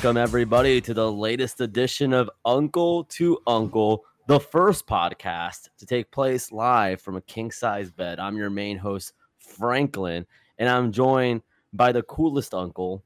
Welcome, 0.00 0.16
everybody, 0.16 0.80
to 0.82 0.94
the 0.94 1.10
latest 1.10 1.60
edition 1.60 2.12
of 2.12 2.30
Uncle 2.44 3.02
to 3.06 3.36
Uncle, 3.48 4.04
the 4.28 4.38
first 4.38 4.86
podcast 4.86 5.70
to 5.76 5.86
take 5.86 6.12
place 6.12 6.52
live 6.52 7.00
from 7.00 7.16
a 7.16 7.20
king 7.22 7.50
size 7.50 7.90
bed. 7.90 8.20
I'm 8.20 8.36
your 8.36 8.48
main 8.48 8.78
host, 8.78 9.12
Franklin, 9.38 10.24
and 10.56 10.68
I'm 10.68 10.92
joined 10.92 11.42
by 11.72 11.90
the 11.90 12.04
coolest 12.04 12.54
uncle 12.54 13.02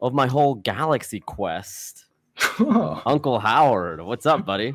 of 0.00 0.14
my 0.14 0.26
whole 0.26 0.56
galaxy 0.56 1.20
quest, 1.20 2.06
Uncle 2.58 3.38
Howard. 3.38 4.00
What's 4.00 4.26
up, 4.26 4.44
buddy? 4.44 4.74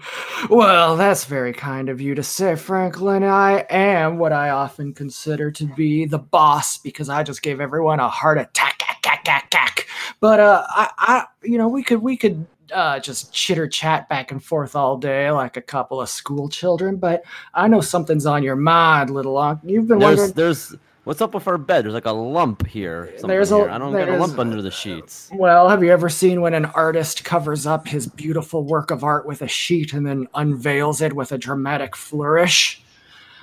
well, 0.50 0.96
that's 0.96 1.26
very 1.26 1.52
kind 1.52 1.90
of 1.90 2.00
you 2.00 2.16
to 2.16 2.24
say, 2.24 2.56
Franklin. 2.56 3.26
I 3.26 3.66
am 3.70 4.20
what 4.20 4.32
I 4.32 4.52
often 4.52 4.94
consider 4.94 5.52
to 5.52 5.66
be 5.66 6.06
the 6.06 6.18
boss 6.18 6.78
because 6.78 7.10
I 7.10 7.24
just 7.24 7.42
gave 7.42 7.60
everyone 7.60 8.00
a 8.00 8.08
heart 8.08 8.38
attack. 8.38 8.78
Ack, 9.08 9.28
ack, 9.28 9.28
ack, 9.28 9.56
ack. 9.56 9.88
But 10.20 10.40
uh, 10.40 10.66
I, 10.68 10.90
I, 10.98 11.26
you 11.44 11.58
know, 11.58 11.68
we 11.68 11.82
could, 11.84 12.02
we 12.02 12.18
could 12.18 12.46
uh, 12.74 13.00
just 13.00 13.32
chitter 13.34 13.68
chat 13.68 14.10
back 14.10 14.32
and 14.32 14.44
forth 14.44 14.76
all 14.76 14.98
day 14.98 15.32
like 15.32 15.56
a 15.58 15.62
couple 15.62 16.02
of 16.02 16.10
school 16.10 16.50
children. 16.50 16.98
But 16.98 17.24
I 17.54 17.68
know 17.68 17.82
something's 17.82 18.26
on 18.26 18.44
your 18.44 18.56
mind, 18.56 19.10
little 19.10 19.38
uncle. 19.38 19.70
You've 19.70 19.88
been 19.88 20.00
There's, 20.00 20.18
wondering. 20.18 20.34
there's, 20.34 20.76
what's 21.06 21.22
up 21.22 21.34
with 21.34 21.48
our 21.48 21.58
bed? 21.58 21.86
There's 21.86 21.94
like 21.94 22.06
a 22.06 22.12
lump 22.12 22.68
here. 22.68 23.14
There's 23.22 23.52
a- 23.52 23.58
here. 23.58 23.70
I 23.70 23.78
don't 23.78 23.94
get 23.94 24.10
a 24.10 24.18
lump 24.18 24.38
under 24.40 24.62
the 24.62 24.72
sheets. 24.72 25.30
Well, 25.34 25.70
have 25.70 25.84
you 25.84 25.92
ever 25.92 26.10
seen 26.10 26.42
when 26.42 26.54
an 26.54 26.66
artist 26.66 27.24
covers 27.24 27.66
up 27.66 27.88
his 27.88 28.08
beautiful 28.08 28.64
work 28.64 28.92
of 28.92 29.04
art 29.04 29.26
with 29.26 29.42
a 29.42 29.48
sheet 29.48 29.94
and 29.94 30.06
then 30.06 30.28
unveils 30.34 31.02
it 31.02 31.14
with 31.14 31.32
a 31.32 31.38
dramatic 31.38 31.96
flourish? 31.96 32.82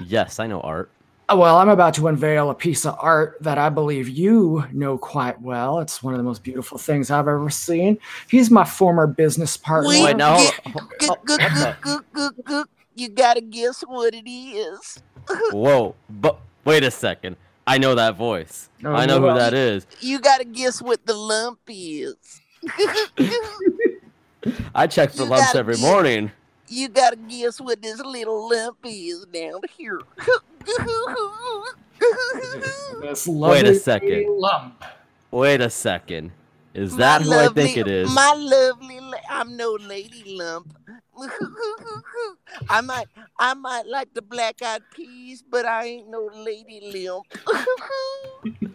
Yes, 0.05 0.39
I 0.39 0.47
know 0.47 0.61
art. 0.61 0.91
Uh, 1.29 1.37
Well, 1.37 1.57
I'm 1.57 1.69
about 1.69 1.95
to 1.95 2.09
unveil 2.09 2.51
a 2.51 2.55
piece 2.55 2.85
of 2.85 2.97
art 3.01 3.37
that 3.41 3.57
I 3.59 3.69
believe 3.71 4.09
you 4.09 4.65
know 4.73 4.99
quite 4.99 5.41
well. 5.41 5.79
It's 5.81 6.03
one 6.03 6.13
of 6.15 6.19
the 6.19 6.25
most 6.25 6.43
beautiful 6.43 6.77
things 6.79 7.11
I've 7.11 7.29
ever 7.29 7.49
seen. 7.51 7.99
He's 8.29 8.51
my 8.51 8.65
former 8.65 9.07
business 9.07 9.57
partner. 9.57 9.89
Wait, 9.89 10.03
Wait, 10.05 10.17
now, 10.17 10.37
get- 10.39 10.61
hold- 10.67 10.91
Gook, 11.01 11.07
hold- 11.07 11.25
gook, 11.25 11.41
what 11.41 11.81
gook, 11.81 11.81
gook, 11.81 12.05
gook, 12.15 12.43
gook. 12.45 12.65
You 12.97 13.09
gotta 13.09 13.41
guess 13.41 13.81
what 13.83 14.15
it 14.15 14.29
is. 14.31 15.03
Whoa, 15.53 15.95
but 16.09 16.39
wait 16.65 16.85
a 16.85 16.91
second. 16.91 17.37
I 17.67 17.79
know 17.79 17.95
that 17.95 18.15
voice. 18.17 18.69
Oh, 18.85 18.93
I 18.93 19.07
know 19.07 19.19
who 19.21 19.27
well. 19.27 19.37
that 19.37 19.55
is. 19.55 19.87
You 20.01 20.21
gotta 20.21 20.45
guess 20.45 20.83
what 20.83 21.05
the 21.07 21.15
lump 21.15 21.59
is. 21.67 22.15
I 24.75 24.87
check 24.87 25.11
for 25.13 25.23
You 25.23 25.29
lumps 25.31 25.55
every 25.55 25.75
get- 25.77 25.81
morning. 25.83 26.31
You 26.69 26.89
gotta 26.89 27.17
guess 27.17 27.61
what 27.61 27.83
this 27.83 28.01
little 28.01 28.49
lump 28.49 28.79
is 28.85 29.27
down 29.27 29.61
here. 29.77 30.01
This 33.01 33.27
Wait 33.27 33.67
a 33.67 33.75
second. 33.75 34.27
lump. 34.41 34.83
Wait 35.31 35.61
a 35.61 35.71
second. 35.71 36.33
Is 36.75 36.93
My 36.93 36.99
that 36.99 37.23
who 37.23 37.33
I 37.33 37.49
think 37.49 37.77
it 37.77 37.87
is? 37.87 38.13
My 38.13 38.35
lovely, 38.37 38.99
I'm 39.31 39.57
no 39.57 39.79
lady 39.81 40.37
lump. 40.37 40.77
I 42.69 42.81
might, 42.81 43.07
I 43.39 43.55
might 43.55 43.87
like 43.87 44.13
the 44.13 44.23
black 44.23 44.61
eyed 44.61 44.83
peas, 44.93 45.45
but 45.49 45.65
I 45.65 45.85
ain't 45.87 46.09
no 46.11 46.31
lady 46.35 47.07
lump. 47.07 47.27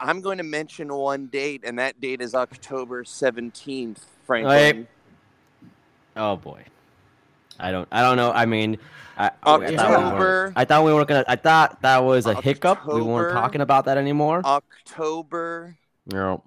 I'm 0.00 0.20
going 0.20 0.38
to 0.38 0.44
mention 0.44 0.92
one 0.92 1.26
date, 1.26 1.62
and 1.64 1.78
that 1.78 2.00
date 2.00 2.20
is 2.20 2.34
October 2.34 3.04
17th, 3.04 3.98
Franklin. 4.26 4.88
Oh 6.18 6.36
boy. 6.36 6.64
I 7.58 7.70
don't. 7.72 7.88
I 7.90 8.02
don't 8.02 8.16
know. 8.16 8.30
I 8.30 8.44
mean, 8.46 8.78
I, 9.16 9.26
I 9.26 9.30
thought 9.42 9.60
we 9.60 9.76
October. 9.78 10.18
weren't- 10.18 10.52
I 10.56 10.64
thought 10.64 10.84
we 10.84 10.92
weren't 10.92 11.08
gonna. 11.08 11.24
I 11.26 11.36
thought 11.36 11.80
that 11.82 11.98
was 12.04 12.26
a 12.26 12.34
hiccup. 12.40 12.86
We 12.86 13.00
weren't 13.02 13.32
talking 13.32 13.60
about 13.62 13.86
that 13.86 13.96
anymore. 13.98 14.42
October 14.44 15.76
No, 16.06 16.42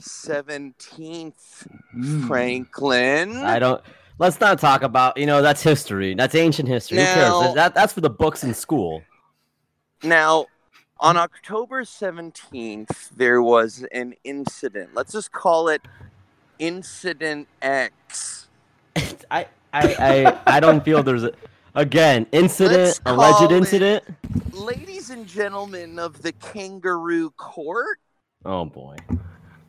17th, 0.00 1.66
Mm. 1.96 2.26
Franklin. 2.28 3.36
I 3.38 3.58
don't. 3.58 3.82
Let's 4.18 4.38
not 4.40 4.58
talk 4.60 4.82
about. 4.82 5.16
You 5.16 5.26
know, 5.26 5.42
that's 5.42 5.62
history. 5.62 6.14
That's 6.14 6.34
ancient 6.34 6.68
history. 6.68 6.98
Who 6.98 7.04
Now- 7.04 7.42
cares? 7.42 7.54
That 7.54 7.74
that's 7.74 7.92
for 7.92 8.00
the 8.00 8.10
books 8.10 8.44
in 8.44 8.54
school. 8.54 9.02
Now, 10.04 10.46
on 11.00 11.16
October 11.16 11.82
17th, 11.84 13.10
there 13.16 13.40
was 13.42 13.84
an 13.92 14.14
incident. 14.24 14.90
Let's 14.94 15.12
just 15.12 15.32
call 15.32 15.68
it 15.68 15.82
Incident 16.58 17.48
X. 17.60 18.41
I 19.30 19.46
I 19.72 19.82
I, 19.98 20.38
I 20.56 20.60
don't 20.60 20.84
feel 20.84 21.02
there's 21.02 21.24
a. 21.24 21.32
Again, 21.74 22.26
incident, 22.32 23.00
alleged 23.06 23.50
incident. 23.50 24.04
Ladies 24.52 25.08
and 25.08 25.26
gentlemen 25.26 25.98
of 25.98 26.20
the 26.20 26.32
Kangaroo 26.32 27.30
Court, 27.30 27.98
Oh 28.44 28.66
boy. 28.66 28.96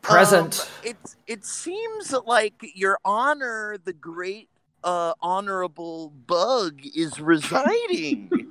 Present. 0.02 0.60
Um, 0.60 0.90
it 0.90 0.96
it 1.26 1.44
seems 1.46 2.12
like 2.26 2.54
Your 2.74 2.98
Honor, 3.06 3.78
the 3.82 3.94
great 3.94 4.50
uh, 4.82 5.14
honorable 5.22 6.10
bug, 6.26 6.80
is 6.94 7.18
residing. 7.20 8.30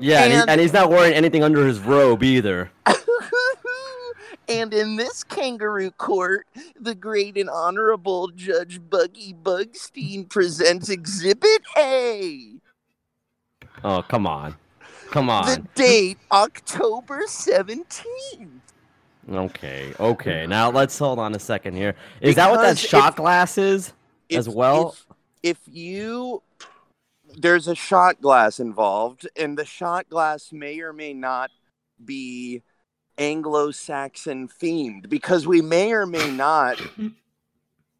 Yeah, 0.00 0.22
and, 0.22 0.32
he, 0.32 0.38
And- 0.38 0.50
and 0.50 0.60
he's 0.60 0.72
not 0.72 0.88
wearing 0.88 1.14
anything 1.14 1.42
under 1.42 1.66
his 1.66 1.80
robe 1.80 2.22
either. 2.22 2.70
and 4.50 4.74
in 4.74 4.96
this 4.96 5.22
kangaroo 5.22 5.92
court, 5.92 6.46
the 6.78 6.94
great 6.94 7.36
and 7.36 7.48
honorable 7.48 8.28
Judge 8.28 8.80
Buggy 8.90 9.32
Bugstein 9.32 10.28
presents 10.28 10.88
Exhibit 10.88 11.62
A. 11.78 12.54
Oh 13.84 14.02
come 14.02 14.26
on, 14.26 14.56
come 15.10 15.30
on. 15.30 15.46
The 15.46 15.66
date, 15.74 16.18
October 16.32 17.22
17th. 17.26 18.48
Okay, 19.30 19.92
okay. 20.00 20.46
Now 20.46 20.70
let's 20.70 20.98
hold 20.98 21.18
on 21.20 21.34
a 21.34 21.38
second 21.38 21.74
here. 21.74 21.94
Is 22.20 22.34
that 22.34 22.50
what 22.50 22.60
that 22.62 22.78
shot 22.78 23.10
if- 23.10 23.16
glass 23.16 23.56
is? 23.56 23.92
As 24.30 24.48
well? 24.48 24.96
If, 25.42 25.58
if 25.66 25.74
you. 25.74 26.42
There's 27.36 27.68
a 27.68 27.76
shot 27.76 28.20
glass 28.20 28.58
involved, 28.58 29.28
and 29.36 29.56
the 29.56 29.64
shot 29.64 30.08
glass 30.08 30.52
may 30.52 30.80
or 30.80 30.92
may 30.92 31.14
not 31.14 31.50
be 32.04 32.62
Anglo 33.30 33.70
Saxon 33.70 34.48
themed 34.48 35.08
because 35.10 35.46
we 35.46 35.60
may 35.60 35.92
or 35.92 36.06
may 36.06 36.30
not. 36.30 36.80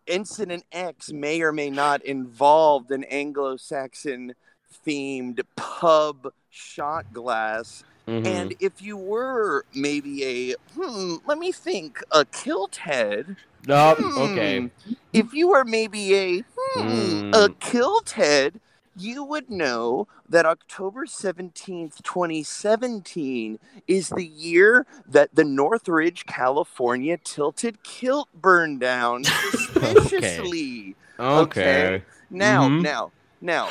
Incident 0.07 0.65
X 0.73 1.13
may 1.13 1.43
or 1.43 1.53
may 1.53 1.71
not 1.71 2.03
involve 2.05 2.91
an 2.91 3.05
Anglo 3.05 3.57
Saxon 3.57 4.35
themed 4.85 5.41
pub 5.57 6.33
shot 6.49 7.13
glass. 7.13 7.85
Mhm. 8.09 8.27
And 8.27 8.55
if 8.61 8.81
you 8.83 8.97
were 8.97 9.65
maybe 9.75 10.25
a, 10.25 10.57
hmm, 10.75 11.17
let 11.27 11.39
me 11.39 11.53
think, 11.53 12.03
a 12.11 12.25
kilt 12.25 12.77
head, 12.77 13.37
Nope. 13.69 13.99
hmm, 13.99 14.19
Okay. 14.19 14.71
if 15.13 15.35
you 15.35 15.49
were 15.49 15.65
maybe 15.65 16.15
a, 16.17 16.45
hmm, 16.57 16.81
Hmm. 16.81 17.31
a 17.35 17.49
kilt 17.61 18.11
head, 18.11 18.59
you 18.97 19.25
would 19.25 19.51
know 19.51 20.07
that 20.29 20.45
October 20.47 21.07
17th, 21.07 22.03
2017 22.03 23.59
is 23.87 24.09
the 24.11 24.27
year 24.27 24.87
that 25.09 25.35
the 25.35 25.45
Northridge, 25.45 26.27
California 26.27 27.17
tilted 27.17 27.83
kilt 27.83 28.29
burned 28.35 28.81
down 28.81 29.25
suspiciously. 29.25 30.97
Okay. 31.19 31.61
Okay. 31.97 32.05
Now, 32.31 32.69
Mhm. 32.69 32.83
now, 32.83 33.13
now, 33.41 33.69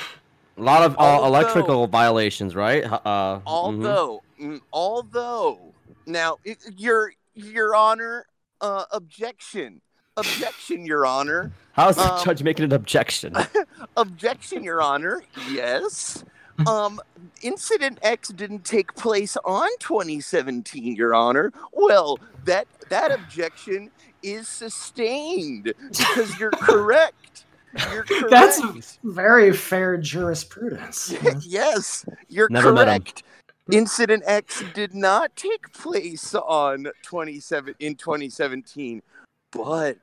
A 0.57 0.61
lot 0.61 0.83
of 0.83 0.93
uh, 0.95 0.99
Although- 0.99 1.27
electrical 1.27 1.87
violations, 1.87 2.53
right? 2.55 2.83
Uh, 2.83 3.39
although, 3.45 4.21
mm, 4.41 4.59
although, 4.73 5.73
now, 6.05 6.37
i- 6.45 6.57
your 6.75 7.13
your 7.33 7.73
honor, 7.75 8.25
uh, 8.59 8.83
objection, 8.91 9.79
objection, 10.19 10.85
your 10.85 11.05
honor, 11.05 11.51
how's 11.73 11.95
the 11.95 12.13
um, 12.13 12.23
judge 12.23 12.43
making 12.43 12.65
an 12.65 12.73
objection? 12.73 13.35
objection, 13.97 14.63
your 14.63 14.81
honor, 14.81 15.23
yes. 15.49 16.23
Um, 16.67 16.99
incident 17.41 17.99
X 18.01 18.29
didn't 18.29 18.65
take 18.65 18.93
place 18.95 19.37
on 19.45 19.69
2017, 19.79 20.95
your 20.95 21.15
honor. 21.15 21.53
Well, 21.71 22.19
that 22.45 22.67
that 22.89 23.11
objection 23.11 23.91
is 24.21 24.47
sustained 24.47 25.73
because 25.91 26.37
you're 26.39 26.51
correct. 26.51 27.45
You're 27.91 28.03
correct. 28.03 28.29
That's 28.29 28.99
very 29.03 29.53
fair 29.53 29.97
jurisprudence. 29.97 31.13
yes, 31.41 32.05
you're 32.27 32.49
Never 32.49 32.73
correct. 32.73 33.23
Incident 33.71 34.23
X 34.25 34.63
did 34.73 34.95
not 34.95 35.35
take 35.35 35.71
place 35.73 36.33
on 36.33 36.87
27 37.03 37.75
in 37.79 37.95
2017, 37.95 39.03
but 39.51 39.97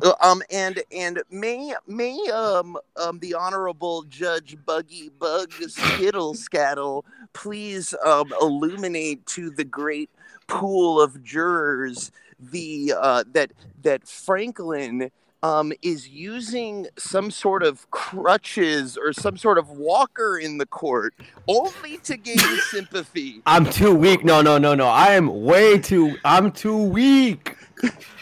uh, 0.01 0.13
um, 0.21 0.41
and 0.51 0.81
and 0.91 1.21
may 1.29 1.73
may 1.85 2.17
um 2.33 2.77
um 2.95 3.19
the 3.19 3.33
honorable 3.33 4.03
Judge 4.03 4.55
Buggy 4.65 5.09
Bug 5.09 5.51
Skittle 5.51 6.33
Scattle 6.33 7.03
please 7.33 7.93
um 8.05 8.33
illuminate 8.41 9.25
to 9.27 9.49
the 9.49 9.65
great 9.65 10.09
pool 10.47 11.01
of 11.01 11.21
jurors 11.23 12.11
the 12.39 12.93
uh 12.97 13.23
that 13.33 13.51
that 13.81 14.07
Franklin 14.07 15.11
um 15.43 15.71
is 15.81 16.07
using 16.09 16.87
some 16.97 17.29
sort 17.29 17.61
of 17.63 17.89
crutches 17.91 18.97
or 18.97 19.13
some 19.13 19.37
sort 19.37 19.57
of 19.59 19.69
walker 19.69 20.37
in 20.39 20.57
the 20.57 20.65
court 20.65 21.13
only 21.47 21.97
to 21.99 22.17
gain 22.17 22.37
sympathy. 22.71 23.41
I'm 23.45 23.69
too 23.69 23.93
weak. 23.93 24.23
No, 24.25 24.41
no, 24.41 24.57
no, 24.57 24.73
no. 24.73 24.87
I 24.87 25.11
am 25.11 25.43
way 25.43 25.77
too. 25.77 26.17
I'm 26.25 26.51
too 26.51 26.77
weak. 26.77 27.55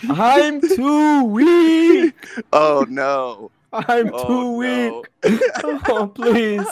I'm 0.09 0.59
too 0.61 1.23
weak. 1.25 2.13
Oh 2.51 2.85
no. 2.89 3.51
I'm 3.71 4.07
too 4.09 4.15
Oh, 4.15 4.59
no. 4.59 5.01
weak. 5.23 5.39
Oh, 5.87 6.07
please. 6.13 6.65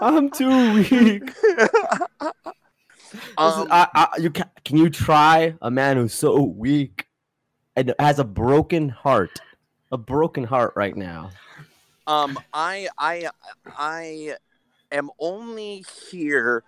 I'm 0.00 0.30
too 0.30 0.74
weak. 0.74 1.22
This 3.12 3.22
is- 3.22 3.30
Um, 3.38 3.68
I, 3.70 3.86
I, 3.94 4.08
you 4.18 4.30
can, 4.30 4.48
can 4.64 4.76
you 4.78 4.90
try 4.90 5.54
a 5.62 5.70
man 5.70 5.96
who's 5.96 6.12
so 6.12 6.42
weak 6.42 7.06
and 7.76 7.94
has 7.98 8.18
a 8.18 8.24
broken 8.24 8.88
heart, 8.88 9.38
a 9.92 9.98
broken 9.98 10.44
heart 10.44 10.72
right 10.76 10.96
now? 10.96 11.30
Um, 12.06 12.38
I, 12.52 12.88
I, 12.98 13.28
I 13.76 14.34
am 14.92 15.10
only 15.18 15.84
here 16.10 16.62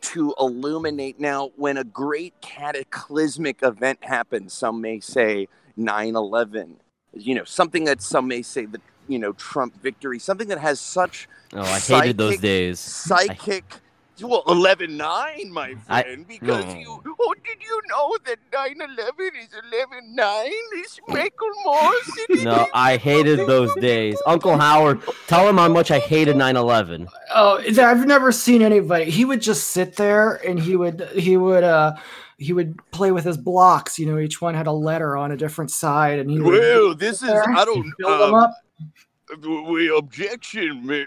to 0.00 0.34
illuminate. 0.38 1.20
Now, 1.20 1.50
when 1.56 1.76
a 1.76 1.84
great 1.84 2.34
cataclysmic 2.40 3.62
event 3.62 3.98
happens, 4.02 4.52
some 4.52 4.80
may 4.80 5.00
say 5.00 5.48
9/11. 5.78 6.76
You 7.12 7.34
know, 7.34 7.44
something 7.44 7.84
that 7.84 8.02
some 8.02 8.28
may 8.28 8.42
say 8.42 8.66
the 8.66 8.80
you 9.08 9.18
know 9.18 9.32
Trump 9.32 9.80
victory, 9.80 10.18
something 10.18 10.48
that 10.48 10.58
has 10.58 10.80
such 10.80 11.28
Oh, 11.52 11.62
I 11.62 11.80
hated 11.80 12.16
those 12.16 12.38
days. 12.38 12.78
psychic. 12.78 13.64
Well, 14.22 14.44
11-9, 14.44 15.50
my 15.50 15.74
I- 15.88 16.02
friend, 16.02 16.26
because 16.28 16.64
no. 16.66 16.78
you. 16.78 17.02
Oh, 17.18 17.34
did 17.44 17.58
you 17.62 17.80
know 17.88 18.16
that 18.26 18.38
9/11 18.52 19.32
is 19.40 19.48
11-9? 19.72 20.50
Is 20.84 21.00
Michael 21.08 21.48
Moore's? 21.64 22.44
No. 22.44 22.68
I 22.74 22.96
hated 22.96 23.40
those 23.46 23.74
days. 23.76 24.20
Uncle 24.26 24.56
Howard, 24.56 25.00
tell 25.26 25.48
him 25.48 25.56
how 25.58 25.68
much 25.68 25.90
I 25.90 25.98
hated 25.98 26.36
9/11. 26.36 27.06
Oh, 27.34 27.62
I've 27.78 28.06
never 28.06 28.32
seen 28.32 28.62
anybody. 28.62 29.10
He 29.10 29.24
would 29.24 29.40
just 29.40 29.68
sit 29.68 29.96
there 29.96 30.34
and 30.46 30.58
he 30.58 30.76
would 30.76 31.08
he 31.14 31.36
would 31.36 31.64
uh 31.64 31.96
he 32.38 32.52
would 32.54 32.78
play 32.90 33.12
with 33.12 33.24
his 33.24 33.36
blocks. 33.36 33.98
You 33.98 34.06
know, 34.06 34.18
each 34.18 34.40
one 34.40 34.54
had 34.54 34.66
a 34.66 34.72
letter 34.72 35.16
on 35.16 35.30
a 35.32 35.36
different 35.36 35.70
side, 35.70 36.18
and 36.18 36.30
he 36.30 36.40
would 36.40 36.58
Well, 36.58 36.94
this 36.94 37.22
is 37.22 37.28
there, 37.28 37.48
I 37.48 37.64
don't 37.64 37.92
build 37.98 38.20
them 38.20 38.34
uh, 38.34 38.44
up. 38.44 38.54
We 39.38 39.96
objection, 39.96 40.86
mi- 40.86 41.06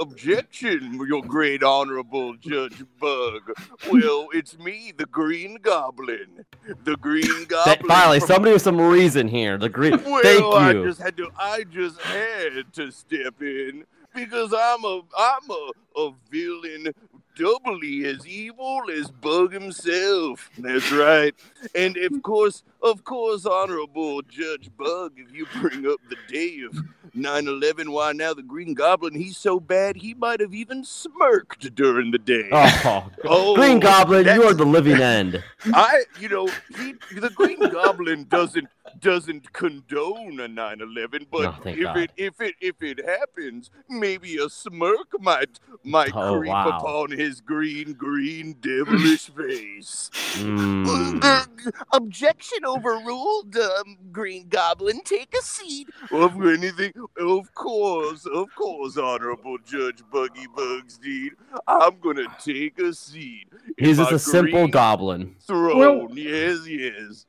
objection, 0.00 1.00
your 1.06 1.22
great 1.22 1.62
honorable 1.62 2.34
Judge 2.36 2.82
Bug. 3.00 3.42
Well, 3.90 4.28
it's 4.32 4.58
me, 4.58 4.92
the 4.96 5.06
Green 5.06 5.56
Goblin, 5.62 6.44
the 6.84 6.96
Green 6.96 7.44
Goblin. 7.44 7.86
Finally, 7.86 8.20
from- 8.20 8.28
somebody 8.28 8.52
with 8.52 8.62
some 8.62 8.80
reason 8.80 9.28
here. 9.28 9.58
The 9.58 9.68
green. 9.68 10.02
Well, 10.04 10.22
Thank 10.22 10.44
I 10.54 10.72
just 10.72 11.00
had 11.00 11.16
to. 11.18 11.30
I 11.38 11.64
just 11.64 12.00
had 12.00 12.72
to 12.74 12.90
step 12.90 13.40
in 13.42 13.84
because 14.14 14.54
I'm 14.56 14.84
a 14.84 15.02
I'm 15.16 15.50
a, 15.50 15.70
a 15.96 16.10
villain 16.30 16.92
doubly 17.36 18.04
as 18.06 18.26
evil 18.26 18.82
as 18.92 19.10
Bug 19.10 19.52
himself. 19.52 20.50
That's 20.58 20.90
right. 20.90 21.34
And 21.74 21.96
of 21.98 22.22
course, 22.22 22.64
of 22.82 23.04
course, 23.04 23.46
honorable 23.46 24.22
Judge 24.22 24.70
Bug, 24.76 25.12
if 25.16 25.32
you 25.32 25.46
bring 25.60 25.86
up 25.86 25.98
the 26.08 26.16
day 26.28 26.60
of 26.62 26.76
9/11, 27.14 27.88
why 27.90 28.12
now 28.12 28.34
the 28.34 28.42
Green 28.42 28.74
Goblin? 28.74 29.14
He's 29.14 29.36
so 29.36 29.60
bad 29.60 29.96
he 29.96 30.14
might 30.14 30.40
have 30.40 30.54
even 30.54 30.84
smirked 30.84 31.74
during 31.74 32.10
the 32.10 32.18
day. 32.18 32.48
Oh, 32.52 33.10
Oh, 33.24 33.54
Green 33.56 33.80
Goblin, 33.80 34.26
you 34.26 34.42
are 34.44 34.54
the 34.54 34.64
living 34.66 35.00
end. 35.00 35.42
I, 35.72 36.04
you 36.20 36.28
know, 36.28 36.46
he, 36.76 36.94
the 37.14 37.30
Green 37.30 37.58
Goblin 37.70 38.24
doesn't 38.28 38.68
doesn't 39.00 39.52
condone 39.52 40.40
a 40.40 40.48
9/11, 40.48 41.26
but 41.30 41.42
No, 41.42 41.70
if 41.72 41.82
God. 41.82 41.96
it 41.98 42.10
if 42.16 42.40
it 42.40 42.54
if 42.60 42.82
it 42.82 43.04
happens, 43.04 43.70
maybe 43.88 44.38
a 44.38 44.48
smirk 44.48 45.08
might 45.20 45.58
might 45.84 46.12
Oh, 46.14 46.38
creep 46.38 46.50
wow. 46.50 46.68
upon 46.78 47.10
his 47.10 47.40
green 47.40 47.92
green 47.92 48.56
devilish 48.60 49.26
face. 49.36 50.10
Mm. 50.36 51.46
Objection 51.92 52.58
overruled, 52.64 53.56
um, 53.56 53.96
Green 54.12 54.48
Goblin. 54.48 55.00
Take 55.04 55.34
a 55.38 55.42
seat. 55.42 55.88
Of 56.10 56.40
anything, 56.46 56.92
of 57.18 57.54
course, 57.54 58.26
of 58.26 58.54
course, 58.54 58.96
Honorable 58.96 59.58
Judge 59.64 60.02
Buggy 60.12 60.46
Bugstein. 60.56 61.30
I'm 61.66 61.98
gonna 62.00 62.26
take 62.42 62.78
a 62.78 62.92
seat. 62.92 63.48
He's 63.76 63.98
just 63.98 64.12
a 64.12 64.18
simple 64.18 64.68
goblin. 64.68 65.36
Throne. 65.46 65.78
Well- 65.78 66.08
yes, 66.12 66.66
yes. 66.66 67.26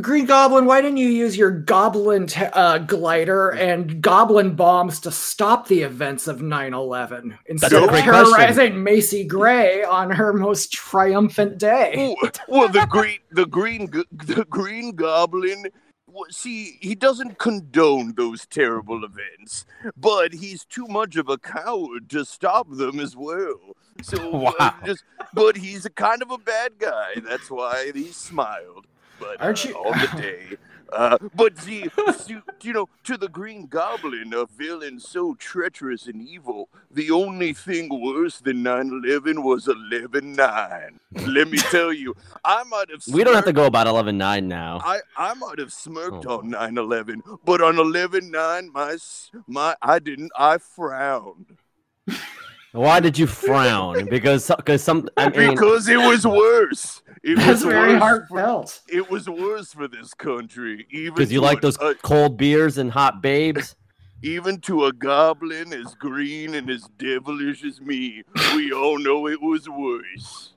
Green 0.00 0.26
Goblin, 0.26 0.64
why 0.64 0.80
didn't 0.80 0.96
you 0.96 1.08
use 1.08 1.36
your 1.36 1.52
Goblin 1.52 2.26
te- 2.26 2.44
uh, 2.46 2.78
glider 2.78 3.50
and 3.50 4.02
Goblin 4.02 4.56
bombs 4.56 4.98
to 4.98 5.12
stop 5.12 5.68
the 5.68 5.82
events 5.82 6.26
of 6.26 6.42
9/11 6.42 7.38
instead 7.46 7.74
a 7.74 7.84
of 7.84 7.90
great 7.90 8.02
terrorizing 8.02 8.82
Macy 8.82 9.22
Gray 9.22 9.84
on 9.84 10.10
her 10.10 10.32
most 10.32 10.72
triumphant 10.72 11.58
day? 11.58 11.94
Oh, 12.20 12.30
well, 12.48 12.68
the 12.68 12.84
green, 12.86 13.18
the 13.30 13.46
green, 13.46 13.88
the 14.10 14.44
green 14.50 14.90
goblin. 14.96 15.66
Well, 16.12 16.24
See, 16.30 16.78
he 16.80 16.94
doesn't 16.94 17.38
condone 17.38 18.14
those 18.16 18.46
terrible 18.46 19.04
events, 19.04 19.66
but 19.96 20.32
he's 20.32 20.64
too 20.64 20.86
much 20.86 21.16
of 21.16 21.28
a 21.28 21.38
coward 21.38 22.08
to 22.10 22.24
stop 22.24 22.66
them 22.70 22.98
as 23.00 23.16
well. 23.16 23.58
So, 24.02 24.46
uh, 24.60 24.72
just, 24.84 25.04
but 25.34 25.56
he's 25.56 25.84
a 25.86 25.90
kind 25.90 26.22
of 26.22 26.30
a 26.30 26.38
bad 26.38 26.78
guy. 26.78 27.14
That's 27.16 27.50
why 27.50 27.90
he 27.94 28.06
smiled. 28.12 28.86
But 29.18 29.40
Aren't 29.40 29.66
uh, 29.66 29.68
you- 29.68 29.74
on 29.76 29.98
the 29.98 30.20
day? 30.22 30.56
Uh, 30.92 31.18
but 31.34 31.56
see, 31.58 31.82
to, 32.26 32.42
you 32.62 32.72
know, 32.72 32.88
to 33.04 33.16
the 33.16 33.28
Green 33.28 33.66
Goblin, 33.66 34.32
a 34.34 34.46
villain 34.46 34.98
so 35.00 35.34
treacherous 35.34 36.06
and 36.06 36.20
evil, 36.26 36.68
the 36.90 37.10
only 37.10 37.52
thing 37.52 37.88
worse 38.02 38.38
than 38.40 38.62
9/11 38.64 39.42
was 39.42 39.66
11/9. 39.66 40.98
Let 41.26 41.48
me 41.50 41.58
tell 41.58 41.92
you, 41.92 42.14
I 42.44 42.64
might 42.64 42.90
have. 42.90 43.02
We 43.12 43.24
don't 43.24 43.34
have 43.34 43.44
to 43.44 43.52
go 43.52 43.66
about 43.66 43.86
11-9 43.86 44.44
now. 44.44 44.80
I, 44.84 45.00
I 45.16 45.34
might 45.34 45.58
have 45.58 45.72
smirked 45.72 46.26
Oh. 46.26 46.38
on 46.38 46.50
9/11, 46.50 47.22
but 47.44 47.60
on 47.60 47.76
11/9, 47.76 48.72
my 48.72 48.96
my 49.46 49.76
I 49.82 49.98
didn't. 49.98 50.32
I 50.36 50.58
frowned. 50.58 51.56
Why 52.72 53.00
did 53.00 53.18
you 53.18 53.26
frown? 53.26 54.06
Because 54.06 54.50
because 54.56 54.82
some 54.82 55.08
I 55.16 55.28
mean, 55.30 55.50
Because 55.50 55.88
it 55.88 55.96
was 55.98 56.26
worse. 56.26 57.02
It 57.22 57.34
That's 57.36 57.48
was 57.48 57.62
very 57.64 57.92
worse 57.94 57.98
for- 58.28 58.38
heartfelt. 58.40 58.80
It 58.88 59.10
was 59.10 59.28
worse 59.28 59.72
for 59.72 59.88
this 59.88 60.14
country. 60.14 60.86
Even 60.90 61.14
because 61.14 61.32
you 61.32 61.40
like 61.40 61.60
those 61.60 61.76
a- 61.80 61.94
cold 61.96 62.36
beers 62.36 62.78
and 62.78 62.90
hot 62.90 63.20
babes. 63.22 63.74
even 64.22 64.60
to 64.60 64.84
a 64.86 64.92
goblin 64.92 65.72
as 65.72 65.94
green 65.94 66.54
and 66.54 66.70
as 66.70 66.88
devilish 66.98 67.64
as 67.64 67.80
me, 67.80 68.22
we 68.54 68.72
all 68.72 68.98
know 68.98 69.26
it 69.26 69.40
was 69.42 69.68
worse. 69.68 70.52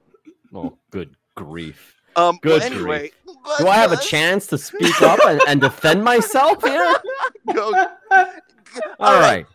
Oh, 0.54 0.78
good 0.92 1.16
grief! 1.36 1.96
Um. 2.16 2.38
Good 2.44 2.62
well, 2.62 2.72
anyway, 2.74 3.12
Do 3.58 3.68
I 3.68 3.76
have 3.78 3.92
a 3.92 3.98
chance 3.98 4.46
to 4.48 4.58
speak 4.58 5.02
up 5.02 5.20
and, 5.26 5.42
and 5.48 5.60
defend 5.60 6.04
myself 6.04 6.64
here? 6.64 6.96
Go, 7.54 7.74
All 9.00 9.20
right, 9.20 9.46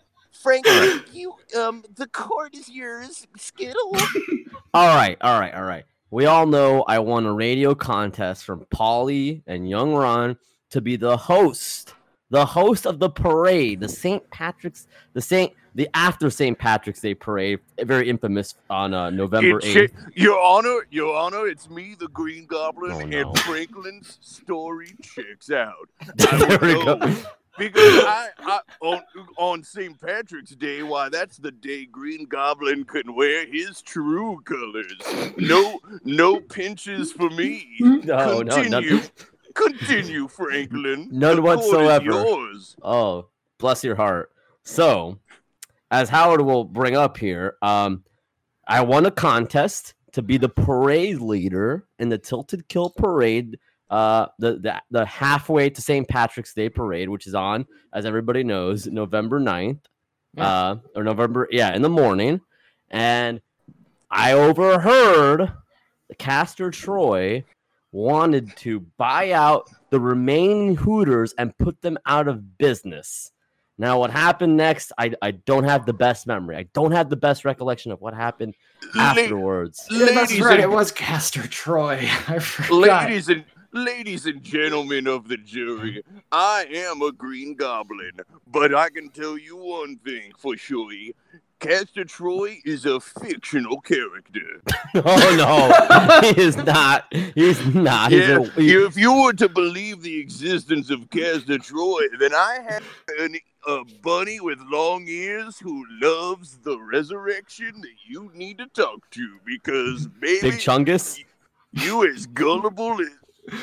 Frank. 0.43 0.67
You 1.13 1.35
um. 1.59 1.85
The 1.97 2.07
court 2.09 2.55
is 2.55 2.69
yours, 2.69 3.27
Skittle. 3.37 3.97
all 4.75 4.95
right, 4.97 5.17
all 5.21 5.39
right, 5.39 5.55
all 5.55 5.65
right. 5.65 5.85
We 6.11 6.25
all 6.27 6.47
know 6.47 6.85
I 6.89 6.99
won 7.01 7.27
a 7.27 7.33
radio 7.33 7.75
contest 7.75 8.45
from 8.45 8.65
Polly 8.71 9.43
and 9.47 9.69
Young 9.69 9.95
Ron 9.95 10.39
to 10.71 10.81
be 10.81 10.97
the 10.97 11.17
host, 11.17 11.95
the 12.31 12.47
host 12.47 12.87
of 12.87 12.99
the 12.99 13.11
parade, 13.11 13.81
the 13.81 13.89
St. 13.89 14.29
Patrick's, 14.31 14.87
the 15.13 15.21
Saint, 15.21 15.53
the 15.75 15.87
after 15.93 16.31
St. 16.31 16.59
Patrick's 16.59 17.01
Day 17.01 17.15
parade, 17.15 17.59
very 17.83 18.09
infamous 18.09 18.55
on 18.71 18.95
uh, 18.95 19.11
November 19.11 19.61
eighth. 19.63 19.93
Your 20.15 20.41
Honor, 20.41 20.87
Your 20.91 21.15
Honor, 21.15 21.47
it's 21.47 21.69
me, 21.69 21.95
the 21.99 22.09
Green 22.09 22.47
Goblin, 22.47 22.93
Oh, 22.93 23.01
and. 23.01 23.39
Franklin's 23.41 24.19
story 24.23 24.95
checks 25.03 25.51
out. 25.51 25.89
there 26.17 26.59
we 26.63 26.73
go. 26.85 27.17
Because 27.59 28.05
I, 28.05 28.29
I 28.41 28.61
on 28.81 29.03
on 29.37 29.65
St. 29.65 30.01
Patrick's 30.01 30.53
Day, 30.53 30.83
why 30.83 31.09
that's 31.09 31.37
the 31.39 31.51
day 31.51 31.87
Green 31.87 32.25
Goblin 32.27 32.85
can 32.85 33.15
wear 33.15 33.47
his 33.47 33.83
true 33.83 34.41
colors. 34.45 35.35
No, 35.37 35.81
no 36.05 36.41
pinches 36.41 37.13
for 37.13 37.31
me. 37.31 37.77
No, 37.81 37.99
no, 38.05 38.45
continue, 38.45 38.91
none, 38.91 39.11
continue, 39.55 40.29
Franklin. 40.29 41.09
None 41.11 41.37
The 41.37 41.43
whatsoever. 41.43 42.25
Oh, 42.83 43.29
bless 43.59 43.83
your 43.85 43.97
heart. 43.97 44.31
So, 44.63 45.19
as 45.91 46.09
Howard 46.09 46.43
will 46.43 46.65
bring 46.65 46.97
up 46.97 47.17
here, 47.17 47.57
um, 47.63 48.05
I 48.67 48.83
won 48.83 49.07
a 49.07 49.11
contest 49.11 49.95
to 50.13 50.23
be 50.23 50.37
the 50.37 50.49
parade 50.49 51.21
leader 51.21 51.87
in 51.99 52.09
the 52.09 52.19
Tilted 52.19 52.69
Kilt 52.69 52.97
Parade, 52.97 53.59
uh, 53.91 54.27
the, 54.39 54.59
the 54.59 54.83
the 54.91 55.05
halfway 55.07 55.71
to 55.71 55.81
St. 55.81 56.07
Patrick's 56.09 56.53
Day 56.55 56.69
parade, 56.69 57.09
which 57.09 57.27
is 57.27 57.35
on, 57.35 57.67
as 57.93 58.05
everybody 58.05 58.45
knows, 58.45 58.87
November 58.87 59.41
9th, 59.41 59.81
Yeah. 60.35 60.47
uh, 60.49 60.77
or 60.95 61.05
November, 61.05 61.49
yeah, 61.51 61.75
in 61.75 61.83
the 61.83 61.89
morning. 61.89 62.41
And 62.91 63.41
I 64.11 64.33
overheard 64.33 65.53
the 66.09 66.15
Castor 66.15 66.71
Troy 66.71 67.45
wanted 67.93 68.55
to 68.59 68.81
buy 68.99 69.33
out 69.33 69.71
the 69.91 70.01
remaining 70.01 70.77
Hooters 70.77 71.35
and 71.39 71.57
put 71.57 71.81
them 71.81 71.99
out 72.07 72.29
of 72.29 72.59
business. 72.59 73.31
Now, 73.81 74.01
what 74.01 74.11
happened 74.11 74.57
next? 74.57 74.91
I, 74.99 75.13
I 75.23 75.31
don't 75.31 75.65
have 75.65 75.87
the 75.87 75.93
best 75.93 76.27
memory. 76.27 76.57
I 76.57 76.65
don't 76.75 76.91
have 76.93 77.09
the 77.11 77.17
best 77.17 77.45
recollection 77.45 77.93
of 77.93 78.01
what 78.01 78.13
happened 78.13 78.55
La- 78.95 79.03
afterwards. 79.05 79.87
Yeah, 79.91 80.07
that's 80.07 80.39
right. 80.41 80.55
and 80.55 80.63
It 80.63 80.71
was 80.71 80.91
Castor 80.91 81.47
Troy. 81.47 82.09
I 82.29 82.39
forgot. 82.41 83.05
Ladies 83.09 83.29
and 83.29 83.45
ladies 83.73 84.27
and 84.27 84.43
gentlemen 84.43 85.07
of 85.07 85.29
the 85.29 85.37
jury, 85.37 86.03
I 86.33 86.67
am 86.73 87.03
a 87.03 87.13
green 87.13 87.55
goblin, 87.55 88.13
but 88.47 88.75
I 88.75 88.89
can 88.91 89.11
tell 89.11 89.39
you 89.39 89.57
one 89.57 89.97
thing 89.99 90.33
for 90.39 90.57
sure. 90.57 90.89
Castor 91.61 92.05
Troy 92.05 92.59
is 92.65 92.87
a 92.87 93.01
fictional 93.01 93.81
character. 93.81 94.63
oh 94.95 96.21
no, 96.21 96.21
he 96.33 96.41
is 96.41 96.57
not. 96.57 97.13
He's 97.35 97.75
not. 97.75 98.13
He's 98.13 98.21
Yeah, 98.29 98.37
a, 98.39 98.51
he- 98.61 98.73
if 98.75 98.97
you 98.97 99.13
were 99.23 99.33
to 99.33 99.49
believe 99.49 100.03
the 100.03 100.21
existence 100.21 100.89
of 100.91 101.11
Castor 101.11 101.59
Troy, 101.59 102.03
then 102.21 102.33
I 102.33 102.61
have 102.69 102.85
an, 103.19 103.39
a 103.67 103.85
bunny 104.03 104.39
with 104.39 104.61
long 104.71 105.07
ears 105.09 105.59
who 105.59 105.85
loves 106.01 106.59
the 106.59 106.79
resurrection 106.81 107.81
that 107.81 107.97
you 108.09 108.31
need 108.35 108.59
to 108.59 108.69
talk 108.69 109.11
to 109.11 109.39
because, 109.45 110.07
baby, 110.07 110.51
Big 110.53 110.61
Chungus. 110.61 111.19
you 111.73 112.07
as 112.09 112.27
gullible 112.27 113.01
as. 113.01 113.09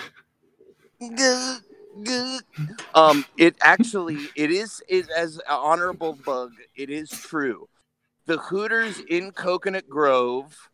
um 2.96 3.26
it 3.38 3.56
actually 3.62 4.20
it 4.36 4.52
is 4.52 4.82
it 4.88 5.10
as 5.16 5.40
honorable 5.50 6.14
bug 6.26 6.52
it 6.76 6.90
is 6.90 7.10
true. 7.10 7.68
The 8.26 8.38
hooters 8.38 9.00
in 9.08 9.32
coconut 9.32 9.90
grove 9.90 10.70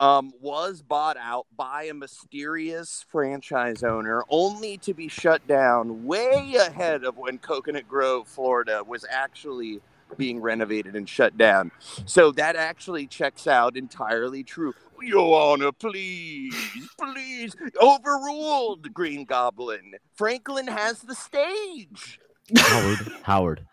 um 0.00 0.32
was 0.40 0.82
bought 0.82 1.16
out 1.16 1.46
by 1.56 1.84
a 1.84 1.94
mysterious 1.94 3.04
franchise 3.08 3.82
owner 3.82 4.24
only 4.28 4.78
to 4.78 4.94
be 4.94 5.08
shut 5.08 5.46
down 5.46 6.04
way 6.04 6.56
ahead 6.58 7.04
of 7.04 7.16
when 7.16 7.38
coconut 7.38 7.88
grove 7.88 8.26
florida 8.26 8.82
was 8.82 9.04
actually 9.08 9.80
being 10.16 10.40
renovated 10.40 10.96
and 10.96 11.08
shut 11.08 11.36
down. 11.36 11.70
So 12.06 12.32
that 12.32 12.56
actually 12.56 13.06
checks 13.06 13.46
out 13.46 13.76
entirely 13.76 14.42
true 14.42 14.74
your 15.02 15.40
Honor, 15.52 15.72
please, 15.72 16.54
please. 16.98 17.54
Overruled, 17.80 18.92
Green 18.92 19.24
Goblin. 19.24 19.92
Franklin 20.14 20.66
has 20.66 21.00
the 21.00 21.14
stage. 21.14 22.18
Howard. 22.56 23.12
Howard. 23.22 23.66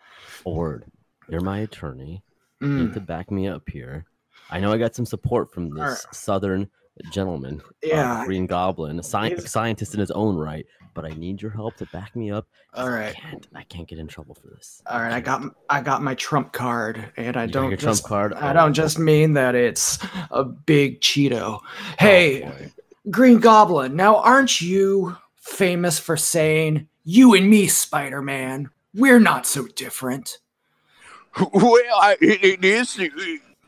A 0.46 0.50
word. 0.50 0.84
You're 1.28 1.40
my 1.40 1.58
attorney. 1.60 2.22
You 2.60 2.68
Mm, 2.68 2.78
need 2.86 2.94
to 2.94 3.00
back 3.00 3.30
me 3.30 3.48
up 3.48 3.68
here. 3.68 4.06
I 4.50 4.60
know 4.60 4.72
I 4.72 4.78
got 4.78 4.94
some 4.94 5.06
support 5.06 5.52
from 5.52 5.70
this 5.70 5.82
Alright. 5.82 6.14
southern 6.14 6.70
gentleman, 7.10 7.60
uh, 7.64 7.70
yeah. 7.82 8.24
Green 8.26 8.46
Goblin, 8.46 8.98
a 8.98 9.02
sci- 9.02 9.36
scientist 9.46 9.94
in 9.94 10.00
his 10.00 10.10
own 10.10 10.36
right. 10.36 10.66
But 10.94 11.06
I 11.06 11.10
need 11.10 11.40
your 11.40 11.50
help 11.50 11.76
to 11.76 11.86
back 11.86 12.14
me 12.14 12.30
up. 12.30 12.46
All 12.74 12.90
right, 12.90 13.08
I 13.16 13.18
can't. 13.18 13.48
I 13.54 13.62
can't 13.62 13.88
get 13.88 13.98
in 13.98 14.06
trouble 14.08 14.34
for 14.34 14.48
this. 14.48 14.82
All 14.86 15.00
right. 15.00 15.10
I 15.12 15.20
got 15.20 15.42
I 15.70 15.80
got 15.80 16.02
my 16.02 16.14
trump 16.16 16.52
card, 16.52 17.10
and 17.16 17.34
I 17.36 17.44
You 17.44 17.50
don't 17.50 17.70
your 17.70 17.78
just 17.78 18.02
trump 18.04 18.32
card. 18.32 18.34
I 18.34 18.50
Oh, 18.50 18.52
don't 18.52 18.74
just 18.74 18.98
mean 18.98 19.32
that 19.32 19.54
it's 19.54 19.98
a 20.30 20.44
big 20.44 21.00
Cheeto. 21.00 21.60
oh, 21.62 21.66
Hey, 21.98 22.42
boy. 22.42 22.72
Green 23.10 23.40
Goblin. 23.40 23.96
Now, 23.96 24.16
aren't 24.16 24.60
you 24.60 25.16
famous 25.36 25.98
for 25.98 26.16
saying 26.18 26.88
you 27.04 27.32
and 27.34 27.48
me, 27.48 27.68
Spider 27.68 28.20
Man? 28.20 28.68
We're 28.94 29.18
not 29.20 29.46
so 29.46 29.66
different. 29.68 30.38
Well, 31.54 31.74
I, 31.98 32.18
it, 32.20 32.44
it 32.44 32.64
is. 32.66 33.00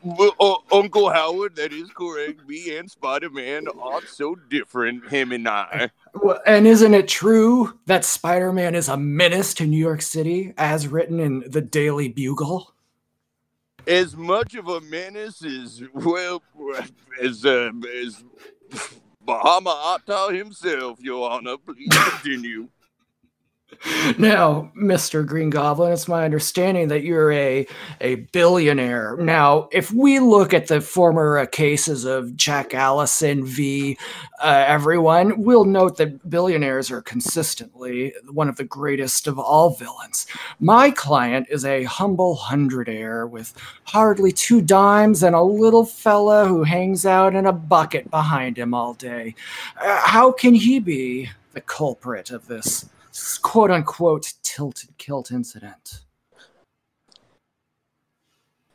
Uh, 0.05 0.29
uh, 0.39 0.57
Uncle 0.71 1.09
Howard, 1.09 1.55
that 1.55 1.73
is 1.73 1.89
correct. 1.89 2.47
Me 2.47 2.77
and 2.77 2.89
Spider 2.89 3.29
Man 3.29 3.67
are 3.79 4.05
so 4.05 4.35
different, 4.35 5.09
him 5.09 5.31
and 5.31 5.47
I. 5.47 5.89
Well, 6.13 6.39
and 6.45 6.67
isn't 6.67 6.93
it 6.93 7.07
true 7.07 7.77
that 7.87 8.05
Spider 8.05 8.53
Man 8.53 8.75
is 8.75 8.87
a 8.87 8.97
menace 8.97 9.53
to 9.55 9.65
New 9.65 9.77
York 9.77 10.01
City, 10.01 10.53
as 10.57 10.87
written 10.87 11.19
in 11.19 11.43
the 11.47 11.61
Daily 11.61 12.07
Bugle? 12.07 12.73
As 13.87 14.15
much 14.15 14.55
of 14.55 14.67
a 14.67 14.81
menace 14.81 15.43
as, 15.43 15.83
well, 15.93 16.41
as, 17.21 17.45
uh, 17.45 17.71
as 18.01 18.23
Bahama 19.21 19.97
Atta 20.07 20.35
himself, 20.35 20.99
Your 21.01 21.29
Honor. 21.29 21.57
Please 21.57 21.89
continue. 21.89 22.69
Now, 24.19 24.71
Mr. 24.77 25.25
Green 25.25 25.49
Goblin, 25.49 25.91
it's 25.91 26.07
my 26.07 26.25
understanding 26.25 26.87
that 26.89 27.03
you're 27.03 27.31
a 27.31 27.67
a 28.01 28.15
billionaire. 28.15 29.17
Now, 29.17 29.67
if 29.71 29.91
we 29.91 30.19
look 30.19 30.53
at 30.53 30.67
the 30.67 30.79
former 30.79 31.39
uh, 31.39 31.45
cases 31.47 32.05
of 32.05 32.35
Jack 32.35 32.73
Allison 32.73 33.45
v. 33.45 33.97
Uh, 34.41 34.63
everyone, 34.67 35.41
we'll 35.41 35.65
note 35.65 35.97
that 35.97 36.29
billionaires 36.29 36.91
are 36.91 37.01
consistently 37.01 38.13
one 38.29 38.47
of 38.49 38.57
the 38.57 38.63
greatest 38.63 39.27
of 39.27 39.39
all 39.39 39.71
villains. 39.71 40.27
My 40.59 40.91
client 40.91 41.47
is 41.49 41.65
a 41.65 41.85
humble 41.85 42.37
hundredaire 42.37 43.29
with 43.29 43.53
hardly 43.85 44.31
two 44.31 44.61
dimes 44.61 45.23
and 45.23 45.35
a 45.35 45.41
little 45.41 45.85
fella 45.85 46.45
who 46.47 46.63
hangs 46.63 47.05
out 47.05 47.33
in 47.33 47.45
a 47.45 47.53
bucket 47.53 48.09
behind 48.11 48.57
him 48.57 48.73
all 48.73 48.93
day. 48.93 49.35
Uh, 49.81 50.01
how 50.03 50.31
can 50.31 50.53
he 50.53 50.79
be 50.79 51.29
the 51.53 51.61
culprit 51.61 52.31
of 52.31 52.47
this? 52.47 52.85
Quote 53.41 53.71
unquote 53.71 54.33
tilted 54.43 54.97
kilt 54.97 55.31
incident. 55.31 56.01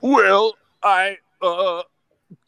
Well, 0.01 0.55
I, 0.83 1.19
uh, 1.43 1.83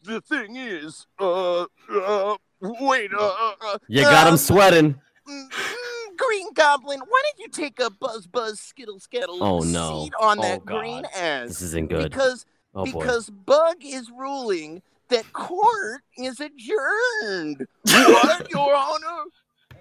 the 0.03 0.21
thing 0.21 0.55
is, 0.55 1.05
uh, 1.19 1.65
uh, 1.91 2.37
wait, 2.61 3.11
uh, 3.13 3.51
uh, 3.61 3.77
You 3.87 4.03
got 4.03 4.27
him 4.27 4.33
uh, 4.33 4.37
sweating. 4.37 4.95
mm, 5.29 5.49
mm, 5.49 6.17
Green 6.17 6.51
Goblin, 6.53 6.99
why 6.99 7.21
don't 7.25 7.39
you 7.39 7.49
take 7.49 7.79
a 7.79 7.89
buzz 7.91 8.25
buzz 8.25 8.59
skittle 8.59 8.99
skittle 8.99 9.43
Oh, 9.43 9.59
no. 9.59 10.03
seat 10.03 10.13
on 10.19 10.39
Oh, 10.39 10.41
that 10.41 10.65
God. 10.65 10.81
green 10.81 11.03
This 11.47 11.61
isn't 11.61 11.89
good. 11.89 12.11
Because 12.11 12.45
Oh 12.75 12.85
boy. 12.85 12.91
because 12.91 13.29
Bug 13.29 13.75
is 13.83 14.09
ruling 14.09 14.81
that 15.09 15.31
court 15.31 16.01
is 16.17 16.39
adjourned. 16.39 17.67
what, 17.83 18.49
Your 18.49 18.73
Honor? 18.75 19.23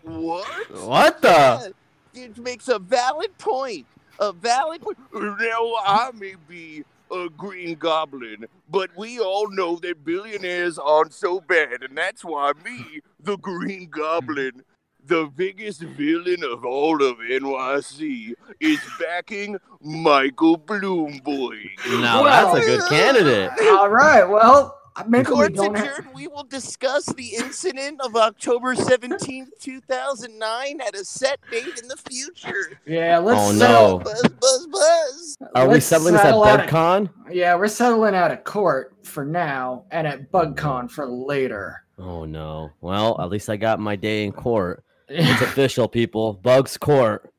What? 0.03 0.71
What 0.83 1.23
the? 1.23 1.73
Yeah, 2.15 2.25
it 2.25 2.39
makes 2.39 2.69
a 2.69 2.79
valid 2.79 3.37
point. 3.39 3.87
A 4.21 4.33
valid 4.33 4.83
point. 4.83 4.99
Now 5.13 5.75
I 5.85 6.11
may 6.15 6.35
be 6.49 6.85
a 7.11 7.29
Green 7.29 7.75
Goblin, 7.75 8.47
but 8.71 8.91
we 8.97 9.19
all 9.21 9.51
know 9.51 9.77
that 9.77 10.05
billionaires 10.05 10.79
aren't 10.79 11.13
so 11.13 11.41
bad, 11.41 11.83
and 11.83 11.97
that's 11.97 12.25
why 12.25 12.53
me, 12.65 13.01
the 13.21 13.37
Green 13.39 13.89
Goblin, 13.91 14.63
the 15.05 15.31
biggest 15.35 15.81
villain 15.81 16.43
of 16.45 16.65
all 16.65 17.03
of 17.03 17.19
NYC, 17.19 18.35
is 18.61 18.81
backing 19.01 19.59
Michael 19.83 20.59
Bloomberg. 20.59 21.71
Now 22.01 22.23
that's 22.23 22.55
a 22.57 22.61
good 22.61 22.89
candidate. 22.89 23.51
All 23.63 23.89
right. 23.91 24.25
Well, 24.25 24.75
maybe 24.75 24.79
we 24.79 24.82
Court's 24.97 25.57
don't 25.57 25.77
have, 25.77 25.87
adjourned. 25.99 26.09
We 26.15 26.29
will 26.29 26.45
discuss 26.45 27.07
the 27.07 27.35
incident 27.37 28.01
of 28.05 28.15
October 28.17 28.75
17th, 28.75 29.49
2009 29.61 30.81
at 30.81 30.95
a 30.95 31.05
set 31.05 31.39
date 31.51 31.79
in 31.81 31.89
the 31.89 31.97
future. 31.97 32.79
Yeah, 32.87 33.19
let's 33.19 33.41
Oh, 33.41 33.53
settle- 33.59 33.99
no. 33.99 34.05
Buzz, 34.05 34.23
buzz, 34.41 34.67
buzz. 34.67 35.39
Are 35.55 35.67
we 35.67 35.75
let's 35.75 35.87
settling 35.87 36.13
this 36.15 36.21
at 36.21 36.27
settle 36.27 36.45
out 36.45 36.61
of- 36.61 36.67
BugCon? 36.71 37.11
Yeah, 37.31 37.55
we're 37.57 37.69
settling 37.69 38.15
out 38.15 38.31
of 38.31 38.45
court 38.45 38.95
for 39.03 39.25
now 39.25 39.85
and 39.91 40.07
at 40.07 40.31
BugCon 40.31 40.91
for 40.91 41.07
later. 41.07 41.85
Oh 41.99 42.25
no. 42.25 42.71
Well, 42.81 43.21
at 43.21 43.29
least 43.31 43.49
I 43.49 43.57
got 43.57 43.79
my 43.81 43.97
day 43.97 44.25
in 44.25 44.33
court. 44.33 44.85
It's 45.09 45.43
official, 45.43 45.89
people. 45.89 46.33
Bugs 46.35 46.77
Court, 46.79 47.31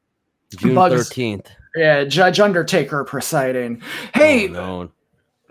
June 0.57 0.75
Bugs- 0.75 1.07
thirteenth. 1.07 1.49
yeah, 1.75 2.03
Judge 2.03 2.39
Undertaker 2.39 3.03
presiding. 3.03 3.81
Hey, 4.13 4.47
oh, 4.49 4.51
no. 4.51 4.91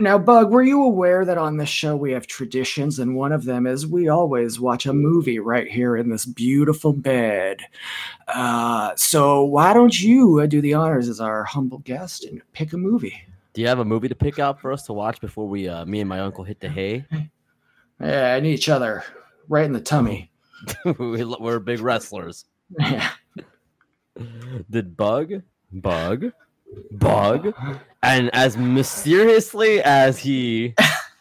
Now, 0.03 0.19
Bug, 0.19 0.51
were 0.51 0.65
you 0.65 0.83
aware 0.83 1.25
that 1.25 1.39
on 1.39 1.59
this 1.59 1.69
show 1.69 1.95
we 1.95 2.11
have 2.11 2.27
traditions, 2.27 2.99
and 2.99 3.15
one 3.15 3.31
of 3.31 3.45
them 3.45 3.69
is 3.69 3.87
we 3.87 4.09
always 4.09 4.59
watch 4.59 4.85
a 4.85 4.93
movie 4.93 5.39
right 5.39 5.69
here 5.69 5.97
in 5.97 6.11
this 6.11 6.27
beautiful 6.27 6.93
bed. 6.93 7.61
Uh, 8.27 8.97
so 8.97 9.45
why 9.45 9.73
don't 9.73 10.01
you 10.01 10.41
uh, 10.41 10.47
do 10.47 10.61
the 10.61 10.75
honors 10.75 11.09
as 11.09 11.21
our 11.21 11.45
humble 11.45 11.79
guest 11.79 12.25
and 12.25 12.43
pick 12.53 12.73
a 12.73 12.77
movie? 12.77 13.23
Do 13.53 13.61
you 13.61 13.69
have 13.69 13.79
a 13.79 13.85
movie 13.85 14.09
to 14.09 14.15
pick 14.17 14.41
out 14.41 14.61
for 14.61 14.73
us 14.73 14.83
to 14.87 14.93
watch 14.93 15.21
before 15.21 15.47
we, 15.47 15.69
uh, 15.69 15.85
me 15.85 16.01
and 16.01 16.09
my 16.09 16.19
uncle, 16.19 16.43
hit 16.43 16.59
the 16.59 16.69
hay? 16.69 17.05
Yeah, 18.01 18.33
I 18.33 18.37
and 18.37 18.47
each 18.47 18.69
other 18.69 19.05
right 19.49 19.65
in 19.65 19.73
the 19.73 19.81
tummy. 19.81 20.33
We're 20.99 21.61
big 21.61 21.81
wrestlers. 21.81 22.47
Yeah. 22.81 23.09
Did 24.69 24.97
Bug, 24.97 25.43
Bug, 25.71 26.33
Bug, 26.91 27.55
and 28.03 28.31
as 28.35 28.57
mysteriously 28.57 29.83
as 29.83 30.19
he 30.19 30.75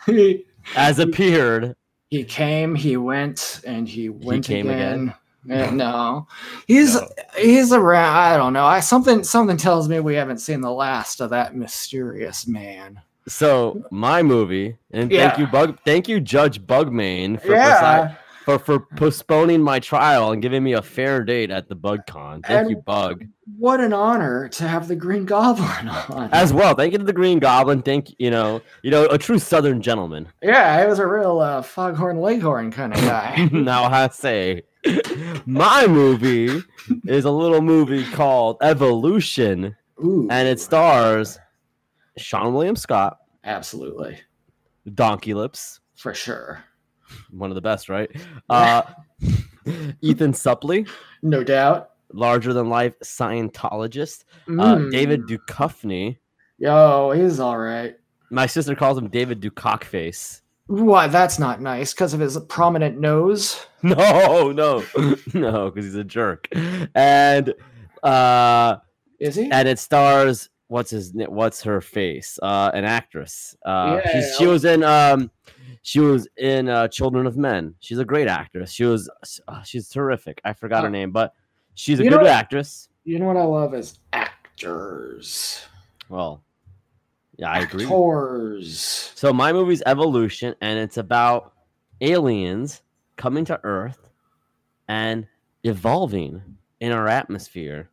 he 0.05 0.45
as 0.75 1.00
appeared, 1.00 1.75
he 2.09 2.23
came, 2.23 2.75
he 2.75 2.97
went, 2.97 3.61
and 3.65 3.88
he 3.88 4.09
went 4.09 4.45
came 4.45 4.69
again. 4.69 5.13
Eh, 5.50 5.71
no, 5.71 6.27
he's 6.67 6.93
No. 6.95 7.07
he's 7.38 7.71
around. 7.71 8.15
I 8.15 8.38
don't 8.38 8.53
know. 8.53 8.65
I 8.65 8.79
something 8.79 9.23
something 9.23 9.57
tells 9.57 9.89
me 9.89 10.00
we 10.00 10.15
haven't 10.15 10.38
seen 10.39 10.61
the 10.61 10.71
last 10.71 11.19
of 11.21 11.31
that 11.31 11.55
mysterious 11.55 12.45
man. 12.47 13.01
So 13.27 13.83
my 13.91 14.21
movie, 14.23 14.77
and 14.91 15.11
Yeah. 15.11 15.29
thank 15.29 15.39
you, 15.39 15.47
Bug. 15.47 15.77
Thank 15.85 16.07
you, 16.07 16.19
Judge 16.19 16.65
Bugmain, 16.65 17.38
for 17.41 17.53
Yeah. 17.53 18.15
For 18.45 18.57
for 18.57 18.79
postponing 18.79 19.62
my 19.62 19.79
trial 19.79 20.31
and 20.31 20.41
giving 20.41 20.63
me 20.63 20.74
a 20.74 20.81
fair 20.81 21.24
date 21.24 21.51
at 21.51 21.69
the 21.69 21.75
BugCon. 21.75 22.43
Thank 22.45 22.50
And- 22.62 22.69
you, 22.71 22.77
Bug. 22.77 23.25
What 23.57 23.79
an 23.81 23.91
honor 23.93 24.48
to 24.50 24.67
have 24.67 24.88
the 24.88 24.95
Green 24.95 25.25
Goblin 25.25 25.88
on. 26.10 26.29
As 26.31 26.51
well, 26.53 26.74
thank 26.74 26.93
you 26.93 26.98
to 27.00 27.03
the 27.03 27.13
Green 27.13 27.38
Goblin. 27.38 27.81
Thank 27.81 28.15
you 28.17 28.31
know, 28.31 28.62
you 28.81 28.89
know, 28.89 29.05
a 29.07 29.17
true 29.17 29.38
Southern 29.38 29.81
gentleman. 29.81 30.27
yeah, 30.41 30.81
he 30.81 30.88
was 30.88 31.00
a 31.00 31.05
real 31.05 31.39
uh, 31.39 31.62
foghorn 31.62 32.19
leghorn 32.21 32.71
kind 32.71 32.93
of 32.93 33.00
guy. 33.01 33.48
now 33.51 33.83
I 33.83 34.07
say, 34.07 34.63
my 35.45 35.86
movie 35.88 36.62
is 37.05 37.25
a 37.25 37.31
little 37.31 37.62
movie 37.62 38.05
called 38.12 38.57
Evolution, 38.62 39.75
Ooh, 40.03 40.27
and 40.31 40.48
it 40.48 40.60
stars 40.60 41.38
Seann 42.19 42.53
William 42.53 42.75
Scott, 42.75 43.17
absolutely 43.43 44.17
Donkey 44.95 45.33
Lips, 45.33 45.79
for 45.95 46.13
sure, 46.13 46.63
one 47.31 47.49
of 47.51 47.55
the 47.55 47.61
best, 47.61 47.89
right? 47.89 48.09
Uh, 48.49 48.81
Ethan 50.01 50.33
Suplee, 50.33 50.87
no 51.21 51.43
doubt. 51.43 51.91
larger 52.13 52.51
than 52.53 52.69
life 52.69 52.97
Scientologist. 53.03 54.24
Uh, 54.47 54.51
Mm. 54.51 54.91
David 54.91 55.21
Duchovny. 55.27 56.17
yo, 56.57 57.11
he's 57.11 57.39
all 57.39 57.57
right. 57.57 57.95
My 58.29 58.45
sister 58.47 58.75
calls 58.75 58.97
him 58.97 59.07
David 59.09 59.41
Ducockface. 59.41 60.41
Why? 60.67 61.07
That's 61.07 61.37
not 61.37 61.61
nice 61.61 61.93
because 61.93 62.13
of 62.13 62.19
his 62.19 62.37
prominent 62.50 63.00
nose. 63.00 63.65
No, 63.83 64.51
no, 64.51 64.83
no, 65.33 65.71
because 65.71 65.85
he's 65.85 65.95
a 65.95 66.03
jerk. 66.03 66.47
And 66.93 67.51
uh, 68.03 68.75
Is 69.19 69.33
he? 69.35 69.50
and 69.51 69.67
it 69.67 69.79
stars 69.79 70.50
what's 70.67 70.91
his 70.91 71.13
what's 71.15 71.63
her 71.63 71.81
face? 71.81 72.37
Uh, 72.43 72.69
an 72.75 72.85
actress. 72.85 73.55
Uh, 73.65 74.00
she's, 74.11 74.35
she 74.37 74.45
was 74.45 74.65
in 74.65 74.83
um, 74.83 75.31
she 75.81 76.00
was 76.00 76.27
in 76.37 76.70
uh, 76.70 76.87
Children 76.87 77.25
of 77.25 77.37
Men. 77.37 77.75
She's 77.79 78.00
a 78.00 78.05
great 78.05 78.27
actress. 78.27 78.72
She 78.72 78.85
was 78.85 79.09
uh, 79.48 79.63
she's 79.63 79.89
terrific. 79.89 80.39
I 80.44 80.53
forgot 80.53 80.83
her 80.83 80.89
name, 80.89 81.11
but 81.11 81.33
she's 81.75 82.00
a 82.00 82.03
you 82.03 82.09
good 82.09 82.27
actress. 82.27 82.89
You 83.03 83.20
know 83.20 83.25
what 83.25 83.37
I 83.37 83.44
love 83.44 83.74
is 83.74 83.98
actors, 84.13 85.65
Well, 86.09 86.44
yeah, 87.37 87.50
I 87.50 87.59
agree. 87.61 87.85
actors. 87.85 89.11
So 89.15 89.33
my 89.33 89.51
movie's 89.51 89.81
Evolution, 89.85 90.53
and 90.61 90.77
it's 90.77 90.98
about 90.98 91.53
aliens 92.01 92.81
coming 93.15 93.46
to 93.46 93.59
Earth 93.63 94.07
and 94.87 95.25
evolving 95.63 96.41
in 96.79 96.91
our 96.91 97.07
atmosphere. 97.07 97.89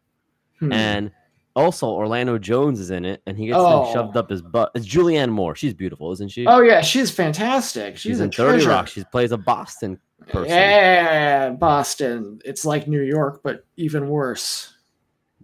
Hmm. 0.58 0.72
And 0.72 1.10
also 1.58 1.88
Orlando 1.88 2.38
Jones 2.38 2.80
is 2.80 2.90
in 2.90 3.04
it, 3.04 3.20
and 3.26 3.36
he 3.36 3.46
gets 3.46 3.58
Oh. 3.60 3.92
shoved 3.92 4.16
up 4.16 4.30
his 4.30 4.40
butt. 4.42 4.70
It's 4.74 4.86
Julianne 4.86 5.30
Moore. 5.30 5.54
She's 5.54 5.74
beautiful, 5.74 6.12
isn't 6.12 6.30
she? 6.30 6.46
oh 6.46 6.60
yeah, 6.60 6.80
she's 6.80 7.10
fantastic. 7.10 7.94
She's, 7.96 8.02
she's 8.12 8.20
a 8.20 8.24
in 8.24 8.30
Thirty. 8.30 8.66
Rock. 8.66 8.88
She 8.88 9.04
plays 9.04 9.32
a 9.32 9.36
Boston 9.38 9.98
person. 10.28 10.50
Yeah, 10.50 11.50
Boston. 11.50 12.40
It's 12.44 12.64
like 12.64 12.86
New 12.88 13.02
York, 13.02 13.40
but 13.42 13.64
even 13.76 14.08
worse. 14.08 14.72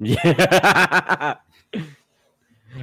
Yeah. 0.01 1.35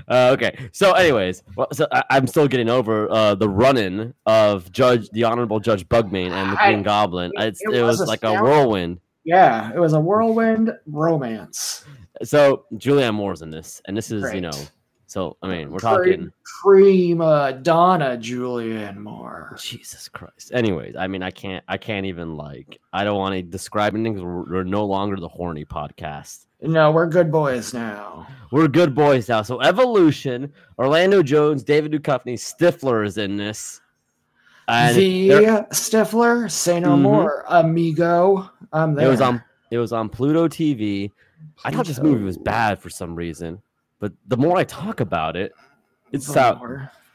Uh, 0.07 0.29
okay. 0.33 0.57
So, 0.71 0.93
anyways, 0.93 1.43
well, 1.57 1.67
so 1.73 1.85
I, 1.91 2.01
I'm 2.11 2.25
still 2.25 2.47
getting 2.47 2.69
over 2.69 3.11
uh, 3.11 3.35
the 3.35 3.49
run-in 3.49 4.13
of 4.25 4.71
Judge, 4.71 5.09
the 5.09 5.25
Honorable 5.25 5.59
Judge 5.59 5.85
Bugman 5.89 6.31
and 6.31 6.53
the 6.53 6.61
I- 6.63 6.69
Green 6.71 6.81
Goblin. 6.83 7.31
it- 7.35 7.43
It's, 7.43 7.61
it 7.61 7.73
it, 7.75 7.81
was 7.83 7.99
was 7.99 8.07
like 8.07 8.23
a 8.23 8.31
whirlwind. 8.41 9.01
Yeah, 9.25 9.69
it 9.75 9.79
was 9.79 9.91
a 9.91 9.99
whirlwind 9.99 10.71
romance. 10.87 11.83
So 12.23 12.65
Julianne 12.73 13.13
Moore's 13.15 13.41
in 13.41 13.49
this, 13.49 13.81
and 13.85 13.95
this 13.95 14.11
is 14.11 14.33
you 14.33 14.41
know. 14.41 14.51
So 15.07 15.35
I 15.41 15.49
mean, 15.49 15.71
we're 15.71 15.79
talking 15.79 16.31
Prima 16.61 17.59
Donna 17.61 18.17
Julianne 18.17 18.95
Moore. 18.95 19.57
Jesus 19.61 20.07
Christ. 20.07 20.51
Anyways, 20.53 20.95
I 20.95 21.07
mean, 21.07 21.21
I 21.21 21.31
can't, 21.31 21.63
I 21.67 21.75
can't 21.77 22.05
even 22.05 22.37
like, 22.37 22.79
I 22.93 23.03
don't 23.03 23.17
want 23.17 23.35
to 23.35 23.41
describe 23.41 23.93
anything. 23.93 24.23
We're, 24.23 24.43
we're 24.43 24.63
no 24.63 24.85
longer 24.85 25.17
the 25.17 25.27
horny 25.27 25.65
podcast. 25.65 26.45
No, 26.61 26.91
we're 26.91 27.07
good 27.07 27.29
boys 27.29 27.73
now. 27.73 28.25
We're 28.53 28.69
good 28.69 28.95
boys 28.95 29.27
now. 29.27 29.41
So 29.41 29.59
Evolution, 29.61 30.53
Orlando 30.79 31.21
Jones, 31.21 31.63
David 31.63 31.91
Duchovny, 31.91 32.35
Stifler 32.35 33.05
is 33.05 33.17
in 33.17 33.35
this. 33.35 33.81
And 34.69 34.95
the 34.95 35.29
Stifler, 35.71 36.49
say 36.49 36.79
no 36.79 36.95
Mhm. 36.95 37.01
more, 37.01 37.43
amigo. 37.49 38.49
I'm 38.71 38.95
there. 38.95 39.07
it 39.07 39.09
was 39.09 39.19
on, 39.19 39.43
it 39.71 39.77
was 39.77 39.91
on 39.91 40.07
Pluto 40.07 40.47
TV. 40.47 41.11
I 41.63 41.71
thought 41.71 41.85
this 41.85 41.99
movie 42.01 42.23
was 42.23 42.37
bad 42.37 42.79
for 42.81 42.89
some 42.89 43.15
reason, 43.15 43.61
but 43.99 44.13
the 44.27 44.37
more 44.37 44.57
I 44.57 44.63
talk 44.63 44.99
about 44.99 45.35
it, 45.35 45.53
it 46.11 46.21
sounds, 46.23 46.59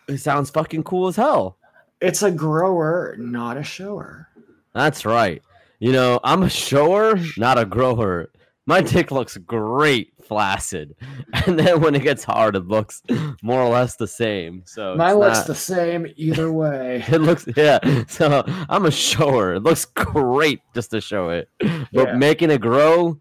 it 0.08 0.18
sounds 0.18 0.50
fucking 0.50 0.84
cool 0.84 1.08
as 1.08 1.16
hell. 1.16 1.58
It's 2.00 2.22
a 2.22 2.30
grower, 2.30 3.16
not 3.18 3.56
a 3.56 3.62
shower. 3.62 4.28
That's 4.74 5.04
right. 5.04 5.42
You 5.78 5.92
know, 5.92 6.20
I'm 6.24 6.42
a 6.42 6.48
shower, 6.50 7.18
not 7.36 7.58
a 7.58 7.64
grower. 7.64 8.30
My 8.68 8.80
dick 8.80 9.10
looks 9.12 9.36
great, 9.36 10.12
flaccid, 10.24 10.96
and 11.46 11.58
then 11.58 11.80
when 11.80 11.94
it 11.94 12.02
gets 12.02 12.24
hard, 12.24 12.56
it 12.56 12.66
looks 12.66 13.00
more 13.42 13.60
or 13.60 13.68
less 13.68 13.94
the 13.96 14.08
same. 14.08 14.62
So 14.66 14.96
Mine 14.96 15.14
looks 15.18 15.38
not- 15.38 15.46
the 15.46 15.54
same 15.54 16.06
either 16.16 16.50
way. 16.50 17.04
It 17.08 17.20
looks 17.20 17.46
yeah. 17.56 17.78
So 18.08 18.42
I'm 18.68 18.86
a 18.86 18.90
shower. 18.90 19.54
It 19.54 19.62
looks 19.62 19.84
great 19.84 20.60
just 20.74 20.90
to 20.90 21.00
show 21.00 21.30
it, 21.30 21.48
but 21.60 22.08
Yeah. 22.08 22.16
making 22.16 22.50
it 22.50 22.60
grow, 22.60 23.18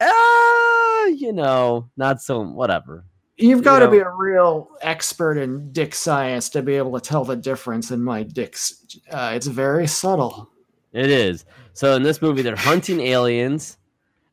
uh, 0.00 1.06
you 1.16 1.32
know, 1.32 1.90
not 1.96 2.20
so. 2.20 2.40
Whatever. 2.40 3.04
You've 3.36 3.64
got 3.64 3.80
to 3.80 3.86
know- 3.86 3.90
be 3.90 3.98
a 3.98 4.10
real 4.10 4.68
expert 4.80 5.38
in 5.38 5.72
dick 5.72 5.94
science 5.94 6.48
to 6.50 6.62
be 6.62 6.74
able 6.74 6.92
to 6.98 7.00
tell 7.00 7.24
the 7.24 7.36
difference 7.36 7.90
in 7.90 8.02
my 8.02 8.22
dicks. 8.22 8.84
Uh, 9.10 9.32
it's 9.34 9.46
very 9.46 9.86
subtle. 9.86 10.50
It 10.92 11.10
is. 11.10 11.44
So 11.72 11.96
in 11.96 12.04
this 12.04 12.22
movie, 12.22 12.42
they're 12.42 12.54
hunting 12.54 13.00
aliens. 13.00 13.78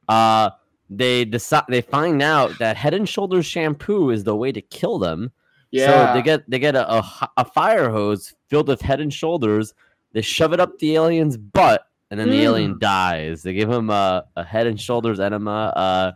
Uh, 0.07 0.51
they 0.91 1.25
decide 1.25 1.63
they 1.69 1.81
find 1.81 2.21
out 2.21 2.59
that 2.59 2.77
Head 2.77 2.93
and 2.93 3.07
Shoulders 3.07 3.45
shampoo 3.45 4.11
is 4.11 4.23
the 4.23 4.35
way 4.35 4.51
to 4.51 4.61
kill 4.61 4.99
them. 4.99 5.31
Yeah. 5.71 6.09
So 6.09 6.13
they 6.13 6.21
get 6.21 6.47
they 6.49 6.59
get 6.59 6.75
a, 6.75 6.93
a, 6.93 7.29
a 7.37 7.45
fire 7.45 7.89
hose 7.89 8.35
filled 8.49 8.67
with 8.67 8.81
Head 8.81 8.99
and 8.99 9.11
Shoulders. 9.11 9.73
They 10.11 10.21
shove 10.21 10.53
it 10.53 10.59
up 10.59 10.77
the 10.77 10.95
alien's 10.95 11.37
butt, 11.37 11.87
and 12.11 12.19
then 12.19 12.29
the 12.29 12.41
alien 12.43 12.75
Mm. 12.75 12.79
dies. 12.79 13.41
They 13.41 13.53
give 13.53 13.71
him 13.71 13.89
a, 13.89 14.25
a 14.35 14.43
Head 14.43 14.67
and 14.67 14.79
Shoulders 14.79 15.19
enema. 15.19 15.73
Uh, 15.75 16.11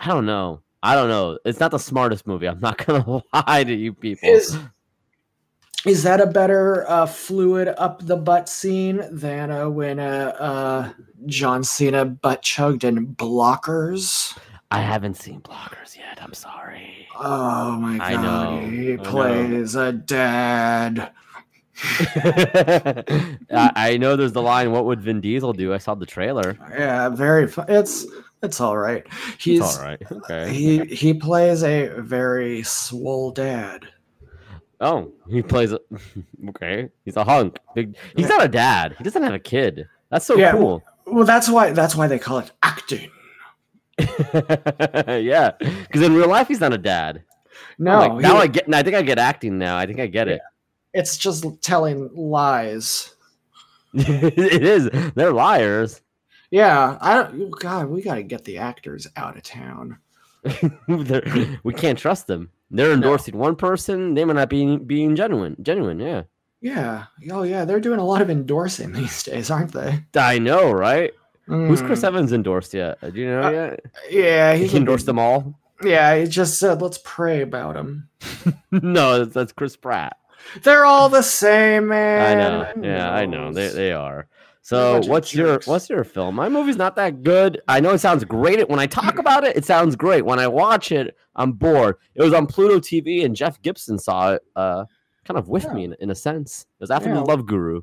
I 0.00 0.08
don't 0.08 0.26
know. 0.26 0.62
I 0.82 0.94
don't 0.96 1.08
know. 1.08 1.38
It's 1.44 1.60
not 1.60 1.70
the 1.70 1.78
smartest 1.78 2.26
movie. 2.26 2.48
I'm 2.48 2.58
not 2.60 2.78
gonna 2.86 3.22
lie 3.32 3.62
to 3.64 3.74
you 3.74 3.92
people. 3.94 4.28
Is 4.28 4.58
is 5.86 6.02
that 6.02 6.20
a 6.20 6.26
better 6.26 6.88
uh, 6.90 7.06
fluid 7.06 7.68
up 7.78 8.04
the 8.04 8.16
butt 8.16 8.48
scene 8.48 9.00
than 9.12 9.50
uh, 9.52 9.68
when 9.68 10.00
uh, 10.00 10.34
uh, 10.38 10.92
John 11.26 11.62
Cena 11.62 12.04
butt 12.04 12.42
chugged 12.42 12.82
in 12.82 13.14
blockers? 13.14 14.36
I 14.70 14.80
haven't 14.82 15.14
seen 15.14 15.40
Blockers 15.40 15.96
yet. 15.96 16.18
I'm 16.20 16.34
sorry. 16.34 17.06
Oh 17.18 17.72
my 17.78 17.96
god, 17.98 18.64
he 18.70 18.96
plays 18.98 19.74
a 19.76 19.92
dad. 19.92 21.10
I, 23.52 23.72
I 23.76 23.96
know 23.98 24.16
there's 24.16 24.32
the 24.32 24.42
line. 24.42 24.72
What 24.72 24.84
would 24.86 25.00
Vin 25.00 25.20
Diesel 25.20 25.52
do? 25.52 25.72
I 25.72 25.78
saw 25.78 25.94
the 25.94 26.06
trailer. 26.06 26.56
Yeah, 26.70 27.08
very 27.08 27.46
fun. 27.46 27.66
It's 27.68 28.06
it's 28.42 28.60
all 28.60 28.76
right. 28.76 29.06
He's 29.38 29.60
It's 29.60 29.78
all 29.78 29.84
right. 29.84 30.02
Okay. 30.10 30.52
he 30.52 30.84
he 30.86 31.14
plays 31.14 31.62
a 31.62 31.88
very 31.98 32.62
swole 32.62 33.30
dad. 33.30 33.86
Oh, 34.80 35.12
he 35.28 35.42
plays. 35.42 35.72
A, 35.72 35.80
okay, 36.50 36.88
he's 37.04 37.16
a 37.16 37.24
hunk. 37.24 37.58
Big. 37.74 37.96
He's 38.16 38.28
not 38.28 38.44
a 38.44 38.48
dad. 38.48 38.94
He 38.98 39.04
doesn't 39.04 39.22
have 39.22 39.34
a 39.34 39.38
kid. 39.38 39.88
That's 40.10 40.24
so 40.26 40.36
Yeah, 40.36 40.52
cool. 40.52 40.82
Well, 41.06 41.24
that's 41.24 41.48
why 41.48 41.70
that's 41.72 41.94
why 41.96 42.06
they 42.06 42.18
call 42.18 42.38
it 42.38 42.50
acting. 42.62 43.10
yeah, 43.98 45.52
because 45.60 46.02
in 46.02 46.14
real 46.14 46.28
life 46.28 46.48
he's 46.48 46.60
not 46.60 46.72
a 46.72 46.78
dad. 46.78 47.24
No, 47.78 47.98
Like, 47.98 48.14
now 48.22 48.34
he- 48.36 48.42
I 48.42 48.46
get. 48.46 48.72
I 48.74 48.82
think 48.82 48.94
I 48.96 49.02
get 49.02 49.18
acting 49.18 49.58
now. 49.58 49.76
I 49.76 49.86
think 49.86 49.98
I 50.00 50.06
get 50.06 50.28
it. 50.28 50.40
It's 50.94 51.16
just 51.18 51.44
telling 51.62 52.10
lies. 52.14 53.14
it 53.94 54.62
is. 54.62 54.88
They're 55.14 55.32
liars. 55.32 56.00
Yeah, 56.50 56.96
I 57.00 57.14
don't. 57.22 57.50
God, 57.50 57.88
we 57.88 58.02
got 58.02 58.14
to 58.16 58.22
get 58.22 58.44
the 58.44 58.58
actors 58.58 59.06
out 59.16 59.36
of 59.36 59.42
town. 59.42 59.98
We 61.62 61.74
can't 61.74 61.98
trust 61.98 62.26
them. 62.26 62.50
They're 62.70 62.92
endorsing 62.92 63.36
one 63.36 63.56
person. 63.56 64.14
They 64.14 64.24
might 64.24 64.36
not 64.36 64.48
be 64.50 64.76
being 64.76 65.16
genuine. 65.16 65.56
Genuine, 65.62 66.00
yeah. 66.00 66.22
Yeah. 66.60 67.04
Oh, 67.30 67.42
yeah. 67.42 67.64
They're 67.64 67.80
doing 67.80 67.98
a 68.00 68.04
lot 68.04 68.22
of 68.22 68.30
endorsing 68.30 68.92
these 68.94 69.22
days, 69.22 69.50
aren't 69.50 69.72
they? 69.72 70.00
I 70.14 70.38
know, 70.38 70.70
right? 70.70 71.12
Who's 71.46 71.80
Chris 71.82 72.00
Mm, 72.02 72.04
Evans 72.04 72.32
endorsed 72.32 72.74
yet? 72.74 72.98
Do 73.00 73.18
you 73.18 73.26
know 73.26 73.42
Uh, 73.42 73.50
yet? 73.50 73.80
Yeah, 74.10 74.54
He 74.54 74.62
he's 74.62 74.74
endorsed 74.74 75.06
them 75.06 75.18
all. 75.18 75.58
Yeah, 75.82 76.16
he 76.18 76.26
just 76.26 76.58
said, 76.58 76.82
"Let's 76.82 76.98
pray 77.04 77.40
about 77.40 77.76
him." 77.76 78.08
no, 78.70 79.24
that's 79.24 79.52
Chris 79.52 79.76
Pratt. 79.76 80.16
They're 80.62 80.84
all 80.84 81.08
the 81.08 81.22
same, 81.22 81.88
man. 81.88 82.38
I 82.38 82.80
know. 82.80 82.82
Yeah, 82.88 83.10
I 83.12 83.26
know. 83.26 83.52
They 83.52 83.68
they 83.68 83.92
are. 83.92 84.26
So 84.62 85.00
what's 85.06 85.34
your 85.34 85.60
what's 85.64 85.88
your 85.88 86.04
film? 86.04 86.34
My 86.34 86.48
movie's 86.48 86.76
not 86.76 86.94
that 86.96 87.22
good. 87.22 87.60
I 87.68 87.80
know 87.80 87.90
it 87.94 87.98
sounds 87.98 88.24
great 88.24 88.68
when 88.68 88.78
I 88.78 88.86
talk 88.86 89.18
about 89.24 89.44
it. 89.44 89.56
It 89.56 89.64
sounds 89.64 89.96
great. 89.96 90.24
When 90.26 90.38
I 90.38 90.46
watch 90.46 90.92
it, 90.92 91.16
I'm 91.36 91.52
bored. 91.52 91.96
It 92.14 92.22
was 92.22 92.34
on 92.34 92.46
Pluto 92.46 92.78
TV, 92.78 93.24
and 93.24 93.34
Jeff 93.34 93.60
Gibson 93.62 93.98
saw 93.98 94.32
it. 94.34 94.42
Uh, 94.56 94.84
kind 95.24 95.38
of 95.38 95.48
with 95.48 95.64
Yeah. 95.64 95.72
me 95.74 95.84
in, 95.84 95.96
in 96.00 96.10
a 96.10 96.14
sense. 96.14 96.62
It 96.78 96.82
was 96.82 96.90
after 96.90 97.08
Yeah. 97.08 97.16
the 97.16 97.20
Love 97.22 97.46
Guru. 97.46 97.82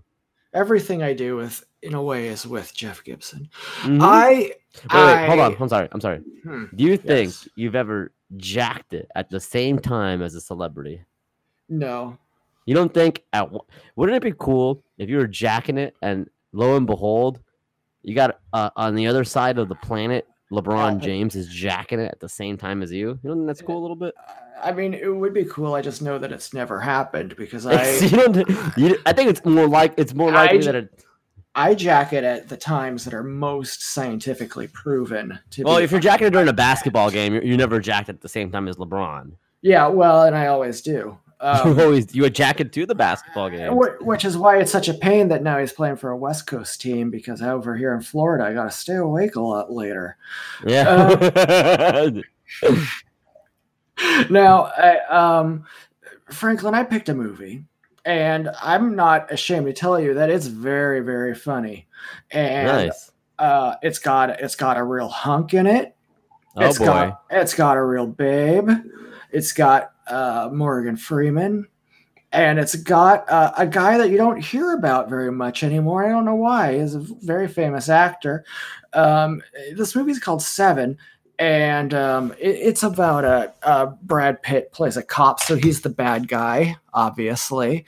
Everything 0.54 1.04
I 1.04 1.14
do 1.14 1.36
with, 1.36 1.64
in 1.82 1.94
a 1.94 2.02
way, 2.02 2.28
is 2.28 2.48
with 2.48 2.74
Jeff 2.74 3.04
Gibson. 3.04 3.50
Mhm. 3.82 4.00
I 4.02 4.30
wait, 4.30 4.54
wait, 4.94 5.28
hold 5.28 5.40
on. 5.40 5.54
I- 5.54 5.58
I'm 5.60 5.70
sorry. 5.70 5.90
I'm 5.92 6.02
sorry. 6.02 6.20
Hmm, 6.44 6.66
Do 6.76 6.84
you 6.84 6.98
think 6.98 7.28
Yes. 7.30 7.48
you've 7.56 7.76
ever 7.76 8.14
jacked 8.38 8.94
it 8.94 9.08
at 9.16 9.30
the 9.30 9.40
same 9.40 9.80
time 9.80 10.22
as 10.22 10.34
a 10.36 10.42
celebrity? 10.42 11.02
no. 11.68 12.18
You 12.66 12.74
don't 12.76 12.94
think 12.94 13.24
at 13.34 13.50
wouldn't 13.96 14.16
it 14.16 14.24
be 14.24 14.34
cool 14.38 14.84
if 14.98 15.10
you 15.10 15.18
were 15.18 15.28
jacking 15.28 15.78
it 15.78 15.96
and 16.02 16.28
lo 16.52 16.76
and 16.78 16.88
behold, 16.88 17.40
you 18.02 18.16
got 18.16 18.40
uh, 18.54 18.70
on 18.76 18.96
the 18.96 19.08
other 19.08 19.24
side 19.24 19.58
of 19.58 19.70
the 19.70 19.76
planet, 19.76 20.28
LeBron 20.52 20.98
Uh, 20.98 21.00
James 21.00 21.36
is 21.36 21.48
jacking 21.48 22.00
it 22.00 22.12
at 22.12 22.20
the 22.20 22.30
same 22.30 22.58
time 22.58 22.82
as 22.82 22.92
you. 22.92 23.20
You 23.24 23.30
don't 23.30 23.38
think 23.38 23.48
that's 23.48 23.62
cool 23.62 23.78
a 23.80 23.82
little 23.82 23.96
bit? 23.96 24.14
I 24.64 24.72
mean, 24.72 24.94
it 24.94 25.08
would 25.10 25.34
be 25.34 25.46
cool. 25.46 25.74
I 25.76 25.82
just 25.82 26.02
know 26.02 26.18
that 26.18 26.32
it's 26.32 26.54
never 26.54 26.80
happened 26.80 27.36
because 27.36 27.66
I 27.66 27.90
you 28.00 28.10
don't, 28.10 28.78
you, 28.78 28.98
I 29.06 29.14
think 29.14 29.30
it's 29.30 29.44
more 29.46 29.68
like 29.68 29.94
it's 29.98 30.14
more 30.14 30.30
I 30.30 30.46
likely 30.46 30.60
j- 30.60 30.66
that 30.66 30.76
it. 30.76 31.04
I 31.58 31.74
jack 31.74 32.14
it 32.14 32.24
at 32.24 32.50
the 32.50 32.58
times 32.58 33.06
that 33.06 33.14
are 33.14 33.24
most 33.24 33.82
scientifically 33.84 34.68
proven 34.68 35.40
to 35.52 35.64
Well, 35.64 35.78
if 35.78 35.90
you're 35.92 36.02
jacking 36.02 36.28
it 36.28 36.32
during 36.32 36.48
a 36.50 36.54
basketball 36.54 37.10
game, 37.20 37.34
you're, 37.34 37.44
you 37.44 37.58
never 37.58 37.80
jacked 37.80 38.10
at 38.10 38.22
the 38.22 38.28
same 38.30 38.52
time 38.52 38.68
as 38.68 38.76
LeBron. 38.78 39.32
yeah, 39.62 39.88
well, 39.88 40.24
and 40.24 40.36
I 40.36 40.48
always 40.48 40.82
do. 40.82 41.18
you 41.42 41.48
Um, 41.50 41.80
always 41.80 42.16
you 42.16 42.22
would 42.24 42.34
jack 42.36 42.60
it 42.60 42.72
to 42.74 42.86
the 42.86 42.96
basketball 42.96 43.50
game. 43.50 43.76
which 44.02 44.24
is 44.26 44.38
why 44.38 44.58
it's 44.60 44.72
such 44.72 44.88
a 44.90 44.94
pain 44.94 45.28
that 45.30 45.44
now 45.44 45.58
he's 45.60 45.74
playing 45.74 45.98
for 45.98 46.10
a 46.12 46.18
West 46.18 46.48
Coast 46.48 46.80
team 46.82 47.10
because 47.12 47.42
over 47.42 47.76
here 47.76 47.94
in 47.94 48.02
Florida, 48.02 48.46
I 48.46 48.54
got 48.54 48.64
to 48.66 48.72
stay 48.72 48.96
awake 48.96 49.36
a 49.36 49.42
lot 49.42 49.72
later. 49.72 50.18
Yeah. 50.66 52.10
now, 54.30 54.66
I, 54.78 55.00
um, 55.10 55.66
Franklin, 56.30 56.74
I 56.74 56.84
picked 56.84 57.10
a 57.10 57.14
movie, 57.14 57.66
and 58.04 58.50
I'm 58.62 58.96
not 58.96 59.32
ashamed 59.32 59.68
to 59.68 59.74
tell 59.74 60.00
you 60.00 60.14
that 60.16 60.30
it's 60.30 60.48
very, 60.48 61.00
very 61.02 61.36
funny, 61.36 61.88
and 62.32 62.68
nice. 62.68 63.12
uh, 63.40 63.76
it's 63.82 64.00
got 64.00 64.30
it's 64.42 64.56
got 64.56 64.78
a 64.78 64.84
real 64.84 65.08
hunk 65.10 65.54
in 65.54 65.68
it. 65.68 65.96
Oh 66.58 66.66
It's 66.68 66.78
boy. 66.80 66.86
got 66.86 67.22
it's 67.30 67.54
got 67.54 67.78
a 67.78 67.84
real 67.84 68.08
babe. 68.08 68.70
It's 69.36 69.52
got 69.52 69.92
uh, 70.08 70.50
Morgan 70.54 70.96
Freeman, 70.96 71.68
and 72.32 72.58
it's 72.58 72.76
got 72.76 73.30
uh, 73.30 73.52
a 73.58 73.68
guy 73.68 73.98
that 73.98 74.10
you 74.10 74.18
don't 74.18 74.40
hear 74.42 74.74
about 74.74 75.10
very 75.10 75.32
much 75.32 75.62
anymore. 75.62 76.06
I 76.06 76.10
don't 76.10 76.24
know 76.24 76.36
why. 76.36 76.80
He's 76.80 76.96
a 76.96 77.00
very 77.00 77.48
famous 77.50 77.90
actor. 77.90 78.46
Um, 78.94 79.42
this 79.76 79.94
movie's 79.94 80.20
called 80.20 80.42
Seven, 80.42 80.98
and 81.38 81.94
um, 81.94 82.32
it- 82.40 82.60
it's 82.70 82.84
about 82.84 83.26
a, 83.26 83.54
uh 83.64 83.88
Brad 84.04 84.42
Pitt 84.42 84.72
plays 84.72 84.96
a 84.96 85.04
cop, 85.04 85.42
so 85.42 85.56
he's 85.58 85.82
the 85.82 85.90
bad 85.90 86.30
guy, 86.30 86.78
obviously, 86.94 87.86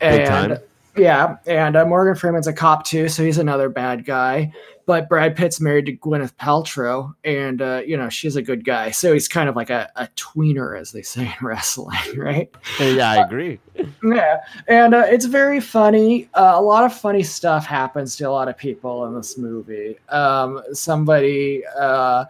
and. 0.00 0.60
Yeah, 0.96 1.36
and 1.46 1.76
uh, 1.76 1.84
Morgan 1.84 2.14
Freeman's 2.14 2.46
a 2.46 2.52
cop 2.52 2.84
too, 2.84 3.08
so 3.08 3.24
he's 3.24 3.38
another 3.38 3.68
bad 3.68 4.04
guy 4.04 4.52
but 4.86 5.08
Brad 5.08 5.36
Pitt's 5.36 5.60
married 5.60 5.86
to 5.86 5.96
Gwyneth 5.96 6.34
Paltrow, 6.34 7.14
and 7.24 7.62
uh, 7.62 7.82
you 7.86 7.96
know 7.96 8.08
she's 8.08 8.36
a 8.36 8.42
good 8.42 8.64
guy. 8.64 8.90
So 8.90 9.12
he's 9.12 9.28
kind 9.28 9.48
of 9.48 9.56
like 9.56 9.70
a, 9.70 9.90
a 9.96 10.08
tweener, 10.16 10.78
as 10.78 10.92
they 10.92 11.02
say 11.02 11.22
in 11.22 11.34
wrestling, 11.46 11.98
right? 12.16 12.50
yeah, 12.78 13.10
I 13.10 13.24
agree. 13.24 13.58
Yeah, 14.02 14.40
and 14.68 14.94
uh, 14.94 15.04
it's 15.06 15.26
very 15.26 15.60
funny. 15.60 16.28
Uh, 16.34 16.52
a 16.54 16.62
lot 16.62 16.84
of 16.84 16.94
funny 16.94 17.22
stuff 17.22 17.66
happens 17.66 18.16
to 18.16 18.24
a 18.24 18.30
lot 18.30 18.48
of 18.48 18.56
people 18.56 19.06
in 19.06 19.14
this 19.14 19.38
movie. 19.38 19.98
Um, 20.10 20.62
somebody, 20.72 21.62
uh, 21.78 22.26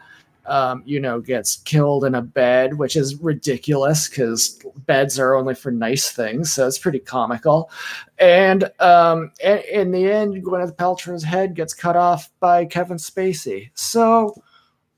um, 0.46 0.83
you 0.85 1.00
know, 1.00 1.20
gets 1.20 1.57
killed 1.57 2.04
in 2.04 2.14
a 2.14 2.22
bed, 2.22 2.78
which 2.78 2.96
is 2.96 3.16
ridiculous 3.16 4.09
because 4.09 4.61
beds 4.87 5.18
are 5.18 5.35
only 5.35 5.54
for 5.54 5.70
nice 5.70 6.11
things. 6.11 6.52
So 6.52 6.66
it's 6.66 6.78
pretty 6.78 6.98
comical. 6.98 7.70
And 8.18 8.70
um, 8.80 9.33
in 9.42 9.90
the 9.90 10.11
end, 10.11 10.42
Gwyneth 10.44 10.76
Paltrow's 10.76 11.24
head 11.24 11.54
gets 11.54 11.74
cut 11.74 11.96
off 11.96 12.30
by 12.40 12.64
Kevin 12.64 12.98
Spacey. 12.98 13.70
So 13.74 14.35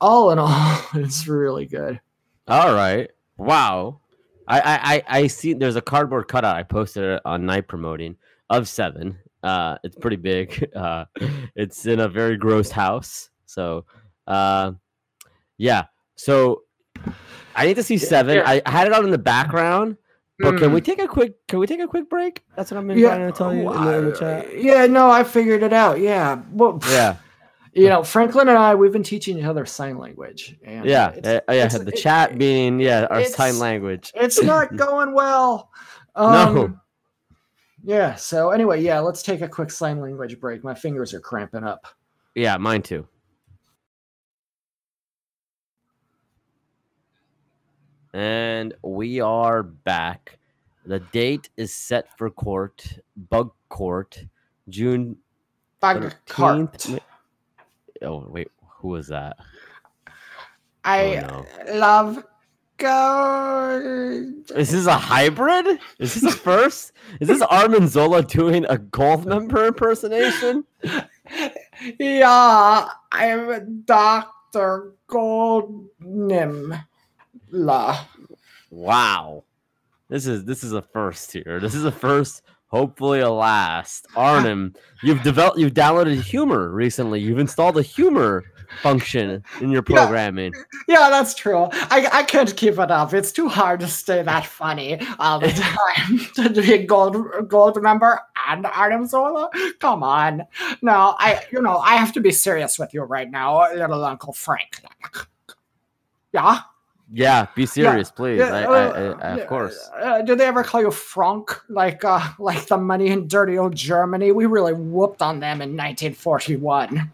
all 0.01 0.31
in 0.31 0.39
all, 0.39 0.81
it's 0.95 1.27
really 1.27 1.67
good. 1.67 2.01
All 2.49 2.75
right. 2.75 3.11
Wow. 3.39 4.01
I, 4.49 4.61
I, 4.61 4.95
I 4.95 5.03
I 5.09 5.27
see 5.27 5.55
there's 5.55 5.77
a 5.77 5.83
cardboard 5.83 6.29
cutout. 6.29 6.57
I 6.57 6.63
posted 6.63 7.03
it 7.03 7.23
on 7.25 7.47
night 7.47 7.67
promoting 7.67 8.17
of 8.49 8.69
seven. 8.69 9.19
Uh 9.43 9.79
it's 9.83 9.97
pretty 9.97 10.17
big. 10.17 10.71
Uh 10.77 11.07
it's 11.57 11.87
in 11.87 12.01
a 12.01 12.09
very 12.09 12.37
gross 12.37 12.71
house. 12.71 13.31
So 13.47 13.85
uh 14.27 14.73
yeah. 15.59 15.85
So 16.17 16.63
I 17.55 17.67
need 17.67 17.75
to 17.75 17.83
see 17.83 17.99
seven. 17.99 18.37
yeah. 18.37 18.43
I, 18.47 18.63
I 18.67 18.71
had 18.71 18.87
it 18.87 18.93
on 18.93 19.05
in 19.05 19.11
the 19.11 19.19
background. 19.19 19.97
But 20.39 20.59
can 20.59 20.69
Mm. 20.71 20.75
we 20.75 20.81
take 20.83 20.99
a 20.99 21.09
quick 21.09 21.47
can 21.49 21.59
we 21.61 21.67
take 21.67 21.81
a 21.81 21.87
quick 21.87 22.11
break? 22.11 22.43
That's 22.57 22.71
what 22.71 22.77
I'm 22.79 22.87
been 22.89 22.99
Yeah, 22.99 23.17
trying 23.17 23.33
to 23.33 23.39
tell 23.39 23.55
you 23.55 23.73
in 23.73 23.83
the, 23.85 23.99
in 23.99 24.05
the 24.11 24.17
chat. 24.19 24.59
Yeah, 24.63 24.85
no, 24.87 25.11
I 25.11 25.25
figured 25.25 25.63
it 25.63 25.73
out. 25.73 25.99
Yeah, 25.99 26.43
well, 26.53 26.79
Yeah. 26.91 27.17
you 27.73 27.89
know, 27.89 28.03
Franklin 28.05 28.49
and 28.49 28.59
I, 28.59 28.75
we've 28.75 28.93
been 28.93 29.03
teaching 29.03 29.39
each 29.39 29.45
other 29.45 29.65
sign 29.65 29.97
language. 29.97 30.57
And 30.63 30.81
uh, 30.85 30.89
Yeah. 30.89 31.09
it's, 31.13 31.27
uh, 31.27 31.41
yeah. 31.49 31.55
it's- 31.65 31.79
the 31.79 31.89
it- 31.89 31.97
chat 31.97 32.37
being 32.37 32.79
yeah, 32.81 33.07
our 33.09 33.25
sign 33.25 33.59
language. 33.59 34.13
it's 34.15 34.43
not 34.43 34.77
going 34.87 35.15
well. 35.15 35.71
No. 36.19 36.23
Um, 36.65 36.81
Yeah. 37.83 38.15
So 38.17 38.51
anyway, 38.51 38.83
yeah, 38.83 38.99
let's 39.01 39.23
take 39.23 39.41
a 39.41 39.49
quick 39.49 39.71
sign 39.71 40.01
language 40.01 40.39
break. 40.39 40.63
My 40.65 40.75
fingers 40.75 41.15
are 41.15 41.21
cramping 41.21 41.65
up. 41.65 41.87
Yeah, 42.35 42.59
mine 42.59 42.83
too. 42.83 43.07
And 48.17 48.73
we 48.81 49.21
are 49.21 49.63
back. 49.63 50.39
The 50.87 51.01
date 51.01 51.51
is 51.59 51.75
set 51.75 52.17
for 52.17 52.31
court, 52.31 52.99
bug 53.29 53.53
court, 53.69 54.25
June 54.71 55.19
Bug 55.81 56.15
cart. 56.25 56.87
Oh, 58.01 58.25
wait, 58.27 58.49
who 58.79 58.89
was 58.89 59.09
that? 59.09 59.37
I 60.83 61.19
Oh, 61.29 61.45
love 61.75 62.25
gold. 62.79 64.51
Is 64.57 64.71
this 64.71 64.87
a 64.87 64.97
hybrid? 64.97 65.79
Is 65.99 66.15
this 66.15 66.25
a 66.25 66.39
first? 66.39 66.93
Is 67.21 67.29
this 67.29 67.43
Arnim 67.43 67.87
Zola 67.87 68.23
doing 68.23 68.65
a 68.71 68.79
gold 68.79 69.27
member 69.27 69.67
impersonation? 69.67 70.65
Yeah, 72.01 72.89
I'm 73.13 73.83
Doctor 73.83 74.95
Goldnim. 75.07 76.83
La. 77.57 78.05
Wow. 78.71 79.45
This 80.09 80.27
is 80.27 80.45
this 80.45 80.63
is 80.63 80.73
a 80.73 80.83
first 80.83 81.33
here. 81.33 81.59
This 81.59 81.75
is 81.75 81.85
a 81.85 81.91
first, 81.91 82.43
hopefully 82.69 83.21
a 83.21 83.31
last. 83.31 84.07
Arnim, 84.15 84.75
you've 85.03 85.23
developed 85.23 85.59
you've 85.59 85.75
downloaded 85.75 86.21
humor 86.21 86.71
recently. 86.71 87.21
You've 87.21 87.39
installed 87.39 87.79
a 87.79 87.83
humor 87.83 88.45
function 88.83 89.43
in 89.61 89.71
your 89.71 89.83
programming. 89.83 90.53
Yeah, 90.87 91.09
that's 91.11 91.35
true. 91.35 91.69
I, 91.73 92.09
I 92.13 92.23
can't 92.25 92.55
keep 92.57 92.79
it 92.79 92.91
up. 92.91 93.15
It's 93.15 93.33
too 93.33 93.49
hard 93.49 93.81
to 93.81 93.89
stay 93.89 94.23
that 94.23 94.47
funny 94.47 95.01
all 95.19 95.41
the 95.41 95.49
time. 95.49 96.53
to 96.55 96.63
be 96.63 96.75
a 96.75 96.85
gold 96.87 97.49
gold 97.49 97.83
member 97.83 98.21
and 98.49 98.67
Artem 98.67 99.07
Zola? 99.07 99.51
Come 99.81 100.03
on. 100.03 100.43
No, 100.83 101.17
I 101.19 101.43
you 101.51 101.63
know, 101.63 101.79
I 101.79 101.97
have 101.97 102.13
to 102.13 102.21
be 102.21 102.31
serious 102.31 102.79
with 102.79 102.95
you 102.95 103.03
right 103.03 103.31
now, 103.31 103.73
little 103.73 104.05
Uncle 104.05 104.33
Frank. 104.33 104.83
Yeah? 106.33 106.61
Yeah, 107.13 107.47
be 107.55 107.67
serious, 107.67 108.11
please. 108.11 108.39
Yeah, 108.39 108.53
I, 108.53 108.63
I, 108.63 108.85
uh, 108.85 109.17
I, 109.23 109.29
of 109.39 109.47
course. 109.47 109.91
Uh, 110.01 110.23
do 110.23 110.35
they 110.35 110.47
ever 110.47 110.65
call 110.65 110.81
you 110.83 110.91
Frank? 110.91 111.51
Like 111.69 112.05
uh 112.05 112.21
like 112.39 112.67
the 112.67 112.77
money 112.77 113.09
in 113.09 113.29
dirty 113.29 113.59
old 113.59 113.77
Germany? 113.77 114.33
We 114.33 114.47
really 114.47 114.73
whooped 114.73 115.23
on 115.23 115.39
them 115.41 115.63
in 115.63 115.77
1941. 115.77 117.13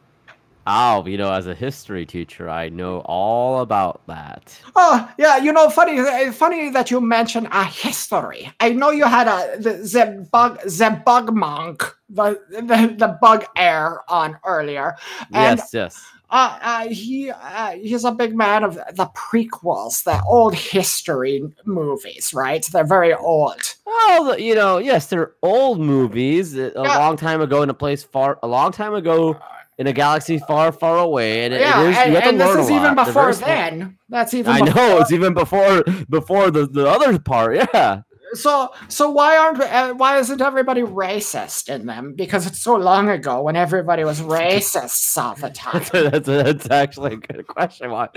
Oh, 0.65 1.05
you 1.07 1.19
know, 1.19 1.33
as 1.33 1.49
a 1.49 1.55
history 1.55 2.07
teacher, 2.07 2.49
I 2.49 2.69
know 2.69 3.01
all 3.01 3.63
about 3.63 4.01
that. 4.07 4.57
Oh, 4.77 5.13
yeah, 5.19 5.37
you 5.39 5.53
know, 5.53 5.69
funny, 5.69 5.99
uh, 5.99 6.31
funny 6.31 6.71
that 6.71 6.89
you 6.89 7.01
mention 7.01 7.47
a 7.47 7.65
history. 7.65 8.53
I 8.61 8.73
know 8.73 8.91
you 8.91 9.05
had 9.05 9.27
a 9.27 9.59
the, 9.59 9.73
the 9.73 10.29
bug, 10.31 10.61
the 10.63 11.03
bug 11.05 11.35
monk, 11.35 11.83
the, 12.09 12.41
the 12.51 12.95
the 12.97 13.19
bug 13.21 13.45
air 13.57 14.09
on 14.09 14.39
earlier, 14.45 14.95
and 15.35 15.59
yes, 15.59 15.71
yes. 15.75 16.05
Uh, 16.33 16.59
uh, 16.63 16.89
he 16.89 17.31
uh, 17.31 17.71
he's 17.73 18.05
a 18.05 18.11
big 18.13 18.35
man 18.35 18.65
of 18.65 18.75
the 18.75 19.09
prequels, 19.15 20.03
the 20.05 20.21
old 20.25 20.55
history 20.55 21.43
movies, 21.65 22.33
right? 22.35 22.65
They're 22.73 22.87
very 22.87 23.15
old. 23.15 23.63
Well, 23.87 24.39
you 24.39 24.55
know, 24.55 24.79
yes, 24.79 25.07
they're 25.07 25.33
old 25.43 25.79
movies 25.79 26.57
uh, 26.59 26.71
a 26.75 26.83
Yeah. 26.83 26.99
long 26.99 27.17
time 27.17 27.41
ago 27.43 27.63
in 27.63 27.71
a 27.71 27.75
place 27.75 28.03
far, 28.03 28.39
a 28.43 28.47
long 28.49 28.73
time 28.73 28.95
ago 28.95 29.37
in 29.79 29.87
a 29.87 29.93
galaxy 29.93 30.39
far, 30.39 30.73
far 30.73 30.99
away, 30.99 31.45
and 31.45 31.53
it- 31.55 31.61
yeah, 31.61 31.83
is, 31.83 31.97
and, 31.97 32.09
you 32.11 32.15
have 32.15 32.25
to 32.25 32.29
and 32.31 32.41
this 32.41 32.57
is 32.57 32.71
even. 32.71 32.95
Before 32.95 33.35
then. 33.35 33.99
That's 34.09 34.33
even. 34.35 34.53
I 34.53 34.59
know 34.61 34.73
before- 34.73 35.01
it's 35.01 35.13
even 35.13 35.35
before 35.35 35.85
before 36.09 36.51
the 36.51 36.67
the 36.67 36.87
other 36.89 37.19
part. 37.19 37.57
Yeah, 37.75 38.03
So 38.35 38.71
so 38.89 39.11
why 39.11 39.37
aren't 39.37 39.61
uh, 39.61 39.95
why 39.95 40.19
isn't 40.19 40.41
everybody 40.41 40.83
racist 40.83 41.69
in 41.69 41.87
them? 41.87 42.15
Because 42.15 42.47
it's 42.47 42.61
so 42.61 42.77
long 42.77 43.09
ago 43.09 43.43
when 43.43 43.57
everybody 43.57 44.05
was 44.05 44.21
racists 44.39 45.17
all 45.17 45.35
the 45.35 45.51
time. 45.63 45.83
that's, 45.93 46.11
that's, 46.11 46.27
that's 46.27 46.71
actually 46.71 47.15
a 47.15 47.17
good 47.17 47.47
question. 47.47 47.91
Why? 47.91 48.09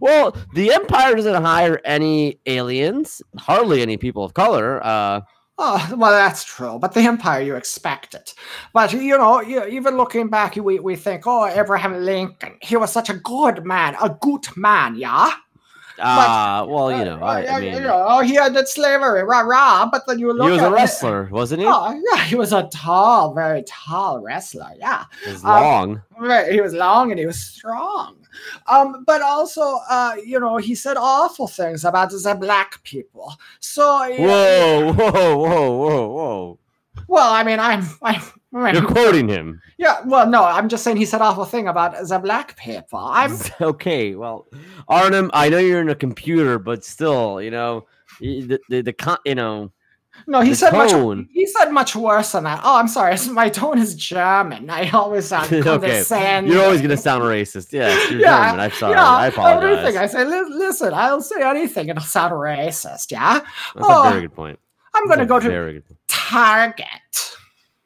Well, 0.00 0.36
the 0.54 0.72
Empire 0.72 1.16
doesn't 1.16 1.42
hire 1.42 1.80
any 1.84 2.38
aliens, 2.46 3.22
hardly 3.38 3.82
any 3.82 3.96
people 3.96 4.24
of 4.24 4.34
color. 4.34 4.84
Uh, 4.84 5.22
Oh, 5.62 5.94
well, 5.94 6.10
that's 6.10 6.42
true. 6.42 6.78
But 6.78 6.94
the 6.94 7.02
Empire, 7.02 7.42
you 7.42 7.54
expect 7.54 8.14
it. 8.14 8.32
But, 8.72 8.94
you 8.94 9.18
know, 9.18 9.42
you, 9.42 9.62
even 9.66 9.98
looking 9.98 10.28
back, 10.28 10.56
we, 10.56 10.78
we 10.80 10.96
think, 10.96 11.26
oh, 11.26 11.44
Abraham 11.44 12.02
Lincoln, 12.02 12.56
he 12.62 12.76
was 12.78 12.90
such 12.90 13.10
a 13.10 13.14
good 13.14 13.66
man, 13.66 13.94
a 14.00 14.08
good 14.08 14.46
man, 14.56 14.96
yeah? 14.96 15.32
Uh, 16.00 16.66
well, 16.68 16.90
you 16.90 17.04
know, 17.04 17.18
Uh, 17.20 17.24
I, 17.26 17.46
uh, 17.46 17.56
I 17.56 17.60
mean, 17.60 17.74
you 17.74 17.80
know, 17.80 18.20
he 18.20 18.38
ended 18.38 18.68
slavery, 18.68 19.22
rah, 19.22 19.40
rah. 19.40 19.88
But 19.90 20.06
then 20.06 20.18
you 20.18 20.32
look 20.32 20.46
he 20.46 20.52
was 20.52 20.62
a 20.62 20.66
it- 20.66 20.70
wrestler, 20.70 21.28
wasn't 21.30 21.60
he? 21.60 21.66
Oh, 21.68 22.00
yeah, 22.12 22.24
he 22.24 22.34
was 22.34 22.52
a 22.52 22.68
tall, 22.72 23.34
very 23.34 23.62
tall 23.66 24.20
wrestler, 24.20 24.72
yeah. 24.78 25.04
He 25.24 25.30
was 25.30 25.44
um, 25.44 25.50
long. 25.50 26.02
Right, 26.18 26.52
he 26.52 26.60
was 26.60 26.72
long 26.72 27.10
and 27.10 27.18
he 27.18 27.26
was 27.26 27.40
strong. 27.40 28.16
Um, 28.66 29.04
but 29.06 29.22
also, 29.22 29.78
uh, 29.88 30.16
you 30.24 30.38
know, 30.40 30.56
he 30.56 30.74
said 30.74 30.96
awful 30.96 31.48
things 31.48 31.84
about 31.84 32.10
the 32.10 32.36
black 32.40 32.82
people. 32.84 33.34
So, 33.60 33.84
Whoa, 33.84 34.92
whoa, 34.96 35.36
whoa, 35.36 35.70
whoa, 35.76 36.08
whoa! 36.08 36.58
well, 37.08 37.32
I 37.32 37.42
mean, 37.42 37.58
I'm, 37.58 37.84
I'm, 38.02 38.22
I'm 38.52 38.74
You're 38.74 38.84
quoting 38.86 39.28
him. 39.28 39.60
yeah, 39.78 40.00
well, 40.04 40.26
no, 40.28 40.42
I'm 40.44 40.68
just 40.68 40.82
saying 40.82 40.96
he 40.96 41.04
said 41.04 41.20
awful 41.20 41.44
thing 41.44 41.68
about 41.68 41.94
the 42.08 42.18
black 42.18 42.56
people. 42.56 42.98
I'm, 42.98 43.36
okay. 43.60 44.16
Well, 44.16 44.48
Arnim, 44.88 45.30
I 45.34 45.48
know 45.48 45.58
you're 45.58 45.80
in 45.80 45.88
a 45.88 45.94
computer, 45.94 46.58
but 46.58 46.84
still, 46.84 47.40
you 47.40 47.50
know, 47.52 47.86
the 48.20 48.58
the, 48.68 48.82
the 48.82 49.18
you 49.24 49.36
know, 49.36 49.70
no, 50.26 50.40
he 50.40 50.54
said 50.54 50.70
tone. 50.70 51.18
much, 51.18 51.26
he 51.32 51.46
said 51.46 51.70
much 51.70 51.94
worse 51.94 52.32
than 52.32 52.42
that. 52.44 52.60
Oh, 52.64 52.76
I'm 52.76 52.88
sorry, 52.88 53.16
my 53.30 53.48
tone 53.48 53.78
is 53.78 53.94
German. 53.94 54.68
I 54.68 54.90
always 54.90 55.26
sound 55.26 55.52
okay, 55.52 56.02
you're 56.44 56.64
always 56.64 56.82
gonna 56.82 56.96
sound 56.96 57.22
racist. 57.22 57.72
Yes, 57.72 58.10
you're 58.10 58.20
Yeah, 58.20 58.46
German. 58.48 58.60
I'm 58.60 58.72
sorry. 58.72 58.94
yeah, 58.94 59.06
I 59.06 59.26
apologize. 59.28 59.78
Everything 59.78 59.96
I 59.96 60.06
say, 60.06 60.24
listen, 60.24 60.92
I'll 60.92 61.22
say 61.22 61.40
anything, 61.42 61.88
and 61.90 61.98
it'll 61.98 62.02
sound 62.08 62.32
racist, 62.32 63.12
yeah? 63.12 63.38
That's 63.74 63.86
Oh, 63.88 64.06
a 64.08 64.10
very 64.10 64.22
good 64.22 64.34
point. 64.34 64.58
I'm 64.92 65.06
gonna 65.06 65.22
a 65.22 65.26
go 65.26 65.38
to 65.38 65.48
very 65.48 65.74
good. 65.74 65.86
Point. 65.86 65.98
Target. 66.08 67.36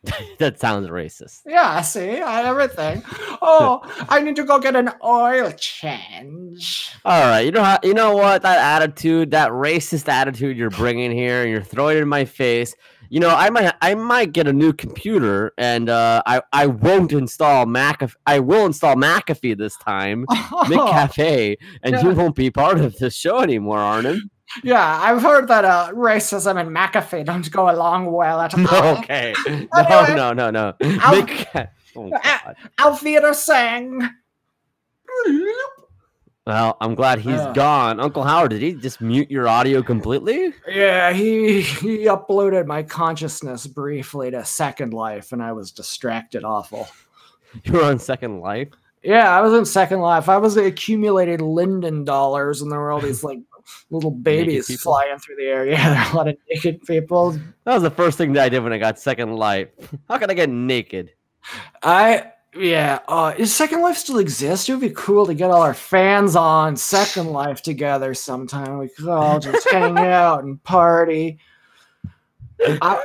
that 0.39 0.59
sounds 0.59 0.89
racist. 0.89 1.43
Yeah, 1.47 1.81
see, 1.83 2.21
I, 2.21 2.45
everything. 2.45 3.03
Oh, 3.47 3.83
I 4.09 4.21
need 4.21 4.37
to 4.37 4.45
go 4.45 4.59
get 4.59 4.75
an 4.75 4.91
oil 5.05 5.53
change. 5.53 6.91
All 7.05 7.29
right, 7.29 7.43
you 7.43 7.51
know 7.51 7.63
how 7.63 7.79
you 7.83 7.93
know 7.93 8.17
what 8.17 8.41
that 8.41 8.81
attitude, 8.81 9.33
that 9.33 9.51
racist 9.51 10.09
attitude 10.09 10.57
you're 10.57 10.71
bringing 10.71 11.11
here, 11.11 11.43
and 11.43 11.51
you're 11.51 11.61
throwing 11.61 11.99
it 11.99 12.01
in 12.01 12.09
my 12.09 12.25
face. 12.25 12.75
You 13.11 13.21
know, 13.21 13.29
I 13.29 13.51
might, 13.51 13.75
I 13.83 13.95
might 13.95 14.33
get 14.33 14.47
a 14.47 14.53
new 14.53 14.73
computer, 14.73 15.53
and 15.59 15.91
uh, 15.91 16.23
I, 16.25 16.41
I 16.55 16.67
won't 16.67 17.13
install 17.13 17.67
McAfee. 17.67 18.15
I 18.27 18.41
will 18.41 18.65
install 18.65 18.97
McAfee 18.97 19.59
this 19.59 19.77
time, 19.77 20.25
McCafe, 20.31 21.57
and 21.83 22.03
you 22.03 22.11
won't 22.11 22.35
be 22.35 22.51
part 22.51 22.81
of 22.81 22.97
the 22.97 23.11
show 23.11 23.41
anymore, 23.41 23.79
Arnon. 23.79 24.31
Yeah, 24.63 25.01
I've 25.03 25.23
heard 25.23 25.49
that 25.49 25.65
uh, 25.65 25.91
racism 25.93 26.61
and 26.61 26.71
McAfee 26.75 27.25
don't 27.25 27.51
go 27.51 27.71
along 27.71 28.13
well 28.13 28.41
at 28.41 28.55
all. 28.73 28.99
okay, 28.99 29.35
no, 29.47 29.53
Anyway, 29.77 30.15
no, 30.17 30.33
no, 30.33 30.51
no. 30.51 30.75
I'll- 31.01 31.23
Mc- 31.23 31.49
oh, 31.97 32.11
Ah. 32.25 32.41
God. 32.45 32.57
Auf 32.81 33.03
Wiedersehen. 33.03 34.11
Well, 36.47 36.77
I'm 36.81 36.95
glad 36.95 37.21
he's 37.21 37.41
Ugh. 37.41 37.55
gone. 37.55 38.01
Uncle 38.01 38.23
Howard, 38.23 38.51
did 38.51 38.61
he 38.61 38.75
just 38.75 39.01
mute 39.01 39.31
your 39.31 39.49
audio 39.49 39.83
completely? 39.83 40.53
Yeah, 40.69 41.11
he 41.13 41.63
he 41.63 42.05
uploaded 42.05 42.67
my 42.67 42.83
consciousness 42.83 43.67
briefly 43.67 44.31
to 44.31 44.45
Second 44.45 44.93
Life, 44.93 45.33
and 45.33 45.43
I 45.43 45.53
was 45.53 45.71
distracted 45.73 46.45
awful. 46.45 46.87
You 47.65 47.73
were 47.75 47.85
on 47.85 47.99
Second 47.99 48.41
Life. 48.41 48.69
Yeah, 49.03 49.31
I 49.35 49.41
was 49.41 49.55
in 49.55 49.65
Second 49.65 50.01
Life. 50.01 50.29
I 50.29 50.37
was 50.37 50.59
accumulating 50.59 51.39
Linden 51.41 52.05
dollars, 52.05 52.61
and 52.61 52.71
there 52.71 52.79
were 52.81 52.91
all 52.93 53.01
these 53.01 53.25
like 53.25 53.39
little 53.91 54.11
babies 54.11 54.81
flying 54.81 55.19
through 55.19 55.37
the 55.37 55.45
air. 55.45 55.67
Yeah, 55.75 55.91
there 55.91 55.99
are 55.99 56.13
a 56.13 56.17
lot 56.17 56.29
of 56.29 56.37
naked 56.51 56.83
people. 56.83 57.33
That 57.65 57.75
was 57.75 57.83
the 57.83 57.91
first 57.91 58.19
thing 58.19 58.33
that 58.35 58.45
I 58.45 58.49
did 58.49 58.63
when 58.63 58.73
I 58.73 58.79
got 58.79 58.99
Second 58.99 59.35
Life. 59.35 59.69
How 60.09 60.19
can 60.19 60.31
I 60.31 60.35
get 60.35 60.51
naked? 60.51 61.13
I 61.83 62.33
yeah. 62.55 63.01
Uh, 63.09 63.35
is 63.37 63.53
Second 63.53 63.83
Life 63.83 63.97
still 63.97 64.19
exist? 64.19 64.69
It 64.69 64.73
would 64.73 64.81
be 64.81 64.91
cool 64.91 65.27
to 65.27 65.35
get 65.35 65.51
all 65.51 65.63
our 65.63 65.75
fans 65.75 66.37
on 66.37 66.77
Second 66.77 67.29
Life 67.29 67.63
together 67.63 68.15
sometime. 68.15 68.79
We 68.79 68.89
could 68.89 69.09
all 69.09 69.41
just 69.41 69.69
hang 69.71 69.99
out 69.99 70.45
and 70.45 70.63
party. 70.63 71.39
I, 72.61 73.03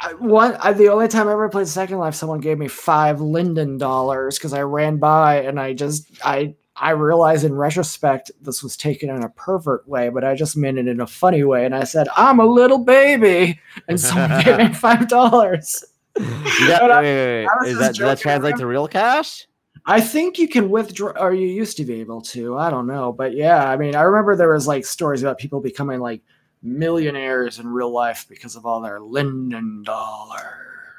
I, 0.00 0.14
one, 0.14 0.56
I, 0.56 0.72
the 0.72 0.88
only 0.88 1.08
time 1.08 1.28
I 1.28 1.32
ever 1.32 1.48
played 1.48 1.68
Second 1.68 1.98
Life, 1.98 2.14
someone 2.14 2.40
gave 2.40 2.58
me 2.58 2.68
five 2.68 3.20
Linden 3.20 3.78
dollars 3.78 4.38
because 4.38 4.52
I 4.52 4.62
ran 4.62 4.98
by 4.98 5.42
and 5.42 5.60
I 5.60 5.74
just 5.74 6.06
I 6.24 6.54
I 6.80 6.90
realized 6.90 7.44
in 7.44 7.54
retrospect 7.54 8.30
this 8.40 8.62
was 8.62 8.76
taken 8.76 9.10
in 9.10 9.22
a 9.22 9.28
pervert 9.30 9.88
way, 9.88 10.08
but 10.08 10.24
I 10.24 10.34
just 10.34 10.56
meant 10.56 10.78
it 10.78 10.86
in 10.88 11.00
a 11.00 11.06
funny 11.06 11.42
way, 11.44 11.64
and 11.64 11.74
I 11.74 11.84
said 11.84 12.08
I'm 12.16 12.40
a 12.40 12.46
little 12.46 12.78
baby, 12.78 13.60
and 13.88 14.00
someone 14.00 14.42
gave 14.44 14.58
me 14.58 14.72
five 14.74 15.08
dollars. 15.08 15.84
You 16.16 16.24
got- 16.68 16.80
But 16.80 16.90
I- 16.90 17.02
wait, 17.02 17.14
wait, 17.16 17.46
wait. 17.62 17.68
Is 17.70 17.78
that, 17.78 17.94
does 17.94 17.98
that 17.98 18.18
translate 18.18 18.52
around. 18.52 18.60
to 18.60 18.66
real 18.66 18.88
cash? 18.88 19.46
I 19.86 20.00
think 20.00 20.38
you 20.38 20.48
can 20.48 20.68
withdraw, 20.68 21.12
or 21.18 21.32
you 21.32 21.46
used 21.48 21.76
to 21.78 21.84
be 21.84 22.00
able 22.00 22.20
to. 22.22 22.58
I 22.58 22.68
don't 22.70 22.86
know, 22.86 23.12
but 23.12 23.34
yeah, 23.34 23.68
I 23.70 23.76
mean, 23.76 23.94
I 23.96 24.02
remember 24.02 24.36
there 24.36 24.52
was 24.52 24.66
like 24.66 24.84
stories 24.84 25.22
about 25.22 25.38
people 25.38 25.60
becoming 25.60 26.00
like 26.00 26.20
millionaires 26.62 27.58
in 27.58 27.66
real 27.68 27.90
life 27.90 28.26
because 28.28 28.56
of 28.56 28.66
all 28.66 28.80
their 28.80 29.00
Linden 29.00 29.82
dollars. 29.84 30.42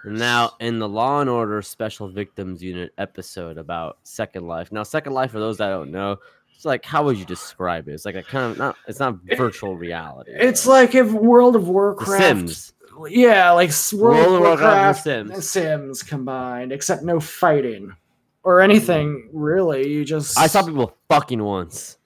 Now, 0.09 0.53
in 0.59 0.79
the 0.79 0.89
Law 0.89 1.21
and 1.21 1.29
Order 1.29 1.61
Special 1.61 2.09
Victims 2.09 2.63
Unit 2.63 2.91
episode 2.97 3.57
about 3.57 3.99
Second 4.03 4.47
Life. 4.47 4.71
Now, 4.71 4.83
Second 4.83 5.13
Life, 5.13 5.31
for 5.31 5.39
those 5.39 5.57
that 5.57 5.69
don't 5.69 5.91
know, 5.91 6.17
it's 6.59 6.65
like 6.65 6.83
how 6.83 7.05
would 7.05 7.17
you 7.17 7.23
describe 7.23 7.87
it? 7.87 7.93
It's 7.93 8.03
like 8.03 8.15
a 8.15 8.23
kind 8.23 8.51
of 8.51 8.57
not. 8.57 8.75
It's 8.85 8.99
not 8.99 9.19
virtual 9.37 9.77
reality. 9.77 10.31
It's 10.33 10.63
though. 10.63 10.71
like 10.71 10.93
if 10.93 11.09
World 11.11 11.55
of 11.55 11.65
The 11.65 11.71
Warcraft, 11.71 12.21
Sims. 12.21 12.73
yeah, 13.07 13.51
like 13.51 13.71
World, 13.93 14.17
World 14.17 14.35
of 14.35 14.41
Warcraft 14.41 15.05
Warcraft, 15.05 15.07
and 15.07 15.29
Sims. 15.29 15.49
Sims 15.49 16.03
combined, 16.03 16.73
except 16.73 17.03
no 17.03 17.21
fighting 17.21 17.95
or 18.43 18.59
anything 18.59 19.29
really. 19.31 19.87
You 19.87 20.03
just 20.03 20.37
I 20.37 20.47
saw 20.47 20.63
people 20.63 20.97
fucking 21.07 21.41
once. 21.41 21.97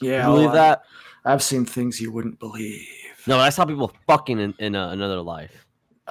yeah, 0.00 0.28
you 0.28 0.32
believe 0.32 0.52
well, 0.52 0.54
that? 0.54 0.82
I've 1.24 1.42
seen 1.42 1.64
things 1.64 2.00
you 2.00 2.12
wouldn't 2.12 2.38
believe. 2.38 2.86
No, 3.26 3.38
I 3.38 3.50
saw 3.50 3.64
people 3.64 3.92
fucking 4.06 4.38
in, 4.38 4.54
in 4.58 4.76
uh, 4.76 4.90
another 4.90 5.20
life. 5.20 5.61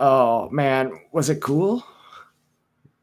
Oh 0.03 0.49
man, 0.49 0.99
was 1.11 1.29
it 1.29 1.39
cool? 1.41 1.83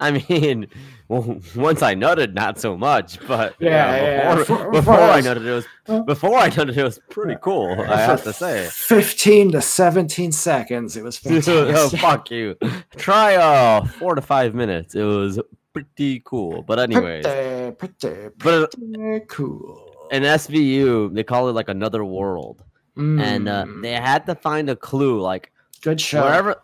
I 0.00 0.12
mean, 0.12 0.68
well, 1.08 1.40
once 1.56 1.82
I 1.82 1.94
nutted, 1.96 2.32
not 2.34 2.60
so 2.60 2.76
much, 2.76 3.18
but 3.26 3.54
you 3.60 3.66
Yeah, 3.68 3.90
know, 3.90 3.96
yeah, 4.04 4.34
before, 4.36 4.56
for- 4.58 4.70
before 4.70 4.94
for 4.94 5.00
I 5.02 5.20
nutted, 5.20 5.44
it 5.46 5.52
was 5.52 5.66
Uh, 5.88 6.00
before 6.02 6.36
I 6.38 6.50
nutted, 6.50 6.76
it 6.76 6.84
was 6.84 7.00
pretty 7.10 7.36
cool. 7.42 7.72
I 7.80 7.96
have 8.00 8.22
to 8.24 8.32
say. 8.32 8.68
15 8.70 9.52
to 9.52 9.60
17 9.62 10.30
seconds. 10.32 10.96
It 10.96 11.02
was 11.02 11.20
oh, 11.26 11.88
fuck 11.90 12.30
you. 12.30 12.56
Try 12.96 13.34
uh 13.36 13.84
four 13.86 14.14
to 14.14 14.22
five 14.22 14.54
minutes. 14.54 14.94
It 14.94 15.02
was 15.02 15.40
pretty 15.72 16.20
cool. 16.24 16.62
But 16.62 16.78
anyways, 16.78 17.24
pretty, 17.24 17.72
pretty, 18.00 18.28
but 18.38 18.72
pretty 18.72 19.24
cool. 19.28 20.08
in 20.12 20.22
SVU, 20.24 21.12
they 21.14 21.24
call 21.24 21.48
it 21.48 21.52
like 21.54 21.68
another 21.68 22.04
world, 22.04 22.62
and 22.96 23.48
uh, 23.48 23.64
Mm, 23.64 23.82
they 23.82 23.92
had 23.94 24.26
to 24.26 24.34
find 24.36 24.68
a 24.70 24.76
clue, 24.76 25.20
like 25.20 25.52
good 25.80 26.00
show. 26.00 26.22
wherever. 26.22 26.56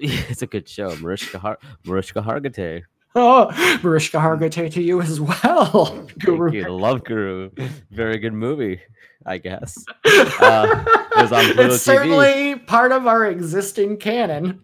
it's 0.30 0.42
a 0.42 0.46
good 0.46 0.68
show, 0.68 0.94
Mariska 0.96 1.38
Har- 1.38 1.58
Mariska 1.84 2.20
Hargitay. 2.22 2.82
Oh, 3.14 3.50
Mariska 3.82 4.18
Hargitay 4.18 4.72
to 4.72 4.82
you 4.82 5.00
as 5.00 5.20
well. 5.20 5.84
Thank 6.06 6.18
Guru. 6.24 6.52
you. 6.52 6.68
Love 6.68 7.04
Guru. 7.04 7.50
Very 7.90 8.18
good 8.18 8.32
movie, 8.32 8.80
I 9.26 9.38
guess. 9.38 9.76
Uh, 10.42 10.84
it 11.16 11.22
was 11.22 11.32
on 11.32 11.44
Pluto 11.44 11.62
TV. 11.62 11.74
it's 11.74 11.82
certainly 11.82 12.56
part 12.56 12.92
of 12.92 13.06
our 13.06 13.26
existing 13.26 13.96
canon. 13.98 14.60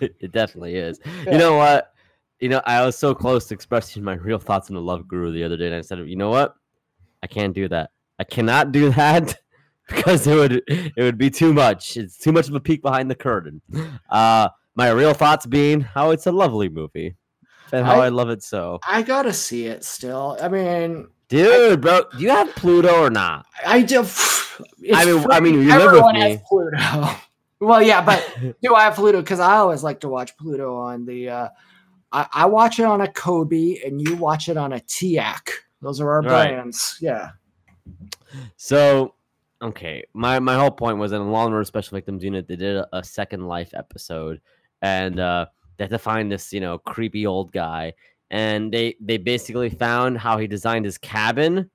it 0.00 0.32
definitely 0.32 0.74
is. 0.76 1.00
Yeah. 1.24 1.32
You 1.32 1.38
know 1.38 1.56
what? 1.56 1.92
You 2.40 2.48
know, 2.48 2.60
I 2.66 2.84
was 2.84 2.96
so 2.98 3.14
close 3.14 3.46
to 3.46 3.54
expressing 3.54 4.02
my 4.02 4.14
real 4.14 4.38
thoughts 4.38 4.68
on 4.68 4.74
the 4.74 4.82
Love 4.82 5.08
Guru 5.08 5.32
the 5.32 5.42
other 5.44 5.56
day, 5.56 5.66
and 5.66 5.74
I 5.74 5.80
said, 5.80 5.98
you 6.00 6.16
know 6.16 6.30
what? 6.30 6.54
I 7.22 7.26
can't 7.26 7.54
do 7.54 7.68
that. 7.68 7.90
I 8.18 8.24
cannot 8.24 8.72
do 8.72 8.90
that 8.90 9.36
because 9.88 10.26
it 10.26 10.34
would 10.34 10.62
it 10.68 11.02
would 11.02 11.18
be 11.18 11.30
too 11.30 11.52
much. 11.52 11.96
It's 11.96 12.16
too 12.18 12.32
much 12.32 12.48
of 12.48 12.54
a 12.54 12.60
peek 12.60 12.82
behind 12.82 13.10
the 13.10 13.14
curtain. 13.14 13.60
Uh, 14.08 14.48
my 14.74 14.90
real 14.90 15.12
thoughts 15.14 15.44
being 15.46 15.80
how 15.80 16.10
it's 16.10 16.26
a 16.26 16.32
lovely 16.32 16.68
movie 16.68 17.16
and 17.72 17.84
how 17.84 18.00
I, 18.00 18.06
I- 18.06 18.08
love 18.10 18.30
it 18.30 18.42
so. 18.42 18.78
I 18.86 19.02
gotta 19.02 19.32
see 19.32 19.66
it 19.66 19.84
still. 19.84 20.38
I 20.40 20.48
mean, 20.48 21.08
Dude, 21.28 21.80
bro, 21.80 22.02
do 22.12 22.18
you 22.22 22.28
have 22.30 22.54
Pluto 22.54 23.00
or 23.02 23.10
not? 23.10 23.46
I 23.66 23.82
do. 23.82 24.04
I 24.94 25.04
mean- 25.04 25.26
I 25.30 25.40
mean, 25.40 25.54
you 25.54 25.68
live 25.78 25.92
with 25.92 26.14
me. 26.14 26.20
has 26.20 26.40
Pluto. 26.48 26.76
Well, 27.60 27.80
yeah, 27.80 28.00
but 28.04 28.38
do 28.62 28.74
I 28.74 28.82
have 28.82 28.96
Pluto? 28.96 29.20
Because 29.20 29.38
I 29.38 29.58
always 29.58 29.84
like 29.84 30.00
to 30.00 30.08
watch 30.08 30.36
Pluto 30.36 30.74
on 30.76 31.04
the. 31.06 31.28
Uh, 31.28 31.48
I, 32.10 32.26
I 32.32 32.46
watch 32.46 32.80
it 32.80 32.84
on 32.84 33.00
a 33.02 33.06
Coby, 33.06 33.86
and 33.86 34.00
you 34.02 34.16
watch 34.16 34.48
it 34.48 34.56
on 34.56 34.72
a 34.72 34.80
TIAC. 34.80 35.48
Those 35.80 36.00
are 36.00 36.10
our 36.10 36.22
Right. 36.22 36.48
brands. 36.48 36.98
Yeah. 37.00 37.30
So, 38.56 39.14
okay, 39.62 40.04
my 40.14 40.38
my 40.38 40.54
whole 40.56 40.70
point 40.70 40.98
was 40.98 41.12
in 41.12 41.18
the 41.20 41.24
Law 41.30 41.46
and 41.46 41.54
Order 41.54 41.64
Special 41.64 41.96
Victims 41.96 42.24
Unit, 42.24 42.46
they 42.48 42.56
did 42.56 42.76
a, 42.76 42.88
a 42.92 43.04
Second 43.04 43.46
Life 43.46 43.70
episode, 43.74 44.40
and 44.82 45.20
uh, 45.20 45.46
they 45.76 45.84
had 45.84 45.90
to 45.90 45.98
find 45.98 46.30
this, 46.30 46.52
you 46.52 46.60
know, 46.60 46.78
creepy 46.78 47.26
old 47.26 47.52
guy, 47.52 47.92
and 48.30 48.72
they 48.72 48.96
they 49.00 49.16
basically 49.18 49.70
found 49.70 50.18
how 50.18 50.38
he 50.38 50.46
designed 50.46 50.84
his 50.84 50.98
cabin 50.98 51.70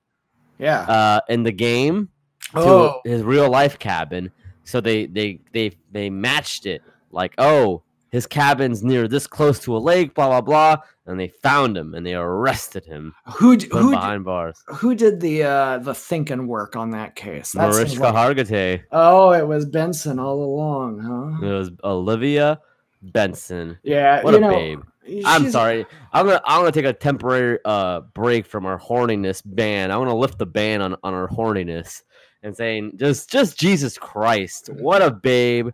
Yeah. 0.58 0.82
uh, 0.82 1.20
in 1.28 1.42
the 1.42 1.52
game 1.52 2.08
to 2.52 2.60
oh, 2.60 3.00
his 3.04 3.22
real 3.22 3.50
life 3.50 3.78
cabin. 3.78 4.30
So 4.64 4.80
they 4.80 5.06
they 5.06 5.40
they 5.52 5.72
they 5.92 6.10
matched 6.10 6.66
it 6.66 6.82
like, 7.10 7.34
oh, 7.38 7.82
his 8.10 8.26
cabin's 8.26 8.82
near 8.82 9.06
this 9.08 9.26
close 9.26 9.58
to 9.60 9.76
a 9.76 9.78
lake, 9.78 10.14
blah 10.14 10.28
blah 10.28 10.40
blah, 10.40 10.76
and 11.06 11.18
they 11.20 11.28
found 11.28 11.76
him 11.76 11.94
and 11.94 12.06
they 12.06 12.14
arrested 12.14 12.84
him, 12.84 13.14
who 13.36 13.56
d- 13.56 13.68
who 13.70 13.90
d- 13.90 13.96
behind 13.96 14.24
bars. 14.24 14.62
who 14.66 14.94
did 14.94 15.20
the 15.20 15.42
uh 15.42 15.78
the 15.78 15.94
thinking 15.94 16.46
work 16.46 16.76
on 16.76 16.90
that 16.90 17.14
case? 17.16 17.52
That 17.52 17.70
Mariska 17.70 18.00
like- 18.02 18.14
Hargitay. 18.14 18.82
oh, 18.92 19.32
it 19.32 19.46
was 19.46 19.66
Benson 19.66 20.18
all 20.18 20.42
along, 20.42 20.98
huh? 21.00 21.46
It 21.46 21.52
was 21.52 21.70
Olivia 21.84 22.60
Benson. 23.02 23.78
Yeah. 23.82 24.22
What 24.22 24.32
you 24.32 24.38
a 24.38 24.40
know, 24.40 24.50
babe. 24.50 24.80
I'm 25.24 25.50
sorry. 25.50 25.86
I'm 26.12 26.26
gonna 26.26 26.40
I'm 26.44 26.60
gonna 26.60 26.72
take 26.72 26.84
a 26.84 26.92
temporary 26.92 27.58
uh 27.64 28.00
break 28.00 28.44
from 28.46 28.66
our 28.66 28.78
horniness 28.78 29.40
ban. 29.44 29.90
I'm 29.90 30.00
gonna 30.00 30.16
lift 30.16 30.38
the 30.38 30.46
ban 30.46 30.82
on, 30.82 30.96
on 31.02 31.14
our 31.14 31.28
horniness 31.28 32.02
and 32.42 32.54
saying 32.56 32.92
just 32.96 33.30
just 33.30 33.58
Jesus 33.58 33.96
Christ, 33.96 34.68
what 34.72 35.00
a 35.00 35.10
babe. 35.10 35.70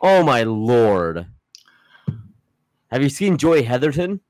Oh 0.00 0.22
my 0.22 0.42
lord. 0.44 1.26
Have 2.92 3.02
you 3.02 3.08
seen 3.08 3.38
Joy 3.38 3.62
Heatherton? 3.64 4.20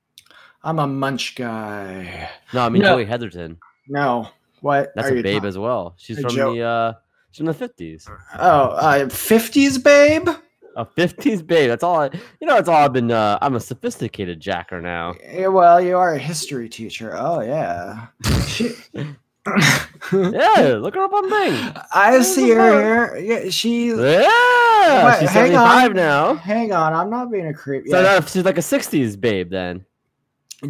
I'm 0.63 0.79
a 0.79 0.87
munch 0.87 1.35
guy. 1.35 2.31
No, 2.55 2.61
I 2.65 2.69
mean 2.69 2.83
No. 2.83 2.91
Joey 2.95 3.05
Heatherton. 3.07 3.57
No. 3.89 4.29
What? 4.61 4.93
That's 4.95 5.09
are 5.09 5.13
a 5.15 5.17
you 5.17 5.23
babe 5.23 5.43
ta- 5.43 5.49
as 5.49 5.59
well. 5.59 5.95
She's 5.99 6.17
Hey, 6.19 6.23
from 6.23 6.35
Joe- 6.37 6.55
the 6.55 6.63
uh 6.63 6.93
she's 7.33 7.39
from 7.39 7.47
the 7.47 7.55
fifties. 7.55 8.09
Oh, 8.39 8.69
uh, 8.71 9.07
50s 9.07 9.83
babe? 9.83 10.29
A 10.77 10.85
fifties 10.87 11.43
babe. 11.43 11.69
That's 11.69 11.83
all 11.83 12.01
I 12.03 12.11
you 12.41 12.47
know, 12.47 12.57
it's 12.57 12.69
all 12.69 12.77
I've 12.85 12.93
been 12.93 13.11
uh 13.11 13.39
I'm 13.43 13.57
a 13.57 13.61
sophisticated 13.61 14.39
jacker 14.39 14.81
now. 14.81 15.15
Yeah, 15.33 15.49
well, 15.49 15.81
you 15.81 15.97
are 15.99 16.15
a 16.15 16.19
history 16.19 16.69
teacher. 16.69 17.17
Oh, 17.19 17.41
yeah. 17.41 18.07
She- 18.47 18.75
Yeah, 19.47 20.79
look 20.81 20.95
her 20.95 21.03
up 21.05 21.13
on 21.13 21.29
Bing. 21.29 21.73
I 21.93 22.21
see 22.23 22.51
her 22.51 23.11
here. 23.11 23.19
Yeah, 23.19 23.51
she's. 23.51 23.97
Yeah, 23.99 25.07
Wait, 25.07 25.21
she's 25.21 25.31
hang 25.31 25.53
75 25.53 25.91
on. 25.91 25.97
now. 25.97 26.35
Hang 26.35 26.73
on, 26.73 26.93
I'm 26.93 27.11
not 27.11 27.31
being 27.31 27.47
a 27.47 27.55
creep. 27.55 27.85
So 27.89 28.01
Yeah, 28.01 28.21
she's 28.21 28.45
like 28.45 28.59
a 28.59 28.63
60s 28.63 29.21
babe 29.21 29.51
then. 29.51 29.85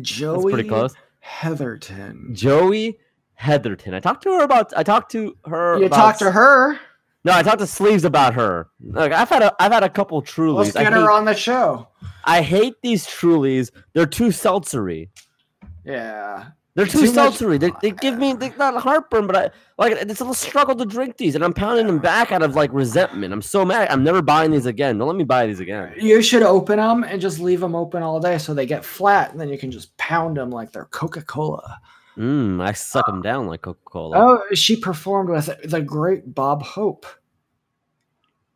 Joey 0.01 0.35
That's 0.43 0.55
pretty 0.55 0.69
close. 0.69 0.95
Heatherton. 1.25 2.35
Joey 2.35 2.99
Heatherton. 3.41 3.95
I 3.95 4.01
talked 4.01 4.23
to 4.25 4.31
her 4.31 4.43
about 4.45 4.73
I 4.77 4.83
talked 4.83 5.13
to 5.13 5.37
her 5.47 5.79
You 5.79 5.87
about, 5.87 5.97
talked 5.97 6.19
to 6.21 6.31
her. 6.31 6.79
No, 7.25 7.33
I 7.33 7.43
talked 7.43 7.61
to 7.61 7.67
Sleeves 7.67 8.05
about 8.05 8.35
her. 8.35 8.69
Like 8.83 9.13
I've 9.13 9.29
had 9.29 9.43
a 9.43 9.55
I've 9.61 9.73
had 9.73 9.83
a 9.85 9.89
couple 9.89 10.21
Trulies. 10.23 10.57
Let's 10.57 10.77
I 10.77 10.85
get 10.85 10.93
hate, 10.93 11.01
her 11.01 11.11
on 11.11 11.25
the 11.25 11.35
show. 11.35 11.89
I 12.25 12.43
hate 12.43 12.75
these 12.83 13.07
Trulies. 13.07 13.71
They're 13.93 14.07
too 14.07 14.29
seltzery. 14.29 15.09
Yeah. 15.85 16.47
They're 16.75 16.87
too, 16.87 17.07
Too 17.07 17.13
much- 17.13 17.35
seltzery. 17.35 17.61
They, 17.61 17.71
they 17.83 17.91
give 17.91 18.19
me 18.19 18.33
they, 18.33 18.49
not 18.57 18.81
heartburn, 18.83 19.27
but 19.27 19.37
I 19.37 19.51
like 19.77 19.93
it's 19.93 20.21
a 20.21 20.25
little 20.25 20.33
struggle 20.33 20.75
to 20.77 20.87
drink 20.87 21.19
these, 21.19 21.35
and 21.35 21.45
I'm 21.45 21.53
pounding 21.53 21.87
them 21.87 21.99
back 21.99 22.33
out 22.33 22.43
of 22.43 22.55
like 22.55 22.73
resentment. 22.73 23.35
I'm 23.35 23.43
so 23.43 23.63
mad. 23.65 23.89
I'm 23.91 24.03
never 24.03 24.23
buying 24.23 24.51
these 24.53 24.65
again. 24.65 24.97
Don't 24.97 25.07
let 25.07 25.17
me 25.17 25.25
buy 25.25 25.47
these 25.47 25.61
again. 25.61 25.93
You 25.99 26.23
should 26.23 26.43
open 26.43 26.79
them 26.79 27.05
and 27.05 27.21
just 27.21 27.39
leave 27.41 27.61
them 27.61 27.75
open 27.75 28.03
all 28.03 28.21
day 28.21 28.39
so 28.39 28.55
they 28.55 28.65
get 28.65 28.87
flat, 28.87 29.33
and 29.33 29.41
then 29.41 29.51
you 29.51 29.59
can 29.59 29.71
just 29.71 29.95
pound 29.99 30.39
them 30.39 30.49
like 30.51 30.73
they're 30.73 30.87
Coca 30.87 31.21
Cola. 31.21 31.79
Mmm, 32.17 32.63
I 32.63 32.73
suck 32.73 33.05
them 33.07 33.21
down 33.21 33.47
like 33.49 33.61
Coca 33.63 33.81
Cola. 33.85 34.17
Oh, 34.17 34.55
she 34.55 34.77
performed 34.77 35.29
with 35.29 35.51
the 35.65 35.83
great 35.83 36.35
Bob 36.35 36.63
Hope. 36.63 37.05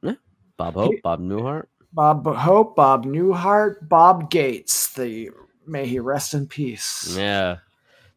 Yeah. 0.03 0.15
Bob 0.57 0.75
Hope, 0.75 0.95
Bob 1.03 1.21
Newhart. 1.21 1.65
Bob 1.93 2.27
Hope, 2.27 2.77
Bob 2.77 3.05
Newhart, 3.05 3.87
Bob 3.89 4.31
Gates. 4.31 4.95
The 4.95 5.31
may 5.67 5.87
he 5.87 5.99
rest 5.99 6.33
in 6.33 6.47
peace. 6.47 7.15
Yeah. 7.19 7.57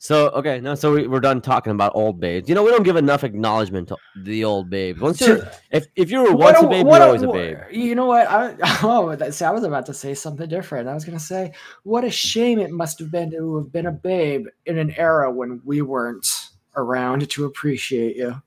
So 0.01 0.29
okay, 0.29 0.61
no, 0.61 0.75
so 0.75 0.93
we, 0.93 1.07
we're 1.07 1.19
done 1.19 1.41
talking 1.41 1.71
about 1.71 1.91
old 1.93 2.21
babes. 2.21 2.47
You 2.47 2.55
know, 2.55 2.63
we 2.63 2.71
don't 2.71 2.83
give 2.83 2.95
enough 2.95 3.25
acknowledgement 3.25 3.89
to 3.89 3.97
the 4.15 4.45
old 4.45 4.69
babes. 4.69 5.01
Once 5.01 5.19
you're, 5.19 5.45
if 5.71 5.87
if 5.97 6.09
you 6.09 6.23
were 6.23 6.33
once 6.33 6.57
a, 6.57 6.67
babe, 6.67 6.87
you're 6.87 7.03
always 7.03 7.21
a 7.21 7.27
what- 7.27 7.33
babe. 7.35 7.57
You 7.69 7.95
know 7.95 8.05
what? 8.05 8.25
I, 8.25 8.55
oh, 8.83 9.29
see, 9.29 9.43
I 9.43 9.51
was 9.51 9.65
about 9.65 9.85
to 9.87 9.93
say 9.93 10.13
something 10.13 10.47
different. 10.47 10.87
I 10.87 10.93
was 10.93 11.03
going 11.03 11.17
to 11.17 11.23
say, 11.23 11.51
what 11.83 12.05
a 12.05 12.09
shame 12.09 12.59
it 12.59 12.71
must 12.71 12.97
have 12.99 13.11
been 13.11 13.29
to 13.31 13.57
have 13.57 13.73
been 13.73 13.87
a 13.87 13.91
babe 13.91 14.45
in 14.65 14.77
an 14.77 14.91
era 14.91 15.29
when 15.29 15.61
we 15.65 15.81
weren't 15.81 16.47
around 16.77 17.29
to 17.29 17.43
appreciate 17.43 18.15
you. 18.15 18.41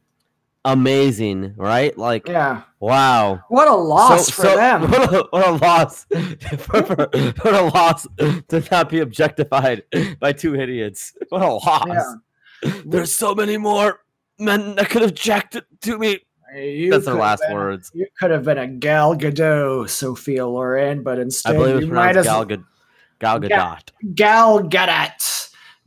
Amazing, 0.65 1.55
right? 1.57 1.97
Like, 1.99 2.29
Yeah. 2.29 2.63
wow. 2.79 3.41
What 3.49 3.67
a 3.69 3.75
loss 3.75 4.27
So- 4.29 4.33
for 4.33 4.43
so- 4.43 4.57
them. 4.57 4.83
What 4.91 5.13
a, 5.15 5.27
what 5.31 5.49
a 5.49 5.53
loss! 5.53 6.05
for, 6.59 6.83
for- 6.85 7.09
what 7.43 7.55
a 7.55 7.63
loss 7.75 8.07
to 8.49 8.65
not 8.71 8.89
be 8.89 9.01
objectified 9.01 9.83
by 10.21 10.33
two 10.33 10.55
idiots. 10.55 11.15
What 11.31 11.43
a 11.43 11.53
loss! 11.53 11.87
Yeah. 12.63 12.73
There's 12.87 13.13
so 13.13 13.35
many 13.35 13.57
more 13.57 14.01
men 14.39 14.77
that 14.77 14.89
could 14.89 15.03
have 15.03 15.15
jacked 15.15 15.61
to 15.81 15.99
me. 15.99 16.21
You 16.55 16.91
That's 16.91 17.07
their 17.07 17.15
last 17.15 17.41
been- 17.49 17.55
words. 17.55 17.91
You 17.95 18.07
could 18.21 18.31
have 18.31 18.45
been 18.45 18.59
a 18.59 18.69
Gal 18.69 19.17
Gadot, 19.17 19.89
Sophia 19.89 20.47
Loren, 20.47 21.03
but 21.03 21.19
I 21.19 21.23
instead 21.23 21.57
believe 21.57 21.77
it's 21.77 21.87
you 21.87 21.93
might 21.93 22.17
as 22.17 22.27
Gal, 22.27 22.45
Gal 22.45 23.41
Gadot. 23.41 23.89
Gal 24.15 24.63
Gadot. 24.63 25.32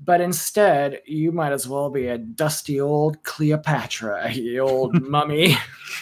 But 0.06 0.22
instead, 0.22 1.02
you 1.06 1.32
might 1.32 1.52
as 1.52 1.68
well 1.68 1.90
be 1.90 2.08
a 2.08 2.18
dusty 2.18 2.80
old 2.80 3.24
Cleopatra, 3.24 4.32
you 4.32 4.60
old 4.60 5.02
mummy. 5.10 5.58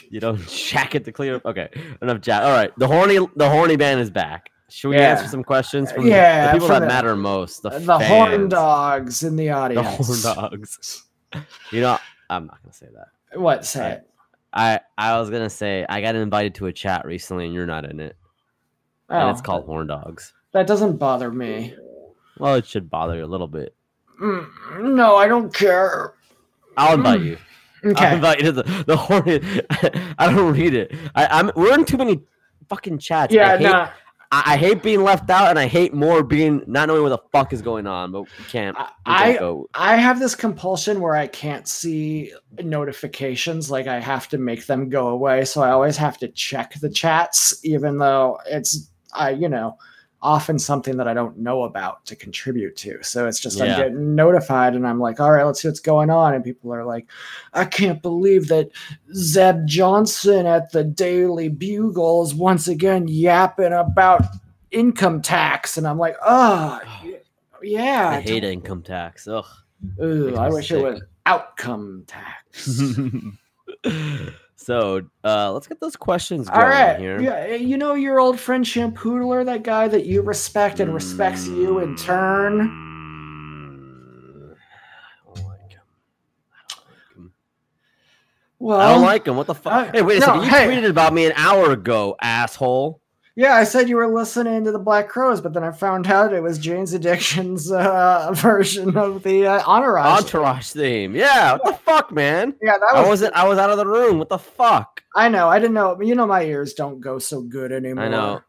You 0.09 0.19
don't 0.19 0.45
jack 0.47 0.93
it 0.95 1.05
to 1.05 1.11
clear. 1.13 1.41
Okay, 1.45 1.69
enough 2.01 2.19
jack. 2.21 2.43
All 2.43 2.51
right, 2.51 2.71
the 2.77 2.87
horny 2.87 3.19
the 3.37 3.49
horny 3.49 3.77
band 3.77 4.01
is 4.01 4.09
back. 4.09 4.49
Should 4.69 4.89
we 4.89 4.97
Yeah. 4.97 5.11
answer 5.11 5.27
some 5.27 5.43
questions 5.43 5.91
from 5.91 6.03
the- 6.05 6.09
Yeah, 6.09 6.47
the 6.47 6.53
people 6.53 6.67
that 6.69 6.79
the- 6.79 6.87
matter 6.87 7.15
most? 7.15 7.61
The, 7.61 7.69
The, 7.69 7.99
horn 7.99 8.49
dogs 8.49 9.21
in 9.23 9.35
the 9.35 9.51
audience 9.51 10.07
The 10.21 10.33
horn 10.33 10.49
dogs. 10.51 11.03
You 11.71 11.81
know, 11.81 11.97
I'm 12.29 12.47
not 12.47 12.61
gonna 12.63 12.73
say 12.73 12.87
that. 12.93 13.39
What 13.39 13.65
say 13.65 13.91
it? 13.93 14.09
I 14.51 14.79
I 14.97 15.19
was 15.19 15.29
gonna 15.29 15.49
say 15.49 15.85
I 15.87 16.01
got 16.01 16.15
invited 16.15 16.55
to 16.55 16.65
a 16.65 16.73
chat 16.73 17.05
recently, 17.05 17.45
and 17.45 17.53
you're 17.53 17.65
not 17.67 17.85
in 17.85 17.99
it, 17.99 18.15
and 19.09 19.29
it's 19.29 19.39
Oh, 19.39 19.43
called 19.43 19.65
horn 19.65 19.87
dogs. 19.87 20.33
That 20.51 20.67
doesn't 20.67 20.97
bother 20.97 21.31
me. 21.31 21.75
Well, 22.39 22.55
it 22.55 22.65
should 22.65 22.89
bother 22.89 23.15
you 23.17 23.25
a 23.25 23.27
little 23.27 23.47
bit. 23.47 23.75
Mm, 24.23 24.47
no, 24.95 25.15
I 25.17 25.27
don't 25.27 25.53
care. 25.53 26.13
I'll 26.77 26.95
invite 26.95 27.19
Mm. 27.21 27.25
you. 27.25 27.37
I'll 27.97 28.15
invite 28.15 28.39
you 28.39 28.45
to 28.45 28.51
the 28.53 28.83
the 28.87 28.95
horny. 28.95 29.41
I 30.17 30.31
don't 30.33 30.53
read 30.53 30.73
it. 30.73 30.95
I, 31.15 31.27
I'm 31.27 31.51
we're 31.55 31.73
in 31.73 31.83
too 31.83 31.97
many 31.97 32.21
fucking 32.69 32.99
chats. 32.99 33.33
I 33.33 33.35
Yeah, 33.35 33.57
hate, 33.57 33.63
nah. 33.63 33.89
I, 34.31 34.53
I 34.53 34.57
hate 34.57 34.81
being 34.81 35.03
left 35.03 35.29
out, 35.29 35.49
and 35.49 35.59
I 35.59 35.67
hate 35.67 35.93
more 35.93 36.23
being 36.23 36.63
not 36.65 36.87
knowing 36.87 37.03
what 37.03 37.09
the 37.09 37.19
fuck 37.33 37.51
is 37.51 37.61
going 37.61 37.85
on. 37.85 38.13
But 38.13 38.21
we 38.23 38.45
can't. 38.47 38.77
We 38.77 38.83
I- 39.05 39.23
can't 39.25 39.39
go. 39.39 39.69
I 39.73 39.97
have 39.97 40.19
this 40.19 40.33
compulsion 40.35 41.01
where 41.01 41.15
I 41.15 41.27
can't 41.27 41.67
see 41.67 42.31
notifications. 42.61 43.69
Like 43.69 43.87
I 43.87 43.99
have 43.99 44.29
to 44.29 44.37
make 44.37 44.65
them 44.65 44.87
go 44.89 45.09
away. 45.09 45.43
So 45.45 45.61
I 45.61 45.71
always 45.71 45.97
have 45.97 46.17
to 46.19 46.29
check 46.29 46.75
the 46.79 46.89
chats, 46.89 47.59
even 47.65 47.97
though 47.97 48.39
it's 48.47 48.89
I, 49.13 49.31
you 49.31 49.49
know, 49.49 49.77
often 50.23 50.57
something 50.57 50.97
that 50.97 51.07
I 51.07 51.13
don't 51.13 51.37
know 51.37 51.63
about 51.63 52.05
to 52.05 52.15
contribute 52.15 52.75
to. 52.77 53.03
So 53.03 53.27
it's 53.27 53.39
just 53.39 53.57
Yeah. 53.57 53.65
I'm 53.65 53.77
getting 53.77 54.15
notified 54.15 54.73
and 54.73 54.87
I'm 54.87 54.99
like, 54.99 55.19
all 55.19 55.31
right, 55.31 55.43
let's 55.43 55.61
see 55.61 55.67
what's 55.67 55.79
going 55.79 56.09
on. 56.09 56.33
And 56.33 56.43
people 56.43 56.73
are 56.73 56.85
like, 56.85 57.07
I 57.53 57.65
can't 57.65 58.01
believe 58.01 58.47
that 58.47 58.69
Zeb 59.13 59.65
Johnson 59.65 60.45
at 60.45 60.71
the 60.71 60.83
Daily 60.83 61.49
Bugle 61.49 62.23
is 62.23 62.33
once 62.33 62.67
again 62.67 63.07
yapping 63.07 63.73
about 63.73 64.23
income 64.71 65.21
tax. 65.21 65.77
And 65.77 65.87
I'm 65.87 65.99
like, 65.99 66.15
oh, 66.25 66.79
yeah. 67.61 68.09
I 68.09 68.21
hate 68.21 68.43
income 68.43 68.81
tax. 68.81 69.27
Ugh. 69.27 69.45
Ooh, 70.01 70.35
I 70.37 70.49
wish 70.49 70.71
it 70.71 70.81
was 70.81 71.01
outcome 71.25 72.05
tax. 72.07 72.81
so 74.63 75.01
uh, 75.25 75.51
let's 75.51 75.67
get 75.67 75.79
those 75.81 75.95
questions 75.97 76.49
going 76.49 76.61
All 76.61 76.69
right. 76.69 76.97
here. 76.97 77.21
Yeah, 77.21 77.55
you 77.55 77.77
know 77.77 77.95
your 77.95 78.19
old 78.19 78.39
friend 78.39 78.63
Shampoodler, 78.63 79.43
that 79.45 79.63
guy 79.63 79.89
that 79.89 80.05
you 80.05 80.21
respect 80.21 80.79
and 80.79 80.93
respects 80.93 81.45
you 81.47 81.79
in 81.79 81.97
turn. 81.97 82.69
Mm, 82.69 84.55
I 84.55 85.35
don't 85.35 85.45
like 85.45 85.71
him. 85.71 85.81
I 86.53 86.61
don't 86.69 86.85
like 86.89 87.15
him. 87.15 87.33
Well, 88.59 88.79
I 88.79 88.93
don't 88.93 89.01
like 89.01 89.27
him. 89.27 89.35
What 89.35 89.47
the 89.47 89.55
fuck? 89.55 89.89
uh, 89.89 89.91
hey, 89.91 90.01
wait 90.01 90.17
a 90.17 90.19
no, 90.21 90.25
second. 90.27 90.43
You 90.43 90.49
hey. 90.49 90.67
tweeted 90.67 90.89
about 90.89 91.13
me 91.13 91.25
an 91.25 91.33
hour 91.35 91.71
ago, 91.71 92.15
asshole. 92.21 93.02
Yeah, 93.35 93.55
I 93.55 93.63
said 93.63 93.89
you 93.89 93.95
were 93.95 94.07
listening 94.13 94.63
to 94.65 94.71
the 94.71 94.77
Black 94.77 95.09
Crowes, 95.09 95.41
but 95.41 95.53
then 95.53 95.63
I 95.63 95.71
found 95.71 96.05
out 96.05 96.33
it 96.33 96.43
was 96.43 96.59
Jane's 96.59 96.93
Addiction's 96.93 97.71
uh, 97.71 98.29
version 98.35 98.95
of 98.95 99.23
the 99.23 99.47
uh, 99.47 99.63
Entourage. 99.65 100.21
Entourage 100.21 100.69
theme. 100.69 101.15
Yeah. 101.15 101.53
What 101.53 101.65
the 101.65 101.73
fuck, 101.73 102.11
man? 102.11 102.53
yeah, 102.61 102.77
that 102.77 102.89
I 102.93 102.99
was. 102.99 103.09
wasn't. 103.09 103.33
I 103.33 103.47
was 103.47 103.57
out 103.57 103.71
of 103.71 103.77
the 103.77 103.87
room. 103.87 104.19
What 104.19 104.29
the 104.29 104.37
fuck? 104.37 105.01
I 105.15 105.29
know. 105.29 105.49
I 105.49 105.57
didn't 105.57 105.73
know. 105.73 105.99
You 105.99 106.13
know, 106.13 106.27
my 106.27 106.43
ears 106.43 106.73
don't 106.75 106.99
go 106.99 107.17
so 107.17 107.41
good 107.41 107.71
anymore. 107.71 108.05
I 108.05 108.07
know. 108.09 108.41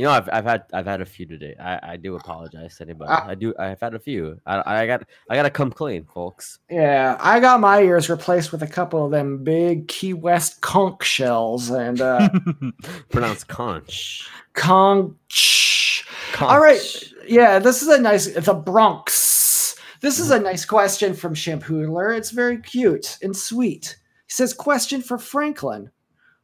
You 0.00 0.06
know, 0.06 0.12
I've, 0.12 0.30
I've 0.32 0.44
had 0.46 0.62
I've 0.72 0.86
had 0.86 1.02
a 1.02 1.04
few 1.04 1.26
today. 1.26 1.54
I, 1.60 1.92
I 1.92 1.96
do 1.98 2.16
apologize 2.16 2.78
to 2.78 2.84
anybody. 2.84 3.10
Ah. 3.12 3.26
I 3.28 3.34
do. 3.34 3.52
I've 3.58 3.82
had 3.82 3.92
a 3.92 3.98
few. 3.98 4.40
I, 4.46 4.80
I 4.82 4.86
got 4.86 5.02
I 5.28 5.36
got 5.36 5.42
to 5.42 5.50
come 5.50 5.70
clean, 5.70 6.06
folks. 6.06 6.58
Yeah, 6.70 7.18
I 7.20 7.38
got 7.38 7.60
my 7.60 7.82
ears 7.82 8.08
replaced 8.08 8.50
with 8.50 8.62
a 8.62 8.66
couple 8.66 9.04
of 9.04 9.10
them 9.10 9.44
big 9.44 9.88
Key 9.88 10.14
West 10.14 10.62
conch 10.62 11.04
shells 11.04 11.68
and 11.68 12.00
uh, 12.00 12.30
Pronounced 13.10 13.48
conch. 13.48 14.26
conch. 14.54 16.06
conch. 16.32 16.50
All 16.50 16.60
right. 16.60 16.80
Yeah, 17.28 17.58
this 17.58 17.82
is 17.82 17.88
a 17.88 18.00
nice 18.00 18.26
the 18.26 18.54
Bronx. 18.54 19.76
This 20.00 20.18
is 20.18 20.30
a 20.30 20.40
nice 20.40 20.64
question 20.64 21.12
from 21.12 21.34
Shampoodler. 21.34 22.16
It's 22.16 22.30
very 22.30 22.56
cute 22.56 23.18
and 23.22 23.36
sweet. 23.36 23.98
He 24.28 24.32
says, 24.32 24.54
question 24.54 25.02
for 25.02 25.18
Franklin. 25.18 25.90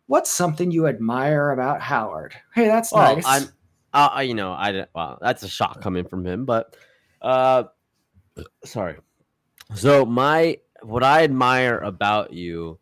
What's 0.07 0.31
something 0.31 0.71
you 0.71 0.87
admire 0.87 1.51
about 1.51 1.81
Howard? 1.81 2.35
Hey, 2.55 2.67
that's 2.67 2.93
Well, 2.93 3.17
nice. 3.17 3.25
I'm. 3.27 3.43
Uh, 3.93 4.09
I- 4.13 4.23
you 4.23 4.35
know, 4.35 4.53
I 4.53 4.73
didn't. 4.73 4.91
Well, 4.95 5.19
that's 5.21 5.43
a 5.43 5.49
shock 5.49 5.81
coming 5.81 6.07
from 6.07 6.25
him, 6.27 6.45
but 6.45 6.77
uh, 7.23 7.65
sorry. 8.65 8.97
So 9.75 10.05
my 10.07 10.59
what 10.83 11.03
I 11.03 11.25
admire 11.25 11.79
about 11.79 12.33
you, 12.33 12.79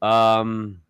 um, 0.00 0.80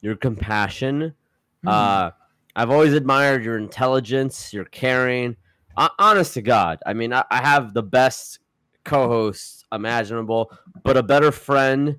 your 0.00 0.14
compassion. 0.16 1.14
Hmm. 1.62 1.68
Uh, 1.68 2.10
I've 2.54 2.70
always 2.70 2.92
admired 2.92 3.44
your 3.44 3.58
intelligence, 3.58 4.52
your 4.52 4.66
caring. 4.66 5.36
Uh, 5.76 5.88
honest 5.98 6.34
to 6.34 6.42
God, 6.42 6.78
I 6.86 6.92
mean, 6.92 7.12
I, 7.12 7.24
I 7.30 7.42
have 7.42 7.74
the 7.74 7.82
best 7.82 8.38
co-hosts 8.84 9.64
imaginable, 9.72 10.52
but 10.84 10.96
a 10.96 11.02
better 11.02 11.32
friend 11.32 11.96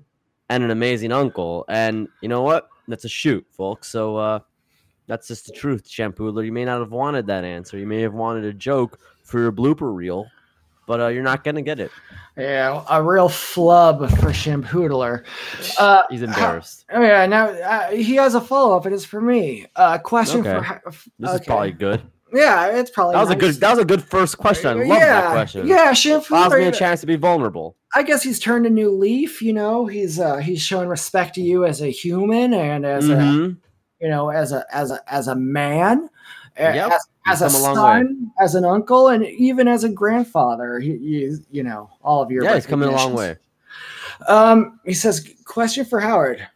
and 0.48 0.62
an 0.64 0.70
amazing 0.70 1.12
uncle. 1.12 1.66
And 1.68 2.08
you 2.22 2.28
know 2.30 2.40
what? 2.40 2.68
That's 2.88 3.04
a 3.04 3.08
shoot, 3.08 3.44
folks. 3.50 3.88
So 3.88 4.16
uh, 4.16 4.38
that's 5.06 5.28
just 5.28 5.46
the 5.46 5.52
truth, 5.52 5.88
Shampoodler. 5.88 6.44
You 6.44 6.52
may 6.52 6.64
not 6.64 6.80
have 6.80 6.92
wanted 6.92 7.26
that 7.28 7.44
answer. 7.44 7.78
You 7.78 7.86
may 7.86 8.00
have 8.02 8.14
wanted 8.14 8.44
a 8.44 8.52
joke 8.52 8.98
for 9.22 9.40
your 9.40 9.52
blooper 9.52 9.94
reel, 9.94 10.26
but 10.86 11.00
uh, 11.00 11.06
you're 11.08 11.22
not 11.24 11.42
gonna 11.42 11.62
get 11.62 11.80
it. 11.80 11.90
yeah, 12.36 12.84
a 12.88 13.02
real 13.02 13.28
flub 13.28 14.08
for 14.10 14.30
Shampoodler. 14.30 15.24
Uh, 15.78 16.02
He's 16.10 16.22
embarrassed. 16.22 16.84
Oh 16.92 17.02
yeah, 17.02 17.26
now 17.26 17.46
uh, 17.48 17.90
he 17.90 18.14
has 18.16 18.34
a 18.34 18.40
follow 18.40 18.76
up. 18.76 18.86
It 18.86 18.92
is 18.92 19.04
for 19.04 19.20
me. 19.20 19.66
Uh, 19.74 19.98
question 19.98 20.46
Okay. 20.46 20.78
for 20.84 20.92
This 21.18 21.32
is 21.40 21.46
probably 21.46 21.72
good. 21.72 22.02
Yeah, 22.32 22.76
it's 22.76 22.90
probably 22.90 23.14
That 23.14 23.20
was 23.22 23.30
a 23.30 23.36
good. 23.36 23.54
That 23.56 23.70
was 23.70 23.78
a 23.78 23.84
good 23.84 24.02
first 24.02 24.38
question. 24.38 24.70
I 24.70 24.72
love 24.74 24.86
yeah, 24.86 25.20
that 25.20 25.32
question. 25.32 25.66
Yeah, 25.66 25.94
Allows 26.30 26.52
me 26.52 26.64
a 26.64 26.72
chance 26.72 27.00
to 27.00 27.06
be 27.06 27.16
vulnerable. 27.16 27.76
I 27.94 28.02
guess 28.02 28.22
he's 28.22 28.38
turned 28.38 28.66
a 28.66 28.70
new 28.70 28.90
leaf. 28.90 29.40
You 29.40 29.52
know, 29.52 29.86
he's 29.86 30.18
uh, 30.18 30.36
he's 30.38 30.60
showing 30.60 30.88
respect 30.88 31.34
to 31.36 31.40
you 31.40 31.64
as 31.64 31.80
a 31.80 31.88
human 31.88 32.52
and 32.52 32.84
as 32.84 33.08
a 33.08 33.14
Mhm. 33.14 33.56
you 34.00 34.08
know 34.08 34.30
as 34.30 34.52
a 34.52 34.64
as 34.72 34.90
a 34.90 35.00
as 35.12 35.28
a 35.28 35.36
man, 35.36 36.08
Yep, 36.58 36.92
as, 37.26 37.42
as 37.42 37.54
a 37.54 37.58
a 37.58 37.60
long 37.60 37.76
way. 37.76 37.82
son, 37.82 38.32
as 38.40 38.54
an 38.54 38.64
uncle, 38.64 39.08
and 39.08 39.24
even 39.24 39.68
as 39.68 39.84
a 39.84 39.88
grandfather. 39.88 40.80
He, 40.80 40.92
you 40.96 41.38
you 41.50 41.62
know 41.62 41.90
all 42.02 42.22
of 42.22 42.30
your 42.30 42.44
Yeah, 42.44 42.54
he's 42.54 42.66
coming 42.66 42.88
a 42.88 42.92
long 42.92 43.14
way. 43.14 43.36
Um, 44.28 44.80
he 44.84 44.94
says, 44.94 45.28
question 45.44 45.84
for 45.84 46.00
Howard. 46.00 46.46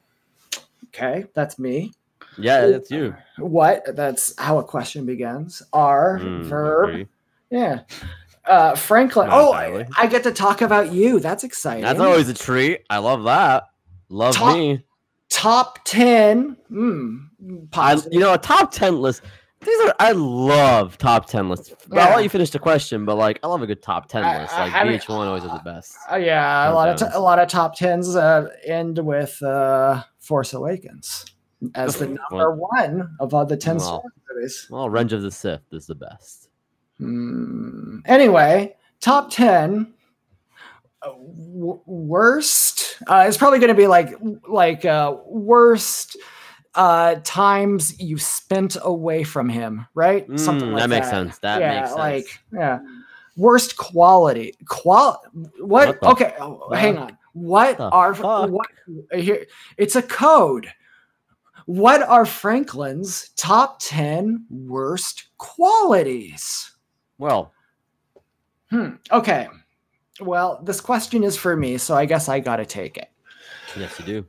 Okay, 0.89 1.27
that's 1.35 1.59
me. 1.59 1.93
Yeah, 2.39 2.67
that's 2.67 2.91
you. 2.91 3.15
What? 3.39 3.85
That's 3.97 4.39
how 4.39 4.59
a 4.59 4.65
question 4.65 5.07
begins. 5.07 5.63
R 5.73 6.19
Mm, 6.23 6.45
verb. 6.45 7.09
Yeah. 7.51 7.81
Uh, 8.47 8.75
Franklin. 8.75 9.29
Not 9.29 9.39
oh. 9.39 9.53
I, 9.53 9.87
I 9.99 10.07
get 10.07 10.23
to 10.25 10.33
talk 10.33 10.61
about 10.63 10.93
you. 10.93 11.21
That's 11.21 11.45
exciting. 11.45 11.83
That's 11.85 12.01
always 12.01 12.29
a 12.29 12.35
treat. 12.35 12.85
I 12.89 12.99
love 12.99 13.25
that. 13.25 13.65
Love 14.09 14.35
Top- 14.35 14.57
me. 14.57 14.85
top 15.29 15.79
ten. 15.85 16.57
Mm, 16.71 17.29
I, 17.75 18.01
you 18.11 18.19
know, 18.21 18.33
a 18.35 18.39
top 18.39 18.73
ten 18.73 19.01
list. 19.01 19.23
These 19.63 19.79
are 19.89 19.95
I 20.01 20.13
love 20.13 20.97
top 20.97 21.27
ten 21.27 21.49
lists. 21.51 21.73
But 21.89 21.99
I'll 21.99 22.09
Yeah. 22.09 22.15
let 22.17 22.23
you 22.25 22.31
finish 22.31 22.49
the 22.51 22.59
question, 22.59 23.05
but 23.05 23.17
like 23.17 23.39
I 23.43 23.47
love 23.47 23.61
a 23.63 23.67
good 23.67 23.83
top 23.83 24.09
ten 24.09 24.25
I- 24.25 24.41
list. 24.41 24.55
Like 24.55 24.73
I 24.75 24.85
mean, 24.85 24.99
VH1 24.99 25.11
always 25.11 25.43
has 25.43 25.53
the 25.53 25.59
best. 25.65 25.97
Uh, 26.11 26.17
yeah, 26.17 26.71
a 26.71 26.73
lot 26.73 26.89
of 26.89 26.97
t- 26.99 27.05
a 27.15 27.21
lot 27.21 27.39
of 27.39 27.47
top 27.49 27.77
tens 27.77 28.17
uh, 28.17 28.49
end 28.65 28.99
with 28.99 29.41
uh, 29.43 30.03
Force 30.19 30.55
Awakens 30.55 31.27
as 31.75 31.97
the 31.97 32.07
number 32.31 32.55
one 32.55 33.17
of 33.21 33.35
all 33.35 33.47
the 33.47 33.57
ten 33.57 33.77
Well. 33.77 33.85
Star 33.85 34.01
Wars 34.01 34.13
movies. 34.35 34.67
Well, 34.71 34.89
Revenge 34.91 35.13
of 35.13 35.23
the 35.23 35.31
Sith 35.31 35.63
is 35.73 35.87
the 35.87 35.95
best. 35.95 36.49
Hmm. 36.99 37.99
Anyway, 38.05 38.77
top 39.01 39.31
10 39.31 39.93
uh, 41.03 41.07
w- 41.09 41.81
worst 41.87 42.99
uh, 43.07 43.25
it's 43.27 43.39
probably 43.39 43.59
going 43.59 43.69
to 43.69 43.75
be 43.75 43.87
like 43.87 44.15
like 44.47 44.85
uh, 44.85 45.17
worst 45.27 46.19
uh 46.75 47.17
times 47.25 47.99
you 47.99 48.19
spent 48.19 48.77
away 48.83 49.25
from 49.25 49.49
him 49.49 49.87
right 49.95 50.29
Mm, 50.29 50.39
Something 50.39 50.73
like 50.73 50.83
that 50.83 50.89
That 50.89 50.95
makes 50.95 51.09
sense. 51.11 51.39
That 51.39 51.61
yeah 51.61 51.75
makes 51.81 51.89
sense. 51.89 51.99
like 51.99 52.27
yeah 52.53 52.81
worst 53.39 53.77
quality 53.79 54.55
qual 54.69 55.23
what, 55.59 56.01
What 56.03 56.13
okay 56.13 56.35
oh, 56.39 56.73
hang 56.75 56.99
on 56.99 57.17
what 57.33 57.79
the 57.79 57.89
are 57.89 58.15
fuck? 58.15 58.51
what 58.51 58.69
here 59.15 59.47
it's 59.79 59.97
a 59.97 60.03
code 60.03 60.71
what 61.71 62.03
are 62.03 62.27
franklin's 62.27 63.29
top 63.37 63.79
10 63.81 64.45
worst 64.51 65.29
qualities 65.39 66.73
Well, 67.19 67.53
Hmm. 68.71 68.91
Okay. 69.11 69.49
Well, 70.21 70.61
this 70.65 70.81
question 70.81 71.25
is 71.25 71.37
for 71.37 71.57
me, 71.57 71.77
so 71.79 71.97
I 71.97 72.07
guess 72.07 72.29
I 72.29 72.39
got 72.41 72.57
to 72.57 72.67
take 72.67 72.97
it. 72.97 73.09
yes, 73.77 73.99
you 73.99 74.05
do. 74.05 74.27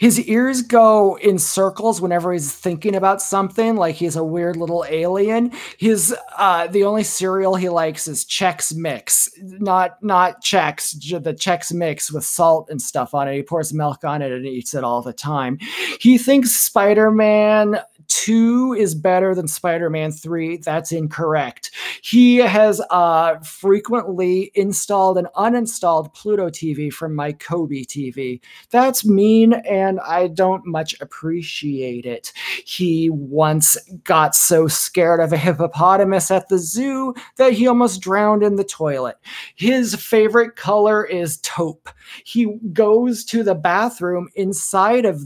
His 0.00 0.18
ears 0.20 0.62
go 0.62 1.18
in 1.18 1.38
circles 1.38 2.00
whenever 2.00 2.32
he's 2.32 2.50
thinking 2.50 2.94
about 2.94 3.20
something, 3.20 3.76
like 3.76 3.96
he's 3.96 4.16
a 4.16 4.24
weird 4.24 4.56
little 4.56 4.82
alien. 4.88 5.52
His 5.76 6.16
uh, 6.38 6.68
the 6.68 6.84
only 6.84 7.04
cereal 7.04 7.54
he 7.54 7.68
likes 7.68 8.08
is 8.08 8.24
Chex 8.24 8.74
Mix, 8.74 9.28
not 9.42 10.02
not 10.02 10.42
Chex, 10.42 10.92
the 11.22 11.34
Chex 11.34 11.70
Mix 11.74 12.10
with 12.10 12.24
salt 12.24 12.70
and 12.70 12.80
stuff 12.80 13.12
on 13.12 13.28
it. 13.28 13.34
He 13.34 13.42
pours 13.42 13.74
milk 13.74 14.02
on 14.02 14.22
it 14.22 14.32
and 14.32 14.46
eats 14.46 14.72
it 14.72 14.84
all 14.84 15.02
the 15.02 15.12
time. 15.12 15.58
He 16.00 16.16
thinks 16.16 16.52
Spider 16.52 17.10
Man. 17.10 17.78
2 18.20 18.74
is 18.74 18.94
better 18.94 19.34
than 19.34 19.48
Spider-Man 19.48 20.12
3. 20.12 20.58
That's 20.58 20.92
incorrect. 20.92 21.70
He 22.02 22.36
has 22.36 22.82
uh, 22.90 23.38
frequently 23.38 24.50
installed 24.54 25.16
and 25.16 25.26
uninstalled 25.36 26.12
Pluto 26.12 26.50
TV 26.50 26.92
from 26.92 27.14
my 27.14 27.32
Coby 27.32 27.86
TV. 27.86 28.42
That's 28.68 29.06
mean, 29.06 29.54
and 29.54 30.00
I 30.00 30.28
don't 30.28 30.66
much 30.66 31.00
appreciate 31.00 32.04
it. 32.04 32.34
He 32.66 33.08
once 33.08 33.78
got 34.04 34.34
so 34.34 34.68
scared 34.68 35.20
of 35.20 35.32
a 35.32 35.38
hippopotamus 35.38 36.30
at 36.30 36.50
the 36.50 36.58
zoo 36.58 37.14
that 37.38 37.54
he 37.54 37.66
almost 37.66 38.02
drowned 38.02 38.42
in 38.42 38.56
the 38.56 38.64
toilet. 38.64 39.16
His 39.54 39.94
favorite 39.94 40.56
color 40.56 41.06
is 41.06 41.38
taupe. 41.38 41.88
He 42.26 42.58
goes 42.74 43.24
to 43.26 43.42
the 43.42 43.54
bathroom 43.54 44.28
inside 44.34 45.06
of 45.06 45.22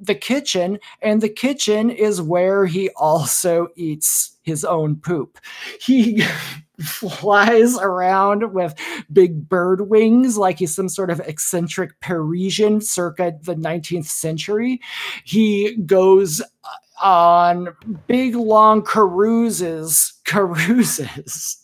the 0.00 0.14
kitchen, 0.14 0.78
and 1.02 1.20
the 1.20 1.28
kitchen 1.28 1.90
is 1.90 2.22
where 2.22 2.66
he 2.66 2.90
also 2.96 3.68
eats 3.76 4.38
his 4.42 4.64
own 4.64 4.96
poop. 4.96 5.38
He 5.80 6.24
flies 6.80 7.76
around 7.76 8.52
with 8.52 8.74
big 9.12 9.48
bird 9.48 9.88
wings 9.88 10.38
like 10.38 10.58
he's 10.58 10.74
some 10.74 10.88
sort 10.88 11.10
of 11.10 11.20
eccentric 11.20 12.00
Parisian 12.00 12.80
circa 12.80 13.34
the 13.42 13.54
19th 13.54 14.06
century. 14.06 14.80
He 15.24 15.76
goes 15.86 16.40
uh, 16.40 17.04
on 17.04 17.68
big 18.06 18.34
long 18.34 18.82
caruses, 18.82 20.14
caruses. 20.24 21.58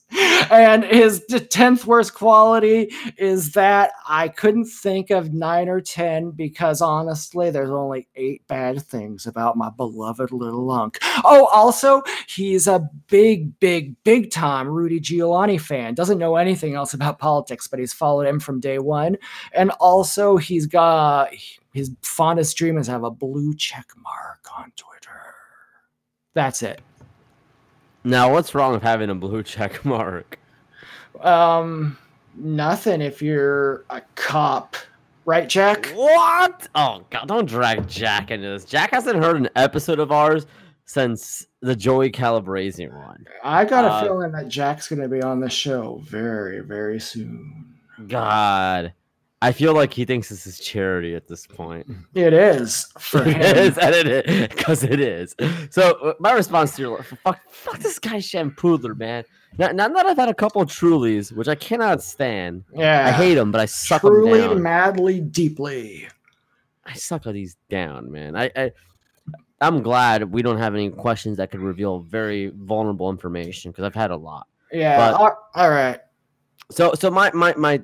And 0.50 0.84
his 0.84 1.24
10th 1.28 1.84
worst 1.84 2.14
quality 2.14 2.92
is 3.16 3.52
that 3.52 3.92
I 4.08 4.28
couldn't 4.28 4.66
think 4.66 5.10
of 5.10 5.32
nine 5.32 5.68
or 5.68 5.80
10 5.80 6.32
because 6.32 6.80
honestly, 6.80 7.50
there's 7.50 7.70
only 7.70 8.08
eight 8.16 8.46
bad 8.46 8.82
things 8.82 9.26
about 9.26 9.56
my 9.56 9.70
beloved 9.70 10.32
little 10.32 10.70
unk. 10.70 10.98
Oh, 11.24 11.46
also, 11.52 12.02
he's 12.28 12.66
a 12.66 12.88
big, 13.08 13.58
big, 13.60 13.96
big 14.04 14.30
time 14.30 14.68
Rudy 14.68 15.00
Giuliani 15.00 15.60
fan. 15.60 15.94
Doesn't 15.94 16.18
know 16.18 16.36
anything 16.36 16.74
else 16.74 16.94
about 16.94 17.18
politics, 17.18 17.66
but 17.66 17.78
he's 17.78 17.92
followed 17.92 18.26
him 18.26 18.40
from 18.40 18.60
day 18.60 18.78
one. 18.78 19.16
And 19.52 19.70
also, 19.72 20.36
he's 20.36 20.66
got 20.66 21.30
his 21.72 21.94
fondest 22.02 22.56
dream 22.56 22.78
is 22.78 22.86
have 22.86 23.04
a 23.04 23.10
blue 23.10 23.54
check 23.54 23.86
mark 24.02 24.40
on 24.58 24.72
Twitter. 24.76 25.34
That's 26.34 26.62
it. 26.62 26.80
Now, 28.06 28.30
what's 28.32 28.54
wrong 28.54 28.72
with 28.72 28.84
having 28.84 29.10
a 29.10 29.16
blue 29.16 29.42
check 29.42 29.84
mark? 29.84 30.38
Um, 31.20 31.98
nothing 32.36 33.00
if 33.00 33.20
you're 33.20 33.84
a 33.90 34.00
cop, 34.14 34.76
right, 35.24 35.48
Jack? 35.48 35.86
What? 35.88 36.68
Oh 36.76 37.02
God! 37.10 37.26
Don't 37.26 37.48
drag 37.48 37.88
Jack 37.88 38.30
into 38.30 38.46
this. 38.48 38.64
Jack 38.64 38.92
hasn't 38.92 39.16
heard 39.22 39.36
an 39.36 39.48
episode 39.56 39.98
of 39.98 40.12
ours 40.12 40.46
since 40.84 41.48
the 41.62 41.74
Joey 41.74 42.10
Calabrese 42.10 42.86
one. 42.86 43.26
I 43.42 43.64
got 43.64 43.84
a 43.84 43.88
Uh, 43.88 44.02
feeling 44.04 44.30
that 44.32 44.46
Jack's 44.46 44.88
going 44.88 45.02
to 45.02 45.08
be 45.08 45.20
on 45.20 45.40
the 45.40 45.50
show 45.50 46.00
very, 46.04 46.60
very 46.60 47.00
soon. 47.00 47.74
God, 48.06 48.92
I 49.42 49.52
feel 49.52 49.74
like 49.74 49.92
he 49.92 50.04
thinks 50.06 50.30
this 50.30 50.46
is 50.46 50.58
charity 50.58 51.14
at 51.14 51.28
this 51.28 51.46
point. 51.46 51.86
It 52.14 52.32
is 52.32 52.86
for 52.98 53.20
It 53.22 53.36
him. 53.36 53.56
is, 53.58 53.78
and 53.78 53.94
it 53.94 54.06
is, 54.28 54.48
because 54.48 54.82
it 54.82 54.98
is. 54.98 55.34
So 55.70 55.92
uh, 56.02 56.14
my 56.18 56.32
response 56.32 56.74
to 56.76 56.82
your 56.82 57.02
fuck, 57.02 57.38
fuck 57.50 57.78
this 57.78 57.98
guy 57.98 58.16
Shampoodler, 58.16 58.96
man. 58.98 59.24
Now, 59.58 59.72
now 59.72 59.88
that 59.88 60.06
I've 60.06 60.16
had 60.16 60.28
a 60.30 60.34
couple 60.34 60.62
of 60.62 60.68
Trulies, 60.70 61.32
which 61.32 61.48
I 61.48 61.54
cannot 61.54 62.02
stand, 62.02 62.64
Yeah, 62.74 63.06
I 63.06 63.10
hate 63.12 63.34
them, 63.34 63.52
but 63.52 63.60
I 63.60 63.66
suck 63.66 64.02
them 64.02 64.12
truly, 64.12 64.40
down. 64.40 64.62
madly, 64.62 65.20
deeply. 65.20 66.08
I 66.84 66.94
suck 66.94 67.24
these 67.24 67.56
down, 67.68 68.10
man. 68.12 68.36
I, 68.36 68.50
I 68.56 68.72
I'm 69.60 69.82
glad 69.82 70.30
we 70.32 70.42
don't 70.42 70.58
have 70.58 70.74
any 70.74 70.90
questions 70.90 71.36
that 71.38 71.50
could 71.50 71.60
reveal 71.60 72.00
very 72.00 72.52
vulnerable 72.54 73.10
information 73.10 73.70
because 73.70 73.84
I've 73.84 73.94
had 73.94 74.10
a 74.10 74.16
lot. 74.16 74.46
Yeah. 74.72 74.96
But- 74.96 75.14
all- 75.20 75.48
all 75.54 75.70
right. 75.70 76.00
So 76.70 76.94
so 76.94 77.10
my 77.10 77.30
my 77.32 77.54
my 77.56 77.82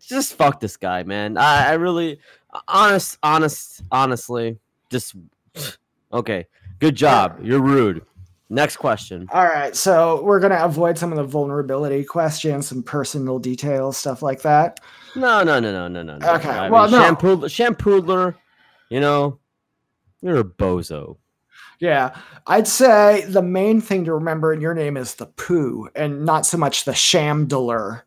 just 0.00 0.34
fuck 0.34 0.60
this 0.60 0.76
guy, 0.76 1.02
man. 1.04 1.36
I, 1.36 1.70
I 1.70 1.72
really 1.74 2.18
honest 2.66 3.18
honest 3.22 3.82
honestly 3.92 4.58
just 4.90 5.14
okay. 6.12 6.46
Good 6.80 6.94
job. 6.94 7.40
You're 7.42 7.60
rude. 7.60 8.04
Next 8.50 8.76
question. 8.76 9.28
All 9.32 9.44
right. 9.44 9.76
So 9.76 10.22
we're 10.22 10.40
going 10.40 10.52
to 10.52 10.64
avoid 10.64 10.96
some 10.96 11.12
of 11.12 11.18
the 11.18 11.24
vulnerability 11.24 12.04
questions, 12.04 12.68
some 12.68 12.82
personal 12.82 13.38
details, 13.38 13.96
stuff 13.96 14.22
like 14.22 14.40
that. 14.42 14.80
No 15.14 15.42
no 15.42 15.60
no 15.60 15.72
no 15.72 15.88
no 15.88 16.02
no. 16.02 16.14
Okay, 16.14 16.48
I 16.48 16.70
well, 16.70 16.84
mean, 16.84 16.92
no. 16.92 17.14
Shampoodler, 17.14 17.76
Shampoodler, 17.76 18.34
you 18.88 19.00
know, 19.00 19.38
you're 20.22 20.38
a 20.38 20.44
bozo. 20.44 21.16
Yeah. 21.80 22.16
I'd 22.46 22.66
say 22.66 23.24
the 23.28 23.42
main 23.42 23.80
thing 23.80 24.04
to 24.04 24.14
remember 24.14 24.52
in 24.52 24.60
your 24.60 24.74
name 24.74 24.96
is 24.96 25.14
the 25.14 25.26
poo 25.26 25.88
and 25.94 26.24
not 26.24 26.44
so 26.44 26.58
much 26.58 26.84
the 26.84 26.94
shamdler. 26.94 28.04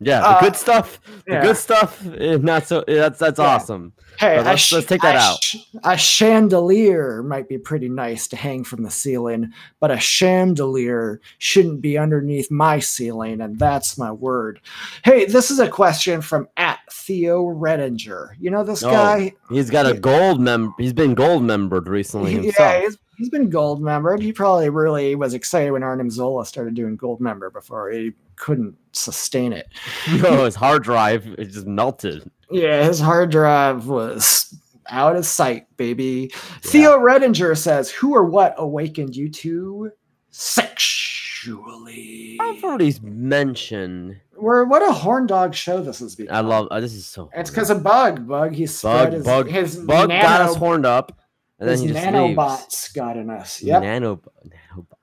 Yeah, 0.00 0.20
the 0.20 0.26
Uh, 0.28 0.40
good 0.40 0.56
stuff. 0.56 1.00
The 1.26 1.32
yeah. 1.32 1.42
good 1.42 1.56
stuff. 1.56 2.04
Not 2.04 2.66
so. 2.66 2.84
That's 2.86 3.18
that's 3.18 3.38
Yeah. 3.38 3.46
awesome. 3.46 3.92
Hey, 4.18 4.40
let's- 4.42 4.60
sh- 4.62 4.72
let's 4.72 4.86
take 4.86 5.02
that 5.02 5.14
a 5.16 5.18
out. 5.18 5.42
sh- 5.42 5.56
a 5.84 5.96
chandelier 5.96 7.22
might 7.22 7.48
be 7.48 7.58
pretty 7.58 7.88
nice 7.88 8.26
to 8.28 8.36
hang 8.36 8.64
from 8.64 8.82
the 8.82 8.90
ceiling, 8.90 9.52
but 9.80 9.90
a 9.90 9.98
chandelier 9.98 11.20
shouldn't 11.38 11.80
be 11.80 11.98
underneath 11.98 12.50
my 12.50 12.78
ceiling, 12.78 13.40
and 13.40 13.58
that's 13.58 13.98
my 13.98 14.10
word. 14.10 14.60
Hey, 15.04 15.24
this 15.24 15.50
is 15.50 15.58
a 15.58 15.68
question 15.68 16.20
from 16.20 16.48
at 16.56 16.78
Theo 16.92 17.44
Redinger. 17.44 18.30
You 18.40 18.50
know 18.50 18.64
this 18.64 18.82
Oh, 18.82 18.90
guy? 18.90 19.34
He's 19.50 19.70
got 19.70 19.86
a 19.86 19.94
gold 19.94 20.40
member. 20.40 20.72
He's 20.78 20.92
been 20.92 21.14
gold 21.14 21.42
membered 21.42 21.88
recently 21.88 22.34
Yeah, 22.58 22.80
he's, 22.80 22.98
he's 23.16 23.28
been 23.30 23.50
gold 23.50 23.80
membered. 23.82 24.20
He 24.22 24.32
probably 24.32 24.68
really 24.70 25.14
was 25.14 25.34
excited 25.34 25.70
when 25.72 25.82
Arnim 25.82 26.10
Zola 26.10 26.44
started 26.46 26.74
doing 26.74 26.96
gold 26.96 27.20
member 27.20 27.50
before 27.50 27.90
he 27.90 28.12
couldn't 28.38 28.76
sustain 28.92 29.52
it. 29.52 29.66
no, 30.22 30.44
his 30.44 30.54
hard 30.54 30.82
drive 30.82 31.26
it 31.38 31.46
just 31.46 31.66
melted. 31.66 32.30
Yeah, 32.50 32.84
his 32.84 33.00
hard 33.00 33.30
drive 33.30 33.88
was 33.88 34.54
out 34.88 35.16
of 35.16 35.26
sight, 35.26 35.66
baby. 35.76 36.30
Theo 36.62 36.98
Redinger 36.98 37.56
says, 37.56 37.90
Who 37.90 38.14
or 38.14 38.24
what 38.24 38.54
awakened 38.56 39.16
you 39.16 39.28
to 39.30 39.90
sexually? 40.30 42.38
I've 42.40 42.62
already 42.64 42.94
mentioned. 43.02 44.20
We're, 44.36 44.64
what 44.64 44.88
a 44.88 44.92
horn 44.92 45.26
dog 45.26 45.54
show 45.54 45.82
this 45.82 45.98
has 45.98 46.14
become. 46.14 46.34
I 46.34 46.40
love. 46.40 46.68
Uh, 46.70 46.80
this 46.80 46.94
is 46.94 47.06
so. 47.06 47.30
It's 47.34 47.50
because 47.50 47.70
of 47.70 47.82
Bug. 47.82 48.26
Bug, 48.26 48.54
he 48.54 48.66
spread 48.66 49.10
bug 49.10 49.12
his, 49.12 49.24
bug 49.24 49.48
his 49.48 49.76
bug 49.76 50.08
nano, 50.08 50.22
got 50.22 50.40
us 50.42 50.56
horned 50.56 50.86
up, 50.86 51.18
and 51.58 51.68
then 51.68 51.74
his 51.74 51.82
he 51.82 51.88
just 51.88 52.06
nanobots 52.06 52.60
leaves. 52.60 52.88
got 52.94 53.16
in 53.16 53.30
us. 53.30 53.62
Yep. 53.62 53.82
Nano, 53.82 54.20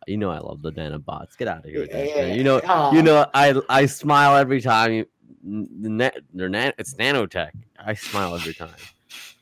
you 0.08 0.18
know 0.18 0.30
I 0.32 0.40
love 0.40 0.62
the 0.62 0.72
nanobots. 0.72 1.38
Get 1.38 1.48
out 1.48 1.60
of 1.60 1.66
here. 1.66 1.88
Yeah. 1.90 2.34
You 2.34 2.44
know, 2.44 2.92
you 2.94 3.02
know 3.02 3.26
I 3.34 3.60
I 3.70 3.86
smile 3.86 4.36
every 4.38 4.62
time. 4.62 5.06
The 5.48 5.90
net, 5.90 6.18
they're 6.34 6.50
nan, 6.50 6.74
it's 6.80 6.96
nanotech. 6.96 7.52
I 7.80 7.94
smile 7.94 8.34
every 8.36 8.54
time. 8.56 8.74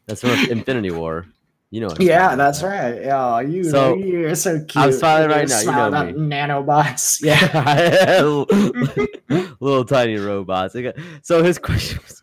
That's 0.06 0.20
from 0.22 0.32
Infinity 0.50 0.92
War. 0.92 1.26
You 1.72 1.80
know. 1.80 1.96
Yeah, 2.00 2.36
that's 2.36 2.60
time. 2.60 2.72
right. 2.72 3.02
Yeah, 3.02 3.40
you, 3.40 3.64
So, 3.64 3.96
you're 3.96 4.36
so 4.36 4.60
cute. 4.60 4.76
I'm 4.76 4.92
smiling 4.92 5.30
right 5.30 5.48
now, 5.48 5.60
you 5.62 5.72
know 5.72 5.88
about 5.88 6.08
Nanobots. 6.16 7.24
Yeah. 7.24 7.40
Yeah, 9.30 9.54
little 9.60 9.86
tiny 9.86 10.18
robots. 10.18 10.76
Okay, 10.76 10.94
So 11.24 11.42
his 11.42 11.58
question 11.58 12.00
was, 12.04 12.22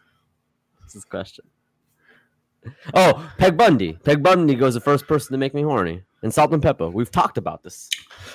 his 0.93 1.05
question? 1.05 1.47
Oh, 2.95 3.33
Peg 3.39 3.57
Bundy. 3.57 3.95
Peg 4.05 4.23
Bundy 4.23 4.55
goes 4.55 4.75
the 4.75 4.81
first 4.81 5.07
person 5.07 5.33
to 5.33 5.39
make 5.39 5.55
me 5.55 5.63
horny. 5.63 6.03
And 6.23 6.33
Salt-N-Pepa. 6.33 6.93
We've 6.93 7.11
talked 7.11 7.39
about 7.39 7.63
this. 7.63 7.89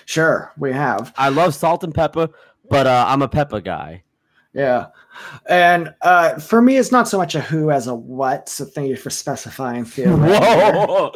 Sure, 0.06 0.52
we 0.58 0.74
have. 0.74 1.14
I 1.18 1.30
love 1.30 1.54
Salt-N-Pepa, 1.54 2.34
but 2.70 2.88
uh, 2.88 3.06
I'm 3.08 3.22
a 3.22 3.30
Pepa 3.30 3.64
guy. 3.64 4.04
Yeah. 4.56 4.88
And 5.48 5.94
uh, 6.02 6.40
for 6.40 6.62
me, 6.62 6.78
it's 6.78 6.92
not 6.92 7.10
so 7.10 7.18
much 7.18 7.36
a 7.36 7.42
who 7.42 7.72
as 7.72 7.88
a 7.88 7.94
what. 7.94 8.48
So 8.48 8.64
thank 8.64 8.88
you 8.88 8.96
for 8.96 9.10
specifying, 9.10 9.84
Theo. 9.84 10.16
Whoa! 10.16 11.12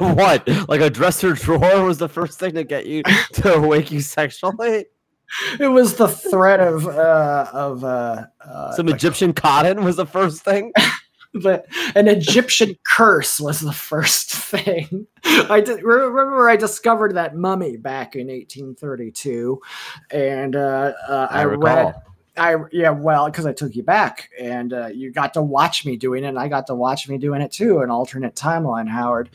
what? 0.14 0.48
Like 0.68 0.80
a 0.80 0.88
dresser 0.88 1.32
drawer 1.32 1.84
was 1.84 1.98
the 1.98 2.08
first 2.08 2.38
thing 2.38 2.54
to 2.54 2.62
get 2.62 2.86
you 2.86 3.02
to 3.34 3.60
wake 3.60 3.90
you 3.90 4.00
sexually? 4.00 4.86
It 5.58 5.66
was 5.66 5.96
the 5.96 6.06
threat 6.06 6.60
of 6.60 6.86
uh, 6.86 7.50
of 7.52 7.82
uh, 7.82 8.26
uh, 8.40 8.72
Some 8.76 8.88
Egyptian 8.88 9.32
cotton 9.32 9.84
was 9.84 9.96
the 9.96 10.06
first 10.06 10.44
thing. 10.44 10.72
the, 11.42 11.64
an 11.94 12.08
Egyptian 12.08 12.76
curse 12.86 13.40
was 13.40 13.60
the 13.60 13.72
first 13.72 14.30
thing. 14.34 15.06
I 15.24 15.60
did, 15.60 15.82
remember 15.82 16.48
I 16.48 16.56
discovered 16.56 17.14
that 17.14 17.36
mummy 17.36 17.76
back 17.76 18.16
in 18.16 18.28
1832, 18.28 19.60
and 20.10 20.56
uh, 20.56 20.92
uh, 21.08 21.28
I 21.30 21.40
I, 21.40 21.44
read. 21.44 21.94
I 22.38 22.56
yeah, 22.70 22.90
well, 22.90 23.26
because 23.26 23.46
I 23.46 23.52
took 23.52 23.74
you 23.74 23.82
back, 23.82 24.30
and 24.38 24.72
uh, 24.72 24.86
you 24.86 25.12
got 25.12 25.34
to 25.34 25.42
watch 25.42 25.84
me 25.84 25.96
doing 25.96 26.24
it, 26.24 26.28
and 26.28 26.38
I 26.38 26.48
got 26.48 26.66
to 26.68 26.74
watch 26.74 27.08
me 27.08 27.18
doing 27.18 27.40
it 27.40 27.52
too, 27.52 27.80
an 27.80 27.90
alternate 27.90 28.34
timeline, 28.34 28.88
Howard, 28.88 29.30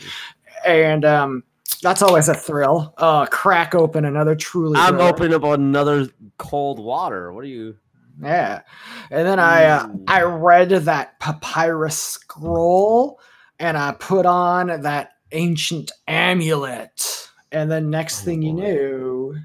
and 0.65 1.03
um, 1.05 1.43
that's 1.81 2.01
always 2.01 2.29
a 2.29 2.35
thrill. 2.35 2.93
Uh, 2.97 3.25
crack 3.25 3.75
open 3.75 4.05
another 4.05 4.35
truly. 4.35 4.77
I'm 4.77 4.95
thriller. 4.95 5.09
opening 5.09 5.33
up 5.33 5.43
another 5.43 6.07
cold 6.37 6.79
water. 6.79 7.31
What 7.33 7.43
are 7.43 7.47
you? 7.47 7.77
Yeah, 8.21 8.61
and 9.09 9.27
then 9.27 9.39
I 9.39 9.65
uh, 9.65 9.87
I 10.07 10.23
read 10.23 10.69
that 10.69 11.19
papyrus 11.19 11.97
scroll, 11.97 13.19
and 13.59 13.77
I 13.77 13.91
put 13.93 14.25
on 14.25 14.81
that 14.81 15.11
ancient 15.31 15.91
amulet, 16.07 17.29
and 17.51 17.71
then 17.71 17.89
next 17.89 18.21
Oh, 18.21 18.25
thing 18.25 18.41
you 18.41 18.53
knew, 18.53 19.35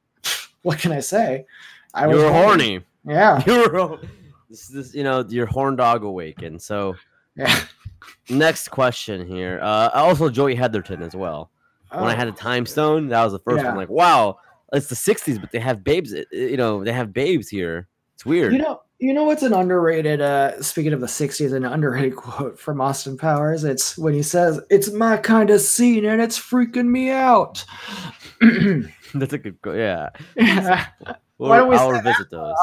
what 0.62 0.78
can 0.78 0.92
I 0.92 1.00
say? 1.00 1.46
I 1.94 2.08
You 2.08 2.16
were 2.16 2.30
horny. 2.30 2.80
Yeah, 3.04 3.42
You 3.46 3.68
were. 3.70 3.98
This, 4.48 4.68
this, 4.68 4.94
you 4.94 5.02
know, 5.04 5.24
your 5.28 5.46
horn 5.46 5.74
dog 5.74 6.04
awakened. 6.04 6.60
So, 6.62 6.94
yeah. 7.34 7.64
next 8.28 8.68
question 8.68 9.26
here. 9.26 9.58
Uh, 9.62 9.90
also, 9.94 10.28
Joey 10.28 10.54
Heatherton 10.54 11.02
as 11.02 11.16
well. 11.16 11.50
When 11.90 12.04
I 12.04 12.12
Oh, 12.12 12.16
had 12.16 12.28
a 12.28 12.32
time 12.32 12.66
stone, 12.66 13.08
that 13.08 13.22
was 13.24 13.32
the 13.32 13.38
first 13.40 13.62
Yeah. 13.62 13.68
one. 13.68 13.76
Like, 13.76 13.88
wow, 13.88 14.38
it's 14.72 14.88
the 14.88 14.94
'60s, 14.96 15.40
but 15.40 15.50
they 15.50 15.60
have 15.60 15.82
babes. 15.84 16.12
You 16.32 16.56
know, 16.56 16.84
they 16.84 16.92
have 16.92 17.12
babes 17.12 17.48
here. 17.48 17.88
It's 18.14 18.24
weird. 18.26 18.52
you 18.52 18.58
know, 18.58 18.80
You 19.00 19.12
know 19.12 19.24
what's 19.24 19.42
an 19.42 19.52
underrated 19.52 20.20
uh 20.20 20.62
speaking 20.62 20.92
of 20.92 21.00
the 21.00 21.06
60s 21.06 21.52
an 21.52 21.64
underrated 21.64 22.16
quote 22.16 22.58
from 22.58 22.80
Austin 22.80 23.16
Powers? 23.16 23.64
It's 23.64 23.98
when 23.98 24.14
he 24.14 24.22
says, 24.22 24.60
"It's 24.70 24.90
my 24.92 25.16
kind 25.16 25.50
of 25.50 25.60
scene 25.60 26.04
and 26.04 26.20
it's 26.22 26.38
freaking 26.38 26.86
me 26.88 27.10
out." 27.10 27.64
That's 29.14 29.32
a 29.32 29.38
good. 29.38 29.60
quote. 29.62 29.76
yeah. 29.76 30.10
yeah. 30.36 30.86
We'll, 31.36 31.50
Why 31.50 31.56
don't 31.58 31.68
we 31.68 31.74
I'll 31.76 31.88
say 31.90 31.96
revisit 31.96 32.30
those. 32.30 32.54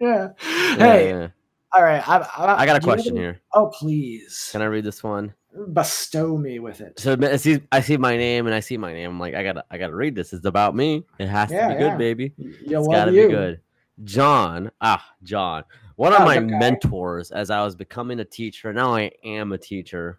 yeah. 0.00 0.28
Yeah, 0.42 0.74
Hey, 0.78 1.08
yeah. 1.10 1.28
all 1.72 1.84
right. 1.84 2.06
I, 2.08 2.16
I, 2.36 2.62
I 2.62 2.66
got 2.66 2.74
a 2.76 2.80
question 2.80 3.14
here. 3.16 3.40
Oh, 3.54 3.68
please. 3.68 4.48
Can 4.50 4.62
I 4.62 4.64
read 4.64 4.82
this 4.82 5.04
one? 5.04 5.32
Bestow 5.72 6.36
me 6.36 6.58
with 6.58 6.80
it. 6.80 6.98
So 6.98 7.16
I 7.22 7.36
see, 7.36 7.60
I 7.70 7.80
see 7.80 7.96
my 7.96 8.16
name 8.16 8.46
and 8.46 8.54
I 8.54 8.58
see 8.58 8.76
my 8.78 8.92
name. 8.92 9.10
I'm 9.10 9.20
like, 9.20 9.34
I 9.36 9.44
gotta, 9.44 9.64
I 9.70 9.78
gotta 9.78 9.94
read 9.94 10.16
this. 10.16 10.32
It's 10.32 10.44
about 10.44 10.74
me. 10.74 11.04
It 11.20 11.28
has 11.28 11.52
Yeah, 11.52 11.68
to 11.68 11.74
be 11.74 11.78
good, 11.78 11.98
baby. 11.98 12.32
Yeah, 12.36 12.78
It's 12.80 12.88
gotta 12.88 13.12
you. 13.12 13.28
be 13.28 13.32
good. 13.32 13.60
John, 14.04 14.70
ah, 14.80 15.04
John, 15.22 15.64
one 15.96 16.12
of 16.12 16.20
my 16.20 16.38
mentors 16.38 17.30
as 17.30 17.50
I 17.50 17.64
was 17.64 17.74
becoming 17.74 18.20
a 18.20 18.24
teacher. 18.24 18.72
Now 18.72 18.94
I 18.94 19.10
am 19.24 19.52
a 19.52 19.58
teacher. 19.58 20.18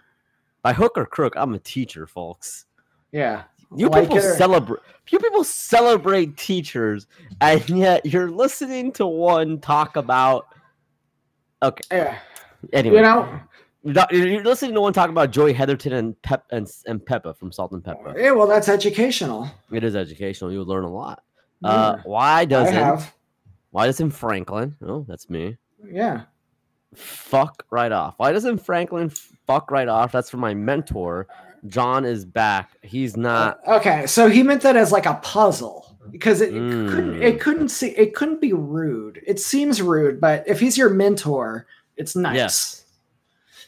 By 0.63 0.73
hook 0.73 0.93
or 0.97 1.05
crook, 1.05 1.33
I'm 1.37 1.53
a 1.53 1.59
teacher, 1.59 2.07
folks. 2.07 2.65
Yeah. 3.11 3.43
You 3.75 3.89
Like 3.89 4.09
people 4.09 4.21
celebrate. 4.21 4.79
You 5.09 5.19
people 5.19 5.43
celebrate 5.43 6.37
teachers, 6.37 7.05
and 7.41 7.67
yet 7.69 8.05
you're 8.05 8.31
listening 8.31 8.91
to 8.93 9.05
one 9.05 9.59
talk 9.59 9.95
about. 9.97 10.47
Okay. 11.61 11.83
Yeah. 11.91 12.17
Anyway, 12.73 12.95
You 12.97 13.01
know, 13.03 13.39
you're, 13.83 13.93
not- 13.93 14.11
you're 14.11 14.43
listening 14.43 14.73
to 14.75 14.81
one 14.81 14.93
talk 14.93 15.09
about 15.09 15.31
Joey 15.31 15.53
Heatherton 15.53 15.93
and 15.93 16.21
Pep 16.21 16.45
and, 16.51 16.67
and 16.87 16.99
Pepa 17.01 17.37
from 17.37 17.51
Salt-N-Pepa. 17.51 18.17
yeah, 18.17 18.31
well, 18.31 18.47
that's 18.47 18.69
educational. 18.69 19.49
It 19.71 19.83
is 19.83 19.95
educational. 19.95 20.51
You 20.51 20.59
would 20.59 20.67
learn 20.67 20.83
a 20.83 20.91
lot. 20.91 21.23
Uh, 21.63 21.97
why 22.03 22.45
doesn't 22.45 22.73
have. 22.73 23.13
Why 23.77 23.85
doesn't 23.85 24.09
Franklin? 24.09 24.75
Oh, 24.81 25.05
that's 25.07 25.29
me. 25.29 25.55
Yeah. 25.85 26.23
Fuck 26.95 27.63
right 27.69 27.91
off. 27.91 28.15
Why 28.17 28.31
doesn't 28.31 28.57
Franklin 28.57 29.11
fuck 29.45 29.69
right 29.69 29.87
off? 29.87 30.11
That's 30.11 30.31
for 30.31 30.37
my 30.37 30.55
mentor. 30.55 31.27
John 31.67 32.03
is 32.03 32.25
back. 32.25 32.71
He's 32.81 33.15
not. 33.15 33.59
Okay, 33.67 34.07
so 34.07 34.29
he 34.29 34.41
meant 34.41 34.63
that 34.63 34.75
as 34.75 34.91
like 34.91 35.05
a 35.05 35.19
puzzle 35.21 35.95
because 36.09 36.41
it, 36.41 36.55
it 36.55 36.89
couldn't 36.89 37.19
Mm. 37.19 37.21
it 37.21 37.39
couldn't 37.39 37.69
see 37.69 37.89
it 37.89 38.15
couldn't 38.15 38.41
be 38.41 38.51
rude. 38.51 39.21
It 39.27 39.39
seems 39.39 39.79
rude, 39.79 40.19
but 40.19 40.43
if 40.47 40.59
he's 40.59 40.75
your 40.75 40.89
mentor, 40.89 41.67
it's 41.97 42.15
nice. 42.15 42.35
Yes. 42.35 42.83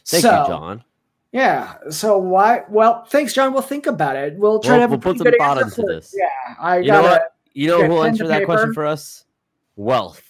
Thank 0.06 0.22
so, 0.22 0.40
you, 0.40 0.46
John. 0.48 0.84
Yeah. 1.30 1.74
So 1.90 2.18
why? 2.18 2.64
Well, 2.68 3.04
thanks, 3.04 3.32
John. 3.32 3.52
We'll 3.52 3.62
think 3.62 3.86
about 3.86 4.16
it. 4.16 4.34
We'll 4.36 4.58
try 4.58 4.78
We'll- 4.78 4.86
to 4.86 4.90
we'll 4.90 4.98
put 5.14 5.18
some 5.18 5.32
thought 5.38 5.62
into 5.62 5.82
this. 5.82 6.12
Yeah, 6.18 6.54
I 6.58 6.78
You 6.78 6.88
know 6.90 7.02
got 7.02 7.10
what? 7.12 7.22
it. 7.22 7.28
You 7.52 7.68
know 7.68 7.78
Okay, 7.78 7.86
who 7.86 7.92
will 7.94 8.04
answer 8.04 8.26
that 8.26 8.44
question 8.44 8.74
for 8.74 8.86
us? 8.86 9.24
Wealth. 9.76 10.26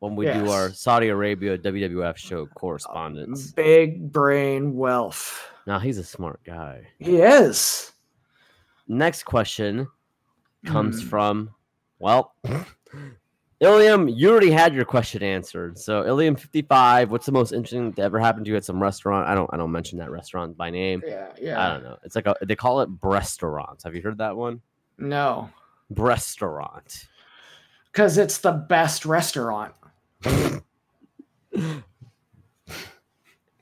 When 0.00 0.14
we 0.14 0.26
do 0.26 0.48
our 0.50 0.70
Saudi 0.70 1.08
Arabia 1.08 1.58
WWF 1.58 2.16
show 2.16 2.46
correspondence. 2.46 3.50
Big 3.50 4.12
brain 4.12 4.76
wealth. 4.76 5.50
Now 5.66 5.80
he's 5.80 5.98
a 5.98 6.04
smart 6.04 6.38
guy. 6.44 6.86
He 7.00 7.16
is. 7.16 7.90
Next 8.86 9.24
question 9.24 9.88
comes 10.64 11.02
Hmm. 11.02 11.08
from, 11.08 11.50
well, 11.98 12.34
Ilium, 13.60 14.08
you 14.08 14.30
already 14.30 14.52
had 14.52 14.72
your 14.72 14.84
question 14.84 15.22
answered. 15.24 15.76
So 15.78 16.06
Ilium 16.06 16.36
55, 16.36 17.10
what's 17.10 17.26
the 17.26 17.32
most 17.32 17.52
interesting 17.52 17.90
that 17.92 18.02
ever 18.02 18.20
happened 18.20 18.44
to 18.44 18.52
you 18.52 18.56
at 18.56 18.64
some 18.64 18.80
restaurant? 18.80 19.26
I 19.28 19.34
don't 19.34 19.50
I 19.52 19.56
don't 19.56 19.72
mention 19.72 19.98
that 19.98 20.12
restaurant 20.12 20.56
by 20.56 20.70
name. 20.70 21.02
Yeah. 21.04 21.32
yeah. 21.40 21.60
I 21.60 21.72
don't 21.74 21.82
know. 21.82 21.96
It's 22.04 22.14
like 22.14 22.26
a 22.28 22.36
they 22.46 22.54
call 22.54 22.80
it 22.82 22.88
restaurants. 23.02 23.82
Have 23.82 23.96
you 23.96 24.02
heard 24.02 24.18
that 24.18 24.36
one? 24.36 24.60
No, 24.96 25.50
Restaurant. 25.90 27.08
Because 27.92 28.18
it's 28.18 28.38
the 28.38 28.52
best 28.52 29.04
restaurant. 29.04 29.74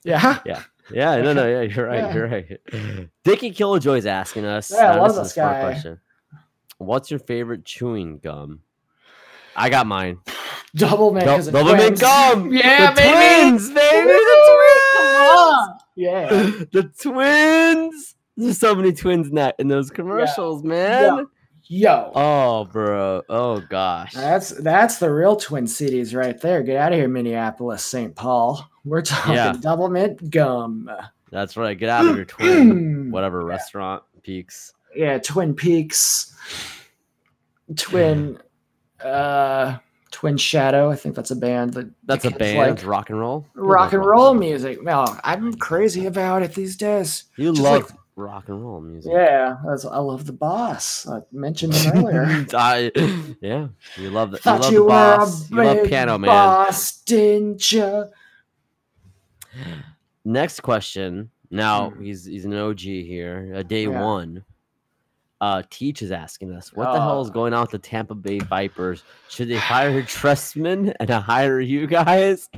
yeah. 0.04 0.38
Yeah, 0.44 0.62
Yeah, 0.92 1.16
no, 1.22 1.32
no, 1.32 1.46
yeah, 1.48 1.62
you're 1.62 1.86
right. 1.86 1.98
Yeah. 1.98 2.14
You're 2.14 2.28
right. 2.28 3.08
Dickie 3.24 3.50
Killjoy's 3.52 4.06
asking 4.06 4.44
us. 4.44 4.70
Yeah, 4.72 4.92
I 4.92 4.98
uh, 4.98 5.02
love 5.02 5.14
this 5.16 5.24
this 5.28 5.32
guy. 5.34 5.60
question. 5.62 6.00
What's 6.78 7.10
your 7.10 7.20
favorite 7.20 7.64
chewing 7.64 8.18
gum? 8.18 8.60
I 9.56 9.70
got 9.70 9.86
mine. 9.86 10.18
Doublemint. 10.76 11.24
Dou- 11.24 11.50
Doublemint 11.50 11.98
gum. 12.00 12.52
Yeah, 12.52 12.90
the 12.90 12.96
baby. 13.00 13.48
twins, 13.48 13.70
baby. 13.70 14.06
Woo! 14.06 14.12
Come 14.94 15.06
The 15.06 15.28
on. 15.30 15.78
Yeah. 15.96 16.28
the 16.72 16.92
twins. 17.00 18.14
There's 18.36 18.58
so 18.58 18.74
many 18.74 18.92
twins 18.92 19.28
in 19.28 19.36
that 19.36 19.54
in 19.58 19.68
those 19.68 19.90
commercials, 19.90 20.62
man. 20.62 21.26
Yo. 21.68 22.12
Oh, 22.14 22.64
bro. 22.66 23.22
Oh 23.28 23.60
gosh. 23.68 24.12
That's 24.14 24.50
that's 24.50 24.98
the 24.98 25.12
real 25.12 25.34
Twin 25.36 25.66
Cities 25.66 26.14
right 26.14 26.40
there. 26.40 26.62
Get 26.62 26.76
out 26.76 26.92
of 26.92 26.98
here, 26.98 27.08
Minneapolis, 27.08 27.82
St. 27.82 28.14
Paul. 28.14 28.64
We're 28.84 29.02
talking 29.02 29.34
Yeah. 29.34 29.52
Doublemint 29.52 30.30
gum. 30.30 30.88
That's 31.32 31.56
right. 31.56 31.76
Get 31.76 31.88
out 31.88 32.06
of 32.06 32.14
your 32.16 32.24
twin, 32.24 33.10
whatever 33.10 33.44
restaurant 33.44 34.04
peaks. 34.22 34.72
Yeah, 34.94 35.18
Twin 35.18 35.54
Peaks. 35.54 36.34
Twin 37.76 38.38
uh 39.04 39.78
Twin 40.12 40.36
Shadow. 40.36 40.90
I 40.90 40.96
think 40.96 41.14
that's 41.16 41.32
a 41.32 41.36
band 41.36 41.74
that 41.74 41.90
That's 42.04 42.24
a 42.24 42.30
band. 42.30 42.78
like. 42.78 42.86
rock 42.86 43.10
and 43.10 43.18
roll. 43.18 43.44
Rock 43.54 43.92
and 43.92 44.04
roll 44.04 44.34
music. 44.34 44.82
No, 44.82 45.04
I'm 45.24 45.52
crazy 45.54 46.06
about 46.06 46.42
it 46.42 46.54
these 46.54 46.76
days. 46.76 47.24
You 47.36 47.50
Just 47.50 47.62
love 47.62 47.82
like- 47.90 48.00
rock 48.16 48.48
and 48.48 48.62
roll 48.64 48.80
music. 48.80 49.12
Yeah, 49.12 49.56
that's, 49.66 49.84
I 49.84 49.98
love 49.98 50.26
the 50.26 50.32
boss. 50.32 51.06
I 51.06 51.20
mentioned 51.32 51.74
him 51.74 51.92
earlier. 51.92 52.46
I, 52.54 52.90
yeah, 53.40 53.68
you 53.96 54.10
love 54.10 54.30
the, 54.32 54.40
you 54.44 54.52
love 54.58 54.72
you, 54.72 54.80
the 54.82 54.88
boss. 54.88 55.50
a 55.50 55.54
You 55.54 55.62
love 55.62 55.86
Piano 55.86 56.18
Man. 56.18 56.28
boss, 56.28 57.00
didn't 57.02 57.70
you? 57.70 58.06
Next 60.24 60.60
question. 60.60 61.30
Now 61.50 61.90
Hmm. 61.90 62.02
he's 62.02 62.24
he's 62.24 62.44
an 62.44 62.54
OG 62.54 62.80
here. 62.80 63.52
Uh, 63.56 63.62
day 63.62 63.86
Yeah. 63.86 64.02
one. 64.02 64.44
Uh, 65.38 65.62
Teach 65.68 66.00
is 66.00 66.10
asking 66.12 66.50
us, 66.54 66.72
what 66.72 66.90
the 66.92 66.98
hell 67.00 67.20
is 67.20 67.28
Oh. 67.28 67.32
going 67.32 67.52
on 67.52 67.60
with 67.60 67.70
the 67.70 67.78
Tampa 67.78 68.14
Bay 68.14 68.38
Vipers? 68.38 69.02
Should 69.28 69.48
they 69.50 69.58
fire 69.60 70.02
Trestman 70.02 70.94
and 70.98 71.10
hire 71.10 71.60
you 71.60 71.86
guys? 71.86 72.48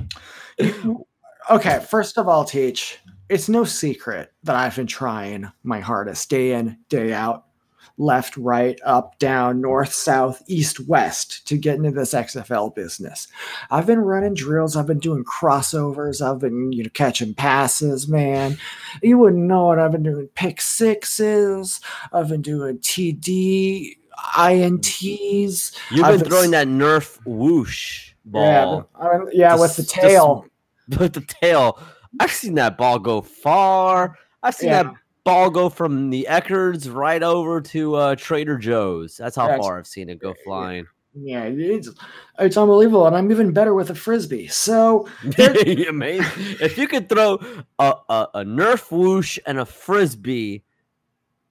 Okay, 1.49 1.79
first 1.89 2.17
of 2.17 2.29
all, 2.29 2.45
Teach, 2.45 2.99
it's 3.29 3.47
no 3.49 3.63
secret 3.63 4.33
that 4.43 4.55
I've 4.55 4.75
been 4.75 4.87
trying 4.87 5.51
my 5.63 5.79
hardest 5.79 6.29
day 6.29 6.53
in, 6.53 6.77
day 6.89 7.13
out, 7.13 7.45
left, 7.97 8.37
right, 8.37 8.79
up, 8.85 9.19
down, 9.19 9.59
north, 9.61 9.91
south, 9.93 10.41
east, 10.47 10.79
west 10.87 11.45
to 11.47 11.57
get 11.57 11.75
into 11.75 11.91
this 11.91 12.13
XFL 12.13 12.73
business. 12.73 13.27
I've 13.69 13.85
been 13.85 13.99
running 13.99 14.33
drills, 14.33 14.75
I've 14.77 14.87
been 14.87 14.99
doing 14.99 15.23
crossovers, 15.25 16.21
I've 16.25 16.39
been 16.39 16.71
you 16.71 16.83
know 16.83 16.89
catching 16.93 17.33
passes, 17.33 18.07
man. 18.07 18.57
You 19.03 19.17
wouldn't 19.17 19.43
know 19.43 19.71
it. 19.73 19.79
I've 19.79 19.91
been 19.91 20.03
doing 20.03 20.27
pick 20.33 20.61
sixes, 20.61 21.81
I've 22.13 22.29
been 22.29 22.41
doing 22.41 22.79
TD, 22.79 23.97
INTs. 24.37 25.75
You've 25.91 26.05
been 26.07 26.19
been 26.19 26.29
throwing 26.29 26.45
s- 26.45 26.51
that 26.51 26.67
Nerf 26.67 27.19
whoosh 27.25 28.13
Yeah, 28.33 28.65
ball 28.65 28.89
I 28.95 29.17
mean, 29.17 29.27
yeah, 29.33 29.55
with 29.59 29.75
the 29.75 29.83
tail. 29.83 30.45
with 30.97 31.13
the 31.13 31.21
tail. 31.21 31.79
I've 32.19 32.31
seen 32.31 32.55
that 32.55 32.77
ball 32.77 32.99
go 32.99 33.21
far. 33.21 34.17
I've 34.43 34.55
seen 34.55 34.69
Yeah. 34.69 34.83
that 34.83 34.93
ball 35.23 35.49
go 35.49 35.69
from 35.69 36.09
the 36.09 36.25
Eckerds 36.29 36.91
right 36.93 37.21
over 37.21 37.61
to 37.61 37.95
uh, 37.95 38.15
Trader 38.15 38.57
Joe's. 38.57 39.17
That's 39.17 39.35
how 39.35 39.47
That's- 39.47 39.65
far 39.65 39.77
I've 39.77 39.87
seen 39.87 40.09
it 40.09 40.19
go 40.19 40.33
flying. 40.43 40.85
Yeah, 41.15 41.43
it's 41.45 41.89
it's 42.37 42.55
unbelievable, 42.55 43.07
and 43.07 43.15
I'm 43.15 43.31
even 43.31 43.51
better 43.51 43.73
with 43.73 43.89
a 43.89 43.95
frisbee. 43.95 44.47
So 44.47 45.07
Amazing. 45.89 46.25
If 46.61 46.77
you 46.77 46.87
could 46.87 47.09
throw 47.09 47.39
a, 47.79 47.95
a, 48.09 48.27
a 48.35 48.43
Nerf 48.43 48.91
whoosh 48.91 49.39
and 49.47 49.59
a 49.59 49.65
frisbee 49.65 50.63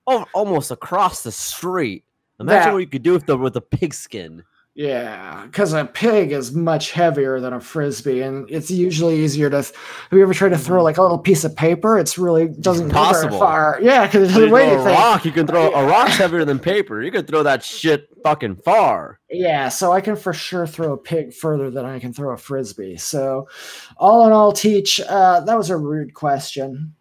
almost 0.07 0.71
across 0.71 1.23
the 1.23 1.33
street, 1.33 2.05
imagine 2.41 2.63
That- 2.69 2.73
what 2.73 2.79
you 2.79 2.87
could 2.87 3.03
do 3.03 3.13
with 3.13 3.27
the 3.27 3.37
with 3.37 3.57
a 3.57 3.61
pigskin. 3.61 4.43
Yeah, 4.79 5.43
because 5.47 5.73
a 5.73 5.85
pig 5.85 6.31
is 6.31 6.53
much 6.53 6.93
heavier 6.93 7.41
than 7.41 7.53
a 7.53 7.59
frisbee, 7.59 8.21
and 8.21 8.49
it's 8.49 8.71
usually 8.71 9.17
easier 9.25 9.51
to. 9.51 9.57
Have 9.57 9.73
you 10.13 10.23
ever 10.23 10.33
tried 10.33 10.51
to 10.51 10.57
throw 10.57 10.85
like 10.85 10.99
a 10.99 11.03
little 11.03 11.19
piece 11.19 11.43
of 11.43 11.57
paper? 11.57 11.99
It's 11.99 12.17
really 12.17 12.47
doesn't 12.47 12.91
go 12.91 13.11
very 13.13 13.29
far. 13.31 13.81
Yeah, 13.83 14.07
because 14.07 14.31
it 14.31 14.35
doesn't 14.35 14.53
weigh 14.53 14.67
throw 14.67 14.71
a 14.71 14.75
anything. 14.77 14.95
rock, 14.95 15.25
you 15.25 15.33
can 15.33 15.49
throw 15.49 15.73
a 15.73 15.85
rock's 15.89 16.15
heavier 16.15 16.45
than 16.45 16.61
paper. 16.61 17.03
You 17.03 17.11
could 17.11 17.27
throw 17.27 17.43
that 17.43 17.65
shit 17.65 18.09
fucking 18.23 18.55
far. 18.55 19.19
Yeah, 19.29 19.69
so 19.69 19.91
I 19.91 20.01
can 20.01 20.15
for 20.15 20.33
sure 20.33 20.65
throw 20.65 20.93
a 20.93 20.97
pig 20.97 21.35
further 21.35 21.73
than 21.73 21.85
I 21.85 21.99
can 21.99 22.13
throw 22.13 22.33
a 22.33 22.37
frisbee. 22.37 22.99
So, 22.99 23.49
all 23.97 24.29
in 24.29 24.33
all, 24.33 24.53
teach. 24.53 25.01
Uh, 25.01 25.41
that 25.41 25.59
was 25.59 25.71
a 25.71 25.77
rude 25.77 26.15
question. 26.15 26.95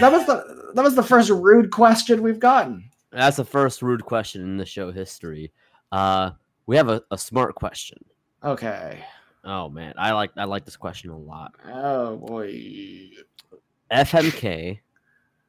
That 0.00 0.10
was 0.10 0.26
the 0.26 0.72
that 0.74 0.82
was 0.82 0.96
the 0.96 1.02
first 1.04 1.30
rude 1.30 1.70
question 1.70 2.22
we've 2.22 2.40
gotten. 2.40 2.90
That's 3.12 3.36
the 3.36 3.44
first 3.44 3.82
rude 3.82 4.04
question 4.04 4.42
in 4.42 4.56
the 4.56 4.66
show 4.66 4.90
history. 4.90 5.52
Uh, 5.92 6.32
we 6.66 6.76
have 6.76 6.88
a, 6.88 7.02
a 7.10 7.18
smart 7.18 7.54
question. 7.54 7.98
Okay. 8.42 9.04
Oh 9.44 9.68
man, 9.68 9.94
I 9.98 10.12
like 10.12 10.30
I 10.36 10.44
like 10.44 10.64
this 10.64 10.76
question 10.76 11.10
a 11.10 11.18
lot. 11.18 11.54
Oh 11.66 12.16
boy. 12.16 13.10
FMK, 13.90 14.80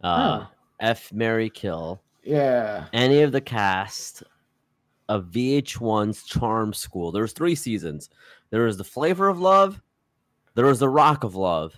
uh, 0.01 0.39
Huh. 0.39 0.47
F 0.80 1.11
Mary 1.13 1.49
Kill, 1.49 2.01
Yeah. 2.24 2.86
any 2.93 3.22
of 3.22 3.32
the 3.32 3.41
cast 3.41 4.24
of 5.07 5.26
VH1's 5.26 6.24
Charm 6.24 6.74
School. 6.74 7.11
There's 7.11 7.32
three 7.34 7.55
seasons. 7.55 8.09
There 8.49 8.63
was 8.63 8.78
the 8.78 8.84
Flavor 8.84 9.28
of 9.30 9.39
Love, 9.39 9.82
there 10.55 10.66
was 10.66 10.80
the 10.80 10.89
Rock 10.89 11.24
of 11.24 11.36
Love, 11.36 11.74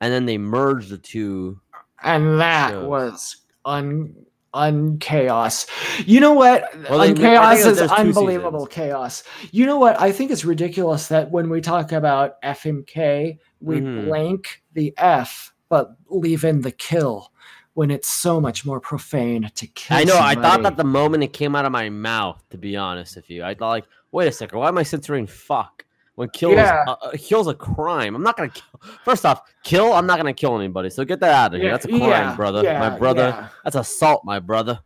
and 0.00 0.12
then 0.12 0.26
they 0.26 0.38
merged 0.38 0.90
the 0.90 0.98
two. 0.98 1.60
and 2.02 2.40
that 2.40 2.70
Shows. 2.72 2.86
was 2.88 3.36
un 3.64 4.14
unchaos. 4.54 5.66
You 6.06 6.20
know 6.20 6.32
what? 6.32 6.64
Well, 6.88 6.98
they- 6.98 7.04
I 7.04 7.14
think 7.14 7.18
Unchaos 7.20 7.76
that 7.76 7.84
is 7.84 7.90
unbelievable 7.90 8.66
chaos. 8.66 9.22
You 9.50 9.66
know 9.66 9.78
what? 9.78 10.00
I 10.00 10.12
think 10.12 10.30
it's 10.30 10.44
ridiculous 10.44 11.08
that 11.08 11.30
when 11.30 11.48
we 11.50 11.60
talk 11.60 11.92
about 11.92 12.34
FMK, 12.42 13.38
we 13.60 13.80
Mhm. 13.80 14.06
blank 14.06 14.62
the 14.74 14.94
F 14.96 15.52
but 15.68 15.92
leave 16.10 16.44
in 16.44 16.60
the 16.60 16.70
kill 16.70 17.32
when 17.74 17.90
it's 17.90 18.08
so 18.08 18.38
much 18.40 18.66
more 18.66 18.78
profane 18.78 19.50
to 19.54 19.66
kill. 19.66 19.96
I 19.96 20.04
know. 20.04 20.18
I 20.18 20.34
thought 20.34 20.42
somebody. 20.54 20.62
that 20.64 20.76
the 20.76 20.84
moment 20.84 21.24
it 21.24 21.32
came 21.32 21.56
out 21.56 21.64
of 21.64 21.72
my 21.72 21.88
mouth, 21.88 22.42
to 22.50 22.58
be 22.58 22.76
honest 22.76 23.16
with 23.16 23.30
you, 23.30 23.42
I 23.42 23.54
thought 23.54 23.70
like, 23.70 23.84
wait 24.10 24.28
a 24.28 24.32
second, 24.32 24.58
why 24.58 24.68
am 24.68 24.76
I 24.76 24.82
censoring 24.82 25.26
fuck? 25.26 25.86
When 26.14 26.28
kill 26.30 26.52
Yeah. 26.52 26.82
is 26.82 26.88
uh, 27.02 27.10
kill's 27.18 27.48
a 27.48 27.54
crime. 27.54 28.14
I'm 28.14 28.22
not 28.22 28.36
gonna 28.36 28.50
kill. 28.50 28.80
First 29.04 29.24
off, 29.24 29.42
kill. 29.64 29.92
I'm 29.92 30.06
not 30.06 30.18
gonna 30.18 30.34
kill 30.34 30.56
anybody. 30.58 30.90
So 30.90 31.04
get 31.04 31.20
that 31.20 31.32
out 31.34 31.54
of 31.54 31.60
here. 31.60 31.68
Yeah, 31.68 31.72
That's 31.72 31.84
a 31.86 31.88
crime, 31.88 32.00
yeah, 32.02 32.36
brother. 32.36 32.62
my 32.62 32.90
brother. 32.98 33.50
That's 33.64 33.76
assault, 33.76 34.22
my 34.24 34.38
brother. 34.38 34.80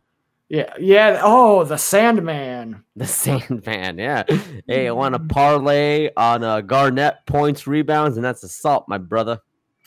Yeah, 0.49 0.73
yeah. 0.79 1.19
Oh, 1.21 1.65
the 1.65 1.75
Sandman. 1.75 2.83
The 2.95 3.05
Sandman, 3.07 3.97
yeah. 3.97 4.23
Hey, 4.67 4.87
I 4.87 4.91
want 4.91 5.13
to 5.15 5.19
parlay 5.19 6.09
on 6.15 6.41
uh, 6.43 6.61
Garnett 6.61 7.25
points, 7.25 7.67
rebounds, 7.67 8.15
and 8.15 8.23
that's 8.25 8.43
assault, 8.43 8.85
my 8.87 8.97
brother. 8.97 9.39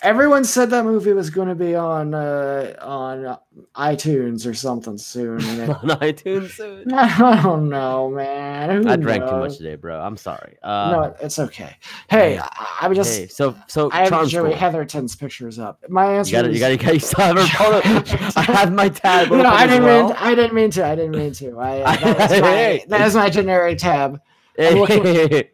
Everyone 0.02 0.44
said 0.44 0.70
that 0.70 0.84
movie 0.84 1.12
was 1.12 1.28
going 1.28 1.48
to 1.48 1.54
be 1.54 1.74
on 1.74 2.14
uh, 2.14 2.74
on 2.80 3.36
iTunes 3.74 4.46
or 4.46 4.54
something 4.54 4.96
soon. 4.96 5.40
on 5.70 5.88
iTunes. 6.00 6.52
soon. 6.52 6.90
I 6.92 7.42
don't 7.42 7.68
know, 7.68 8.08
man. 8.08 8.82
Who 8.82 8.88
I 8.88 8.96
drank 8.96 9.24
too 9.24 9.36
much 9.36 9.58
today, 9.58 9.74
bro. 9.74 10.00
I'm 10.00 10.16
sorry. 10.16 10.56
Uh, 10.62 10.90
no, 10.92 11.16
it's 11.20 11.38
okay. 11.38 11.76
Hey, 12.08 12.36
hey, 12.36 12.38
I, 12.38 12.78
I'm 12.80 12.94
just. 12.94 13.18
hey, 13.18 13.26
so 13.26 13.54
so 13.66 13.90
I 13.92 14.08
have 14.08 14.28
Joey. 14.28 14.54
Heatherton's 14.54 15.14
pictures 15.14 15.58
up. 15.58 15.84
My 15.88 16.14
answer. 16.14 16.30
You 16.30 16.36
gotta, 16.38 16.48
is, 16.48 16.54
you 16.54 16.60
gotta, 16.60 16.72
you 16.72 16.78
gotta, 16.78 16.94
you 16.94 17.00
still 17.00 17.24
have 17.24 17.36
her 17.36 17.46
phone. 18.32 18.32
I 18.36 18.42
have 18.52 18.72
my 18.72 18.88
tab. 18.88 19.30
No, 19.30 19.44
I 19.44 19.66
didn't 19.66 19.84
well. 19.84 20.08
mean. 20.08 20.16
I 20.18 20.34
didn't 20.34 20.54
mean 20.54 20.70
to. 20.72 20.84
I 20.86 20.94
didn't 20.94 21.12
mean 21.12 21.32
to. 21.34 21.58
I, 21.58 21.80
uh, 21.80 21.96
that, 22.14 22.30
is 22.32 22.40
my, 22.40 22.48
Hey. 22.48 22.84
that 22.88 23.00
is 23.06 23.14
my 23.14 23.28
generic 23.28 23.78
tab. 23.78 24.20
Looking- 24.58 25.48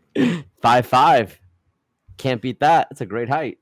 five 0.63 0.87
five. 0.87 1.39
Can't 2.17 2.41
beat 2.41 2.61
that. 2.61 2.89
It's 2.91 3.01
a 3.01 3.07
great 3.07 3.29
height. 3.29 3.59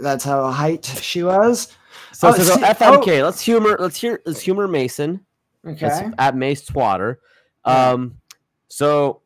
That's 0.00 0.24
how 0.24 0.50
height 0.50 0.84
she 0.84 1.22
was. 1.22 1.72
So, 2.12 2.28
Oh, 2.28 2.32
so, 2.32 2.56
FMK. 2.56 3.22
Let's 3.24 3.40
humor. 3.40 3.76
Let's 3.78 4.00
hear. 4.00 4.20
Let's 4.24 4.40
humor 4.40 4.68
Mason. 4.68 5.20
Okay. 5.66 6.10
At 6.18 6.36
Mace 6.36 6.64
Twatter. 6.64 7.16
Um, 7.64 8.18
so, 8.68 9.22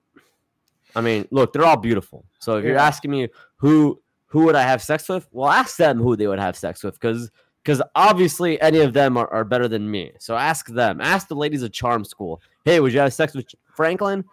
I 0.94 1.00
mean, 1.00 1.26
look, 1.30 1.52
they're 1.52 1.64
all 1.64 1.76
beautiful. 1.76 2.24
So 2.38 2.56
if 2.56 2.64
you're 2.64 2.78
asking 2.78 3.10
me 3.10 3.28
who 3.56 4.00
who 4.26 4.44
would 4.44 4.54
I 4.54 4.62
have 4.62 4.82
sex 4.82 5.08
with, 5.08 5.26
well, 5.32 5.48
ask 5.50 5.76
them 5.76 5.98
who 5.98 6.14
they 6.16 6.26
would 6.26 6.38
have 6.38 6.56
sex 6.56 6.84
with, 6.84 6.94
because 6.94 7.30
because 7.62 7.82
obviously 7.94 8.60
any 8.60 8.78
of 8.80 8.92
them 8.92 9.16
are, 9.16 9.28
are 9.32 9.44
better 9.44 9.68
than 9.68 9.90
me. 9.90 10.12
So 10.18 10.36
ask 10.36 10.66
them. 10.68 11.00
Ask 11.00 11.28
the 11.28 11.34
ladies 11.34 11.62
of 11.62 11.72
Charm 11.72 12.04
School. 12.04 12.40
Hey, 12.64 12.80
would 12.80 12.92
you 12.92 13.00
have 13.00 13.12
sex 13.12 13.34
with 13.34 13.46
Franklin? 13.74 14.24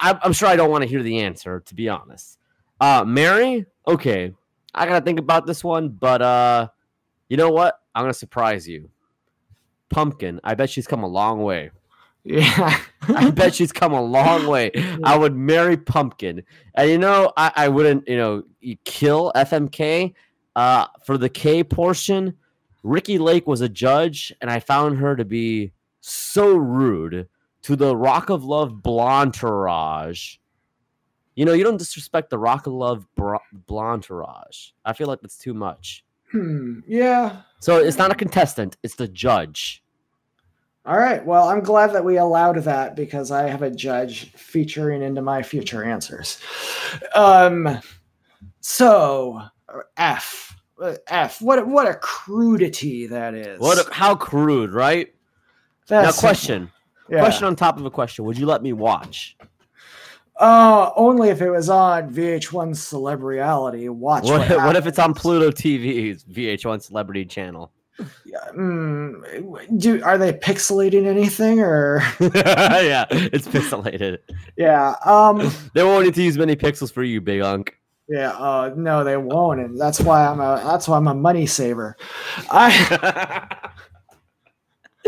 I'm, 0.00 0.18
I'm 0.22 0.32
sure 0.32 0.48
I 0.48 0.56
don't 0.56 0.70
want 0.70 0.82
to 0.82 0.88
hear 0.88 1.02
the 1.02 1.18
answer, 1.18 1.60
to 1.60 1.74
be 1.74 1.88
honest. 1.88 2.38
Uh, 2.80 3.04
Mary, 3.06 3.66
okay, 3.86 4.32
I 4.74 4.86
gotta 4.86 5.04
think 5.04 5.18
about 5.18 5.46
this 5.46 5.64
one, 5.64 5.88
but 5.88 6.22
uh, 6.22 6.68
you 7.28 7.36
know 7.36 7.50
what? 7.50 7.80
I'm 7.94 8.04
gonna 8.04 8.14
surprise 8.14 8.68
you. 8.68 8.90
Pumpkin, 9.90 10.40
I 10.44 10.54
bet 10.54 10.70
she's 10.70 10.86
come 10.86 11.02
a 11.02 11.08
long 11.08 11.42
way. 11.42 11.70
Yeah. 12.24 12.78
I 13.08 13.30
bet 13.30 13.54
she's 13.54 13.72
come 13.72 13.92
a 13.92 14.02
long 14.02 14.46
way. 14.46 14.70
I 15.02 15.16
would 15.16 15.34
marry 15.34 15.76
Pumpkin, 15.76 16.42
and 16.74 16.90
you 16.90 16.98
know, 16.98 17.32
I, 17.36 17.52
I 17.56 17.68
wouldn't, 17.68 18.06
you 18.06 18.16
know, 18.16 18.42
kill 18.84 19.32
FMK. 19.34 20.14
Uh, 20.56 20.86
for 21.04 21.16
the 21.16 21.28
K 21.28 21.62
portion, 21.62 22.34
Ricki 22.82 23.18
Lake 23.18 23.46
was 23.46 23.60
a 23.60 23.68
judge, 23.68 24.32
and 24.40 24.50
I 24.50 24.60
found 24.60 24.98
her 24.98 25.14
to 25.14 25.24
be 25.24 25.72
so 26.00 26.56
rude 26.56 27.28
to 27.62 27.76
the 27.76 27.96
Rock 27.96 28.28
of 28.28 28.44
Love 28.44 28.72
Blontourage. 28.82 30.38
You 31.38 31.44
know, 31.44 31.52
you 31.52 31.62
don't 31.62 31.76
disrespect 31.76 32.30
the 32.30 32.38
Rock 32.38 32.66
of 32.66 32.72
Love 32.72 33.06
bro- 33.14 33.38
Blontourage. 33.68 34.72
I 34.84 34.92
feel 34.92 35.06
like 35.06 35.20
that's 35.20 35.38
too 35.38 35.54
much. 35.54 36.04
Hmm. 36.32 36.80
Yeah. 36.84 37.42
So 37.60 37.78
it's 37.78 37.96
not 37.96 38.10
a 38.10 38.16
contestant; 38.16 38.76
it's 38.82 38.96
the 38.96 39.06
judge. 39.06 39.84
All 40.84 40.98
right. 40.98 41.24
Well, 41.24 41.48
I'm 41.48 41.60
glad 41.60 41.92
that 41.92 42.04
we 42.04 42.16
allowed 42.16 42.56
that 42.64 42.96
because 42.96 43.30
I 43.30 43.48
have 43.48 43.62
a 43.62 43.70
judge 43.70 44.32
featuring 44.32 45.00
into 45.00 45.22
my 45.22 45.44
future 45.44 45.84
answers. 45.84 46.40
Um. 47.14 47.78
So 48.58 49.40
F. 49.96 50.56
Uh, 50.82 50.96
F. 51.06 51.40
What 51.40 51.68
what 51.68 51.86
a 51.86 51.94
crudity 51.94 53.06
that 53.06 53.34
is. 53.34 53.60
What? 53.60 53.78
A, 53.78 53.94
how 53.94 54.16
crude, 54.16 54.72
right? 54.72 55.14
That's 55.86 56.16
now, 56.16 56.20
question. 56.20 56.72
Yeah. 57.08 57.20
Question 57.20 57.46
on 57.46 57.54
top 57.54 57.78
of 57.78 57.86
a 57.86 57.92
question. 57.92 58.24
Would 58.24 58.36
you 58.36 58.46
let 58.46 58.60
me 58.60 58.72
watch? 58.72 59.36
Uh, 60.38 60.90
only 60.94 61.30
if 61.30 61.40
it 61.42 61.50
was 61.50 61.68
on 61.68 62.14
VH1 62.14 62.76
Celebrity. 62.76 63.88
Watch. 63.88 64.24
What, 64.24 64.48
What, 64.48 64.58
what 64.58 64.76
if 64.76 64.86
it's 64.86 64.98
on 64.98 65.12
Pluto 65.12 65.50
TV's 65.50 66.24
VH1 66.24 66.82
Celebrity 66.82 67.24
Channel? 67.24 67.72
Yeah, 68.24 68.38
mm, 68.56 69.80
do 69.80 70.00
are 70.04 70.16
they 70.16 70.32
pixelating 70.32 71.06
anything 71.06 71.58
or? 71.58 72.00
yeah, 72.20 73.06
it's 73.10 73.48
pixelated. 73.48 74.18
yeah. 74.56 74.94
Um. 75.04 75.50
They 75.74 75.82
won't 75.82 76.04
need 76.04 76.14
to 76.14 76.22
use 76.22 76.38
many 76.38 76.54
pixels 76.54 76.92
for 76.92 77.02
you, 77.02 77.20
big 77.20 77.40
unk. 77.40 77.76
Yeah. 78.08 78.30
Uh. 78.30 78.72
No, 78.76 79.02
they 79.02 79.16
won't, 79.16 79.58
and 79.58 79.80
that's 79.80 80.00
why 80.00 80.24
I'm 80.24 80.38
a. 80.38 80.62
That's 80.64 80.86
why 80.86 80.96
I'm 80.96 81.08
a 81.08 81.14
money 81.14 81.46
saver. 81.46 81.96
I. 82.50 83.70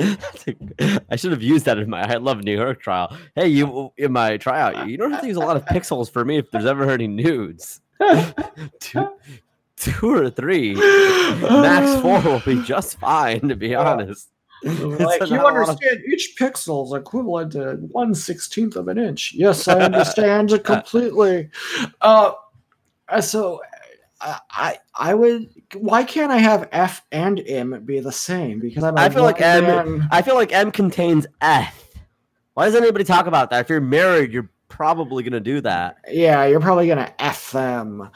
I 1.11 1.16
should 1.16 1.32
have 1.32 1.42
used 1.42 1.64
that 1.66 1.78
in 1.78 1.90
my 1.90 2.03
I 2.03 2.16
love 2.16 2.42
New 2.42 2.57
York 2.57 2.80
trial. 2.80 3.16
Hey, 3.34 3.48
you 3.48 3.92
in 3.96 4.12
my 4.12 4.36
tryout, 4.36 4.88
you 4.88 4.96
don't 4.96 5.11
have 5.11 5.20
to 5.20 5.26
use 5.26 5.36
a 5.36 5.40
lot 5.40 5.57
of 5.57 5.64
pixels 5.66 6.11
for 6.11 6.24
me 6.24 6.38
if 6.38 6.51
there's 6.51 6.64
ever 6.66 6.90
any 6.90 7.07
nudes. 7.07 7.80
two, 8.80 9.09
two 9.76 10.11
or 10.11 10.30
three, 10.30 10.74
max 10.74 12.01
four 12.01 12.20
will 12.22 12.40
be 12.40 12.62
just 12.62 12.98
fine. 12.98 13.40
To 13.48 13.57
be 13.57 13.74
honest, 13.74 14.30
like 14.64 15.20
you 15.28 15.36
lot 15.36 15.57
of- 15.57 15.68
understand 15.68 16.01
each 16.07 16.34
pixel 16.38 16.86
is 16.86 16.92
equivalent 16.92 17.53
to 17.53 17.74
one 17.90 18.14
sixteenth 18.14 18.76
of 18.76 18.88
an 18.88 18.98
inch. 18.98 19.34
Yes, 19.34 19.68
I 19.68 19.80
understand 19.80 20.53
it 20.53 20.64
completely. 20.64 21.51
Uh, 22.01 22.32
so 23.20 23.61
I 24.51 24.78
I 24.94 25.14
would. 25.14 25.48
Why 25.75 26.05
can't 26.05 26.33
I 26.33 26.39
have 26.39 26.68
F 26.73 27.03
and 27.12 27.41
M 27.47 27.83
be 27.85 28.01
the 28.01 28.12
same? 28.12 28.61
Because 28.61 28.85
I'm. 28.85 28.97
I 28.99 29.09
feel 29.09 29.23
like 29.23 29.41
M- 29.41 29.64
man. 29.64 30.09
I 30.11 30.23
feel 30.23 30.35
like 30.35 30.53
M 30.53 30.71
contains 30.71 31.27
F. 31.41 31.89
Why 32.55 32.66
does 32.66 32.75
anybody 32.75 33.05
talk 33.05 33.27
about 33.27 33.51
that? 33.51 33.61
If 33.61 33.68
you're 33.68 33.81
married, 33.81 34.33
you're 34.33 34.51
probably 34.68 35.23
gonna 35.23 35.41
do 35.41 35.61
that. 35.61 35.99
Yeah, 36.11 36.45
you're 36.47 36.61
probably 36.61 36.89
gonna 36.89 37.12
F 37.18 37.53
them. 37.53 38.11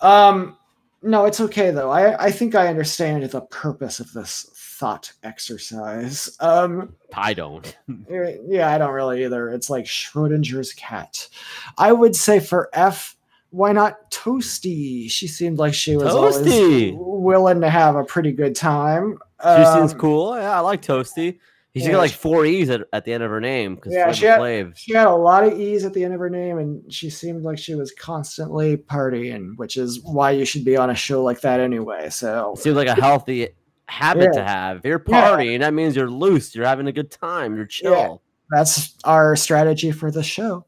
Um, 0.00 0.56
no, 1.02 1.24
it's 1.24 1.40
okay 1.40 1.70
though. 1.70 1.90
I 1.90 2.26
I 2.26 2.30
think 2.30 2.54
I 2.54 2.68
understand 2.68 3.22
the 3.24 3.40
purpose 3.40 4.00
of 4.00 4.12
this 4.12 4.50
thought 4.54 5.12
exercise. 5.22 6.36
Um, 6.40 6.94
I 7.14 7.34
don't. 7.34 7.76
Yeah, 8.08 8.70
I 8.70 8.78
don't 8.78 8.92
really 8.92 9.24
either. 9.24 9.50
It's 9.50 9.70
like 9.70 9.84
Schrodinger's 9.84 10.72
cat. 10.72 11.28
I 11.76 11.92
would 11.92 12.16
say 12.16 12.40
for 12.40 12.68
F, 12.72 13.16
why 13.50 13.72
not 13.72 14.10
Toasty? 14.10 15.10
She 15.10 15.26
seemed 15.26 15.58
like 15.58 15.74
she 15.74 15.96
was 15.96 16.12
Toasty! 16.12 16.92
always 16.96 17.22
willing 17.22 17.60
to 17.60 17.70
have 17.70 17.96
a 17.96 18.04
pretty 18.04 18.32
good 18.32 18.54
time. 18.56 19.18
She 19.42 19.64
seems 19.64 19.92
Um, 19.92 19.98
cool. 19.98 20.36
Yeah, 20.36 20.56
I 20.56 20.60
like 20.60 20.82
Toasty. 20.82 21.38
She's 21.74 21.84
yeah, 21.84 21.92
got 21.92 21.98
like 21.98 22.10
four 22.10 22.44
E's 22.46 22.68
at, 22.68 22.82
at 22.92 23.04
the 23.04 23.12
end 23.12 23.22
of 23.22 23.30
her 23.30 23.40
name 23.40 23.76
because 23.76 23.92
Yeah, 23.92 24.06
yeah, 24.06 24.12
she 24.12 24.24
had- 24.26 24.72
She 24.76 24.92
had 24.92 25.06
a 25.06 25.14
lot 25.14 25.44
of 25.44 25.58
E's 25.58 25.84
at 25.84 25.92
the 25.94 26.04
end 26.04 26.14
of 26.14 26.20
her 26.20 26.28
name, 26.28 26.58
and 26.58 26.92
she 26.92 27.08
seemed 27.10 27.44
like 27.44 27.58
she 27.58 27.76
was 27.76 27.92
constantly 27.92 28.76
partying, 28.76 29.52
which 29.56 29.76
is 29.76 30.00
why 30.02 30.32
you 30.32 30.44
should 30.44 30.64
be 30.64 30.76
on 30.76 30.90
a 30.90 30.96
show 30.96 31.22
like 31.22 31.40
that 31.42 31.60
anyway. 31.60 32.10
So 32.10 32.54
Seems 32.58 32.74
like 32.76 32.88
a 32.88 32.94
healthy 33.00 33.50
habit 33.86 34.32
to 34.32 34.42
have. 34.44 34.78
If 34.78 34.84
you're 34.84 35.02
Yeah. 35.06 35.30
partying, 35.30 35.60
that 35.60 35.72
means 35.72 35.94
you're 35.94 36.10
loose. 36.10 36.54
You're 36.56 36.66
having 36.66 36.88
a 36.88 36.92
good 36.92 37.10
time. 37.10 37.54
You're 37.56 37.66
chill. 37.66 38.20
that's 38.50 38.96
our 39.04 39.36
strategy 39.36 39.92
for 39.92 40.10
the 40.10 40.24
show. 40.24 40.66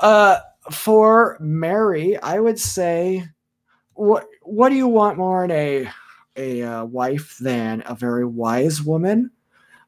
Uh, 0.00 0.38
for 0.70 1.36
Mary, 1.40 2.16
I 2.18 2.40
would 2.40 2.58
say, 2.58 3.28
what 3.94 4.26
what 4.42 4.70
do 4.70 4.76
you 4.76 4.88
want 4.88 5.18
more 5.18 5.44
in 5.44 5.50
a 5.50 5.88
a 6.36 6.62
uh, 6.62 6.84
wife 6.84 7.36
than 7.38 7.82
a 7.86 7.94
very 7.94 8.24
wise 8.24 8.82
woman 8.82 9.30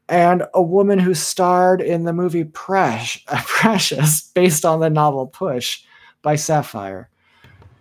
and 0.08 0.44
a 0.52 0.62
woman 0.62 0.98
who 0.98 1.14
starred 1.14 1.80
in 1.80 2.04
the 2.04 2.12
movie 2.12 2.44
Precious, 2.44 3.22
Precious 3.46 4.30
based 4.34 4.64
on 4.64 4.80
the 4.80 4.90
novel 4.90 5.26
Push 5.26 5.84
by 6.22 6.36
Sapphire? 6.36 7.08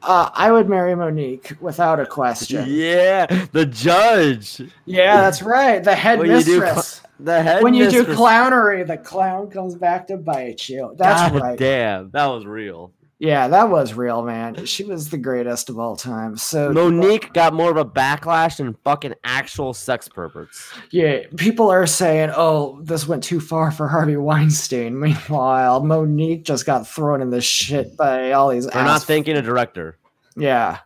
Uh, 0.04 0.30
I 0.34 0.52
would 0.52 0.68
marry 0.68 0.94
Mo'Nique 0.96 1.60
without 1.62 2.00
a 2.00 2.06
question. 2.06 2.66
Yeah, 2.68 3.26
the 3.54 3.66
judge. 3.66 4.62
Yeah, 4.86 5.22
that's 5.22 5.42
right. 5.42 5.82
The 5.82 5.96
head 5.96 6.20
When 6.20 6.30
you 6.30 6.44
do 6.44 6.60
mistress. 6.60 7.02
The 7.20 7.42
head 7.42 7.64
when 7.64 7.74
you 7.74 7.90
do 7.90 8.04
clownery, 8.04 8.86
the 8.86 8.98
clown 8.98 9.50
comes 9.50 9.76
back 9.76 10.08
to 10.08 10.18
bite 10.18 10.68
you. 10.68 10.94
That's 10.98 11.32
God 11.32 11.42
right. 11.42 11.58
damn, 11.58 12.12
that 12.12 12.26
was 12.26 12.46
real. 12.46 12.92
Yeah, 13.26 13.48
that 13.48 13.70
was 13.70 13.94
real, 13.94 14.22
man. 14.22 14.66
She 14.66 14.84
was 14.84 15.10
the 15.10 15.18
greatest 15.18 15.70
of 15.70 15.80
all 15.80 15.96
time. 15.96 16.36
So 16.36 16.74
Mo'Nique 16.74 17.32
got 17.32 17.54
more 17.54 17.72
of 17.72 17.78
a 17.78 17.86
backlash 17.86 18.58
than 18.58 18.74
fucking 18.84 19.14
actual 19.24 19.74
sex 19.74 20.10
perverts. 20.10 20.74
Yeah, 20.92 21.20
people 21.38 21.70
are 21.72 21.88
saying, 21.88 22.32
"Oh, 22.36 22.82
this 22.84 23.08
went 23.08 23.24
too 23.24 23.40
far 23.40 23.72
for 23.72 23.88
Harvey 23.88 24.18
Weinstein." 24.18 25.00
Meanwhile, 25.00 25.84
Mo'Nique 25.84 26.44
just 26.44 26.66
got 26.66 26.86
thrown 26.86 27.22
in 27.22 27.30
the 27.30 27.40
shit 27.40 27.96
by 27.96 28.34
all 28.34 28.50
these. 28.50 28.68
They're 28.68 28.84
not 28.84 29.04
thinking 29.04 29.38
a 29.38 29.42
director. 29.42 29.98
yeah. 30.36 30.80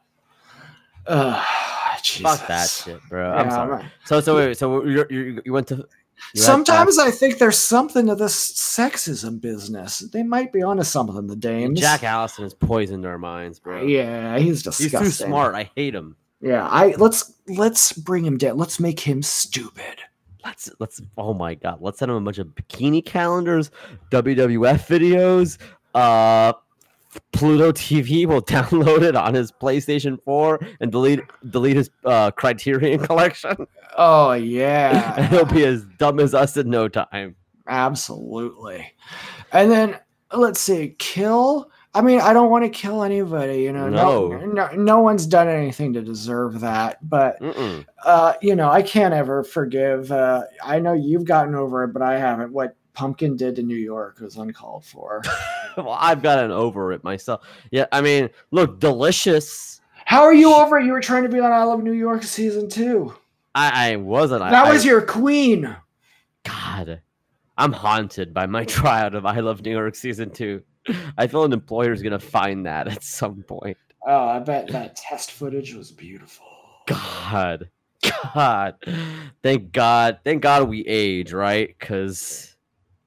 Ugh, 1.07 1.43
Fuck 2.21 2.47
that 2.47 2.69
shit, 2.69 2.99
bro. 3.09 3.31
I'm 3.31 3.49
sorry. 3.49 3.75
I'm- 3.81 3.91
So 4.05 4.21
so 4.21 4.35
wait, 4.35 4.57
so 4.57 4.83
you 4.85 5.41
you 5.43 5.53
went 5.53 5.67
to. 5.69 5.87
You 6.33 6.41
Sometimes 6.41 6.97
I 6.97 7.11
think 7.11 7.37
there's 7.37 7.57
something 7.57 8.07
to 8.07 8.15
this 8.15 8.53
sexism 8.53 9.39
business. 9.39 9.99
They 9.99 10.23
might 10.23 10.51
be 10.51 10.61
onto 10.61 10.83
something. 10.83 11.27
The 11.27 11.35
dames. 11.35 11.79
Jack 11.79 12.03
Allison 12.03 12.43
has 12.43 12.53
poisoned 12.53 13.05
our 13.05 13.17
minds, 13.17 13.59
bro. 13.59 13.83
Yeah, 13.83 14.37
he's 14.39 14.63
disgusting. 14.63 14.99
He's 15.01 15.17
too 15.17 15.25
smart. 15.25 15.55
I 15.55 15.69
hate 15.75 15.95
him. 15.95 16.15
Yeah, 16.41 16.67
I 16.67 16.95
let's 16.97 17.33
let's 17.47 17.93
bring 17.93 18.25
him 18.25 18.37
down. 18.37 18.57
Let's 18.57 18.79
make 18.79 18.99
him 18.99 19.23
stupid. 19.23 20.01
Let's 20.45 20.69
let's 20.79 21.01
oh 21.17 21.33
my 21.33 21.55
god, 21.55 21.79
let's 21.81 21.99
send 21.99 22.11
him 22.11 22.17
a 22.17 22.21
bunch 22.21 22.37
of 22.37 22.47
bikini 22.47 23.03
calendars, 23.03 23.71
WWF 24.11 24.87
videos, 24.87 25.57
uh 25.95 26.53
Pluto 27.31 27.71
TV 27.71 28.25
will 28.25 28.41
download 28.43 29.01
it 29.01 29.15
on 29.15 29.33
his 29.33 29.51
PlayStation 29.51 30.21
4 30.23 30.59
and 30.79 30.91
delete 30.91 31.21
delete 31.49 31.77
his 31.77 31.89
uh 32.05 32.31
Criterion 32.31 32.99
collection. 33.05 33.67
Oh 33.97 34.33
yeah. 34.33 35.27
he'll 35.29 35.45
be 35.45 35.65
as 35.65 35.83
dumb 35.97 36.19
as 36.19 36.33
us 36.33 36.55
in 36.55 36.69
no 36.69 36.87
time. 36.87 37.35
Absolutely. 37.67 38.93
And 39.51 39.71
then 39.71 39.99
let's 40.31 40.59
see, 40.59 40.95
kill. 40.99 41.71
I 41.93 42.01
mean, 42.01 42.21
I 42.21 42.31
don't 42.31 42.51
want 42.51 42.63
to 42.63 42.69
kill 42.69 43.01
anybody, 43.01 43.63
you 43.63 43.73
know. 43.73 43.89
No. 43.89 44.27
No. 44.27 44.45
no, 44.45 44.67
no 44.75 44.99
one's 44.99 45.25
done 45.25 45.47
anything 45.47 45.93
to 45.93 46.01
deserve 46.01 46.59
that. 46.59 46.99
But 47.09 47.37
uh, 48.05 48.33
you 48.41 48.55
know, 48.55 48.69
I 48.69 48.83
can't 48.83 49.15
ever 49.15 49.43
forgive. 49.43 50.11
Uh, 50.11 50.43
I 50.63 50.79
know 50.79 50.93
you've 50.93 51.25
gotten 51.25 51.55
over 51.55 51.83
it, 51.83 51.93
but 51.93 52.03
I 52.03 52.19
haven't. 52.19 52.53
What 52.53 52.75
Pumpkin 52.93 53.35
did 53.35 53.55
to 53.55 53.63
New 53.63 53.75
York 53.75 54.19
was 54.19 54.37
uncalled 54.37 54.85
for. 54.85 55.23
Well, 55.77 55.95
I've 55.99 56.23
gotten 56.23 56.49
over 56.49 56.91
it 56.91 57.03
myself. 57.03 57.45
Yeah, 57.69 57.85
I 57.91 58.01
mean, 58.01 58.31
look, 58.49 58.79
delicious. 58.79 59.79
How 60.05 60.23
are 60.23 60.33
you 60.33 60.51
over 60.51 60.79
it? 60.79 60.87
You 60.87 60.91
were 60.91 61.01
trying 61.01 61.21
to 61.21 61.29
be 61.29 61.39
on 61.39 61.51
I 61.51 61.61
Love 61.65 61.83
New 61.83 61.93
York 61.93 62.23
season 62.23 62.67
two. 62.67 63.13
I, 63.57 63.91
I 63.91 63.95
wasn't. 63.95 64.43
I- 64.43 64.51
That 64.51 64.67
I, 64.67 64.71
was 64.71 64.85
your 64.85 65.01
queen. 65.01 65.75
God, 66.43 67.01
I'm 67.57 67.71
haunted 67.73 68.33
by 68.33 68.45
my 68.45 68.65
tryout 68.75 69.15
of 69.15 69.25
I 69.25 69.39
Love 69.39 69.63
New 69.63 69.71
York 69.71 69.95
season 69.95 70.29
two. 70.29 70.61
I 71.17 71.27
feel 71.27 71.43
an 71.43 71.51
employer's 71.53 72.01
gonna 72.03 72.19
find 72.19 72.65
that 72.67 72.87
at 72.87 73.03
some 73.03 73.41
point. 73.43 73.77
Oh, 74.05 74.27
I 74.27 74.39
bet 74.39 74.67
that 74.69 74.95
test 74.95 75.31
footage 75.31 75.73
was 75.73 75.91
beautiful. 75.91 76.45
God, 76.85 77.69
God, 78.33 78.75
thank 79.43 79.71
God, 79.73 80.19
thank 80.23 80.43
God 80.43 80.69
we 80.69 80.81
age, 80.85 81.33
right? 81.33 81.67
Because 81.77 82.55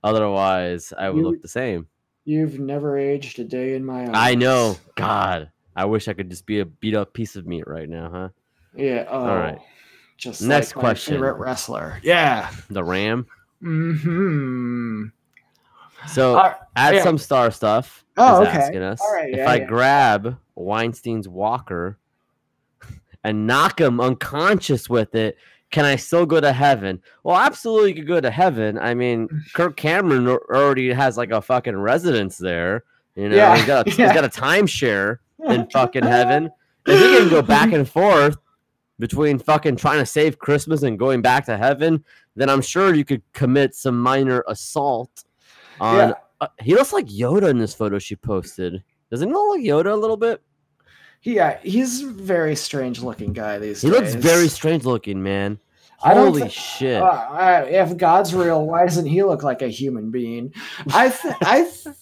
otherwise, 0.04 0.92
I 0.98 1.08
would 1.10 1.18
You- 1.18 1.22
look 1.30 1.42
the 1.42 1.48
same. 1.48 1.86
You've 2.26 2.58
never 2.60 2.98
aged 2.98 3.38
a 3.38 3.44
day 3.44 3.74
in 3.74 3.84
my 3.84 4.02
eyes. 4.02 4.10
I 4.12 4.34
know. 4.34 4.76
God, 4.94 5.50
I 5.74 5.86
wish 5.86 6.06
I 6.06 6.12
could 6.12 6.28
just 6.28 6.44
be 6.44 6.60
a 6.60 6.66
beat 6.66 6.94
up 6.94 7.14
piece 7.14 7.34
of 7.34 7.46
meat 7.46 7.64
right 7.66 7.88
now, 7.88 8.10
huh? 8.12 8.28
Yeah. 8.76 9.06
Oh, 9.08 9.24
right. 9.26 9.58
Just 10.20 10.42
Next 10.42 10.76
like 10.76 10.80
question. 10.80 11.14
favorite 11.14 11.34
wrestler. 11.38 11.98
Yeah. 12.02 12.50
The 12.68 12.84
Ram. 12.84 13.26
Hmm. 13.62 15.04
So 16.08 16.36
Uh, 16.38 16.54
add 16.76 16.96
yeah. 16.96 17.02
some 17.02 17.18
star 17.18 17.50
stuff. 17.50 18.04
Oh, 18.16 18.42
okay. 18.42 18.50
asking 18.50 18.82
us. 18.82 19.00
All 19.00 19.14
right, 19.14 19.30
if 19.30 19.38
yeah, 19.38 19.50
I 19.50 19.56
yeah. 19.56 19.64
grab 19.64 20.38
Weinstein's 20.56 21.26
walker 21.28 21.98
and 23.24 23.46
knock 23.46 23.80
him 23.80 24.00
unconscious 24.00 24.88
with 24.90 25.14
it, 25.14 25.36
can 25.70 25.84
I 25.84 25.96
still 25.96 26.26
go 26.26 26.40
to 26.40 26.52
heaven? 26.52 27.00
Well, 27.22 27.36
absolutely, 27.36 27.90
you 27.90 27.94
could 27.96 28.08
go 28.08 28.20
to 28.20 28.30
heaven. 28.30 28.76
I 28.78 28.92
mean, 28.94 29.28
Kirk 29.54 29.76
Cameron 29.76 30.26
already 30.28 30.92
has 30.92 31.16
like 31.16 31.30
a 31.30 31.40
fucking 31.40 31.76
residence 31.76 32.36
there. 32.38 32.84
You 33.14 33.28
know, 33.28 33.36
Yeah, 33.36 33.56
he's 33.56 33.66
got 33.66 33.86
a, 33.86 33.90
yeah. 33.96 34.06
he's 34.06 34.14
got 34.20 34.24
a 34.24 34.28
timeshare 34.28 35.18
in 35.48 35.66
fucking 35.72 36.04
heaven. 36.04 36.50
If 36.86 36.98
he 37.00 37.18
can 37.18 37.28
go 37.30 37.40
back 37.42 37.72
and 37.72 37.88
forth 37.88 38.36
between 39.00 39.38
fucking 39.38 39.74
trying 39.76 39.98
to 39.98 40.06
save 40.06 40.38
Christmas 40.38 40.82
and 40.84 40.98
going 40.98 41.22
back 41.22 41.46
to 41.46 41.56
heaven, 41.56 42.04
then 42.36 42.48
I'm 42.48 42.62
sure 42.62 42.94
you 42.94 43.04
could 43.04 43.22
commit 43.32 43.74
some 43.74 43.98
minor 43.98 44.44
assault 44.46 45.24
on. 45.80 46.10
Yeah. 46.10 46.14
Uh, 46.40 46.46
he 46.60 46.74
looks 46.74 46.92
like 46.92 47.06
Yoda 47.06 47.50
in 47.50 47.58
this 47.58 47.74
photo 47.74 47.98
she 47.98 48.14
posted. 48.16 48.82
Doesn't 49.10 49.28
he 49.28 49.34
look 49.34 49.56
like 49.56 49.64
Yoda 49.64 49.92
a 49.92 49.96
little 49.96 50.16
bit? 50.16 50.40
Yeah, 51.22 51.58
he's 51.62 52.00
very 52.00 52.56
strange 52.56 53.00
looking 53.02 53.32
guy 53.34 53.58
these 53.58 53.82
He 53.82 53.90
days. 53.90 53.98
He 53.98 54.04
looks 54.14 54.14
very 54.14 54.48
strange 54.48 54.84
looking, 54.84 55.22
man. 55.22 55.58
Holy 55.98 56.44
thi- 56.44 56.48
shit! 56.48 57.02
Uh, 57.02 57.26
I- 57.30 57.64
if 57.64 57.94
God's 57.98 58.34
real, 58.34 58.64
why 58.64 58.86
doesn't 58.86 59.04
he 59.04 59.22
look 59.22 59.42
like 59.42 59.60
a 59.60 59.68
human 59.68 60.10
being? 60.10 60.54
I 60.94 61.10
th- 61.10 61.34
I 61.42 61.64
th- 61.64 61.94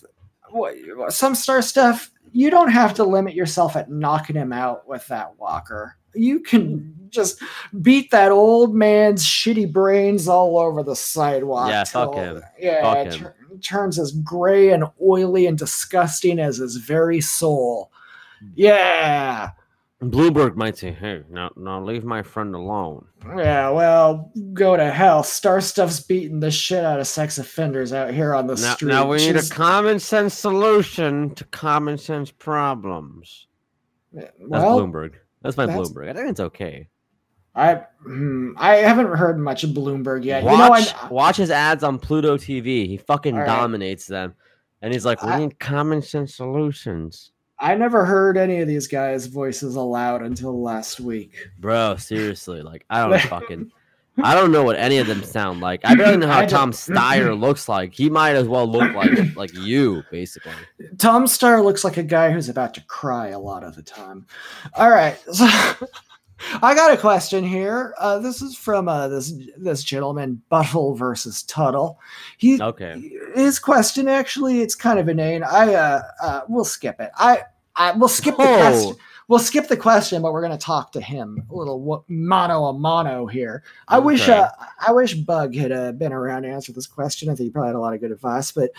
what- 0.50 1.12
some 1.12 1.34
star 1.34 1.62
stuff. 1.62 2.12
You 2.30 2.50
don't 2.50 2.70
have 2.70 2.94
to 2.94 3.04
limit 3.04 3.34
yourself 3.34 3.74
at 3.74 3.90
knocking 3.90 4.36
him 4.36 4.52
out 4.52 4.86
with 4.86 5.04
that 5.08 5.36
walker. 5.36 5.96
You 6.14 6.40
can 6.40 6.94
just 7.10 7.42
beat 7.82 8.10
that 8.10 8.30
old 8.32 8.74
man's 8.74 9.24
shitty 9.24 9.72
brains 9.72 10.28
all 10.28 10.58
over 10.58 10.82
the 10.82 10.96
sidewalk. 10.96 11.70
Yeah, 11.70 11.84
fuck 11.84 12.12
till- 12.12 12.22
him. 12.22 12.42
Yeah, 12.58 12.82
Fuck 12.82 13.06
it 13.06 13.14
him. 13.14 13.20
tur- 13.20 13.34
turns 13.62 13.98
as 13.98 14.12
gray 14.12 14.70
and 14.70 14.84
oily 15.02 15.46
and 15.46 15.56
disgusting 15.58 16.38
as 16.38 16.58
his 16.58 16.76
very 16.76 17.20
soul. 17.20 17.90
Yeah. 18.54 19.50
Bloomberg 20.00 20.54
might 20.54 20.78
say, 20.78 20.92
"Hey, 20.92 21.22
now, 21.28 21.50
now 21.56 21.82
leave 21.82 22.04
my 22.04 22.22
friend 22.22 22.54
alone." 22.54 23.04
Yeah, 23.36 23.70
well, 23.70 24.30
go 24.52 24.76
to 24.76 24.90
hell. 24.92 25.24
Star 25.24 25.60
Stuff's 25.60 25.98
beating 25.98 26.38
the 26.38 26.52
shit 26.52 26.84
out 26.84 27.00
of 27.00 27.08
sex 27.08 27.36
offenders 27.38 27.92
out 27.92 28.14
here 28.14 28.32
on 28.32 28.46
the 28.46 28.54
Now, 28.54 28.74
street. 28.74 28.88
now 28.90 29.08
we 29.08 29.16
need 29.16 29.34
a 29.34 29.42
common 29.48 29.98
sense 29.98 30.34
solution 30.34 31.34
to 31.34 31.44
common 31.46 31.98
sense 31.98 32.30
problems. 32.30 33.48
That's 34.12 34.30
Bloomberg. 34.40 35.14
That's 35.42 35.56
my 35.56 35.66
that's- 35.66 35.88
Bloomberg. 35.90 36.08
I 36.08 36.12
think 36.14 36.30
it's 36.30 36.40
okay. 36.40 36.88
I 37.54 37.82
hmm, 38.04 38.52
I 38.56 38.76
haven't 38.76 39.12
heard 39.16 39.38
much 39.38 39.64
of 39.64 39.70
Bloomberg 39.70 40.24
yet. 40.24 40.44
watch, 40.44 40.84
you 40.86 40.92
know, 40.92 40.98
I, 41.02 41.08
watch 41.08 41.36
his 41.36 41.50
ads 41.50 41.82
on 41.82 41.98
Pluto 41.98 42.36
TV. 42.36 42.86
He 42.86 42.98
fucking 42.98 43.34
right. 43.34 43.46
dominates 43.46 44.06
them, 44.06 44.34
and 44.80 44.92
he's 44.92 45.04
like, 45.04 45.22
"We 45.22 45.30
I- 45.30 45.38
need 45.40 45.58
common 45.58 46.02
sense 46.02 46.34
solutions." 46.36 47.32
I 47.60 47.74
never 47.74 48.04
heard 48.04 48.36
any 48.36 48.60
of 48.60 48.68
these 48.68 48.86
guys' 48.86 49.26
voices 49.26 49.74
aloud 49.74 50.22
until 50.22 50.62
last 50.62 51.00
week. 51.00 51.48
Bro, 51.58 51.96
seriously, 51.96 52.62
like 52.62 52.84
I 52.88 53.08
don't 53.08 53.20
fucking 53.28 53.72
I 54.22 54.34
don't 54.34 54.50
know 54.52 54.64
what 54.64 54.76
any 54.76 54.98
of 54.98 55.06
them 55.06 55.22
sound 55.22 55.60
like. 55.60 55.80
I 55.84 55.94
barely 55.94 56.16
know 56.16 56.26
how 56.28 56.44
Tom 56.46 56.72
Steyer 56.72 57.38
looks 57.38 57.68
like. 57.68 57.94
He 57.94 58.10
might 58.10 58.36
as 58.36 58.48
well 58.48 58.66
look 58.66 58.92
like 58.94 59.10
like 59.36 59.54
you, 59.54 60.02
basically. 60.10 60.52
Tom 60.98 61.24
Steyer 61.26 61.62
looks 61.64 61.84
like 61.84 61.96
a 61.96 62.02
guy 62.02 62.30
who's 62.30 62.48
about 62.48 62.74
to 62.74 62.80
cry 62.82 63.28
a 63.28 63.38
lot 63.38 63.62
of 63.64 63.76
the 63.76 63.82
time. 63.82 64.26
All 64.74 64.90
right. 64.90 65.18
So 65.32 65.46
I 66.62 66.74
got 66.74 66.92
a 66.92 66.96
question 66.96 67.42
here. 67.44 67.94
Uh, 67.98 68.18
this 68.20 68.42
is 68.42 68.56
from 68.56 68.88
uh, 68.88 69.08
this 69.08 69.32
this 69.56 69.82
gentleman, 69.82 70.40
Buttle 70.48 70.94
versus 70.94 71.42
Tuttle. 71.42 71.98
He 72.36 72.62
Okay. 72.62 73.10
his 73.34 73.58
question 73.58 74.08
actually 74.08 74.60
it's 74.60 74.74
kind 74.74 74.98
of 74.98 75.08
inane. 75.08 75.42
I 75.42 75.74
uh, 75.74 76.02
uh 76.22 76.40
we'll 76.48 76.64
skip 76.64 77.00
it. 77.00 77.10
I 77.16 77.42
I 77.76 77.92
we'll 77.92 78.08
skip 78.08 78.36
the 78.36 78.42
Oh. 78.42 78.56
question. 78.56 78.96
We'll 79.28 79.38
skip 79.38 79.68
the 79.68 79.76
question, 79.76 80.22
but 80.22 80.32
we're 80.32 80.40
gonna 80.40 80.56
talk 80.56 80.90
to 80.92 81.00
him 81.02 81.44
a 81.50 81.54
little 81.54 82.04
mano 82.08 82.64
a 82.64 82.72
mono 82.72 83.26
here. 83.26 83.62
I 83.86 83.98
wish 83.98 84.26
uh, 84.28 84.50
I 84.86 84.92
wish 84.92 85.12
Bug 85.14 85.54
had 85.54 85.70
uh, 85.70 85.92
been 85.92 86.12
around 86.14 86.42
to 86.42 86.48
answer 86.48 86.72
this 86.72 86.86
question. 86.86 87.28
I 87.28 87.34
think 87.34 87.48
he 87.48 87.50
probably 87.50 87.68
had 87.68 87.76
a 87.76 87.80
lot 87.80 87.92
of 87.92 88.00
good 88.00 88.10
advice. 88.10 88.50
But 88.52 88.70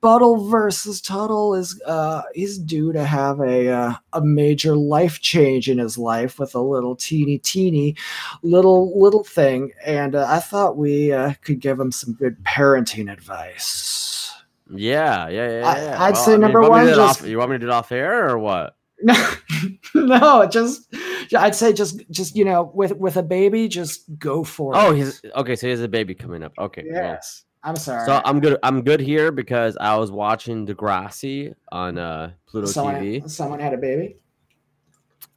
Buttle 0.00 0.48
versus 0.48 1.02
Tuttle 1.02 1.54
is 1.56 1.78
uh 1.84 2.22
he's 2.32 2.56
due 2.56 2.90
to 2.94 3.04
have 3.04 3.40
a 3.40 3.68
uh, 3.68 3.92
a 4.14 4.22
major 4.22 4.74
life 4.76 5.20
change 5.20 5.68
in 5.68 5.76
his 5.76 5.98
life 5.98 6.38
with 6.38 6.54
a 6.54 6.60
little 6.60 6.96
teeny 6.96 7.36
teeny 7.36 7.94
little 8.42 8.98
little 8.98 9.24
thing, 9.24 9.72
and 9.84 10.14
uh, 10.14 10.24
I 10.26 10.38
thought 10.38 10.78
we 10.78 11.12
uh, 11.12 11.34
could 11.42 11.60
give 11.60 11.78
him 11.78 11.92
some 11.92 12.14
good 12.14 12.42
parenting 12.44 13.12
advice. 13.12 14.32
Yeah, 14.74 15.28
yeah, 15.28 15.50
yeah. 15.60 15.66
I- 15.68 15.82
yeah. 15.82 16.02
I'd 16.02 16.16
say 16.16 16.32
you 16.32 16.38
number 16.38 16.60
want 16.62 16.72
me 16.72 16.78
one, 16.78 16.86
just- 16.96 17.20
off- 17.22 17.28
you 17.28 17.36
want 17.38 17.50
me 17.50 17.54
to 17.56 17.58
do 17.58 17.66
it 17.66 17.72
off 17.72 17.92
air 17.92 18.30
or 18.30 18.38
what? 18.38 18.74
No, 19.00 19.34
no, 19.94 20.46
just 20.46 20.94
I'd 21.36 21.54
say 21.54 21.72
just 21.72 22.02
just 22.10 22.36
you 22.36 22.44
know 22.44 22.70
with 22.74 22.96
with 22.96 23.16
a 23.16 23.22
baby, 23.22 23.68
just 23.68 24.04
go 24.18 24.44
for 24.44 24.74
it. 24.74 24.78
Oh, 24.78 24.92
he's 24.92 25.22
okay. 25.36 25.56
So 25.56 25.66
he 25.66 25.70
has 25.70 25.80
a 25.80 25.88
baby 25.88 26.14
coming 26.14 26.42
up. 26.42 26.52
Okay. 26.58 26.84
well, 26.90 27.02
yes. 27.02 27.44
I'm 27.62 27.76
sorry. 27.76 28.06
So 28.06 28.20
I'm 28.24 28.40
good. 28.40 28.58
I'm 28.62 28.82
good 28.82 29.00
here 29.00 29.30
because 29.30 29.76
I 29.80 29.96
was 29.96 30.10
watching 30.10 30.66
Degrassi 30.66 31.54
on 31.70 31.98
uh, 31.98 32.32
Pluto 32.46 32.66
someone, 32.66 32.94
TV. 32.96 33.30
someone 33.30 33.60
had 33.60 33.74
a 33.74 33.78
baby. 33.78 34.16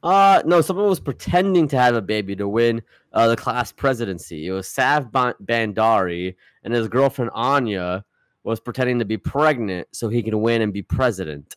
Uh, 0.02 0.42
no, 0.44 0.60
someone 0.60 0.88
was 0.88 1.00
pretending 1.00 1.68
to 1.68 1.78
have 1.78 1.94
a 1.94 2.02
baby 2.02 2.34
to 2.34 2.48
win 2.48 2.82
uh, 3.12 3.28
the 3.28 3.36
class 3.36 3.70
presidency. 3.70 4.46
It 4.46 4.52
was 4.52 4.68
Sav 4.68 5.06
Bhandari, 5.12 6.34
and 6.64 6.74
his 6.74 6.88
girlfriend 6.88 7.30
Anya 7.34 8.04
was 8.42 8.58
pretending 8.58 8.98
to 8.98 9.04
be 9.04 9.16
pregnant 9.16 9.86
so 9.92 10.08
he 10.08 10.22
can 10.22 10.40
win 10.40 10.62
and 10.62 10.72
be 10.72 10.82
president. 10.82 11.56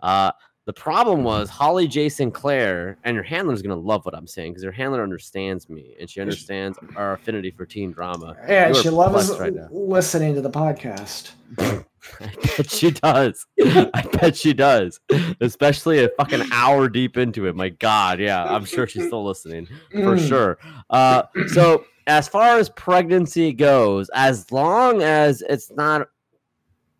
Uh, 0.00 0.30
The 0.66 0.72
problem 0.74 1.24
was 1.24 1.48
Holly 1.48 1.88
J. 1.88 2.08
Sinclair, 2.08 2.98
and 3.02 3.14
your 3.14 3.24
handler's 3.24 3.62
gonna 3.62 3.74
love 3.76 4.04
what 4.04 4.14
I'm 4.14 4.26
saying 4.26 4.52
because 4.52 4.62
your 4.62 4.72
handler 4.72 5.02
understands 5.02 5.68
me 5.68 5.96
and 5.98 6.08
she 6.08 6.20
understands 6.20 6.78
our 6.96 7.14
affinity 7.14 7.50
for 7.50 7.66
teen 7.66 7.90
drama. 7.92 8.36
Yeah, 8.48 8.68
You 8.68 8.74
she 8.74 8.90
loves 8.90 9.38
right 9.38 9.52
listening 9.70 10.34
to 10.34 10.40
the 10.40 10.50
podcast. 10.50 11.32
I 12.20 12.30
bet 12.56 12.70
she 12.70 12.90
does. 12.90 13.46
I 13.62 14.02
bet 14.20 14.36
she 14.36 14.52
does. 14.52 15.00
Especially 15.40 16.04
a 16.04 16.08
fucking 16.18 16.42
hour 16.52 16.88
deep 16.88 17.16
into 17.16 17.46
it. 17.46 17.56
My 17.56 17.70
God, 17.70 18.20
yeah, 18.20 18.44
I'm 18.44 18.64
sure 18.64 18.86
she's 18.86 19.06
still 19.06 19.24
listening 19.24 19.66
for 19.92 20.16
Mm. 20.16 20.28
sure. 20.28 20.58
Uh, 20.90 21.22
so 21.52 21.84
as 22.06 22.28
far 22.28 22.58
as 22.58 22.68
pregnancy 22.70 23.52
goes, 23.52 24.10
as 24.14 24.50
long 24.52 25.02
as 25.02 25.42
it's 25.42 25.70
not 25.72 26.08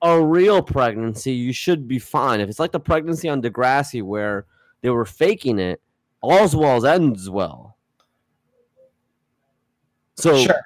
a 0.03 0.23
real 0.23 0.63
pregnancy, 0.63 1.33
you 1.33 1.53
should 1.53 1.87
be 1.87 1.99
fine. 1.99 2.41
If 2.41 2.49
it's 2.49 2.59
like 2.59 2.73
the 2.73 2.81
pregnancy 2.81 3.29
on 3.29 3.43
Degrassi 3.43 4.03
where 4.03 4.47
they 4.81 4.91
were 4.91 5.05
faking 5.05 5.59
it, 5.59 5.81
all's 6.23 6.57
well 6.57 6.85
ends 6.87 7.29
well. 7.29 7.77
So 10.17 10.37
Sure. 10.45 10.61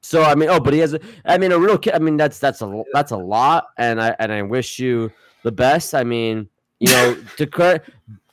so 0.00 0.22
I 0.22 0.34
mean, 0.34 0.48
oh, 0.48 0.60
but 0.60 0.72
he 0.74 0.80
has. 0.80 0.94
A, 0.94 1.00
I 1.24 1.38
mean, 1.38 1.52
a 1.52 1.58
real 1.58 1.78
kid. 1.78 1.94
I 1.94 1.98
mean, 1.98 2.16
that's 2.16 2.38
that's 2.38 2.62
a 2.62 2.82
that's 2.92 3.12
a 3.12 3.16
lot, 3.16 3.66
and 3.76 4.00
I 4.00 4.14
and 4.18 4.32
I 4.32 4.42
wish 4.42 4.78
you 4.78 5.10
the 5.42 5.52
best. 5.52 5.94
I 5.94 6.04
mean, 6.04 6.48
you 6.80 6.88
know, 6.88 7.16
to 7.36 7.46
credit, 7.46 7.84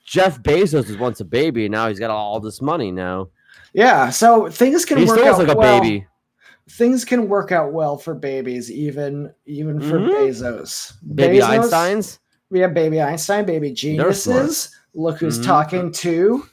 Jeff 0.06 0.42
Bezos 0.42 0.88
was 0.88 0.98
once 0.98 1.20
a 1.20 1.26
baby, 1.26 1.66
and 1.66 1.72
now 1.72 1.88
he's 1.90 2.00
got 2.00 2.10
all 2.12 2.40
this 2.40 2.62
money. 2.62 2.92
Now 2.92 3.30
Yeah, 3.74 4.10
so 4.10 4.50
things 4.50 4.86
can 4.86 4.98
he 4.98 5.06
work 5.06 5.20
still 5.20 5.34
out 5.34 5.40
like 5.40 5.50
a 5.50 5.58
well. 5.58 5.82
baby. 5.82 6.08
Things 6.72 7.06
can 7.06 7.30
work 7.30 7.52
out 7.52 7.74
well 7.74 7.98
for 7.98 8.16
babies, 8.16 8.72
even 8.72 9.32
even 9.46 9.80
for 9.80 10.00
Mhm. 10.00 10.10
Bezos. 10.10 10.94
Baby 11.16 11.38
Bezos- 11.40 11.70
Einsteins. 11.72 12.20
We 12.50 12.60
have 12.60 12.74
baby 12.74 13.02
Einstein, 13.02 13.46
baby 13.46 13.68
They're 13.70 13.76
geniuses. 13.76 14.76
Look 14.94 15.18
who's 15.20 15.40
Mhm. 15.40 15.46
talking 15.46 15.92
to. 15.92 16.46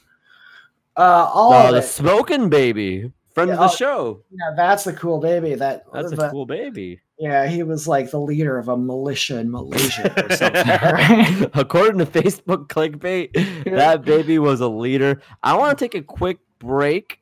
Uh, 0.95 1.29
all 1.33 1.53
Oh, 1.53 1.65
of 1.67 1.71
the 1.71 1.77
it. 1.79 1.83
smoking 1.83 2.49
baby, 2.49 3.11
friend 3.33 3.49
of 3.49 3.57
the 3.57 3.65
oh, 3.65 3.69
show. 3.69 4.19
Yeah, 4.31 4.53
that's 4.55 4.83
the 4.83 4.93
cool 4.93 5.19
baby. 5.19 5.55
That 5.55 5.85
That's 5.91 6.11
a 6.11 6.15
the- 6.15 6.29
cool 6.29 6.45
baby. 6.45 6.99
Yeah, 7.17 7.47
he 7.47 7.63
was 7.63 7.87
like 7.87 8.11
the 8.11 8.19
leader 8.19 8.57
of 8.57 8.67
a 8.69 8.75
militia 8.77 9.39
in 9.39 9.49
Malaysia 9.49 10.11
or 10.17 10.35
something. 10.35 10.67
right? 10.67 11.49
According 11.53 11.99
to 11.99 12.05
Facebook 12.05 12.67
clickbait, 12.67 13.33
that 13.65 14.03
baby 14.03 14.37
was 14.39 14.61
a 14.61 14.67
leader. 14.67 15.21
I 15.41 15.55
want 15.55 15.77
to 15.77 15.83
take 15.85 15.95
a 15.95 16.01
quick 16.03 16.39
break. 16.59 17.19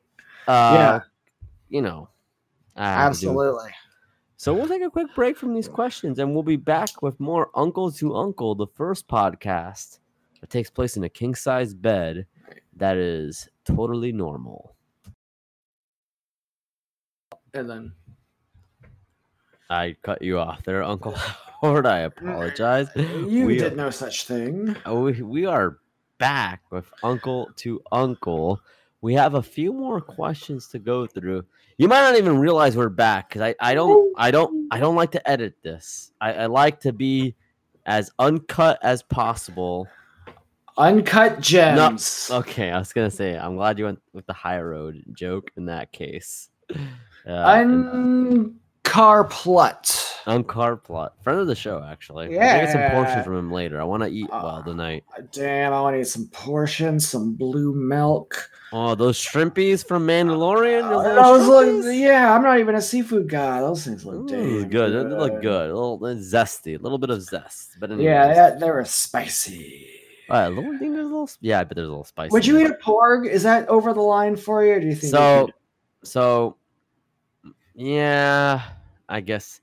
Uh, 0.48 0.72
Yeah. 0.74 1.00
you 1.68 1.82
know, 1.82 2.08
Absolutely. 2.76 3.70
So 4.36 4.52
we'll 4.52 4.68
take 4.68 4.82
a 4.82 4.90
quick 4.90 5.14
break 5.14 5.36
from 5.36 5.54
these 5.54 5.68
questions 5.68 6.18
and 6.18 6.34
we'll 6.34 6.42
be 6.42 6.56
back 6.56 7.00
with 7.00 7.20
more 7.20 7.50
Uncle 7.54 7.92
to 7.92 8.16
Uncle, 8.16 8.54
the 8.54 8.66
first 8.66 9.06
podcast 9.06 10.00
that 10.40 10.50
takes 10.50 10.68
place 10.68 10.96
in 10.96 11.04
a 11.04 11.08
king 11.08 11.34
size 11.34 11.74
bed 11.74 12.26
that 12.76 12.96
is 12.96 13.48
totally 13.64 14.12
normal. 14.12 14.74
And 17.54 17.70
then 17.70 17.92
I 19.70 19.96
cut 20.02 20.22
you 20.22 20.38
off 20.38 20.64
there, 20.64 20.82
Uncle 20.82 21.14
Howard. 21.62 21.86
I 21.86 22.00
apologize. 22.00 22.88
you 22.96 23.46
we, 23.46 23.58
did 23.58 23.76
no 23.76 23.90
such 23.90 24.24
thing. 24.24 24.76
uh, 24.88 24.94
we, 24.94 25.22
we 25.22 25.46
are 25.46 25.78
back 26.18 26.62
with 26.70 26.86
Uncle 27.02 27.50
to 27.56 27.80
Uncle. 27.92 28.60
We 29.02 29.14
have 29.14 29.34
a 29.34 29.42
few 29.42 29.72
more 29.72 30.00
questions 30.00 30.68
to 30.68 30.78
go 30.78 31.06
through. 31.06 31.44
You 31.82 31.88
might 31.88 32.02
not 32.02 32.16
even 32.16 32.38
realize 32.38 32.76
we're 32.76 32.88
back 32.88 33.28
because 33.28 33.42
I, 33.42 33.56
I 33.58 33.74
don't 33.74 34.14
I 34.16 34.30
don't 34.30 34.68
I 34.70 34.78
don't 34.78 34.94
like 34.94 35.10
to 35.12 35.28
edit 35.28 35.56
this. 35.64 36.12
I, 36.20 36.32
I 36.32 36.46
like 36.46 36.78
to 36.82 36.92
be 36.92 37.34
as 37.84 38.08
uncut 38.20 38.78
as 38.84 39.02
possible. 39.02 39.88
Uncut 40.78 41.40
gems. 41.40 42.30
Okay, 42.30 42.70
I 42.70 42.78
was 42.78 42.92
gonna 42.92 43.10
say 43.10 43.36
I'm 43.36 43.56
glad 43.56 43.80
you 43.80 43.86
went 43.86 44.00
with 44.12 44.24
the 44.26 44.32
high 44.32 44.60
road 44.60 45.02
joke 45.12 45.50
in 45.56 45.66
that 45.66 45.90
case. 45.90 46.50
Uh, 46.70 46.76
and- 47.26 48.54
Uncarplut. 50.26 50.44
Unkar 50.44 50.82
Plutt, 50.82 51.12
friend 51.22 51.40
of 51.40 51.46
the 51.46 51.54
show 51.54 51.82
actually. 51.82 52.28
We'll 52.28 52.38
get 52.38 52.70
some 52.72 52.90
portions 52.90 53.24
from 53.24 53.36
him 53.36 53.52
later. 53.52 53.80
I 53.80 53.84
want 53.84 54.02
to 54.02 54.08
eat 54.08 54.28
well 54.30 54.46
Uh, 54.46 54.62
tonight. 54.62 55.04
Damn, 55.32 55.72
I 55.72 55.80
want 55.80 55.94
to 55.96 56.00
eat 56.00 56.06
some 56.06 56.26
portions, 56.28 57.06
some 57.08 57.32
blue 57.34 57.74
milk. 57.74 58.50
Oh, 58.72 58.94
those 58.94 59.18
shrimpies 59.18 59.86
from 59.86 60.06
Mandalorian. 60.06 60.88
Those 60.88 61.06
Uh, 61.06 61.22
those 61.22 61.46
look- 61.48 61.94
yeah, 61.94 62.34
I'm 62.34 62.42
not 62.42 62.58
even 62.60 62.74
a 62.74 62.80
seafood 62.80 63.28
guy. 63.28 63.60
Those 63.60 63.84
things 63.84 64.04
look 64.04 64.14
Ooh, 64.14 64.28
damn 64.28 64.68
good. 64.68 64.92
They 65.10 65.14
look 65.16 65.42
good. 65.42 65.70
A 65.70 65.74
little 65.74 66.00
uh, 66.02 66.14
zesty, 66.14 66.78
a 66.78 66.82
little 66.82 66.98
bit 66.98 67.10
of 67.10 67.20
zest. 67.22 67.78
But 67.80 67.90
anyways. 67.90 68.04
Yeah, 68.04 68.32
that, 68.34 68.60
they 68.60 68.70
were 68.70 68.84
spicy. 68.84 69.86
All 70.30 70.38
right, 70.38 70.46
a 70.46 70.50
little 70.50 70.78
thing. 70.78 70.92
There's 70.94 71.04
a 71.06 71.10
little. 71.10 71.30
Yeah, 71.40 71.64
but 71.64 71.74
there's 71.76 71.88
a 71.88 71.90
little 71.90 72.04
spicy. 72.04 72.32
Would 72.32 72.46
you 72.46 72.58
eat 72.60 72.70
a 72.70 72.74
porg? 72.82 73.28
Is 73.28 73.42
that 73.42 73.68
over 73.68 73.92
the 73.92 74.00
line 74.00 74.36
for 74.36 74.64
you? 74.64 74.72
Or 74.74 74.80
do 74.80 74.86
you 74.86 74.94
think? 74.94 75.10
So, 75.10 75.48
so, 76.04 76.56
yeah, 77.74 78.62
I 79.08 79.20
guess 79.20 79.60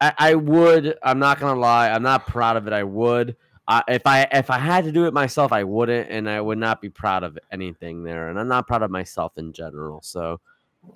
I, 0.00 0.12
I 0.18 0.34
would. 0.34 0.96
I'm 1.02 1.18
not 1.18 1.40
gonna 1.40 1.58
lie. 1.58 1.90
I'm 1.90 2.02
not 2.02 2.26
proud 2.26 2.56
of 2.56 2.66
it. 2.66 2.72
I 2.72 2.84
would. 2.84 3.36
I, 3.66 3.82
if 3.88 4.06
I 4.06 4.26
if 4.32 4.50
I 4.50 4.58
had 4.58 4.84
to 4.84 4.92
do 4.92 5.06
it 5.06 5.12
myself, 5.12 5.52
I 5.52 5.64
wouldn't, 5.64 6.08
and 6.10 6.28
I 6.28 6.40
would 6.40 6.58
not 6.58 6.80
be 6.80 6.88
proud 6.88 7.22
of 7.22 7.38
anything 7.52 8.02
there. 8.02 8.28
And 8.28 8.38
I'm 8.38 8.48
not 8.48 8.66
proud 8.66 8.82
of 8.82 8.90
myself 8.90 9.32
in 9.36 9.52
general. 9.52 10.00
So, 10.02 10.40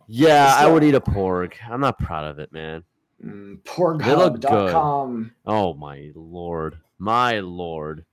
yeah, 0.07 0.55
I 0.57 0.67
would 0.69 0.83
eat 0.85 0.95
a 0.95 1.01
porg. 1.01 1.53
I'm 1.69 1.81
not 1.81 1.99
proud 1.99 2.25
of 2.25 2.39
it, 2.39 2.53
man. 2.53 2.85
Mm, 3.23 3.59
They 3.99 4.15
look 4.15 4.41
good. 4.41 4.73
Porghub.com. 4.73 5.33
Oh 5.47 5.75
my 5.75 6.11
lord, 6.15 6.79
my 6.99 7.41
lord. 7.41 8.05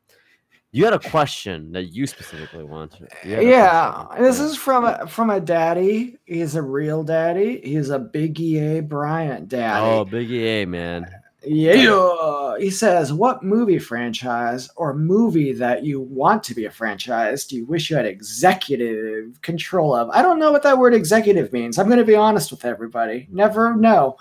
You 0.71 0.85
had 0.85 0.93
a 0.93 0.99
question 0.99 1.71
that 1.71 1.85
you 1.85 2.05
specifically 2.05 2.63
wanted. 2.63 3.09
You 3.23 3.41
Yeah, 3.41 4.05
this 4.19 4.39
is 4.39 4.55
from 4.55 4.85
a, 4.85 5.07
from 5.07 5.31
a 5.31 5.39
daddy. 5.39 6.17
He's 6.25 6.55
a 6.55 6.61
real 6.61 7.03
daddy. 7.03 7.59
He's 7.63 7.89
a 7.89 7.97
Big 7.97 8.39
EA 8.39 8.81
Bryant 8.81 9.49
daddy. 9.49 9.85
Oh, 9.85 10.05
Big 10.05 10.29
EA, 10.29 10.65
man. 10.65 11.07
Yeah. 11.45 12.57
He 12.59 12.69
says, 12.69 13.13
What 13.13 13.43
movie 13.43 13.79
franchise 13.79 14.69
or 14.75 14.93
movie 14.93 15.53
that 15.53 15.83
you 15.85 16.01
want 16.01 16.43
to 16.43 16.53
be 16.53 16.65
a 16.65 16.71
franchise 16.71 17.45
do 17.45 17.55
you 17.55 17.65
wish 17.65 17.89
you 17.89 17.95
had 17.95 18.05
executive 18.05 19.41
control 19.41 19.95
of? 19.95 20.09
I 20.09 20.21
don't 20.21 20.39
know 20.39 20.51
what 20.51 20.63
that 20.63 20.77
word 20.77 20.93
executive 20.93 21.53
means. 21.53 21.77
I'm 21.77 21.87
going 21.87 21.99
to 21.99 22.05
be 22.05 22.15
honest 22.15 22.51
with 22.51 22.65
everybody. 22.65 23.27
Never 23.31 23.75
know. 23.75 24.17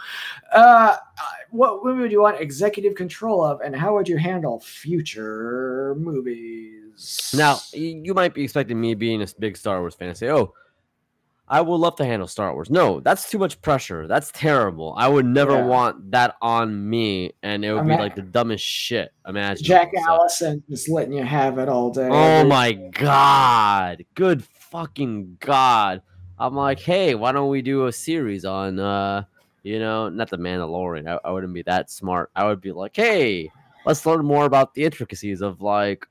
Uh, 0.53 0.97
what 1.51 1.85
movie 1.85 2.09
do 2.09 2.13
you 2.13 2.23
want 2.23 2.41
executive 2.41 2.95
control 2.95 3.43
of, 3.43 3.61
and 3.63 3.75
how 3.75 3.95
would 3.95 4.09
you 4.09 4.19
handle 4.19 4.61
future 4.61 5.97
movies? 5.99 7.33
Now, 7.37 7.59
you 7.73 8.15
might 8.15 8.35
be 8.35 8.45
expecting 8.45 8.81
me 8.81 8.95
being 8.95 9.23
a 9.23 9.27
big 9.39 9.57
Star 9.57 9.81
Wars 9.81 9.95
fan 9.95 10.09
to 10.09 10.15
say, 10.15 10.31
"Oh, 10.31 10.55
I 11.51 11.61
would 11.61 11.77
love 11.77 11.97
to 11.97 12.05
handle 12.05 12.29
Star 12.29 12.53
Wars." 12.53 12.71
No, 12.71 13.01
that's 13.01 13.31
too 13.31 13.39
much 13.39 13.61
pressure. 13.63 14.07
That's 14.07 14.31
terrible. 14.33 14.95
I 14.97 15.09
would 15.09 15.27
never 15.27 15.53
Yeah. 15.55 15.65
want 15.67 16.11
that 16.11 16.37
on 16.43 16.89
me, 16.89 17.33
and 17.43 17.65
it 17.65 17.73
would 17.73 17.87
be 17.87 17.97
like 17.97 18.15
the 18.15 18.23
dumbest 18.23 18.65
shit 18.65 19.13
imaginable. 19.27 19.65
Jack 19.67 19.91
So- 19.95 20.03
Allison 20.09 20.63
just 20.69 20.89
letting 20.89 21.13
you 21.15 21.25
have 21.25 21.59
it 21.59 21.69
all 21.69 21.91
day. 21.91 22.09
Oh 22.11 22.45
my 22.45 22.73
god. 22.73 24.05
Good 24.15 24.45
fucking 24.45 25.39
god. 25.41 26.03
I'm 26.39 26.55
like, 26.55 26.79
hey, 26.79 27.15
why 27.15 27.33
don't 27.33 27.49
we 27.49 27.63
do 27.63 27.87
a 27.87 27.93
series 27.93 28.45
on 28.45 28.79
uh 28.79 29.25
you 29.65 29.79
know, 29.81 30.09
not 30.09 30.31
the 30.31 30.39
Mandalorian. 30.39 31.07
I, 31.09 31.19
I 31.29 31.33
wouldn't 31.33 31.53
be 31.53 31.63
that 31.63 31.91
smart. 31.91 32.31
I 32.37 32.47
would 32.47 32.61
be 32.61 32.73
like, 32.73 32.95
hey, 32.95 33.51
let's 33.85 34.07
learn 34.07 34.25
more 34.25 34.45
about 34.47 34.73
the 34.73 34.85
intricacies 34.85 35.43
of 35.43 35.61
like 35.61 36.07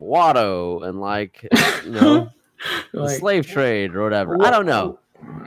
Watto 0.00 0.86
and 0.86 1.00
like 1.00 1.46
you 1.84 1.90
know 1.92 2.28
Like, 2.92 3.18
slave 3.18 3.46
trade 3.46 3.94
or 3.94 4.02
whatever. 4.02 4.36
I 4.42 4.50
don't 4.50 4.66
know. 4.66 4.98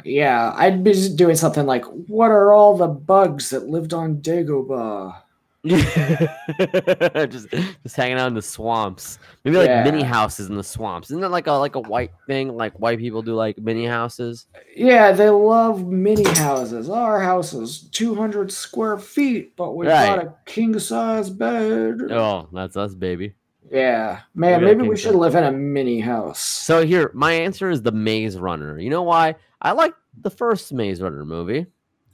Yeah, 0.03 0.53
I'd 0.55 0.83
be 0.83 1.09
doing 1.15 1.35
something 1.35 1.65
like, 1.65 1.85
"What 1.85 2.31
are 2.31 2.51
all 2.53 2.75
the 2.77 2.87
bugs 2.87 3.49
that 3.51 3.67
lived 3.67 3.93
on 3.93 4.17
Dagobah?" 4.17 5.15
just 5.63 7.47
just 7.83 7.95
hanging 7.95 8.17
out 8.17 8.27
in 8.27 8.33
the 8.33 8.41
swamps. 8.41 9.19
Maybe 9.43 9.57
like 9.57 9.85
mini 9.85 10.01
houses 10.01 10.49
in 10.49 10.55
the 10.57 10.63
swamps. 10.63 11.11
Isn't 11.11 11.21
that 11.21 11.29
like 11.29 11.45
a 11.47 11.51
like 11.53 11.75
a 11.75 11.79
white 11.81 12.11
thing? 12.27 12.55
Like 12.55 12.73
white 12.79 12.97
people 12.99 13.21
do 13.21 13.35
like 13.35 13.57
mini 13.59 13.85
houses. 13.85 14.47
Yeah, 14.75 15.11
they 15.11 15.29
love 15.29 15.85
mini 15.85 16.27
houses. 16.29 16.89
Our 16.89 17.19
house 17.21 17.53
is 17.53 17.81
200 17.91 18.51
square 18.51 18.97
feet, 18.97 19.55
but 19.55 19.75
we 19.75 19.87
Right. 19.87 20.07
got 20.15 20.25
a 20.25 20.33
king 20.45 20.79
size 20.79 21.29
bed. 21.29 21.99
Oh, 22.09 22.47
that's 22.51 22.75
us, 22.75 22.95
baby. 22.95 23.33
Yeah, 23.71 24.19
man, 24.35 24.63
maybe 24.65 24.81
king 24.81 24.89
we 24.89 24.97
should 24.97 25.11
size. 25.13 25.19
live 25.19 25.35
in 25.35 25.43
a 25.45 25.51
mini 25.51 26.01
house. 26.01 26.39
So 26.39 26.85
here, 26.85 27.09
my 27.13 27.31
answer 27.31 27.69
is 27.69 27.81
the 27.81 27.91
Maze 27.93 28.37
Runner. 28.37 28.77
You 28.77 28.89
know 28.89 29.03
why? 29.03 29.35
I 29.61 29.71
like 29.71 29.93
the 30.19 30.29
first 30.29 30.73
Maze 30.73 31.01
Runner 31.01 31.23
movie. 31.25 31.65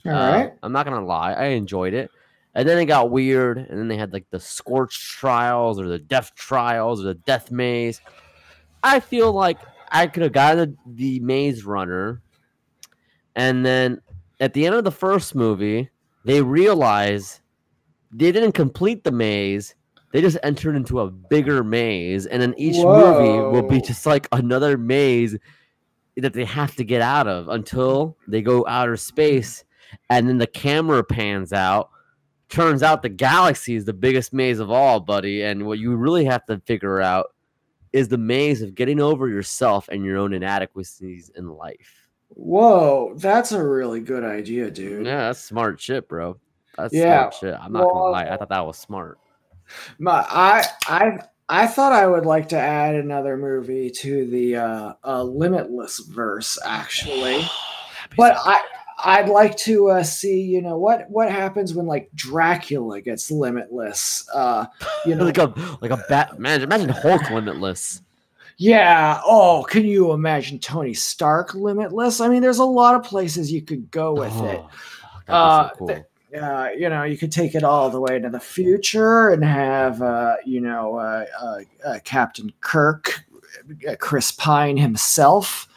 All 0.06 0.12
Uh, 0.12 0.30
right. 0.32 0.52
I'm 0.62 0.70
not 0.72 0.86
gonna 0.86 1.04
lie, 1.04 1.32
I 1.32 1.46
enjoyed 1.46 1.94
it. 1.94 2.10
And 2.54 2.68
then 2.68 2.78
it 2.78 2.86
got 2.86 3.10
weird, 3.10 3.58
and 3.58 3.78
then 3.78 3.88
they 3.88 3.96
had 3.96 4.12
like 4.12 4.26
the 4.30 4.38
Scorch 4.40 5.10
Trials 5.10 5.80
or 5.80 5.88
the 5.88 5.98
Death 5.98 6.32
Trials 6.36 7.00
or 7.00 7.08
the 7.08 7.14
Death 7.14 7.50
Maze. 7.50 8.00
I 8.82 9.00
feel 9.00 9.32
like 9.32 9.58
I 9.90 10.06
could 10.06 10.22
have 10.22 10.32
gotten 10.32 10.76
the, 10.86 10.94
the 10.94 11.20
Maze 11.20 11.64
Runner, 11.64 12.22
and 13.34 13.66
then 13.66 14.00
at 14.40 14.54
the 14.54 14.64
end 14.64 14.76
of 14.76 14.84
the 14.84 14.92
first 14.92 15.34
movie, 15.34 15.90
they 16.24 16.40
realized 16.40 17.40
they 18.12 18.30
didn't 18.32 18.52
complete 18.52 19.02
the 19.04 19.10
maze, 19.12 19.74
they 20.12 20.20
just 20.20 20.38
entered 20.42 20.74
into 20.74 21.00
a 21.00 21.10
bigger 21.10 21.62
maze, 21.62 22.26
and 22.26 22.40
then 22.40 22.54
each 22.56 22.76
movie 22.76 23.40
will 23.40 23.68
be 23.68 23.80
just 23.80 24.06
like 24.06 24.26
another 24.32 24.78
maze 24.78 25.36
that 26.16 26.32
they 26.32 26.44
have 26.44 26.74
to 26.76 26.84
get 26.84 27.02
out 27.02 27.28
of 27.28 27.48
until 27.48 28.16
they 28.26 28.42
go 28.42 28.64
outer 28.66 28.96
space, 28.96 29.64
and 30.10 30.28
then 30.28 30.38
the 30.38 30.46
camera 30.46 31.04
pans 31.04 31.52
out. 31.52 31.90
Turns 32.48 32.82
out 32.82 33.02
the 33.02 33.10
galaxy 33.10 33.74
is 33.74 33.84
the 33.84 33.92
biggest 33.92 34.32
maze 34.32 34.58
of 34.58 34.70
all, 34.70 35.00
buddy. 35.00 35.42
And 35.42 35.66
what 35.66 35.78
you 35.78 35.94
really 35.96 36.24
have 36.24 36.46
to 36.46 36.58
figure 36.60 37.02
out 37.02 37.34
is 37.92 38.08
the 38.08 38.16
maze 38.16 38.62
of 38.62 38.74
getting 38.74 39.00
over 39.00 39.28
yourself 39.28 39.88
and 39.90 40.02
your 40.02 40.16
own 40.16 40.32
inadequacies 40.32 41.30
in 41.36 41.48
life. 41.48 42.08
Whoa, 42.28 43.14
that's 43.16 43.52
a 43.52 43.62
really 43.62 44.00
good 44.00 44.24
idea, 44.24 44.70
dude. 44.70 45.04
Yeah, 45.04 45.26
that's 45.26 45.40
smart 45.40 45.78
shit, 45.80 46.08
bro. 46.08 46.38
That's 46.78 46.94
Yeah, 46.94 47.28
smart 47.30 47.34
shit. 47.34 47.54
I'm 47.60 47.72
not 47.72 47.84
gonna 47.84 48.10
lie. 48.10 48.28
I 48.28 48.36
thought 48.36 48.48
that 48.48 48.66
was 48.66 48.78
smart. 48.78 49.18
My, 49.98 50.24
I 50.28 50.64
I 50.86 51.18
I 51.48 51.66
thought 51.66 51.92
I 51.92 52.06
would 52.06 52.26
like 52.26 52.48
to 52.50 52.58
add 52.58 52.94
another 52.94 53.36
movie 53.36 53.90
to 53.90 54.26
the 54.26 54.56
uh, 54.56 54.92
uh, 55.04 55.22
Limitless 55.22 56.00
verse, 56.00 56.58
actually. 56.64 57.44
But 58.16 58.36
I 58.44 58.60
I'd 59.04 59.28
like 59.28 59.56
to 59.58 59.90
uh, 59.90 60.02
see 60.02 60.40
you 60.42 60.60
know 60.60 60.76
what 60.76 61.08
what 61.08 61.30
happens 61.30 61.74
when 61.74 61.86
like 61.86 62.10
Dracula 62.14 63.00
gets 63.00 63.30
limitless. 63.30 64.28
Uh, 64.34 64.66
you 65.06 65.14
know, 65.16 65.24
like 65.24 65.38
a 65.38 65.54
like 65.80 65.90
a 65.90 66.04
bat. 66.08 66.38
Man, 66.38 66.62
imagine 66.62 66.88
Hulk 66.88 67.30
limitless. 67.30 68.02
yeah. 68.56 69.20
Oh, 69.24 69.64
can 69.68 69.84
you 69.84 70.12
imagine 70.12 70.58
Tony 70.58 70.94
Stark 70.94 71.54
limitless? 71.54 72.20
I 72.20 72.28
mean, 72.28 72.42
there's 72.42 72.58
a 72.58 72.64
lot 72.64 72.94
of 72.96 73.04
places 73.04 73.52
you 73.52 73.62
could 73.62 73.90
go 73.90 74.14
with 74.14 74.32
it. 74.42 74.60
Oh, 74.60 74.70
that'd 75.26 75.34
Uh, 75.34 75.70
so 75.70 75.76
cool. 75.76 75.86
th- 75.88 76.02
uh, 76.40 76.68
you 76.76 76.88
know, 76.88 77.04
you 77.04 77.16
could 77.16 77.32
take 77.32 77.54
it 77.54 77.62
all 77.64 77.90
the 77.90 78.00
way 78.00 78.16
into 78.16 78.30
the 78.30 78.40
future 78.40 79.28
and 79.30 79.44
have, 79.44 80.02
uh, 80.02 80.36
you 80.44 80.60
know, 80.60 80.96
uh, 80.96 81.24
uh, 81.40 81.60
uh, 81.86 81.98
Captain 82.04 82.52
Kirk, 82.60 83.24
uh, 83.88 83.94
Chris 83.98 84.32
Pine 84.32 84.76
himself 84.76 85.68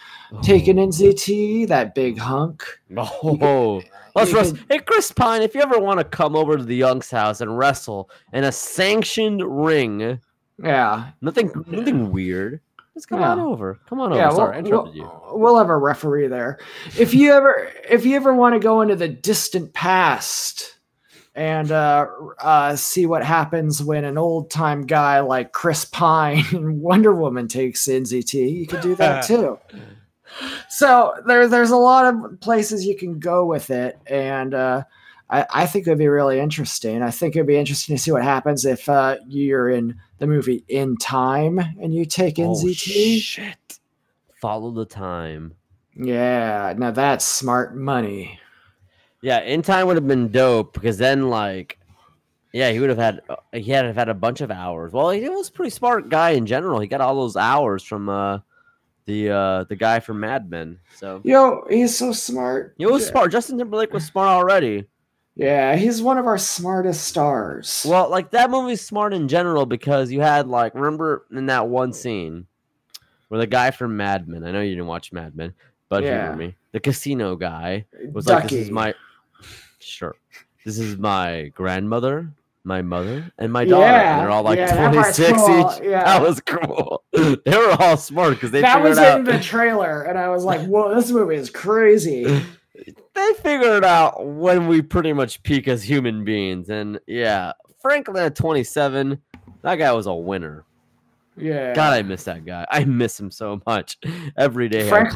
taken 0.43 0.77
NZT, 0.77 1.67
that 1.67 1.93
big 1.95 2.17
hunk. 2.17 2.63
Oh, 2.97 3.81
let's 4.15 4.33
wrestle. 4.33 4.57
Hey, 4.69 4.79
Chris 4.79 5.11
Pine, 5.11 5.41
if 5.41 5.55
you 5.55 5.61
ever 5.61 5.79
want 5.79 5.99
to 5.99 6.03
come 6.03 6.35
over 6.35 6.57
to 6.57 6.63
the 6.63 6.75
Young's 6.75 7.09
house 7.09 7.39
and 7.39 7.57
wrestle 7.57 8.09
in 8.33 8.43
a 8.43 8.51
sanctioned 8.51 9.41
ring, 9.43 10.19
Yeah. 10.61 11.11
nothing, 11.21 11.49
nothing 11.67 12.11
weird. 12.11 12.59
Just 12.93 13.07
come 13.07 13.23
on 13.23 13.39
over. 13.39 13.79
Come 13.87 14.01
on 14.01 14.11
over. 14.11 14.21
Yeah, 14.21 14.29
Sorry, 14.31 14.57
I 14.57 14.61
we'll, 14.61 14.93
you. 14.93 15.03
we'll, 15.03 15.39
we'll 15.39 15.57
have 15.57 15.69
a 15.69 15.77
referee 15.77 16.27
there. 16.27 16.59
If 16.99 17.13
you 17.13 17.31
ever, 17.31 17.71
if 17.89 18.05
you 18.05 18.15
ever 18.17 18.33
want 18.33 18.53
to 18.53 18.59
go 18.59 18.81
into 18.81 18.95
the 18.97 19.07
distant 19.07 19.73
past 19.73 20.77
and 21.33 21.71
uh, 21.71 22.07
uh, 22.39 22.75
see 22.75 23.05
what 23.05 23.23
happens 23.23 23.81
when 23.81 24.03
an 24.03 24.17
old 24.17 24.51
time 24.51 24.85
guy 24.85 25.21
like 25.21 25.53
Chris 25.53 25.85
Pine 25.85 26.43
and 26.51 26.81
Wonder 26.81 27.13
Woman 27.13 27.47
takes 27.47 27.87
NZT, 27.87 28.53
you 28.53 28.67
could 28.67 28.81
do 28.81 28.95
that 28.95 29.23
too. 29.25 29.57
So 30.69 31.13
there, 31.27 31.47
there's 31.47 31.71
a 31.71 31.77
lot 31.77 32.13
of 32.13 32.39
places 32.41 32.85
you 32.85 32.97
can 32.97 33.19
go 33.19 33.45
with 33.45 33.69
it, 33.69 33.99
and 34.07 34.53
uh, 34.53 34.83
I, 35.31 35.45
I 35.51 35.65
think 35.65 35.87
it'd 35.87 35.97
be 35.97 36.07
really 36.09 36.39
interesting. 36.39 37.01
I 37.01 37.09
think 37.09 37.35
it'd 37.35 37.47
be 37.47 37.55
interesting 37.57 37.95
to 37.95 38.01
see 38.01 38.11
what 38.11 38.23
happens 38.23 38.65
if 38.65 38.87
uh, 38.89 39.15
you're 39.27 39.69
in 39.69 39.95
the 40.19 40.27
movie 40.27 40.63
In 40.67 40.97
Time 40.97 41.57
and 41.59 41.93
you 41.95 42.05
take 42.05 42.37
Oh, 42.37 42.49
NZT. 42.53 43.19
shit. 43.21 43.79
Follow 44.41 44.71
the 44.71 44.85
time. 44.85 45.53
Yeah, 45.95 46.73
now 46.77 46.91
that's 46.91 47.25
smart 47.25 47.75
money. 47.75 48.39
Yeah, 49.21 49.39
in 49.41 49.61
time 49.61 49.87
would 49.87 49.97
have 49.97 50.07
been 50.07 50.31
dope 50.31 50.73
because 50.73 50.97
then, 50.97 51.29
like, 51.29 51.77
yeah, 52.53 52.71
he 52.71 52.79
would 52.79 52.89
have 52.89 52.97
had 52.97 53.21
uh, 53.29 53.35
he 53.53 53.71
had 53.71 53.85
have 53.85 53.95
had 53.95 54.09
a 54.09 54.13
bunch 54.13 54.41
of 54.41 54.49
hours. 54.51 54.91
Well, 54.91 55.11
he 55.11 55.27
was 55.29 55.49
a 55.49 55.51
pretty 55.51 55.69
smart 55.69 56.09
guy 56.09 56.31
in 56.31 56.45
general. 56.45 56.79
He 56.79 56.87
got 56.87 57.01
all 57.01 57.15
those 57.15 57.35
hours 57.37 57.83
from 57.83 58.09
uh 58.09 58.39
the 59.05 59.29
uh 59.29 59.63
the 59.65 59.75
guy 59.75 59.99
from 59.99 60.19
Mad 60.21 60.49
Men. 60.49 60.79
So 60.95 61.21
Yo, 61.23 61.63
he's 61.69 61.95
so 61.97 62.11
smart. 62.13 62.73
he 62.77 62.85
was 62.85 63.03
Yeah. 63.05 63.11
smart. 63.11 63.31
Justin 63.31 63.57
Timberlake 63.59 63.93
was 63.93 64.05
smart 64.05 64.27
already. 64.29 64.85
Yeah, 65.35 65.75
he's 65.75 66.01
one 66.01 66.17
of 66.17 66.27
our 66.27 66.37
smartest 66.37 67.05
stars. 67.05 67.85
Well, 67.87 68.09
like 68.09 68.31
that 68.31 68.51
movie's 68.51 68.81
smart 68.81 69.13
in 69.13 69.27
general 69.27 69.65
because 69.65 70.11
you 70.11 70.19
had 70.21 70.47
like 70.47 70.75
remember 70.75 71.25
in 71.31 71.45
that 71.47 71.67
one 71.69 71.93
scene 71.93 72.47
where 73.29 73.39
the 73.39 73.47
guy 73.47 73.71
from 73.71 73.95
Mad 73.95 74.27
Men. 74.27 74.43
I 74.43 74.51
know 74.51 74.61
you 74.61 74.71
didn't 74.75 74.87
watch 74.87 75.13
Mad 75.13 75.35
Men, 75.35 75.53
but 75.87 76.03
Yeah. 76.03 76.27
hear 76.27 76.35
me. 76.35 76.55
The 76.73 76.79
casino 76.81 77.35
guy 77.37 77.85
was 78.11 78.27
like, 78.27 78.43
"This 78.43 78.53
is 78.53 78.71
my 78.71 78.93
sure. 79.79 80.15
This 80.65 80.77
is 80.77 80.97
my 80.97 81.51
grandmother, 81.55 82.29
my 82.65 82.81
mother, 82.81 83.31
and 83.37 83.51
my 83.53 83.63
daughter." 83.65 83.85
Yeah, 83.87 84.11
and 84.17 84.21
they're 84.21 84.29
all 84.29 84.43
like 84.43 84.57
yeah, 84.57 84.75
26 84.89 85.31
cool, 85.41 85.71
each. 85.77 85.83
yeah. 85.89 86.03
That 86.03 86.21
was 86.21 86.41
cool. 86.41 87.03
they 87.13 87.57
were 87.57 87.75
all 87.79 87.97
smart 87.97 88.33
because 88.33 88.51
they 88.51 88.61
that 88.61 88.83
was 88.83 88.97
out. 88.97 89.19
in 89.19 89.25
the 89.25 89.39
trailer, 89.39 90.03
and 90.03 90.17
I 90.19 90.29
was 90.29 90.43
like, 90.43 90.61
"Whoa, 90.67 90.93
this 90.93 91.09
movie 91.09 91.35
is 91.35 91.49
crazy." 91.49 92.41
they 93.13 93.33
figured 93.41 93.83
out 93.83 94.25
when 94.25 94.67
we 94.67 94.81
pretty 94.81 95.13
much 95.13 95.43
peak 95.43 95.67
as 95.67 95.83
human 95.83 96.23
beings, 96.23 96.69
and 96.69 96.99
yeah, 97.07 97.53
Franklin 97.81 98.23
at 98.23 98.35
27, 98.35 99.19
that 99.61 99.75
guy 99.75 99.91
was 99.91 100.07
a 100.07 100.13
winner. 100.13 100.65
Yeah, 101.37 101.73
God, 101.73 101.93
I 101.93 102.01
miss 102.01 102.25
that 102.25 102.45
guy. 102.45 102.65
I 102.69 102.83
miss 102.85 103.19
him 103.19 103.31
so 103.31 103.61
much 103.65 103.97
every 104.37 104.69
day. 104.69 104.87
I 104.87 104.89
Frank- 104.89 105.13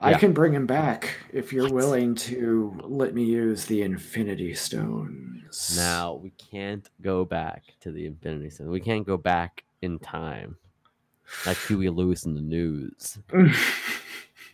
I 0.00 0.12
yeah. 0.12 0.18
can 0.18 0.32
bring 0.32 0.52
him 0.52 0.66
back 0.66 1.16
if 1.32 1.52
you're 1.52 1.72
willing 1.72 2.14
to 2.14 2.78
let 2.84 3.14
me 3.14 3.24
use 3.24 3.64
the 3.64 3.82
Infinity 3.82 4.54
Stones. 4.54 5.76
Now 5.76 6.14
we 6.14 6.30
can't 6.30 6.88
go 7.02 7.24
back 7.24 7.64
to 7.80 7.90
the 7.90 8.06
Infinity 8.06 8.50
Stones. 8.50 8.70
We 8.70 8.80
can't 8.80 9.04
go 9.04 9.16
back 9.16 9.64
in 9.82 9.98
time, 9.98 10.56
like 11.46 11.56
Huey 11.66 11.88
Lewis 11.88 12.24
and 12.24 12.36
the 12.36 12.40
News. 12.40 13.18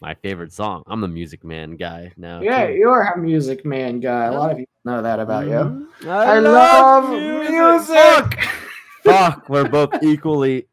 My 0.05 0.13
favorite 0.13 0.53
song. 0.53 0.83
I'm 0.87 1.01
the 1.01 1.09
Music 1.09 1.43
Man 1.45 1.77
guy 1.77 2.13
now. 2.19 2.43
yeah, 2.43 2.67
too. 2.67 2.75
you're 2.75 3.01
a 3.01 3.19
music 3.19 3.65
man 3.65 4.01
guy. 4.01 4.27
A 4.27 4.33
lot 4.33 4.51
of 4.51 4.59
people 4.59 4.75
know 4.85 5.01
that 5.01 5.19
about 5.19 5.47
you. 5.47 5.53
Mhm. 5.53 6.07
I, 6.07 6.41
love 6.41 7.09
music. 7.09 8.45
Fuck, 9.03 9.49
we're 9.49 9.67
both 9.67 10.03
equally 10.03 10.69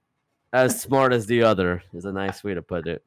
as 0.52 0.82
smart 0.82 1.14
as 1.14 1.28
the 1.28 1.44
other. 1.44 1.82
Is 1.94 2.04
a 2.04 2.12
nice 2.12 2.44
way 2.44 2.56
to 2.56 2.62
put 2.62 2.90
it. 2.90 3.06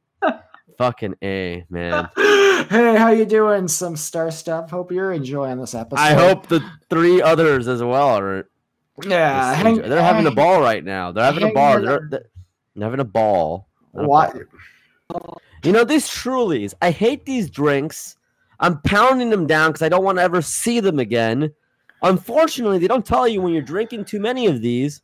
Fucking 0.79 1.13
a 1.21 1.63
man. 1.69 2.09
hey, 2.15 2.95
how 2.97 3.11
you 3.11 3.25
doing? 3.25 3.67
Some 3.67 3.95
star 3.95 4.31
stuff. 4.31 4.71
Hope 4.71 4.91
you're 4.91 5.13
enjoying 5.13 5.59
this 5.59 5.75
episode. 5.75 6.01
I 6.01 6.13
hope 6.13 6.47
the 6.47 6.67
three 6.89 7.21
others 7.21 7.67
as 7.67 7.83
well 7.83 8.17
are. 8.17 8.49
Yeah, 9.05 9.53
hang- 9.53 9.77
they're 9.77 10.01
having 10.01 10.25
a 10.25 10.31
ball 10.31 10.59
right 10.59 10.83
now. 10.83 11.11
They're 11.11 11.23
having 11.23 11.43
a 11.43 11.53
ball. 11.53 11.79
They're, 11.81 12.09
they're 12.09 12.23
having 12.81 12.99
a 12.99 13.03
ball. 13.05 13.67
What? 13.91 14.35
You 15.65 15.71
know 15.71 15.83
these 15.83 16.07
Trulies. 16.07 16.75
I 16.79 16.91
hate 16.91 17.25
these 17.25 17.49
drinks. 17.49 18.17
I'm 18.59 18.79
pounding 18.81 19.31
them 19.31 19.47
down 19.47 19.71
because 19.71 19.81
I 19.81 19.89
don't 19.89 20.03
want 20.03 20.19
to 20.19 20.21
ever 20.21 20.41
see 20.41 20.79
them 20.79 20.99
again. 20.99 21.51
Unfortunately, 22.03 22.77
they 22.77 22.87
don't 22.87 23.05
tell 23.05 23.27
you 23.27 23.41
when 23.41 23.51
you're 23.51 23.63
drinking 23.63 24.05
too 24.05 24.19
many 24.19 24.45
of 24.45 24.61
these. 24.61 25.01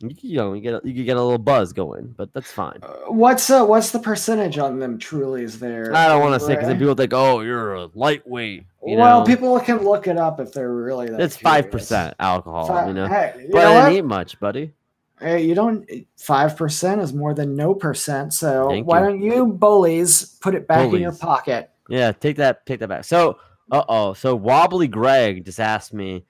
You, 0.00 0.10
you 0.20 0.36
know, 0.36 0.52
you 0.52 0.60
get 0.60 0.74
a, 0.74 0.80
you 0.84 0.94
can 0.94 1.04
get 1.04 1.16
a 1.16 1.22
little 1.22 1.38
buzz 1.38 1.72
going, 1.72 2.12
but 2.16 2.32
that's 2.32 2.50
fine. 2.50 2.78
Uh, 2.82 3.12
What's 3.12 3.50
uh, 3.50 3.64
what's 3.64 3.92
the 3.92 4.00
percentage 4.00 4.58
on 4.58 4.80
them? 4.80 4.98
Trulies 4.98 5.60
there. 5.60 5.94
I 5.94 6.08
don't 6.08 6.20
want 6.20 6.40
to 6.40 6.44
say 6.44 6.56
because 6.56 6.72
people 6.76 6.94
think, 6.94 7.12
"Oh, 7.12 7.40
you're 7.40 7.74
a 7.74 7.88
lightweight." 7.94 8.64
You 8.84 8.96
well, 8.96 9.20
know? 9.20 9.26
people 9.26 9.58
can 9.60 9.84
look 9.84 10.06
it 10.08 10.16
up 10.16 10.40
if 10.40 10.52
they're 10.52 10.72
really. 10.72 11.08
That 11.08 11.20
it's 11.20 11.36
five 11.36 11.70
percent 11.70 12.14
alcohol. 12.18 12.66
Fi- 12.66 12.88
you 12.88 12.94
know, 12.94 13.06
Hey, 13.06 13.34
you 13.42 13.48
but 13.52 13.62
know 13.62 13.70
I 13.70 13.84
didn't 13.90 13.98
eat 13.98 14.08
much, 14.08 14.38
buddy. 14.40 14.72
Hey, 15.20 15.44
you 15.44 15.54
don't. 15.54 15.88
Five 16.16 16.56
percent 16.56 17.00
is 17.00 17.12
more 17.12 17.34
than 17.34 17.56
no 17.56 17.74
percent. 17.74 18.32
So 18.34 18.68
Thank 18.68 18.86
why 18.86 19.00
you. 19.00 19.06
don't 19.06 19.20
you 19.20 19.46
bullies 19.46 20.36
put 20.40 20.54
it 20.54 20.68
back 20.68 20.92
in 20.92 21.00
your 21.00 21.12
pocket? 21.12 21.70
Yeah, 21.88 22.12
take 22.12 22.36
that, 22.36 22.66
take 22.66 22.80
that 22.80 22.88
back. 22.88 23.04
So, 23.04 23.38
uh 23.70 23.84
oh, 23.88 24.12
so 24.14 24.36
wobbly 24.36 24.88
Greg 24.88 25.44
just 25.44 25.58
asked 25.58 25.92
me, 25.94 26.24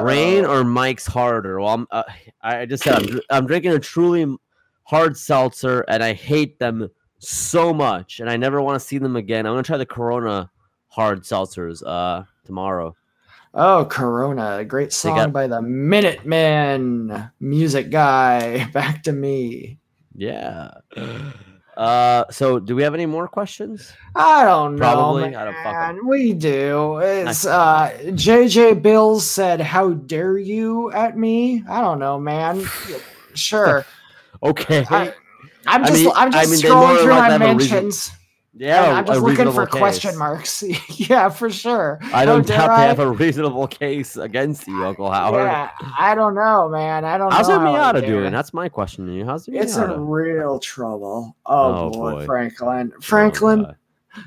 rain 0.00 0.44
Uh-oh. 0.44 0.60
or 0.60 0.64
Mike's 0.64 1.06
harder? 1.06 1.60
Well, 1.60 1.74
I'm, 1.74 1.86
uh, 1.90 2.02
I 2.42 2.60
I 2.60 2.66
just 2.66 2.82
said 2.82 2.94
I'm, 2.94 3.20
I'm 3.30 3.46
drinking 3.46 3.72
a 3.72 3.78
truly 3.78 4.36
hard 4.84 5.16
seltzer, 5.16 5.84
and 5.88 6.02
I 6.02 6.12
hate 6.12 6.58
them 6.58 6.88
so 7.18 7.72
much, 7.72 8.20
and 8.20 8.28
I 8.28 8.36
never 8.36 8.60
want 8.60 8.80
to 8.80 8.86
see 8.86 8.98
them 8.98 9.16
again. 9.16 9.46
I'm 9.46 9.52
gonna 9.52 9.62
try 9.62 9.76
the 9.76 9.86
Corona 9.86 10.50
hard 10.88 11.22
seltzers 11.22 11.82
uh 11.86 12.24
tomorrow. 12.44 12.96
Oh, 13.54 13.84
Corona, 13.84 14.58
a 14.58 14.64
great 14.64 14.92
song 14.92 15.16
got- 15.16 15.32
by 15.32 15.46
the 15.46 15.60
Minutemen, 15.60 17.30
music 17.40 17.90
guy. 17.90 18.64
Back 18.72 19.02
to 19.04 19.12
me. 19.12 19.78
Yeah. 20.14 20.70
Uh, 21.76 22.24
so 22.30 22.58
do 22.58 22.76
we 22.76 22.82
have 22.82 22.92
any 22.94 23.06
more 23.06 23.26
questions? 23.28 23.92
I 24.14 24.44
don't 24.44 24.76
know. 24.76 24.80
Probably. 24.80 25.22
Man. 25.30 25.34
I 25.36 25.44
don't 25.44 25.62
fucking- 25.64 26.08
We 26.08 26.32
do. 26.34 26.98
It's 26.98 27.46
uh 27.46 27.90
JJ 28.04 28.82
Bills 28.82 29.26
said, 29.26 29.60
How 29.60 29.90
dare 29.90 30.36
you 30.38 30.90
at 30.92 31.16
me? 31.16 31.64
I 31.68 31.80
don't 31.80 31.98
know, 31.98 32.18
man. 32.20 32.64
Sure. 33.34 33.86
Okay. 34.42 34.84
I, 34.90 35.14
I'm 35.66 35.84
I 35.84 35.88
just 35.88 36.02
mean- 36.04 36.12
I'm 36.14 36.28
I 36.34 36.42
just 36.44 36.50
mean, 36.50 36.60
scrolling 36.72 37.02
through 37.02 37.14
my 37.14 37.38
mentions. 37.38 38.10
Yeah, 38.54 38.84
And 38.84 38.92
a- 38.92 38.96
I'm 38.98 39.06
just 39.06 39.20
looking 39.20 39.36
for 39.36 39.44
reasonable 39.44 39.66
question 39.78 40.18
marks. 40.18 40.62
yeah, 41.08 41.30
for 41.30 41.48
sure. 41.50 41.98
I 42.12 42.24
don't 42.26 42.46
dare 42.46 42.58
doubt 42.58 42.70
I? 42.70 42.80
they 42.82 42.86
have 42.88 42.98
a 42.98 43.10
reasonable 43.10 43.66
case 43.66 44.16
against 44.16 44.68
you, 44.68 44.84
Uncle 44.84 45.10
Howard. 45.10 45.40
Yeah, 45.46 45.70
I 45.98 46.14
don't 46.14 46.34
know, 46.34 46.68
man. 46.68 47.04
I 47.06 47.16
don't 47.16 47.32
How's 47.32 47.48
know. 47.48 47.58
how 47.60 47.72
I 47.72 47.92
Miata 47.92 48.06
doing? 48.06 48.30
That's 48.30 48.52
my 48.52 48.68
question 48.68 49.06
to 49.06 49.12
you. 49.14 49.24
How's 49.24 49.48
It's 49.48 49.76
in 49.76 50.06
real 50.06 50.58
trouble. 50.58 51.34
Oh, 51.46 51.86
Oh, 51.86 51.90
boy, 51.90 52.10
boy. 52.12 52.26
Franklin. 52.26 52.92
Oh, 52.94 53.00
Franklin, 53.00 53.62
God. 53.62 53.76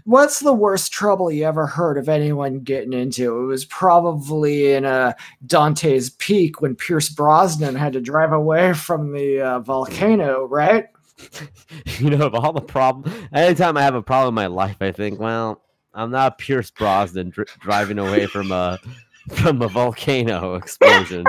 what's 0.05 0.39
the 0.39 0.53
worst 0.53 0.91
trouble 0.91 1.31
you 1.31 1.43
ever 1.45 1.67
heard 1.67 1.99
of 1.99 2.09
anyone 2.09 2.61
getting 2.61 2.93
into? 2.93 3.43
It 3.43 3.45
was 3.45 3.65
probably 3.65 4.73
in 4.73 4.85
uh, 4.85 5.13
Dante's 5.45 6.09
Peak 6.09 6.61
when 6.61 6.75
Pierce 6.75 7.09
Brosnan 7.09 7.75
had 7.75 7.93
to 7.93 8.01
drive 8.01 8.31
away 8.33 8.73
from 8.73 9.13
the 9.13 9.41
uh, 9.41 9.59
volcano, 9.59 10.45
right? 10.47 10.87
you 11.99 12.09
know, 12.09 12.25
of 12.25 12.35
all 12.35 12.53
the 12.53 12.61
problem, 12.61 13.11
anytime 13.33 13.77
I 13.77 13.83
have 13.83 13.95
a 13.95 14.01
problem 14.01 14.29
in 14.29 14.35
my 14.35 14.47
life, 14.47 14.77
I 14.81 14.91
think, 14.91 15.19
well, 15.19 15.61
I'm 15.93 16.11
not 16.11 16.37
Pierce 16.37 16.71
Brosnan 16.71 17.29
dri- 17.29 17.45
driving 17.59 17.99
away 17.99 18.25
from 18.27 18.51
a 18.51 18.79
from 19.31 19.61
a 19.61 19.67
volcano 19.67 20.55
explosion. 20.55 21.25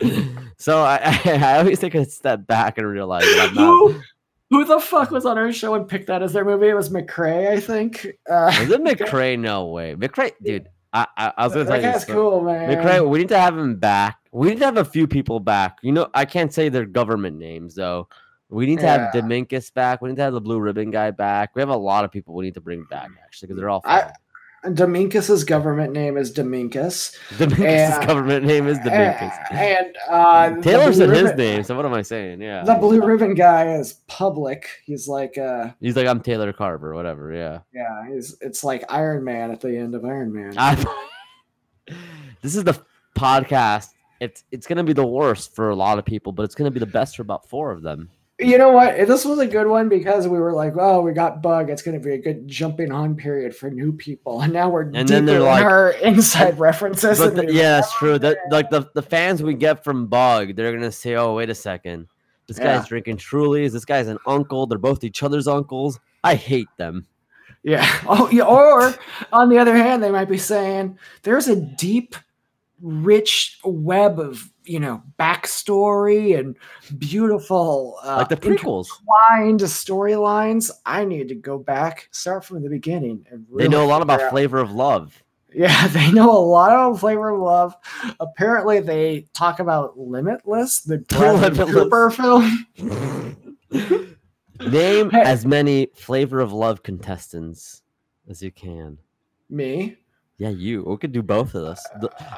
so 0.58 0.82
I, 0.82 1.00
I, 1.02 1.32
I 1.32 1.58
always 1.58 1.78
take 1.80 1.94
a 1.94 2.04
step 2.04 2.46
back 2.46 2.78
and 2.78 2.86
realize 2.86 3.24
that 3.24 3.48
I'm 3.48 3.54
not. 3.54 3.66
Who, 3.66 4.00
who 4.50 4.64
the 4.64 4.80
fuck 4.80 5.10
was 5.10 5.26
on 5.26 5.38
our 5.38 5.52
show 5.52 5.74
and 5.74 5.88
picked 5.88 6.06
that 6.06 6.22
as 6.22 6.32
their 6.32 6.44
movie? 6.44 6.68
It 6.68 6.74
was 6.74 6.90
McCrae, 6.90 7.48
I 7.48 7.60
think. 7.60 8.06
Uh, 8.30 8.54
Was 8.60 8.70
it 8.70 8.82
McCray? 8.82 9.38
No 9.38 9.66
way, 9.66 9.94
McCray, 9.94 10.32
dude. 10.42 10.68
I, 10.92 11.06
I, 11.16 11.32
I 11.36 11.44
was 11.44 11.52
gonna 11.52 11.66
tell 11.66 11.80
that 11.80 11.86
you. 11.86 11.92
guy's 11.92 12.04
cool, 12.04 12.42
man. 12.42 12.70
McRae, 12.70 13.06
we 13.06 13.18
need 13.18 13.28
to 13.28 13.38
have 13.38 13.58
him 13.58 13.76
back. 13.76 14.18
We 14.32 14.48
need 14.48 14.58
to 14.60 14.64
have 14.64 14.78
a 14.78 14.84
few 14.84 15.06
people 15.06 15.40
back. 15.40 15.78
You 15.82 15.92
know, 15.92 16.08
I 16.14 16.24
can't 16.24 16.52
say 16.52 16.68
their 16.68 16.86
government 16.86 17.36
names 17.36 17.74
though. 17.74 18.08
We 18.50 18.66
need 18.66 18.80
to 18.80 18.86
have 18.86 19.10
Yeah. 19.14 19.20
Dominkus 19.20 19.72
back. 19.74 20.00
We 20.00 20.08
need 20.08 20.16
to 20.16 20.22
have 20.22 20.32
the 20.32 20.40
blue 20.40 20.58
ribbon 20.58 20.90
guy 20.90 21.10
back. 21.10 21.54
We 21.54 21.60
have 21.60 21.68
a 21.68 21.76
lot 21.76 22.04
of 22.04 22.10
people 22.10 22.34
we 22.34 22.44
need 22.44 22.54
to 22.54 22.60
bring 22.60 22.84
back 22.84 23.10
actually 23.24 23.48
because 23.48 23.60
they're 23.60 23.70
all. 23.70 23.82
I- 23.84 24.00
fine. 24.02 24.12
Government 25.46 25.92
name 25.92 26.16
is. 26.16 26.32
Dominkus' 26.32 27.14
and- 27.40 28.06
government 28.06 28.44
name 28.44 28.66
is 28.66 28.76
Dominkus. 28.78 29.52
And 29.52 29.96
uh, 30.10 30.60
Taylor 30.62 30.92
said 30.92 31.10
his 31.10 31.34
name, 31.36 31.62
so 31.62 31.76
what 31.76 31.86
am 31.86 31.94
I 31.94 32.02
saying? 32.02 32.40
Yeah, 32.42 32.64
The 32.64 32.74
blue 32.74 33.00
ribbon 33.00 33.34
guy 33.34 33.74
is 33.74 33.92
public. 34.08 34.68
He's 34.84 35.06
like, 35.06 35.38
uh, 35.38 35.70
he's 35.80 35.94
like 35.94 36.08
I'm 36.08 36.20
Taylor 36.20 36.52
Carver, 36.52 36.92
whatever. 36.94 37.32
Yeah. 37.32 37.60
yeah, 37.72 38.12
he's 38.12 38.36
it's 38.40 38.64
like 38.64 38.84
Iron 38.88 39.22
Man 39.22 39.52
at 39.52 39.60
the 39.60 39.76
end 39.76 39.94
of 39.94 40.04
Iron 40.04 40.32
Man. 40.32 40.54
I, 40.58 40.74
this 42.42 42.56
is 42.56 42.64
the 42.64 42.80
podcast. 43.16 43.90
It's 44.20 44.42
it's 44.50 44.66
gonna 44.66 44.82
be 44.84 44.92
the 44.92 45.06
worst 45.06 45.54
for 45.54 45.70
a 45.70 45.76
lot 45.76 45.98
of 45.98 46.04
people, 46.04 46.32
but 46.32 46.42
it's 46.42 46.56
gonna 46.56 46.72
be 46.72 46.80
the 46.80 46.86
best 46.86 47.14
for 47.16 47.22
about 47.22 47.48
four 47.48 47.70
of 47.70 47.82
them. 47.82 48.10
You 48.40 48.56
know 48.56 48.70
what? 48.70 48.96
This 49.08 49.24
was 49.24 49.38
a 49.40 49.46
good 49.46 49.66
one 49.66 49.88
because 49.88 50.28
we 50.28 50.38
were 50.38 50.52
like, 50.52 50.74
oh, 50.78 51.00
we 51.00 51.12
got 51.12 51.42
bug. 51.42 51.70
It's 51.70 51.82
going 51.82 52.00
to 52.00 52.04
be 52.04 52.14
a 52.14 52.18
good 52.18 52.46
jumping 52.46 52.92
on 52.92 53.16
period 53.16 53.54
for 53.56 53.68
new 53.70 53.92
people, 53.92 54.40
and 54.42 54.52
now 54.52 54.68
we're 54.68 54.82
And 54.82 55.08
then 55.08 55.24
they're 55.24 55.40
like- 55.40 55.64
our 55.64 55.90
inside 56.02 56.58
references. 56.58 57.18
The- 57.18 57.32
yeah, 57.32 57.40
like, 57.42 57.48
that's 57.52 57.94
true. 57.98 58.18
That 58.18 58.38
like 58.50 58.70
the, 58.70 58.88
the 58.94 59.02
fans 59.02 59.42
we 59.42 59.54
get 59.54 59.82
from 59.82 60.06
Bug, 60.06 60.54
they're 60.54 60.72
gonna 60.72 60.92
say, 60.92 61.16
"Oh, 61.16 61.34
wait 61.34 61.50
a 61.50 61.54
second, 61.54 62.06
this 62.46 62.58
Yeah. 62.58 62.78
guy's 62.78 62.86
drinking 62.88 63.16
Trulies. 63.16 63.72
This 63.72 63.84
guy's 63.84 64.06
an 64.08 64.18
uncle. 64.26 64.66
They're 64.66 64.78
both 64.78 65.02
each 65.02 65.22
other's 65.22 65.48
uncles. 65.48 65.98
I 66.22 66.34
hate 66.36 66.68
them." 66.76 67.06
Yeah. 67.64 67.84
Oh, 68.08 68.28
yeah. 68.30 68.44
Or 68.44 68.94
on 69.32 69.48
the 69.48 69.58
other 69.58 69.74
hand, 69.76 70.00
they 70.02 70.12
might 70.12 70.28
be 70.28 70.38
saying 70.38 70.96
there's 71.24 71.48
a 71.48 71.56
deep, 71.56 72.14
rich 72.80 73.58
web 73.64 74.20
of 74.20 74.48
you 74.68 74.78
know 74.80 75.02
backstory 75.18 76.38
and 76.38 76.56
beautiful, 76.98 77.98
uh, 78.04 78.16
Like 78.18 78.28
the 78.28 78.36
prequels. 78.36 78.88
intertwined 79.30 79.60
storylines. 79.60 80.70
I 80.86 81.04
need 81.04 81.28
to 81.28 81.34
go 81.34 81.58
back, 81.58 82.08
start 82.10 82.44
from 82.44 82.62
the 82.62 82.68
beginning, 82.68 83.26
and 83.30 83.46
They 83.56 83.68
know 83.68 83.84
a 83.84 83.88
lot 83.88 84.02
about 84.02 84.20
out- 84.20 84.30
flavor 84.30 84.58
of 84.58 84.70
love. 84.72 85.22
Yeah, 85.54 85.88
they 85.96 86.12
know 86.12 86.30
a 86.30 86.38
lot 86.44 86.70
about 86.72 87.00
Flavor 87.00 87.30
of 87.30 87.40
Love. 87.40 87.74
Apparently, 88.20 88.80
they 88.80 89.26
talk 89.32 89.60
about 89.60 89.98
Limitless, 89.98 90.80
the 90.80 91.02
Limitless. 91.18 91.72
Cooper 91.72 92.10
film. 92.10 92.66
Name 94.60 95.10
Hey. 95.10 95.22
as 95.22 95.46
many 95.46 95.88
flavor 95.94 96.40
of 96.40 96.52
love 96.52 96.82
contestants 96.82 97.82
as 98.28 98.42
you 98.42 98.50
can. 98.50 98.98
Me. 99.48 99.96
Yeah, 100.38 100.50
you. 100.50 100.84
We 100.84 100.96
could 100.98 101.10
do 101.10 101.22
both 101.22 101.56
of 101.56 101.64
us. 101.64 101.84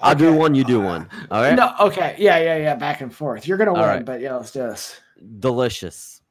I'll 0.02 0.14
do 0.14 0.32
one. 0.32 0.54
You 0.54 0.64
do 0.64 0.80
one. 0.80 1.08
All 1.30 1.42
right. 1.42 1.54
No, 1.54 1.74
okay. 1.80 2.16
Yeah, 2.18 2.38
yeah, 2.38 2.56
yeah. 2.56 2.74
Back 2.74 3.02
and 3.02 3.14
forth. 3.14 3.46
You're 3.46 3.58
gonna 3.58 3.74
All 3.74 3.80
win, 3.80 3.86
right. 3.86 4.04
but 4.04 4.22
yeah, 4.22 4.36
let's 4.36 4.50
do 4.52 4.60
this. 4.60 4.98
Delicious. 5.38 6.22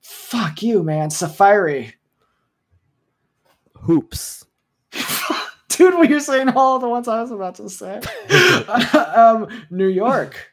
Fuck 0.00 0.62
you, 0.62 0.82
man. 0.82 1.10
Safari. 1.10 1.94
Hoops. 3.82 4.46
Dude, 5.68 5.94
what 5.94 6.08
you're 6.08 6.20
saying 6.20 6.48
all 6.50 6.78
the 6.78 6.88
ones 6.88 7.06
I 7.06 7.20
was 7.20 7.30
about 7.30 7.56
to 7.56 7.68
say. 7.68 8.00
um, 9.14 9.46
New 9.70 9.88
York. 9.88 10.50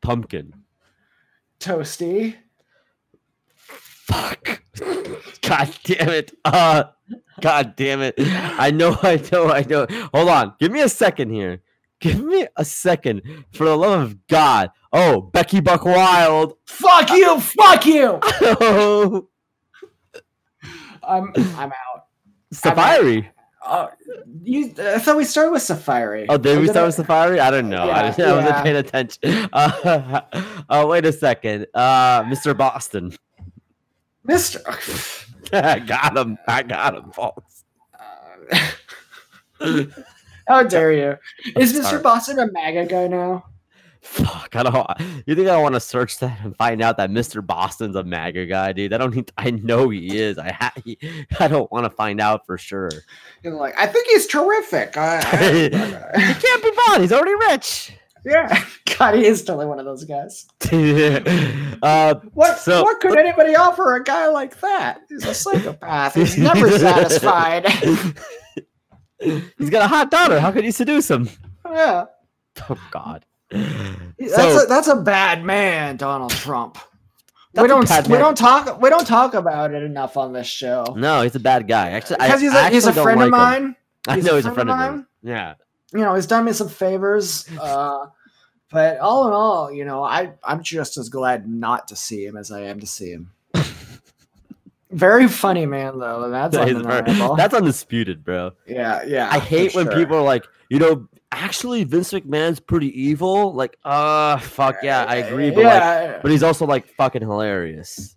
Pumpkin. 0.00 0.54
Toasty. 1.58 2.36
Fuck. 3.54 4.62
God 5.42 5.76
damn 5.84 6.08
it. 6.08 6.32
Uh 6.44 6.84
God 7.40 7.76
damn 7.76 8.00
it. 8.02 8.14
I 8.18 8.70
know, 8.70 8.96
I 9.02 9.22
know, 9.32 9.50
I 9.50 9.62
know. 9.62 9.86
Hold 10.14 10.28
on. 10.28 10.54
Give 10.60 10.70
me 10.72 10.80
a 10.80 10.88
second 10.88 11.30
here. 11.30 11.62
Give 12.00 12.22
me 12.22 12.46
a 12.56 12.64
second. 12.64 13.22
For 13.52 13.64
the 13.64 13.76
love 13.76 14.00
of 14.02 14.26
God. 14.26 14.70
Oh, 14.92 15.20
Becky 15.20 15.60
Buck 15.60 15.84
Wild. 15.84 16.54
Fuck 16.66 17.10
you, 17.10 17.40
fuck 17.40 17.86
you. 17.86 18.20
Oh, 21.02 21.16
I'm 21.16 21.32
I'm 21.56 21.72
out. 21.72 22.04
Safari. 22.52 23.28
Uh, 23.64 23.88
you 24.42 24.72
I 24.78 24.98
thought 24.98 25.16
we 25.16 25.24
started 25.24 25.52
with 25.52 25.62
Safari. 25.62 26.26
Oh, 26.28 26.36
did 26.38 26.58
we 26.60 26.68
start 26.68 26.86
with 26.86 26.94
Safari? 26.94 27.40
I 27.40 27.50
don't 27.50 27.68
know. 27.68 27.88
I, 27.88 28.14
Yeah, 28.16 28.24
I 28.32 28.36
wasn't 28.36 28.56
paying 28.64 28.76
attention. 28.76 29.48
Uh, 29.52 30.20
oh, 30.68 30.86
wait 30.88 31.06
a 31.06 31.12
second. 31.12 31.66
Uh, 31.74 32.22
Mr. 32.24 32.56
Boston. 32.56 33.12
Mr. 34.28 35.26
I 35.64 35.78
got 35.78 36.16
him. 36.16 36.38
I 36.46 36.62
got 36.62 36.94
him, 36.94 37.10
folks. 37.12 37.64
How 40.48 40.62
dare 40.64 40.92
you? 40.92 41.16
Is 41.56 41.72
Mr. 41.74 42.02
Boston 42.02 42.38
a 42.38 42.50
MAGA 42.50 42.86
guy 42.86 43.06
now? 43.06 43.44
Fuck, 44.02 44.56
I 44.56 44.62
don't. 44.62 44.86
You 45.26 45.34
think 45.34 45.48
I 45.48 45.60
want 45.60 45.74
to 45.74 45.80
search 45.80 46.18
that 46.20 46.38
and 46.42 46.56
find 46.56 46.80
out 46.80 46.96
that 46.96 47.10
Mr. 47.10 47.46
Boston's 47.46 47.94
a 47.96 48.02
MAGA 48.02 48.46
guy, 48.46 48.72
dude? 48.72 48.94
I 48.94 48.98
don't 48.98 49.14
need. 49.14 49.30
I 49.36 49.50
know 49.50 49.90
he 49.90 50.18
is. 50.18 50.38
I 50.38 50.50
ha- 50.52 50.72
he, 50.84 50.98
I 51.38 51.46
don't 51.48 51.70
want 51.70 51.84
to 51.84 51.90
find 51.90 52.18
out 52.20 52.46
for 52.46 52.56
sure. 52.56 52.90
You're 53.42 53.54
like, 53.54 53.78
I 53.78 53.86
think 53.86 54.06
he's 54.08 54.26
terrific. 54.26 54.96
I, 54.96 55.20
he 55.52 55.66
I- 55.66 56.34
can't 56.34 56.62
be 56.62 56.70
bought. 56.86 57.00
He's 57.02 57.12
already 57.12 57.34
rich. 57.50 57.92
Yeah, 58.24 58.64
God, 58.98 59.14
he 59.14 59.24
is 59.26 59.42
totally 59.44 59.66
one 59.66 59.78
of 59.78 59.84
those 59.84 60.04
guys. 60.04 60.46
uh, 61.82 62.14
What 62.34 62.58
So- 62.58 62.82
what 62.82 63.00
could 63.00 63.18
anybody 63.18 63.54
offer 63.56 63.94
a 63.96 64.02
guy 64.04 64.28
like 64.28 64.58
that? 64.60 65.00
He's 65.08 65.24
a 65.24 65.34
psychopath. 65.34 66.14
He's 66.14 66.36
never 66.38 66.70
satisfied. 66.78 67.66
he's 69.18 69.70
got 69.70 69.82
a 69.84 69.88
hot 69.88 70.10
daughter. 70.10 70.40
How 70.40 70.52
could 70.52 70.64
you 70.64 70.72
seduce 70.72 71.10
him? 71.10 71.28
yeah, 71.70 72.04
Oh 72.68 72.76
God. 72.90 73.24
that's 73.50 74.34
So- 74.34 74.64
a 74.64 74.66
that's 74.66 74.88
a 74.88 74.96
bad 74.96 75.44
man, 75.44 75.96
Donald 75.96 76.30
Trump. 76.32 76.78
That's 77.52 77.62
we 77.62 77.68
don't 77.68 77.88
we 78.06 78.12
man. 78.12 78.20
don't 78.20 78.36
talk 78.38 78.80
we 78.80 78.90
don't 78.90 79.06
talk 79.06 79.34
about 79.34 79.74
it 79.74 79.82
enough 79.82 80.16
on 80.16 80.32
this 80.32 80.46
show 80.46 80.84
No, 80.96 81.22
he's 81.22 81.34
a 81.34 81.40
bad 81.40 81.66
guy. 81.66 81.90
Actually, 81.90 82.18
because 82.20 82.40
he's 82.40 82.52
I 82.54 82.68
a, 82.68 82.70
he's 82.70 82.86
a 82.86 82.90
actually 82.90 82.94
don't 82.94 83.04
friend 83.04 83.22
of 83.22 83.30
like 83.30 83.56
him. 83.58 83.64
mine. 83.64 83.76
I 84.06 84.14
He's 84.16 84.24
know 84.24 84.32
a 84.32 84.36
he's 84.36 84.46
a 84.46 84.52
friend 84.52 84.68
friend 84.68 84.70
of 84.70 84.88
of 84.88 84.94
yours. 84.98 85.06
Yeah. 85.22 85.54
You 85.92 86.00
know, 86.00 86.14
he's 86.14 86.26
done 86.26 86.44
me 86.44 86.52
some 86.52 86.68
favors. 86.68 87.48
Uh, 87.60 88.06
but 88.70 88.98
all 88.98 89.26
in 89.26 89.34
all, 89.34 89.72
you 89.72 89.84
know, 89.84 90.04
I 90.04 90.32
I'm 90.44 90.62
just 90.62 90.96
as 90.96 91.08
glad 91.08 91.48
not 91.48 91.88
to 91.88 91.96
see 91.96 92.24
him 92.24 92.36
as 92.36 92.52
I 92.52 92.60
am 92.62 92.78
to 92.78 92.86
see 92.86 93.10
him. 93.10 93.32
Very 94.92 95.26
funny 95.26 95.66
man, 95.66 95.98
though. 95.98 96.30
That's 96.30 96.56
undeniable. 96.56 97.34
that's 97.34 97.52
undisputed, 97.52 98.24
bro. 98.24 98.52
yeah, 98.66 99.02
yeah. 99.04 99.28
I 99.28 99.40
hate 99.40 99.74
when 99.74 99.86
sure. 99.86 99.96
people 99.96 100.16
are 100.16 100.22
like, 100.22 100.46
you 100.68 100.78
know, 100.78 101.08
actually 101.32 101.84
Vince 101.84 102.12
McMahon's 102.12 102.60
pretty 102.60 102.88
evil. 103.00 103.52
Like, 103.52 103.76
uh, 103.84 104.38
fuck 104.38 104.76
yeah, 104.84 105.04
I 105.04 105.16
agree, 105.16 105.50
but 105.50 105.64
like, 105.64 105.74
yeah, 105.74 106.18
but 106.22 106.30
he's 106.30 106.44
also 106.44 106.64
like 106.64 106.88
fucking 106.94 107.22
hilarious. 107.22 108.16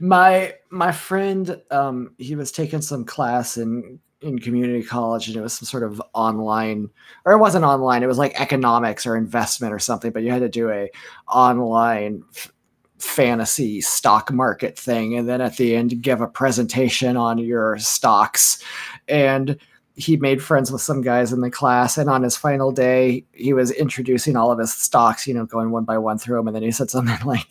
my 0.00 0.54
my 0.70 0.92
friend, 0.92 1.60
um, 1.70 2.14
he 2.18 2.34
was 2.34 2.50
taking 2.50 2.82
some 2.82 3.04
class 3.04 3.56
in 3.56 4.00
in 4.20 4.38
community 4.38 4.82
college, 4.82 5.28
and 5.28 5.36
it 5.36 5.40
was 5.40 5.52
some 5.52 5.66
sort 5.66 5.82
of 5.82 6.02
online, 6.12 6.90
or 7.24 7.32
it 7.32 7.38
wasn't 7.38 7.64
online. 7.64 8.02
It 8.02 8.08
was 8.08 8.18
like 8.18 8.40
economics 8.40 9.06
or 9.06 9.16
investment 9.16 9.72
or 9.72 9.78
something. 9.78 10.10
But 10.10 10.22
you 10.22 10.30
had 10.30 10.40
to 10.40 10.48
do 10.48 10.70
a 10.70 10.90
online 11.28 12.24
f- 12.34 12.52
fantasy 12.98 13.80
stock 13.80 14.32
market 14.32 14.78
thing, 14.78 15.16
and 15.16 15.28
then 15.28 15.40
at 15.40 15.56
the 15.56 15.76
end 15.76 16.02
give 16.02 16.20
a 16.20 16.26
presentation 16.26 17.16
on 17.16 17.38
your 17.38 17.78
stocks. 17.78 18.62
And 19.06 19.58
he 19.98 20.16
made 20.16 20.40
friends 20.40 20.70
with 20.70 20.80
some 20.80 21.02
guys 21.02 21.32
in 21.32 21.40
the 21.40 21.50
class, 21.50 21.98
and 21.98 22.08
on 22.08 22.22
his 22.22 22.36
final 22.36 22.70
day, 22.70 23.24
he 23.32 23.52
was 23.52 23.72
introducing 23.72 24.36
all 24.36 24.52
of 24.52 24.58
his 24.60 24.72
stocks, 24.72 25.26
you 25.26 25.34
know, 25.34 25.44
going 25.44 25.72
one 25.72 25.82
by 25.82 25.98
one 25.98 26.18
through 26.18 26.36
them, 26.36 26.46
and 26.46 26.54
then 26.54 26.62
he 26.62 26.70
said 26.70 26.88
something 26.88 27.18
like, 27.26 27.46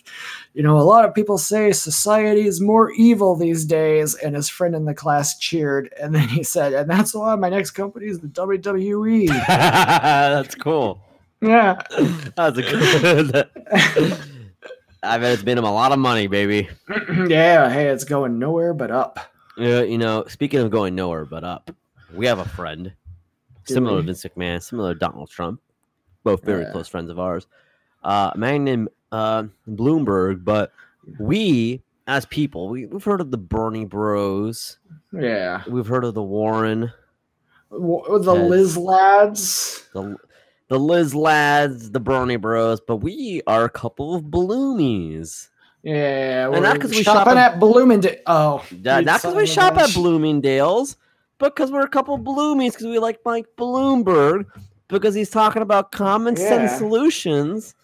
"You 0.54 0.64
know, 0.64 0.78
a 0.78 0.80
lot 0.80 1.04
of 1.04 1.14
people 1.14 1.38
say 1.38 1.74
society 1.74 2.48
is 2.48 2.62
more 2.62 2.92
evil 2.92 3.36
these 3.36 3.66
days," 3.66 4.16
and 4.16 4.34
his 4.34 4.48
friend 4.48 4.76
in 4.76 4.86
the 4.86 4.94
class 4.94 5.38
cheered, 5.38 5.94
and 6.02 6.16
then 6.16 6.30
he 6.30 6.42
said, 6.42 6.72
"And 6.74 6.90
that's 6.90 7.14
why 7.14 7.36
my 7.36 7.50
next 7.50 7.72
company 7.72 8.08
is 8.08 8.20
the 8.20 8.28
WWE." 8.28 9.28
That's 9.48 10.56
cool. 10.56 11.02
yeah, 11.42 11.82
That's 12.38 12.58
a 12.58 12.62
good. 12.62 13.50
I 15.04 15.18
bet 15.18 15.34
it's 15.34 15.44
made 15.44 15.58
him 15.58 15.66
a 15.66 15.74
lot 15.74 15.92
of 15.92 16.00
money, 16.00 16.28
baby. 16.28 16.70
yeah. 17.28 17.70
Hey, 17.70 17.88
it's 17.88 18.06
going 18.06 18.40
nowhere 18.40 18.74
but 18.74 18.90
up. 18.90 19.20
Yeah, 19.58 19.82
you 19.82 19.98
know, 19.98 20.24
speaking 20.28 20.62
of 20.62 20.72
going 20.72 20.96
nowhere 20.96 21.26
but 21.26 21.44
up, 21.44 21.72
we 22.18 22.26
have 22.26 22.40
a 22.40 22.46
friend 22.46 22.92
similar 23.66 23.96
we? 23.98 24.02
to 24.02 24.06
Vince 24.08 24.24
McMahon, 24.26 24.62
similar 24.62 24.94
to 24.94 25.00
Donald 25.00 25.30
Trump, 25.30 25.62
both 26.24 26.44
very 26.44 26.64
Yeah. 26.64 26.72
close 26.72 26.88
friends 26.88 27.10
of 27.10 27.20
ours. 27.20 27.48
Uh, 28.04 28.32
a 28.34 28.38
man 28.38 28.64
named 28.64 28.90
uh, 29.12 29.44
Bloomberg, 29.70 30.44
but 30.44 30.72
we 31.20 31.82
as 32.08 32.26
people, 32.26 32.70
we, 32.70 32.86
we've 32.86 33.04
heard 33.04 33.20
of 33.22 33.32
the 33.32 33.38
Bernie 33.38 33.86
Bros, 33.86 34.78
Yeah, 35.12 35.64
we've 35.68 35.88
heard 35.88 36.04
of 36.06 36.14
the 36.14 36.24
Warren, 36.24 36.92
W- 37.72 38.20
the 38.24 38.34
Liz 38.34 38.78
lads. 38.78 39.88
the 39.94 40.16
the 40.70 40.80
Liz 40.80 41.14
lads, 41.16 41.92
the 41.92 42.00
Bernie 42.00 42.36
Bros, 42.38 42.80
but 42.82 42.98
we 42.98 43.42
are 43.48 43.64
a 43.66 43.70
couple 43.70 44.14
of 44.16 44.24
Bloomies. 44.24 45.48
Yeah, 45.84 46.50
And 46.52 46.62
not 46.64 46.76
we're 46.76 46.80
'cause 46.82 46.92
we 46.92 47.04
shop 47.04 47.28
at- 47.28 47.60
Bloomingdale. 47.60 48.16
Oh, 48.26 48.64
Not 48.84 49.04
because 49.06 49.36
we 49.36 49.46
shop 49.46 49.78
at. 49.78 49.94
Bloomingdale's, 49.94 50.98
because 51.40 51.72
we're 51.72 51.82
a 51.86 51.90
couple 51.90 52.18
Bloomies, 52.18 52.72
because 52.72 52.88
we 52.88 53.00
like 53.00 53.20
Mike 53.26 53.48
Bloomberg, 53.58 54.46
because 54.88 55.14
he's 55.14 55.30
talking 55.30 55.62
about 55.62 55.92
common 55.92 56.36
sense 56.36 56.74
solutions. 56.78 57.76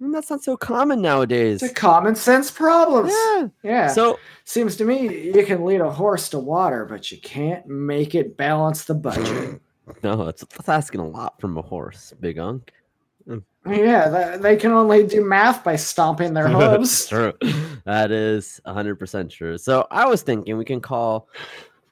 And 0.00 0.12
that's 0.12 0.28
not 0.28 0.42
so 0.42 0.56
common 0.56 1.00
nowadays. 1.00 1.62
It's 1.62 1.72
a 1.72 1.74
common 1.74 2.14
sense 2.14 2.50
problem. 2.50 3.08
Yeah. 3.08 3.48
Yeah. 3.62 3.88
So 3.88 4.18
Seems 4.44 4.76
to 4.76 4.84
me 4.84 5.26
you 5.34 5.44
can 5.46 5.64
lead 5.64 5.80
a 5.80 5.90
horse 5.90 6.28
to 6.30 6.38
water, 6.38 6.84
but 6.84 7.10
you 7.10 7.18
can't 7.18 7.66
make 7.66 8.14
it 8.14 8.36
balance 8.36 8.84
the 8.84 8.94
budget. 8.94 9.60
no, 10.02 10.28
it's 10.28 10.44
that's 10.44 10.68
asking 10.68 11.00
a 11.00 11.06
lot 11.06 11.40
from 11.40 11.56
a 11.56 11.62
horse, 11.62 12.12
big 12.20 12.38
unk. 12.38 12.72
Mm. 13.26 13.42
yeah, 13.66 14.10
th- 14.10 14.42
they 14.42 14.56
can 14.56 14.72
only 14.72 15.06
do 15.06 15.24
math 15.24 15.64
by 15.64 15.76
stomping 15.76 16.34
their 16.34 16.48
hooves. 16.50 17.06
true. 17.06 17.32
That 17.84 18.10
is 18.10 18.60
hundred 18.66 18.96
percent 18.96 19.30
true. 19.30 19.56
So 19.56 19.86
I 19.90 20.06
was 20.06 20.22
thinking 20.22 20.58
we 20.58 20.64
can 20.66 20.80
call 20.80 21.28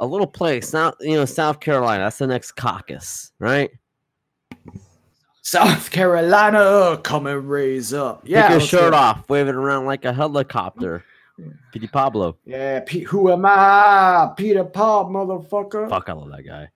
a 0.03 0.07
little 0.07 0.27
place, 0.27 0.73
not 0.73 0.97
you 1.01 1.15
know, 1.15 1.25
South 1.25 1.61
Carolina. 1.61 2.05
That's 2.05 2.19
the 2.19 2.27
next 2.27 2.53
caucus, 2.53 3.33
right? 3.39 3.71
South 5.43 5.91
Carolina, 5.91 7.01
come 7.03 7.27
and 7.27 7.49
raise 7.49 7.95
up. 7.95 8.23
Yeah, 8.25 8.49
Take 8.49 8.51
your 8.51 8.61
shirt 8.61 8.95
off, 8.95 9.29
wave 9.29 9.49
it 9.49 9.55
around 9.55 9.87
like 9.87 10.05
a 10.05 10.13
helicopter. 10.13 11.05
Petey 11.73 11.87
Pablo. 11.87 12.37
Yeah, 12.45 12.81
Pete, 12.81 13.07
who 13.07 13.31
am 13.33 13.45
I? 13.47 14.33
Peter 14.37 14.65
Paul, 14.65 15.11
motherfucker. 15.11 15.89
Fuck, 15.89 16.09
I 16.09 16.13
love 16.13 16.31
that 16.31 16.43
guy. 16.43 16.69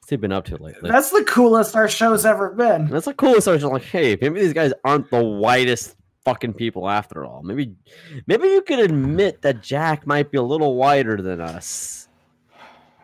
What's 0.00 0.10
he 0.10 0.16
been 0.16 0.32
up 0.32 0.46
to 0.46 0.56
lately? 0.56 0.90
That's 0.90 1.10
the 1.10 1.24
coolest 1.24 1.76
our 1.76 1.88
show's 1.88 2.26
ever 2.26 2.50
been. 2.50 2.88
That's 2.88 3.04
the 3.04 3.14
coolest. 3.14 3.48
I 3.48 3.52
was 3.52 3.64
like, 3.64 3.84
hey, 3.84 4.18
maybe 4.20 4.40
these 4.40 4.52
guys 4.52 4.72
aren't 4.84 5.10
the 5.10 5.22
whitest 5.22 5.94
fucking 6.24 6.54
people 6.54 6.88
after 6.88 7.24
all. 7.24 7.42
Maybe, 7.42 7.74
maybe 8.26 8.48
you 8.48 8.62
could 8.62 8.80
admit 8.80 9.42
that 9.42 9.62
Jack 9.62 10.06
might 10.06 10.30
be 10.30 10.38
a 10.38 10.42
little 10.42 10.74
whiter 10.76 11.22
than 11.22 11.40
us. 11.40 12.01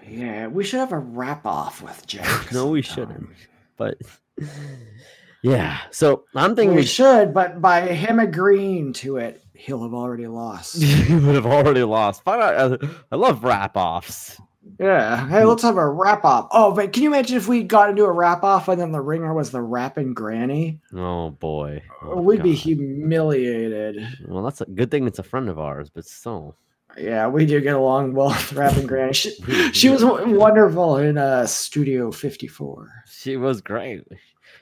Yeah, 0.09 0.47
we 0.49 0.65
should 0.65 0.81
have 0.81 0.93
a 0.93 0.99
wrap 0.99 1.45
off 1.47 1.83
with 1.83 2.07
Jack. 2.07 2.53
No, 2.53 2.69
we 2.69 2.83
shouldn't. 2.83 3.29
But 3.77 3.99
yeah, 5.43 5.79
so 5.91 6.25
I'm 6.35 6.57
thinking 6.57 6.75
We 6.75 6.83
we 6.83 6.87
should, 6.87 7.33
but 7.33 7.61
by 7.61 7.83
him 7.83 8.19
agreeing 8.19 8.93
to 8.95 9.19
it, 9.19 9.43
he'll 9.55 9.83
have 9.83 9.95
already 9.95 10.27
lost. 10.27 10.83
he 10.83 11.15
would 11.15 11.35
have 11.35 11.47
already 11.47 11.83
lost. 11.85 12.23
Find 12.25 12.43
out. 12.43 12.83
I 13.13 13.17
love 13.17 13.45
wrap 13.45 13.77
offs. 13.77 14.41
yeah. 14.81 15.29
Hey, 15.29 15.45
let's 15.45 15.63
have 15.63 15.77
a 15.77 15.89
wrap 15.89 16.25
off. 16.25 16.49
Oh, 16.51 16.73
but 16.73 16.93
can 16.93 17.03
you 17.05 17.09
imagine 17.11 17.37
if 17.37 17.47
we 17.49 17.63
got 17.63 17.91
into 17.91 18.05
a 18.05 18.13
wrap 18.13 18.43
off 18.43 18.69
and 18.69 18.81
then 18.81 18.93
the 18.93 19.01
ringer 19.01 19.33
was 19.35 19.51
the 19.51 19.63
rapping 19.63 20.13
granny? 20.15 20.81
Oh 20.95 21.31
boy, 21.31 21.83
Oh, 22.03 22.21
We'd 22.21 22.43
be 22.43 22.55
humiliated. 22.55 24.07
Well, 24.27 24.43
that's 24.43 24.61
a 24.61 24.67
good 24.67 24.91
thing. 24.91 25.07
It's 25.07 25.19
a 25.19 25.23
friend 25.25 25.49
of 25.49 25.59
ours, 25.59 25.91
but 25.91 26.05
still. 26.05 26.57
Yeah, 26.97 27.29
we 27.29 27.47
do 27.47 27.61
get 27.61 27.77
along 27.77 28.15
well 28.15 28.29
with 28.31 28.53
rapping 28.55 28.87
granny. 28.87 29.13
She, 29.13 29.31
she 29.73 29.89
was 29.89 30.05
wonderful 30.05 30.97
in 30.97 31.19
uh, 31.19 31.47
Studio 31.47 32.11
54. 32.11 32.91
She 33.07 33.37
was 33.37 33.61
great. 33.61 34.05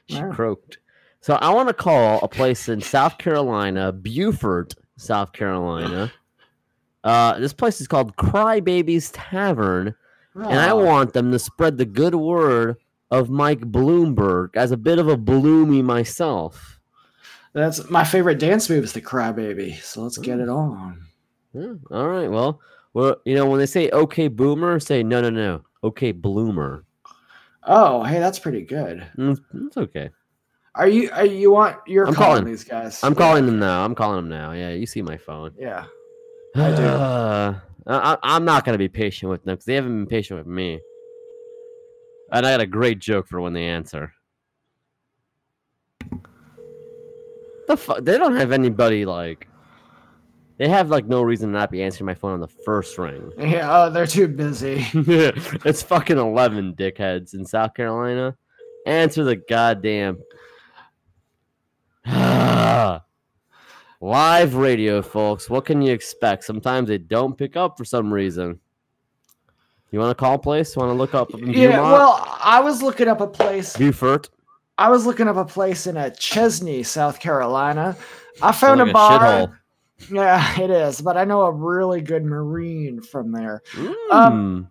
She 0.07 0.23
Wow. 0.23 0.33
croaked. 0.33 0.79
So 1.21 1.35
I 1.35 1.53
want 1.55 1.69
to 1.69 1.75
call 1.75 2.21
a 2.23 2.29
place 2.29 2.69
in 2.69 2.81
South 2.81 3.19
Carolina, 3.19 3.93
Beaufort, 3.93 4.75
South 4.97 5.33
Carolina. 5.33 6.13
Uh, 7.05 7.39
this 7.39 7.53
place 7.53 7.81
is 7.81 7.87
called 7.87 8.17
Crybabies 8.17 9.13
Tavern, 9.15 9.95
and 10.35 10.59
I 10.59 10.73
want 10.73 11.13
them 11.13 11.31
to 11.31 11.39
spread 11.39 11.79
the 11.79 11.85
good 11.85 12.17
word 12.17 12.79
of 13.13 13.31
Mike 13.31 13.61
Bloomberg 13.61 14.57
as 14.57 14.73
a 14.73 14.77
bit 14.77 14.99
of 14.99 15.07
a 15.07 15.17
bloomy 15.17 15.83
myself. 15.83 16.81
That's 17.53 17.89
my 17.91 18.03
favorite 18.03 18.41
dance 18.41 18.69
move 18.69 18.83
is 18.83 18.93
the 18.93 19.01
crybaby. 19.01 19.81
So 19.83 20.03
let's 20.03 20.19
get 20.19 20.41
it 20.41 20.49
on. 20.49 21.03
Yeah, 21.57 21.75
all 21.91 22.09
right. 22.09 22.29
Well, 22.31 22.61
well, 22.93 23.17
you 23.25 23.35
know 23.35 23.47
when 23.47 23.59
they 23.59 23.67
say 23.67 23.89
"Okay, 23.91 24.29
Boomer," 24.29 24.79
say 24.79 25.03
no, 25.03 25.21
no, 25.23 25.31
no. 25.31 25.63
Okay, 25.83 26.13
Bloomer. 26.13 26.85
Oh, 27.65 28.03
hey, 28.03 28.19
that's 28.19 28.39
pretty 28.39 28.63
good. 28.63 29.07
Mm, 29.17 29.39
It's 29.67 29.77
okay. 29.77 30.11
Are 30.75 30.87
you? 30.89 31.09
Are 31.13 31.25
you 31.25 31.51
want? 31.53 31.77
You're 31.87 32.07
I'm 32.07 32.13
calling, 32.15 32.31
calling. 32.41 32.45
these 32.45 32.65
guys. 32.65 33.03
I'm 33.03 33.13
Yeah. 33.15 33.19
calling 33.19 33.47
them 33.47 33.59
now. 33.59 33.85
I'm 33.85 33.95
calling 33.95 34.17
them 34.17 34.29
now. 34.29 34.53
Yeah, 34.53 34.71
you 34.71 34.85
see 34.87 35.01
my 35.01 35.17
phone. 35.17 35.53
Yeah. 35.59 35.87
I 36.55 36.75
do. 36.77 36.83
Uh, 36.83 37.59
I, 37.87 38.19
I'm 38.23 38.45
not 38.45 38.65
gonna 38.67 38.77
be 38.79 38.89
patient 38.89 39.31
with 39.31 39.45
them 39.45 39.55
because 39.55 39.65
they 39.65 39.75
haven't 39.77 39.97
been 39.97 40.07
patient 40.07 40.39
with 40.39 40.47
me. 40.47 40.81
And 42.33 42.45
I 42.45 42.51
got 42.53 42.61
a 42.61 42.67
great 42.67 42.99
joke 42.99 43.29
for 43.29 43.41
when 43.41 43.53
they 43.55 43.65
answer. 43.65 44.13
The 47.69 47.77
fu- 47.77 48.01
They 48.01 48.19
don't 48.19 48.37
have 48.37 48.53
anybody 48.53 49.05
like. 49.07 49.49
They 50.59 50.69
have 50.69 50.89
like 50.89 51.07
no 51.07 51.23
reason 51.23 51.53
to 51.53 51.59
not 51.59 51.71
be 51.71 51.83
answering 51.83 52.07
my 52.07 52.15
phone 52.15 52.33
on 52.33 52.41
the 52.41 52.49
first 52.49 52.97
ring. 52.99 53.31
Yeah. 53.39 53.69
Oh, 53.71 53.91
they're 53.91 54.07
too 54.07 54.29
busy. 54.29 54.87
it's 54.95 55.83
fucking 55.83 56.19
eleven 56.19 56.75
dickheads 56.75 57.35
in 57.35 57.45
South 57.45 57.75
Carolina. 57.75 58.37
Answer 58.87 59.25
the 59.25 59.37
goddamn. 59.37 60.19
Live 64.01 64.55
radio, 64.55 65.03
folks. 65.03 65.49
What 65.51 65.65
can 65.65 65.83
you 65.83 65.93
expect? 65.93 66.45
Sometimes 66.45 66.89
they 66.89 66.99
don't 66.99 67.37
pick 67.37 67.57
up 67.57 67.77
for 67.79 67.85
some 67.85 68.13
reason. 68.13 68.61
You 69.91 69.99
want 69.99 70.11
to 70.11 70.15
call 70.15 70.35
a 70.35 70.39
place? 70.39 70.77
Want 70.77 70.91
to 70.91 70.95
look 70.95 71.15
up? 71.15 71.31
yeah. 71.33 71.39
Beaumont? 71.71 71.93
Well, 71.93 72.39
I 72.43 72.61
was 72.61 72.83
looking 72.83 73.09
up 73.09 73.21
a 73.21 73.27
place. 73.27 73.77
Beaufort. 73.77 74.29
I 74.79 74.91
was 74.91 75.07
looking 75.07 75.27
up 75.29 75.37
a 75.37 75.45
place 75.45 75.87
in 75.87 75.97
a 75.97 76.11
Chesnee, 76.11 76.83
South 76.83 77.19
Carolina. 77.19 77.97
I 78.43 78.53
found 78.53 78.81
like 78.81 78.89
a 78.89 78.91
a 78.91 78.93
bar. 78.93 79.21
shithole. 79.21 79.59
Yeah, 80.11 80.61
it 80.61 80.71
is. 80.71 81.01
But 81.01 81.17
I 81.17 81.25
know 81.25 81.43
a 81.43 81.53
really 81.53 82.01
good 82.01 82.25
marine 82.25 83.01
from 83.01 83.33
there. 83.33 83.63
Mm. 83.73 84.69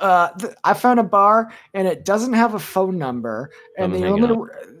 uh 0.00 0.28
th- 0.38 0.52
i 0.64 0.74
found 0.74 0.98
a 0.98 1.02
bar 1.04 1.52
and 1.72 1.86
it 1.86 2.04
doesn't 2.04 2.32
have 2.32 2.54
a 2.54 2.58
phone 2.58 2.98
number 2.98 3.50
and 3.78 3.94
the 3.94 4.04
only 4.06 4.26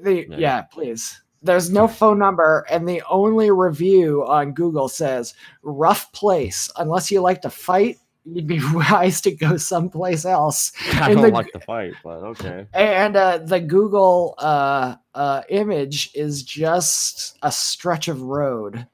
the 0.02 0.26
Yeah. 0.30 0.36
yeah. 0.36 0.62
please 0.62 1.22
there's 1.42 1.70
no 1.70 1.86
phone 1.86 2.18
number 2.18 2.66
and 2.68 2.88
the 2.88 3.02
only 3.08 3.50
review 3.52 4.26
on 4.26 4.52
google 4.52 4.88
says 4.88 5.32
rough 5.62 6.10
place 6.12 6.68
unless 6.76 7.10
you 7.10 7.20
like 7.20 7.40
to 7.42 7.50
fight 7.50 7.98
you'd 8.24 8.48
be 8.48 8.60
wise 8.74 9.20
to 9.22 9.30
go 9.30 9.56
someplace 9.56 10.24
else 10.24 10.72
I 10.94 11.10
in 11.12 11.18
don't 11.18 11.26
the- 11.26 11.32
like 11.32 11.52
to 11.52 11.60
fight, 11.60 11.94
but 12.02 12.18
okay. 12.34 12.66
and 12.74 13.16
uh, 13.16 13.38
the 13.38 13.60
google 13.60 14.34
uh, 14.38 14.96
uh, 15.14 15.42
image 15.48 16.10
is 16.14 16.42
just 16.42 17.38
a 17.42 17.52
stretch 17.52 18.08
of 18.08 18.20
road 18.22 18.86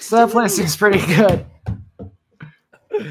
so 0.00 0.16
that 0.16 0.30
place 0.30 0.56
seems 0.56 0.76
pretty 0.76 1.04
good 1.14 1.46
oh, 2.92 3.06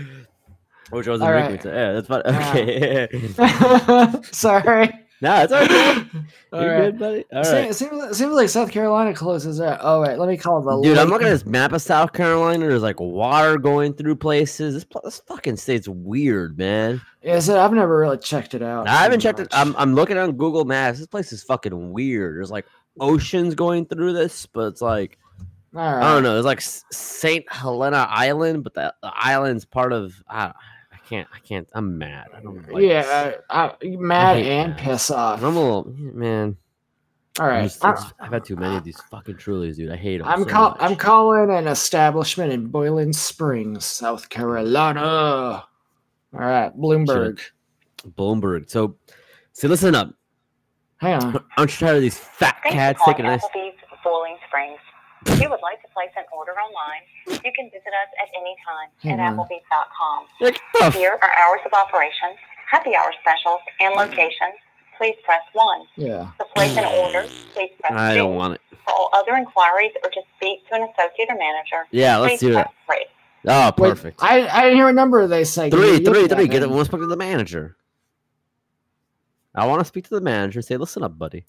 Which 0.92 1.08
wasn't 1.08 1.30
All 1.30 1.36
making 1.36 1.52
right. 1.52 1.62
to- 1.62 1.70
Yeah, 1.70 1.94
that's 1.94 2.08
fine. 2.08 2.22
Yeah. 2.26 3.08
Okay. 4.14 4.22
sorry 4.32 5.06
no, 5.22 5.44
it's 5.44 5.54
okay. 5.54 6.08
All 6.52 6.62
You're 6.62 6.72
right. 6.72 6.82
good, 6.86 7.00
buddy. 7.00 7.26
All 7.32 7.42
right. 7.42 7.70
It 7.70 7.74
seems, 7.74 8.18
seems 8.18 8.34
like 8.34 8.50
South 8.50 8.70
Carolina 8.70 9.14
closes 9.14 9.62
out. 9.62 9.80
Oh 9.82 10.02
wait, 10.02 10.20
let 10.20 10.28
me 10.28 10.38
call 10.38 10.62
the. 10.62 10.82
Dude, 10.82 10.98
I'm 10.98 11.08
looking 11.08 11.28
at 11.28 11.32
this 11.32 11.46
map 11.46 11.72
of 11.72 11.82
South 11.82 12.12
Carolina. 12.12 12.68
There's 12.68 12.82
like 12.82 13.00
water 13.00 13.58
going 13.58 13.94
through 13.94 14.18
places. 14.18 14.74
This, 14.74 14.86
this 15.04 15.22
fucking 15.26 15.56
state's 15.56 15.88
weird, 15.88 16.58
man. 16.58 17.02
Is 17.22 17.48
it? 17.48 17.56
I've 17.56 17.72
never 17.72 17.98
really 17.98 18.18
checked 18.18 18.54
it 18.54 18.62
out. 18.62 18.88
I 18.88 19.04
haven't 19.04 19.20
too 19.20 19.24
checked 19.24 19.40
it. 19.40 19.48
I'm, 19.52 19.76
I'm 19.78 19.96
looking 19.96 20.18
on 20.18 20.34
Google 20.34 20.66
Maps. 20.66 21.00
This 21.00 21.08
place 21.08 21.32
is 21.32 21.44
fucking 21.44 21.92
weird. 21.92 22.38
There's 22.38 22.52
like 22.52 22.66
oceans 23.00 23.56
going 23.56 23.86
through 23.86 24.14
this, 24.14 24.46
but 24.46 24.68
it's 24.68 24.82
like 24.82 25.18
All 25.76 25.96
I 25.96 26.14
don't 26.14 26.24
know. 26.24 26.38
It's 26.38 26.46
like 26.46 26.62
St. 26.62 27.46
Helena 27.52 28.08
Island, 28.10 28.64
but 28.64 28.74
the, 28.74 28.94
the 29.02 29.12
island's 29.14 29.66
part 29.66 29.92
of 29.92 30.24
I, 30.30 30.46
I 30.46 30.98
can't. 31.08 31.28
I 31.34 31.40
can't. 31.40 31.68
I'm 31.74 31.98
mad. 31.98 32.28
I 32.36 32.40
don't 32.40 32.72
like 32.72 32.84
yeah, 32.84 33.34
uh, 33.50 33.74
mad 33.84 34.38
hate 34.38 34.48
and 34.48 34.72
that. 34.74 34.80
piss 34.80 35.12
off. 35.12 35.44
I'm 35.44 35.58
a 35.58 35.60
little 35.60 35.94
man. 35.98 36.56
All 37.40 37.48
right. 37.48 37.58
I'm 37.58 37.66
just, 37.66 37.84
I'm, 37.84 37.98
I've 38.22 38.32
had 38.32 38.46
too 38.46 38.56
many 38.56 38.78
of 38.78 38.86
these 38.86 39.00
fucking 39.12 39.36
Trulies, 39.36 39.76
dude. 39.76 39.92
I 39.92 39.98
hate 39.98 40.20
them. 40.20 40.28
I'm, 40.28 40.44
so 40.44 40.50
call, 40.50 40.70
much. 40.70 40.78
I'm 40.80 40.96
calling 40.96 41.50
an 41.50 41.68
establishment 41.68 42.54
in 42.54 42.68
Boiling 42.68 43.12
Springs, 43.12 43.84
South 43.84 44.30
Carolina. 44.30 45.02
All 45.02 45.66
right, 46.34 46.72
Bloomberg. 46.78 47.42
Bloomberg. 48.08 48.70
So, 48.70 48.96
see, 49.52 49.68
listen 49.68 49.96
up. 49.96 50.14
Hang 50.98 51.22
on. 51.22 51.44
Aren't 51.58 51.80
you 51.80 51.86
tired 51.86 51.98
of 51.98 52.02
these 52.02 52.18
fat 52.18 52.58
Thanks 52.64 52.76
cats 52.76 53.02
taking 53.06 53.26
calling 53.26 53.34
a 53.34 53.38
nice? 53.38 53.46
Applebee's 53.46 54.02
Boiling 54.04 54.38
Springs. 54.48 54.80
If 55.26 55.42
you 55.42 55.50
would 55.50 55.62
like 55.62 55.82
to 55.82 55.90
place 55.90 56.12
an 56.16 56.24
order 56.32 56.52
online, 56.54 57.02
you 57.28 57.52
can 57.54 57.70
visit 57.74 57.94
us 57.94 58.10
at 58.22 58.30
any 58.38 58.56
time 58.66 58.90
Hang 59.02 59.20
at 59.20 59.34
hmm. 59.34 59.40
on. 59.40 59.46
applebees.com. 59.48 60.26
Like, 60.42 60.94
Here 60.94 61.18
are 61.22 61.32
hours 61.42 61.62
of 61.66 61.74
operation, 61.74 62.36
happy 62.70 62.96
hour 62.96 63.12
specials, 63.22 63.60
and 63.80 63.96
locations. 63.96 64.56
Please 64.98 65.16
press 65.26 65.42
1. 65.54 65.82
Yeah. 65.98 66.32
To 66.40 66.46
place 66.56 66.78
an 66.78 66.86
order, 66.86 67.28
please 67.54 67.72
press 67.82 67.92
2. 67.92 67.98
I 67.98 68.16
don't 68.16 68.36
want 68.36 68.56
it. 68.56 68.62
For 68.86 68.92
all 68.94 69.10
other 69.14 69.36
inquiries 69.36 69.92
or 70.04 70.10
to 70.10 70.22
speak 70.38 70.66
to 70.70 70.76
an 70.76 70.84
associate 70.84 71.28
or 71.30 71.38
manager, 71.38 71.84
Yeah, 71.92 72.18
let's 72.18 72.36
please 72.36 72.40
do 72.40 72.54
press 72.54 72.68
it. 72.68 72.94
3. 72.94 73.06
Oh, 73.48 73.74
Wait, 73.78 73.90
perfect. 73.90 74.24
I, 74.24 74.48
I 74.48 74.62
didn't 74.64 74.78
hear 74.78 74.88
a 74.88 74.94
number 74.94 75.28
they 75.28 75.44
say. 75.44 75.70
Can 75.70 75.80
Three, 75.80 75.92
you 75.92 76.00
give 76.00 76.14
three, 76.14 76.28
three. 76.28 76.48
Get 76.48 76.64
it. 76.64 76.68
man? 76.68 76.76
One 76.78 76.86
speak 76.86 77.02
to 77.02 77.08
the 77.08 77.18
manager. 77.18 77.76
I 79.54 79.68
want 79.68 79.82
to 79.82 79.86
speak 79.86 80.06
to 80.06 80.16
the 80.16 80.22
manager. 80.22 80.60
And 80.60 80.66
say, 80.66 80.78
listen 80.78 81.04
up, 81.04 81.18
buddy. 81.18 81.46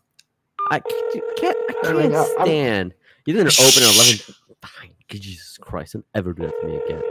I 0.70 0.80
can't. 0.80 1.36
can't 1.38 1.56
I 1.68 1.92
can't 2.08 2.28
stand. 2.42 2.94
You 3.26 3.34
didn't 3.34 3.58
open 3.60 3.82
at 3.82 3.94
eleven. 3.94 4.34
Fine. 4.62 4.90
Jesus 5.08 5.58
Christ! 5.60 5.92
Don't 5.94 6.04
ever 6.14 6.32
do 6.32 6.42
that 6.42 6.60
to 6.60 6.66
me 6.66 6.76
again. 6.76 7.02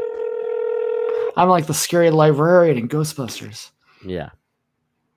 I'm 1.38 1.50
like 1.50 1.66
the 1.66 1.74
scary 1.74 2.10
librarian 2.10 2.78
in 2.78 2.88
Ghostbusters. 2.90 3.72
Yeah. 4.06 4.30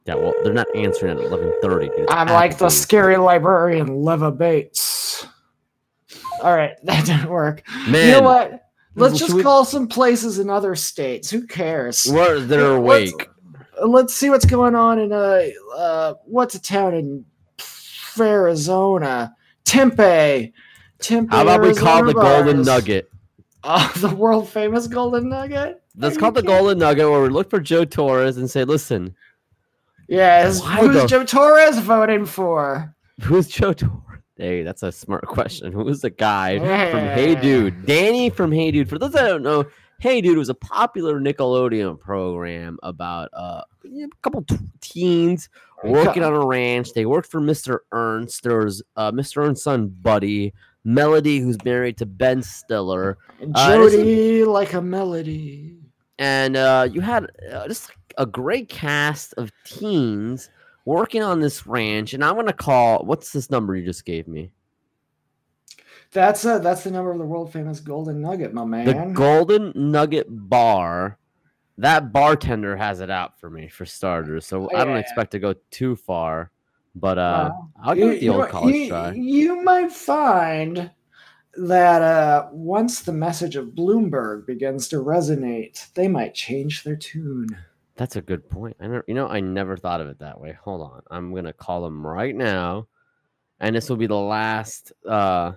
Yeah. 0.05 0.15
Well, 0.15 0.35
they're 0.43 0.53
not 0.53 0.67
answering 0.75 1.19
at 1.19 1.25
eleven 1.25 1.53
thirty, 1.63 1.89
dude. 1.89 2.01
It's 2.01 2.13
I'm 2.13 2.29
like 2.29 2.59
the 2.59 2.69
scary 2.69 3.17
librarian, 3.17 4.03
Leva 4.03 4.31
Bates. 4.33 5.27
All 6.43 6.55
right, 6.55 6.73
that 6.85 7.07
didn't 7.07 7.29
work. 7.29 7.63
Man, 7.89 8.07
You 8.07 8.13
know 8.15 8.23
what? 8.23 8.63
Let's 8.95 9.19
just 9.19 9.35
we- 9.35 9.43
call 9.43 9.65
some 9.65 9.87
places 9.87 10.39
in 10.41 10.51
other 10.51 10.75
states. 10.75 11.31
Who 11.31 11.47
cares? 11.47 12.07
Where 12.07 12.41
they're 12.41 12.79
Let's- 12.79 13.13
awake. 13.13 13.29
Let's 13.85 14.13
see 14.15 14.29
what's 14.29 14.45
going 14.45 14.75
on 14.75 14.99
in 14.99 15.13
uh, 15.13 15.43
uh 15.77 16.15
what's 16.25 16.57
a 16.57 16.61
town 16.61 16.95
in 16.95 17.25
Arizona? 18.19 19.35
Tempe. 19.65 20.53
Tempe. 21.01 21.35
How 21.35 21.43
about 21.43 21.61
we 21.63 21.75
call 21.75 22.05
the 22.05 22.13
Golden. 22.15 22.63
Nugget? 22.63 23.11
Uh, 23.65 23.93
the 23.99 24.15
world 24.15 24.49
famous 24.49 24.87
Golden 24.87 25.29
Nugget? 25.29 25.83
Let's 25.97 26.17
Are 26.17 26.21
call 26.21 26.33
the? 26.33 26.43
Golden 26.43 26.79
Nugget 26.79 27.09
where 27.11 27.23
we 27.23 27.29
look 27.29 27.51
for 27.51 27.61
Joe 27.61 27.85
Torres 27.85 28.37
and 28.37 28.51
say, 28.51 28.65
listen, 28.65 29.15
Yes. 30.09 30.61
Why 30.63 30.77
Who's 30.81 31.03
the- 31.03 31.07
Joe 31.07 31.25
Torres 31.25 31.79
voting 31.79 32.25
for? 32.27 32.95
who's 33.23 33.49
Joe 33.49 33.73
Torres? 33.73 33.95
Hey, 34.41 34.63
that's 34.63 34.85
a 34.85 34.93
smart 34.93 35.27
question. 35.27 35.73
Who's 35.73 36.01
the 36.01 36.11
guy 36.11 36.61
from 36.61 37.01
Hey 37.09 37.35
Dude? 37.35 37.85
Danny 37.87 38.31
from 38.31 38.53
Hey 38.53 38.71
Dude. 38.71 38.89
For 38.89 38.97
those 38.97 39.11
that 39.11 39.27
don't 39.27 39.43
know, 39.43 39.65
Hey 39.99 40.21
Dude 40.21 40.39
was 40.39 40.49
a 40.49 40.55
popular 40.55 41.21
Nickelodeon 41.21 41.99
program 41.99 42.79
about 42.85 43.31
uh, 43.33 43.63
a 43.85 44.07
couple 44.23 44.43
t- 44.45 44.57
teens 44.81 45.49
working 45.83 46.23
on 46.23 46.35
a 46.35 46.47
ranch. 46.47 46.93
They 46.93 47.05
worked 47.05 47.33
for 47.33 47.41
Mr. 47.41 47.79
Ernst. 47.91 48.45
There 48.45 48.59
was 48.65 48.81
uh, 48.95 49.11
Mr. 49.11 49.39
Ernst's 49.45 49.65
son, 49.65 49.89
Buddy. 49.89 50.55
Melody, 50.85 51.39
who's 51.41 51.63
married 51.65 51.97
to 51.99 52.07
Ben 52.07 52.43
Stiller. 52.43 53.19
Uh, 53.55 53.75
Jody 53.77 54.45
like 54.45 54.73
a 54.75 54.81
melody. 54.83 55.79
and 56.19 56.57
uh, 56.57 56.89
you 56.91 57.01
had 57.01 57.27
uh, 57.53 57.67
just 57.69 57.91
a 58.17 58.27
great 58.27 58.69
cast 58.69 59.35
of 59.35 59.53
teens 59.65 60.51
working 60.85 61.23
on 61.23 61.41
this 61.41 61.67
ranch. 61.67 62.15
And 62.15 62.25
I'm 62.25 62.35
gonna 62.37 62.53
call. 62.53 63.05
What's 63.05 63.33
this 63.33 63.51
number 63.51 63.77
you 63.77 63.85
just 63.85 64.05
gave 64.05 64.27
me? 64.27 64.51
That's 66.11 66.45
uh 66.45 66.59
that's 66.59 66.85
the 66.85 66.91
number 66.91 67.11
of 67.13 67.19
the 67.19 67.25
world 67.27 67.53
famous 67.53 67.81
Golden 67.81 68.21
Nugget, 68.23 68.55
my 68.55 68.65
man. 68.65 68.87
The 68.87 69.15
Golden 69.15 69.73
Nugget 69.75 70.27
Bar. 70.31 71.19
That 71.77 72.13
bartender 72.13 72.77
has 72.77 73.01
it 73.01 73.11
out 73.11 73.39
for 73.39 73.51
me 73.51 73.69
for 73.69 73.85
starters, 73.85 74.47
so 74.47 74.69
I 74.75 74.85
don't 74.85 74.95
Yeah. 74.95 75.01
expect 75.01 75.31
to 75.33 75.39
go 75.39 75.55
too 75.71 75.95
far. 75.97 76.51
But 77.01 77.19
uh, 77.19 77.53
I'll 77.83 77.95
give 77.95 78.11
it 78.11 78.21
the 78.21 78.29
old 78.31 78.49
college 78.49 78.75
you- 78.75 78.89
try. 78.89 79.13
You 79.13 79.63
might 79.63 79.93
find 79.93 80.91
that 81.55 82.03
uh, 82.03 82.49
once 82.53 83.01
the 83.03 83.13
message 83.13 83.57
of 83.57 83.69
Bloomberg 83.69 84.47
begins 84.47 84.89
to 84.89 84.97
resonate, 84.97 85.93
they 85.95 86.09
might 86.09 86.35
change 86.35 86.83
their 86.85 86.97
tune. 86.97 87.49
That's 87.97 88.15
a 88.17 88.21
good 88.23 88.49
point. 88.49 88.77
I 88.81 88.87
never, 88.87 89.05
you 89.09 89.15
know, 89.15 89.27
I 89.27 89.41
never 89.41 89.77
thought 89.77 90.01
of 90.01 90.07
it 90.09 90.21
that 90.21 90.41
way. 90.41 90.57
Hold 90.63 90.83
on, 90.83 91.03
I'm 91.11 91.35
gonna 91.35 91.53
call 91.53 91.83
them 91.83 92.07
right 92.07 92.35
now, 92.35 92.87
and 93.59 93.75
this 93.75 93.89
will 93.89 93.97
be 93.97 94.07
the 94.07 94.15
last 94.15 94.93
uh 95.09 95.53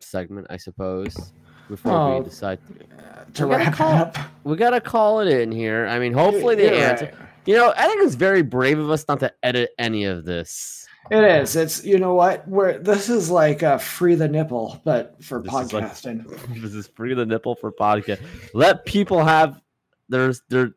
segment, 0.00 0.46
I 0.50 0.58
suppose, 0.58 1.32
before 1.68 1.92
Oh, 1.92 2.18
we 2.18 2.24
decide. 2.24 2.58
Uh, 2.98 3.24
to 3.32 3.46
We 3.46 3.52
gotta 3.52 3.64
wrap 3.64 3.74
call- 3.74 3.94
up. 3.94 4.18
We 4.44 4.56
gotta 4.56 4.80
call 4.80 5.20
it 5.20 5.28
in 5.28 5.50
here. 5.50 5.86
I 5.86 5.98
mean, 5.98 6.12
hopefully 6.12 6.54
they 6.56 6.64
You're 6.78 6.86
answer. 6.90 7.04
right. 7.06 7.28
You 7.46 7.54
know, 7.56 7.72
I 7.76 7.86
think 7.86 8.02
it's 8.02 8.14
very 8.14 8.42
brave 8.42 8.78
of 8.78 8.90
us 8.90 9.06
not 9.08 9.20
to 9.20 9.32
edit 9.42 9.70
any 9.78 10.04
of 10.04 10.24
this. 10.24 10.86
It 11.10 11.22
is. 11.22 11.54
It's 11.56 11.84
you 11.84 11.98
know 11.98 12.14
what? 12.14 12.48
Where 12.48 12.78
this 12.78 13.10
is 13.10 13.28
like 13.30 13.62
uh, 13.62 13.76
free 13.76 14.14
the 14.14 14.26
nipple, 14.28 14.80
but 14.84 15.22
for 15.22 15.42
This 15.42 15.52
is 15.52 15.72
like- 15.74 15.84
podcasting. 15.84 16.62
this 16.62 16.72
is 16.74 16.86
free 16.86 17.12
the 17.12 17.26
nipple 17.26 17.54
for 17.54 17.70
podcast. 17.70 18.22
Let 18.54 18.86
people 18.86 19.22
have 19.22 19.60
their 20.08 20.32
their 20.48 20.74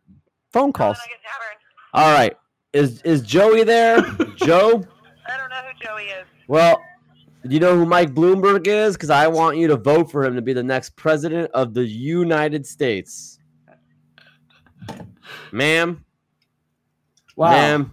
phone 0.52 0.74
calls. 0.74 0.98
All 1.94 2.14
right, 2.14 2.36
is 2.74 3.02
is 3.04 3.22
Joey 3.22 3.64
there? 3.64 4.02
Joe. 4.36 4.84
I 5.30 5.38
don't 5.38 5.50
know 5.50 5.62
who 5.62 5.86
Joey 5.86 6.04
is. 6.04 6.26
Well, 6.50 6.82
do 7.48 7.54
you 7.54 7.62
know 7.62 7.76
who 7.78 7.86
Mike 7.86 8.14
Bloomberg 8.14 8.68
is? 8.68 8.96
Because 8.98 9.10
I 9.10 9.28
want 9.28 9.56
you 9.58 9.68
to 9.68 9.78
vote 9.78 10.12
for 10.12 10.26
him 10.26 10.36
to 10.36 10.42
be 10.42 10.52
the 10.52 10.64
next 10.64 10.98
president 10.98 11.50
of 11.54 11.74
the 11.74 11.86
United 11.86 12.66
States. 12.66 13.40
Ma'am, 15.52 16.04
wow. 17.38 17.52
ma'am. 17.52 17.92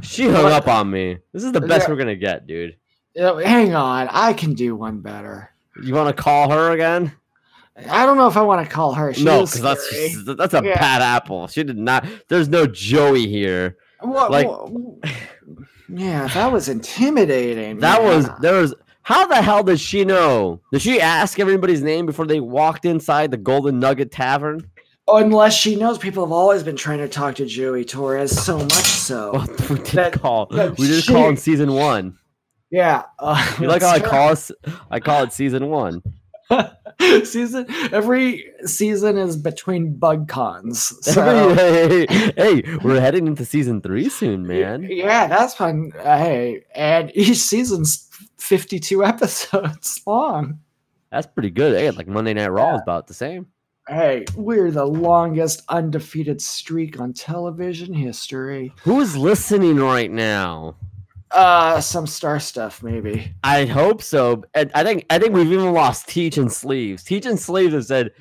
She 0.00 0.24
hung 0.28 0.44
What? 0.44 0.52
up 0.52 0.68
on 0.68 0.90
me. 0.90 1.18
This 1.32 1.42
is 1.44 1.50
the 1.52 1.60
best 1.60 1.86
Yeah. 1.86 1.90
we're 1.94 1.98
gonna 1.98 2.14
get, 2.16 2.46
dude. 2.46 2.76
Hang 3.16 3.74
on, 3.74 4.08
I 4.10 4.32
can 4.32 4.54
do 4.54 4.74
one 4.76 5.00
better. 5.00 5.50
You 5.82 5.94
want 5.94 6.14
to 6.16 6.22
call 6.22 6.50
her 6.50 6.70
again? 6.72 7.12
I 7.90 8.06
don't 8.06 8.16
know 8.16 8.28
if 8.28 8.36
I 8.36 8.42
want 8.42 8.64
to 8.66 8.72
call 8.72 8.92
her. 8.94 9.12
She 9.12 9.24
no, 9.24 9.40
because 9.44 9.60
that's 9.60 10.24
that's 10.36 10.54
a 10.54 10.62
Yeah. 10.64 10.74
bad 10.78 11.02
apple. 11.02 11.48
She 11.48 11.64
did 11.64 11.76
not. 11.78 12.06
There's 12.28 12.48
no 12.48 12.66
Joey 12.66 13.26
here. 13.26 13.76
What, 14.00 14.30
like- 14.30 14.46
what- 14.48 15.10
yeah, 15.88 16.28
that 16.28 16.52
was 16.52 16.68
intimidating. 16.68 17.78
That 17.78 18.02
was 18.02 18.28
there 18.40 18.60
was. 18.60 18.74
How 19.02 19.26
the 19.26 19.36
hell 19.42 19.62
did 19.62 19.78
she 19.80 20.04
know? 20.04 20.60
Did 20.72 20.80
she 20.80 20.98
ask 21.00 21.38
everybody's 21.38 21.82
name 21.82 22.06
before 22.06 22.26
they 22.26 22.40
walked 22.40 22.84
inside 22.86 23.30
the 23.30 23.36
Golden 23.36 23.78
Nugget 23.78 24.10
Tavern? 24.10 24.66
Unless 25.06 25.54
she 25.54 25.76
knows 25.76 25.98
people 25.98 26.24
have 26.24 26.32
always 26.32 26.62
been 26.62 26.76
trying 26.76 26.98
to 26.98 27.08
talk 27.08 27.34
to 27.36 27.44
Joey 27.46 27.84
Torres, 27.84 28.30
so 28.42 28.58
much 28.58 28.72
so. 28.72 29.32
Well, 29.34 29.46
we 29.68 29.76
did 29.76 29.86
That- 29.86 30.12
call. 30.14 30.46
that 30.46 30.78
we 30.78 30.86
did 30.88 31.04
she- 31.04 31.12
call 31.12 31.28
in 31.28 31.36
season 31.36 31.72
one. 31.74 32.18
Yeah. 32.70 33.02
Uh, 33.18 33.56
You 33.60 33.68
like 33.68 33.82
how 33.82 33.90
I 33.90 34.00
call 34.14 34.30
us? 34.30 34.50
I 34.90 35.00
call 35.00 35.24
it 35.24 35.32
season 35.32 35.68
one. 35.68 36.02
season? 37.24 37.66
Every 37.92 38.44
season 38.64 39.16
is 39.18 39.36
between 39.36 39.94
bug 39.96 40.28
cons. 40.28 40.92
So, 41.04 41.54
hey, 41.54 42.06
hey, 42.06 42.32
hey, 42.36 42.76
we're 42.82 43.00
heading 43.00 43.26
into 43.26 43.44
season 43.44 43.80
three 43.80 44.08
soon, 44.08 44.46
man. 44.46 44.82
Yeah, 44.90 45.26
that's 45.26 45.54
fun. 45.54 45.92
Uh, 45.98 46.18
hey, 46.18 46.64
and 46.74 47.10
each 47.14 47.38
season's 47.38 48.08
52 48.38 49.04
episodes 49.04 50.00
long. 50.06 50.60
That's 51.10 51.26
pretty 51.26 51.50
good. 51.50 51.76
Hey, 51.78 51.90
like 51.90 52.08
Monday 52.08 52.34
Night 52.34 52.48
Raw 52.50 52.74
is 52.76 52.82
about 52.82 53.06
the 53.06 53.14
same. 53.14 53.46
Hey, 53.86 54.24
we're 54.34 54.70
the 54.70 54.86
longest 54.86 55.62
undefeated 55.68 56.40
streak 56.40 56.98
on 57.00 57.12
television 57.12 57.92
history. 57.92 58.72
Who's 58.82 59.14
listening 59.14 59.76
right 59.76 60.10
now? 60.10 60.76
Uh, 61.30 61.80
some 61.80 62.06
star 62.06 62.40
stuff, 62.40 62.82
maybe. 62.82 63.34
I 63.42 63.66
hope 63.66 64.00
so. 64.00 64.44
And 64.54 64.70
I 64.74 64.84
think 64.84 65.04
I 65.10 65.18
think 65.18 65.34
we've 65.34 65.52
even 65.52 65.72
lost 65.72 66.08
Teach 66.08 66.38
and 66.38 66.50
Sleeves. 66.50 67.02
Teach 67.02 67.26
and 67.26 67.38
Sleeves 67.38 67.74
have 67.74 67.84
said, 67.84 68.12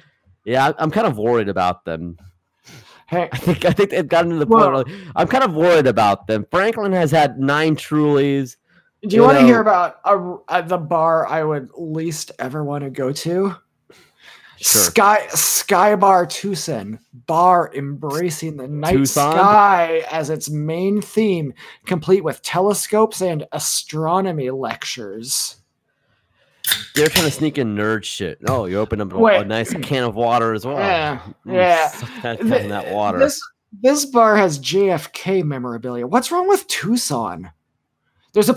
"Yeah, 0.44 0.74
I'm 0.78 0.92
kind 0.92 1.08
of 1.08 1.18
worried 1.18 1.48
about 1.48 1.86
them." 1.86 2.18
Hey, 3.08 3.30
I 3.32 3.38
think 3.38 3.64
I 3.64 3.72
think 3.72 3.92
they've 3.92 4.08
gotten 4.08 4.32
to 4.32 4.38
the 4.38 4.48
point. 4.48 4.74
Where 4.74 4.98
I'm 5.16 5.28
kind 5.28 5.44
of 5.44 5.54
worried 5.54 5.88
about 5.88 6.28
them. 6.28 6.46
Franklin 6.52 6.92
has 6.92 7.12
had 7.12 7.40
nine 7.40 7.76
Trulies. 7.76 8.58
do 9.04 9.16
you, 9.16 9.22
You 9.22 9.28
want 9.28 9.38
to 9.38 9.46
hear 9.46 9.62
about 9.62 10.00
a, 10.04 10.38
uh, 10.48 10.62
the 10.62 10.78
bar 10.78 11.28
I 11.28 11.44
would 11.44 11.70
least 11.78 12.32
ever 12.40 12.64
want 12.64 12.84
to 12.84 12.90
go 12.90 13.12
to? 13.12 13.56
Sure. 14.58 14.82
Sky 14.84 15.28
Sky 15.30 15.96
Bar 15.96 16.26
Tucson 16.26 17.00
bar 17.26 17.72
embracing 17.76 18.58
the 18.58 18.68
night 18.68 18.94
Tucson? 18.94 19.34
sky 19.34 20.04
as 20.12 20.30
its 20.30 20.50
main 20.50 21.02
theme, 21.02 21.54
complete 21.86 22.24
with 22.24 22.42
telescopes 22.44 23.22
and 23.22 23.46
astronomy 23.52 24.50
lectures. 24.52 25.58
They're 26.96 27.08
trying 27.10 27.26
to 27.26 27.32
sneak 27.32 27.58
in 27.58 27.76
nerd 27.76 28.04
shit. 28.06 28.38
Oh, 28.48 28.66
you 28.66 28.78
open 28.80 29.02
up 29.02 29.12
a, 29.12 29.18
a 29.18 29.44
nice 29.46 29.74
can 29.74 30.04
of 30.04 30.16
water 30.16 30.54
as 30.54 30.66
well. 30.66 30.78
Yeah, 30.78 31.20
Mm, 31.46 31.54
yeah. 31.54 31.92
that, 32.22 32.40
that 32.70 32.94
water. 32.94 33.20
This 33.20 33.42
this 33.82 34.06
bar 34.06 34.38
has 34.38 34.60
JFK 34.60 35.44
memorabilia. 35.44 36.06
What's 36.08 36.32
wrong 36.32 36.48
with 36.48 36.66
Tucson? 36.68 37.52
There's 38.34 38.50
a 38.50 38.56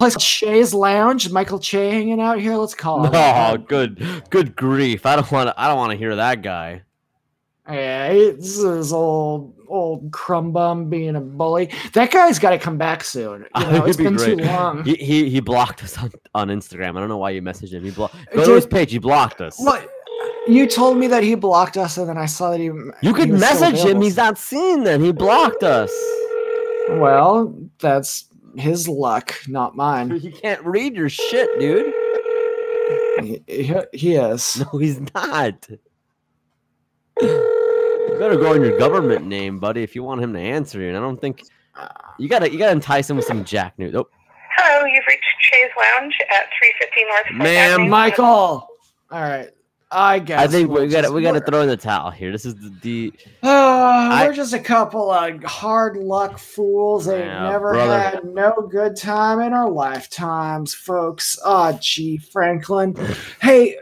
place 0.00 0.14
called 0.14 0.22
Che's 0.22 0.74
Lounge. 0.74 1.30
Michael 1.30 1.58
Che 1.58 1.90
hanging 1.90 2.20
out 2.20 2.40
here. 2.40 2.56
Let's 2.56 2.74
call 2.74 3.04
it. 3.04 3.12
Oh, 3.14 3.56
good, 3.68 4.02
good 4.30 4.56
grief! 4.56 5.06
I 5.06 5.16
don't 5.16 5.30
want 5.30 5.48
to. 5.48 5.60
I 5.60 5.68
don't 5.68 5.76
want 5.76 5.92
to 5.92 5.98
hear 5.98 6.16
that 6.16 6.42
guy. 6.42 6.82
Yeah, 7.68 8.12
this 8.12 8.58
is 8.58 8.92
old 8.92 9.54
old 9.68 10.10
crumb 10.10 10.50
bum 10.50 10.90
being 10.90 11.14
a 11.14 11.20
bully. 11.20 11.70
That 11.92 12.10
guy's 12.10 12.38
got 12.38 12.50
to 12.50 12.58
come 12.58 12.76
back 12.78 13.04
soon. 13.04 13.46
You 13.56 13.66
know, 13.70 13.84
it's 13.84 13.96
be 13.96 14.04
been 14.04 14.16
too 14.16 14.36
long. 14.36 14.84
He, 14.84 14.96
he 14.96 15.30
he 15.30 15.40
blocked 15.40 15.84
us 15.84 15.96
on, 15.98 16.10
on 16.34 16.48
Instagram. 16.48 16.96
I 16.96 17.00
don't 17.00 17.08
know 17.08 17.18
why 17.18 17.30
you 17.30 17.42
messaged 17.42 17.72
him. 17.72 17.84
He 17.84 17.90
blocked. 17.90 18.16
Go 18.34 18.44
to 18.44 18.54
his 18.54 18.66
page. 18.66 18.90
He 18.90 18.98
blocked 18.98 19.40
us. 19.40 19.58
What? 19.58 19.88
You 20.48 20.66
told 20.66 20.96
me 20.96 21.06
that 21.08 21.22
he 21.22 21.34
blocked 21.34 21.76
us, 21.76 21.98
and 21.98 22.08
then 22.08 22.18
I 22.18 22.26
saw 22.26 22.50
that 22.50 22.58
he. 22.60 22.70
You 23.02 23.14
could 23.14 23.30
message 23.30 23.78
him. 23.78 24.00
He's 24.00 24.16
not 24.16 24.38
seen 24.38 24.82
them. 24.82 25.02
He 25.02 25.12
blocked 25.12 25.62
us. 25.62 25.92
Well, 26.88 27.54
that's 27.78 28.24
his 28.56 28.88
luck, 28.88 29.34
not 29.48 29.76
mine. 29.76 30.10
He 30.20 30.30
can't 30.30 30.64
read 30.64 30.94
your 30.94 31.08
shit, 31.08 31.48
dude. 31.58 31.92
He, 33.20 33.42
he, 33.46 33.74
he 33.92 34.14
is. 34.16 34.62
No, 34.72 34.78
he's 34.78 35.00
not. 35.14 35.68
You 37.20 38.16
better 38.18 38.36
go 38.36 38.54
in 38.54 38.62
your 38.62 38.78
government 38.78 39.26
name, 39.26 39.58
buddy, 39.58 39.82
if 39.82 39.94
you 39.94 40.02
want 40.02 40.22
him 40.22 40.32
to 40.32 40.40
answer 40.40 40.80
you. 40.80 40.88
And 40.88 40.96
I 40.96 41.00
don't 41.00 41.20
think 41.20 41.42
you 42.18 42.28
gotta 42.28 42.50
you 42.50 42.58
gotta 42.58 42.72
entice 42.72 43.08
him 43.08 43.16
with 43.16 43.26
some 43.26 43.44
Jack 43.44 43.78
News. 43.78 43.94
Oh, 43.94 44.08
Hello, 44.56 44.84
you've 44.84 45.04
reached 45.08 45.24
Che's 45.40 45.70
Lounge 45.76 46.14
at 46.30 46.48
350 46.58 47.04
North 47.04 47.26
Fourth 47.28 47.38
Ma'am, 47.38 47.88
Michael. 47.88 48.24
All 49.10 49.20
right. 49.22 49.48
I 49.92 50.18
guess 50.20 50.40
I 50.40 50.46
think 50.46 50.70
we'll 50.70 50.82
we 50.82 50.88
gotta 50.88 51.10
we 51.10 51.22
gotta 51.22 51.40
throw 51.40 51.62
in 51.62 51.68
the 51.68 51.76
towel 51.76 52.10
here. 52.10 52.30
This 52.30 52.44
is 52.46 52.54
the, 52.56 52.70
the 52.82 53.12
Uh, 53.42 53.48
I- 54.12 54.26
we're 54.28 54.34
just 54.34 54.52
a 54.54 54.60
couple 54.60 55.10
of 55.10 55.42
hard 55.44 55.96
luck 55.96 56.38
fools. 56.38 57.06
that 57.06 57.18
Yeah, 57.18 57.50
never 57.50 57.72
brother. 57.72 57.98
had 57.98 58.24
no 58.24 58.52
good 58.70 58.96
time 58.96 59.40
in 59.40 59.52
our 59.52 59.68
lifetimes, 59.70 60.74
folks. 60.74 61.38
Ah, 61.44 61.76
gee, 61.80 62.18
Franklin. 62.18 62.96
Hey, 63.40 63.76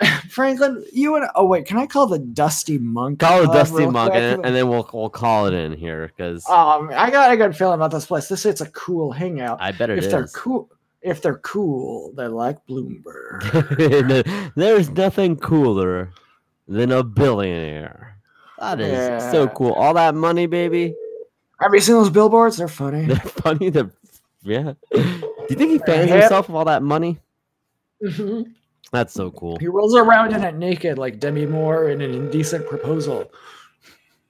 Franklin, 0.30 0.84
you 0.92 1.16
and 1.16 1.26
oh 1.34 1.44
wait, 1.46 1.66
can 1.66 1.76
I 1.76 1.86
call 1.86 2.06
the 2.06 2.20
Dusty 2.20 2.78
Monk? 2.78 3.18
call 3.18 3.42
it 3.42 3.48
uh, 3.48 3.52
Dusty 3.52 3.78
real 3.78 3.90
Monk, 3.90 4.14
and, 4.14 4.46
and 4.46 4.54
then 4.54 4.68
we'll 4.68 4.88
we'll 4.92 5.10
call 5.10 5.46
it 5.46 5.54
in 5.54 5.72
here 5.72 6.12
because 6.16 6.48
um, 6.48 6.90
I 6.94 7.10
got 7.10 7.32
a 7.32 7.36
good 7.36 7.56
feeling 7.56 7.74
about 7.74 7.90
this 7.90 8.06
place. 8.06 8.28
This 8.28 8.46
it's 8.46 8.60
a 8.60 8.70
cool 8.70 9.10
hangout. 9.10 9.58
I 9.60 9.72
bet 9.72 9.90
it 9.90 9.98
if 9.98 10.08
they're 10.08 10.28
cool, 10.28 10.70
if 11.02 11.22
they're 11.22 11.38
cool, 11.38 12.12
they're 12.14 12.28
like 12.28 12.58
Bloomberg. 12.66 14.52
There's 14.56 14.90
nothing 14.90 15.36
cooler 15.36 16.10
than 16.66 16.92
a 16.92 17.02
billionaire. 17.02 18.16
That 18.58 18.80
is 18.80 19.30
so 19.30 19.48
cool. 19.48 19.72
All 19.72 19.94
that 19.94 20.14
money, 20.14 20.46
baby. 20.46 20.94
Have 21.60 21.72
you 21.72 21.80
seen 21.80 21.94
those 21.94 22.10
billboards? 22.10 22.56
They're 22.56 22.68
funny. 22.68 23.04
They're 23.06 23.16
funny. 23.16 23.70
They're 23.70 23.90
yeah. 24.42 24.74
Do 24.92 25.00
you 25.50 25.56
think 25.56 25.72
he 25.72 25.78
fans 25.78 26.10
hip. 26.10 26.20
himself 26.20 26.48
of 26.48 26.54
all 26.54 26.64
that 26.64 26.82
money? 26.82 27.18
Mhm. 28.02 28.54
That's 28.92 29.12
so 29.12 29.30
cool. 29.32 29.58
He 29.58 29.66
rolls 29.66 29.94
around 29.94 30.32
in 30.32 30.42
it 30.42 30.54
naked 30.54 30.98
like 30.98 31.20
Demi 31.20 31.46
Moore 31.46 31.90
in 31.90 32.00
an 32.00 32.14
indecent 32.14 32.66
proposal. 32.66 33.30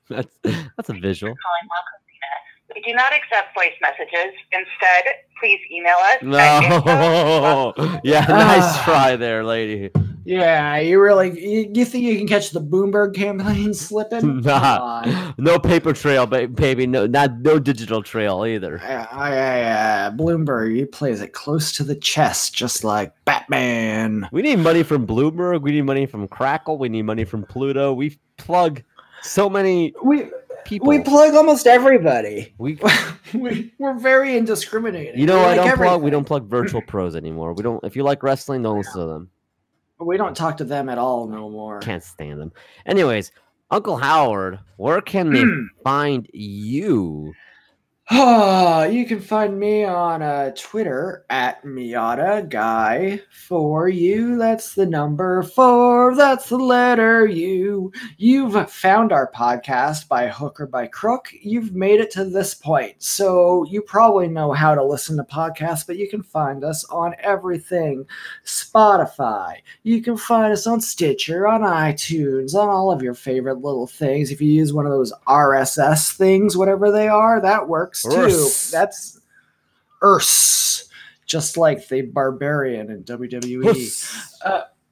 That's 0.08 0.34
that's 0.42 0.88
a 0.88 0.94
visual. 0.94 1.34
Calling 1.34 1.68
Welcome 1.68 2.00
Vita. 2.08 2.74
We 2.74 2.82
do 2.82 2.94
not 2.94 3.12
accept 3.12 3.54
voice 3.54 3.74
messages. 3.80 4.34
Instead, 4.52 5.04
please 5.38 5.60
email 5.70 5.96
us. 5.96 6.22
No. 6.22 7.74
yeah, 8.04 8.20
nice 8.26 8.62
Ah. 8.64 8.82
try 8.84 9.16
there, 9.16 9.44
lady. 9.44 9.90
Yeah, 10.24 10.76
you 10.78 11.00
really 11.00 11.28
you, 11.40 11.70
you 11.74 11.84
think 11.86 12.04
you 12.04 12.18
can 12.18 12.26
catch 12.28 12.50
the 12.50 12.60
Bloomberg 12.60 13.14
campaign 13.14 13.72
slipping? 13.86 14.42
Nah. 14.48 15.32
No 15.38 15.58
paper 15.58 15.92
trail, 15.94 16.26
baby. 16.26 16.86
No, 16.86 17.06
not 17.06 17.38
no 17.40 17.58
digital 17.58 18.02
trail 18.02 18.44
either. 18.44 18.78
Yeah, 18.82 19.06
yeah, 19.30 19.56
yeah. 19.56 20.10
Bloomberg, 20.10 20.76
he 20.76 20.84
plays 20.84 21.22
it 21.22 21.32
close 21.32 21.72
to 21.76 21.84
the 21.84 21.94
chest, 21.96 22.54
just 22.54 22.84
like 22.84 23.12
Batman. 23.24 24.28
We 24.32 24.42
need 24.42 24.58
money 24.58 24.82
from 24.82 25.06
Bloomberg. 25.06 25.62
We 25.62 25.70
need 25.72 25.82
money 25.82 26.04
from 26.04 26.28
Crackle. 26.28 26.76
We 26.76 26.90
need 26.90 27.02
money 27.02 27.24
from 27.24 27.44
Pluto. 27.44 27.94
We 27.94 28.18
plug 28.36 28.82
so 29.22 29.48
many 29.48 29.94
We 30.04 30.30
people. 30.68 30.88
we 30.88 31.00
plug 31.00 31.34
almost 31.34 31.66
everybody. 31.66 32.54
We- 32.58 32.78
we 33.34 33.72
we're 33.78 33.98
very 33.98 34.36
indiscriminating. 34.36 35.18
you 35.18 35.26
know, 35.26 35.38
We 35.38 35.44
I 35.44 35.56
like 35.56 35.56
don't 35.56 35.76
plug. 35.76 36.02
We 36.02 36.10
don't 36.10 36.24
plug 36.24 36.46
virtual 36.48 36.82
pros 36.82 37.16
anymore. 37.16 37.52
We 37.54 37.62
don't. 37.62 37.82
If 37.84 37.96
you 37.96 38.02
like 38.02 38.22
wrestling, 38.22 38.62
don't 38.62 38.76
listen 38.78 39.00
to 39.00 39.06
them. 39.06 39.30
We 40.00 40.16
don't 40.16 40.36
talk 40.36 40.56
to 40.58 40.64
them 40.64 40.88
at 40.88 40.98
all 40.98 41.26
no 41.26 41.50
more. 41.50 41.80
Can't 41.80 42.02
stand 42.04 42.40
them. 42.40 42.52
Anyways, 42.86 43.32
Uncle 43.70 43.96
Howard, 43.96 44.60
where 44.76 45.00
can 45.00 45.32
they 45.32 45.44
find 45.84 46.28
you? 46.32 47.32
You 48.88 49.04
can 49.04 49.20
find 49.20 49.58
me 49.60 49.84
on 49.84 50.22
uh, 50.22 50.52
Twitter 50.56 51.26
at 51.28 51.62
Miata 51.62 52.48
Guy 52.48 53.20
for 53.46 53.90
you. 53.90 54.38
That's 54.38 54.74
the 54.74 54.86
number 54.86 55.42
four. 55.42 56.14
That's 56.14 56.48
the 56.48 56.56
letter 56.56 57.26
U. 57.26 57.92
You've 58.16 58.70
found 58.70 59.12
our 59.12 59.30
podcast 59.32 60.08
by 60.08 60.28
hook 60.28 60.58
or 60.58 60.66
by 60.66 60.86
crook. 60.86 61.28
You've 61.42 61.74
made 61.74 62.00
it 62.00 62.10
to 62.12 62.24
this 62.24 62.54
point, 62.54 63.02
so 63.02 63.64
you 63.64 63.82
probably 63.82 64.26
know 64.26 64.52
how 64.52 64.74
to 64.74 64.82
listen 64.82 65.18
to 65.18 65.24
podcasts. 65.24 65.86
But 65.86 65.98
you 65.98 66.08
can 66.08 66.22
find 66.22 66.64
us 66.64 66.84
on 66.84 67.14
everything: 67.18 68.06
Spotify. 68.46 69.56
You 69.82 70.00
can 70.00 70.16
find 70.16 70.50
us 70.52 70.66
on 70.66 70.80
Stitcher, 70.80 71.46
on 71.46 71.60
iTunes, 71.60 72.54
on 72.54 72.70
all 72.70 72.90
of 72.90 73.02
your 73.02 73.14
favorite 73.14 73.58
little 73.58 73.86
things. 73.86 74.30
If 74.30 74.40
you 74.40 74.50
use 74.50 74.72
one 74.72 74.86
of 74.86 74.92
those 74.92 75.12
RSS 75.26 76.16
things, 76.16 76.56
whatever 76.56 76.90
they 76.90 77.08
are, 77.08 77.40
that 77.42 77.68
works 77.68 77.97
too. 78.02 78.08
Urs. 78.08 78.70
That's 78.70 79.20
Urs, 80.02 80.88
just 81.26 81.56
like 81.56 81.86
the 81.88 82.02
barbarian 82.02 82.90
in 82.90 83.04
WWE. 83.04 83.64
Huss. 83.64 84.32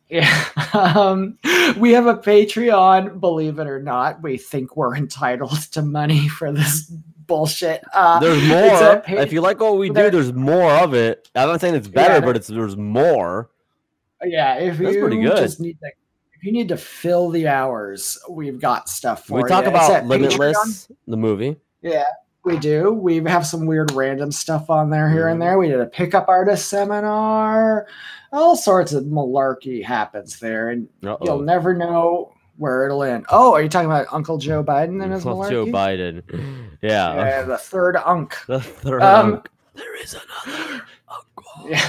Yeah. 0.09 0.45
Um, 0.77 1.39
we 1.79 1.93
have 1.93 2.07
a 2.07 2.15
Patreon, 2.17 3.19
believe 3.19 3.59
it 3.59 3.67
or 3.67 3.81
not. 3.83 4.23
We 4.23 4.37
think 4.37 4.77
we're 4.77 4.95
entitled 4.95 5.59
to 5.73 5.81
money 5.81 6.29
for 6.29 6.53
this 6.53 6.83
bullshit. 7.27 7.83
Uh, 7.95 8.21
There's 8.21 8.47
more. 8.47 9.03
if 9.07 9.33
you 9.33 9.41
like 9.41 9.59
what 9.59 9.79
we 9.79 9.89
do, 9.89 10.11
there's 10.11 10.35
more 10.35 10.71
of 10.71 10.93
it. 10.93 11.31
I'm 11.35 11.49
not 11.49 11.63
saying 11.63 11.77
it's 11.77 11.89
better, 11.89 12.15
Yeah, 12.15 12.21
but 12.21 12.37
it's 12.37 12.49
there's 12.49 12.77
more. 12.77 13.49
yeah, 14.23 14.57
if 14.59 14.77
That's 14.77 14.95
you 14.97 15.01
pretty 15.01 15.23
good. 15.23 15.37
just 15.39 15.61
need 15.61 15.79
to, 15.81 15.87
if 16.35 16.45
you 16.45 16.53
need 16.53 16.69
to 16.69 16.77
fill 16.77 17.31
the 17.31 17.49
hours, 17.49 18.19
we've 18.29 18.61
got 18.61 18.91
stuff 18.91 19.25
for 19.27 19.35
We 19.35 19.41
you. 19.41 19.45
We 19.45 19.49
talk 19.51 19.65
about 19.65 19.91
at 19.91 20.05
Patreon. 20.05 20.09
Limitless, 20.09 20.89
the 21.07 21.17
movie. 21.17 21.57
Yeah, 21.81 22.05
we 22.47 22.59
do. 22.59 22.93
We 22.93 23.17
have 23.25 23.45
some 23.47 23.67
weird 23.67 23.93
random 23.93 24.31
stuff 24.33 24.71
on 24.71 24.89
there 24.89 25.11
here 25.11 25.29
and 25.29 25.43
there. 25.43 25.59
We 25.59 25.69
did 25.69 25.81
a 25.81 25.87
pickup 25.87 26.29
artist 26.29 26.69
seminar. 26.69 27.89
All 28.33 28.57
sorts 28.57 28.93
of 28.93 29.05
malarkey 29.05 29.85
happens 29.85 30.39
there, 30.39 30.71
and 30.71 30.89
Uh-oh. 31.05 31.19
you'll 31.25 31.43
never 31.43 31.75
know 31.75 32.33
where 32.57 32.87
it'll 32.87 33.03
end. 33.03 33.27
Oh, 33.31 33.53
are 33.53 33.63
you 33.63 33.69
talking 33.69 33.91
about 33.91 34.07
Uncle 34.13 34.39
Joe 34.39 34.63
Biden 34.65 35.03
and 35.03 35.13
his 35.13 35.25
Well, 35.25 35.37
malarkey? 35.37 35.51
Joe 35.51 35.67
Biden. 35.67 36.23
Yeah. 36.83 37.15
Yeah, 37.15 37.43
the 37.43 37.57
third 37.59 37.97
unk. 37.97 38.37
The 38.47 38.61
third 38.61 39.03
Um, 39.03 39.33
unc- 39.35 39.51
There 39.75 39.97
is 40.03 40.15
another 40.47 40.85
uncle. 41.09 41.71
Yeah. 41.71 41.85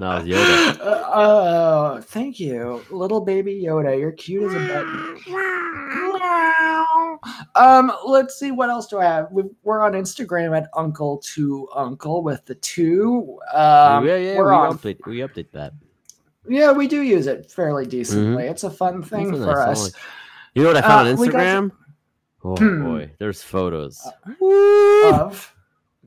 No, 0.00 0.16
it's 0.16 0.26
Yoda. 0.26 0.80
Uh, 0.80 1.02
oh, 1.14 2.00
thank 2.02 2.38
you, 2.40 2.82
little 2.90 3.20
baby 3.20 3.62
Yoda. 3.64 3.98
You're 3.98 4.12
cute 4.12 4.44
as 4.44 4.54
a 4.54 4.58
button. 4.68 5.20
Um, 7.54 7.92
let's 8.06 8.38
see 8.38 8.50
what 8.50 8.68
else 8.70 8.86
do 8.88 8.98
I 8.98 9.04
have. 9.04 9.30
we 9.30 9.44
we're 9.62 9.80
on 9.80 9.92
Instagram 9.92 10.56
at 10.56 10.68
Uncle 10.74 11.18
to 11.34 11.68
Uncle 11.74 12.22
with 12.22 12.44
the 12.46 12.54
two. 12.56 13.38
Um, 13.52 14.06
yeah, 14.06 14.16
yeah, 14.16 14.36
we're 14.38 14.50
we 14.50 14.54
on. 14.56 14.76
update, 14.78 14.98
we 15.06 15.18
update 15.18 15.50
that. 15.52 15.72
Yeah, 16.48 16.72
we 16.72 16.86
do 16.88 17.02
use 17.02 17.26
it 17.26 17.50
fairly 17.50 17.86
decently. 17.86 18.44
It's 18.44 18.64
a 18.64 18.70
fun 18.70 19.02
thing 19.02 19.30
That's 19.30 19.44
for 19.44 19.60
us. 19.62 19.92
You 20.54 20.62
know 20.62 20.68
what 20.68 20.76
I 20.76 20.82
found 20.82 21.08
Uh, 21.08 21.10
on 21.12 21.16
Instagram? 21.16 21.70
Oh 22.44 22.56
Hmm. 22.56 22.84
boy, 22.84 23.10
there's 23.18 23.42
photos. 23.42 24.06
Of 24.42 25.54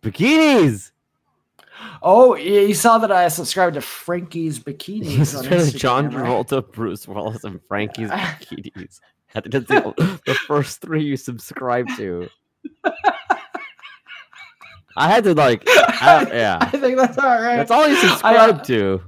Bikinis. 0.02 0.92
Oh, 2.02 2.36
yeah, 2.36 2.62
you 2.62 2.74
saw 2.74 2.98
that 3.00 3.12
I 3.12 3.28
subscribed 3.28 3.76
to 3.76 3.82
Frankie's 3.82 4.60
Bikinis 4.60 5.38
on 5.38 5.46
Instagram. 5.46 5.76
John 5.78 6.10
right? 6.10 6.26
Travolta, 6.26 6.72
Bruce 6.72 7.08
Willis, 7.08 7.44
and 7.44 7.60
Frankie's 7.68 8.10
bikinis. 8.12 9.00
I 9.36 9.42
think 9.42 9.54
that's 9.54 9.68
the, 9.68 10.20
the 10.26 10.34
first 10.34 10.82
three 10.82 11.04
you 11.04 11.18
subscribe 11.18 11.88
to. 11.98 12.30
I 14.98 15.08
had 15.08 15.24
to 15.26 15.36
like, 15.36 15.64
I- 15.68 16.28
yeah. 16.34 16.58
I 16.60 16.78
think 16.78 16.98
that's 16.98 17.18
all 17.18 17.40
right. 17.42 17.58
That's 17.58 17.72
all 17.72 17.88
you 17.88 17.96
I, 17.96 18.00
subscribe 18.00 18.56
uh, 18.56 18.64
to. 18.64 19.02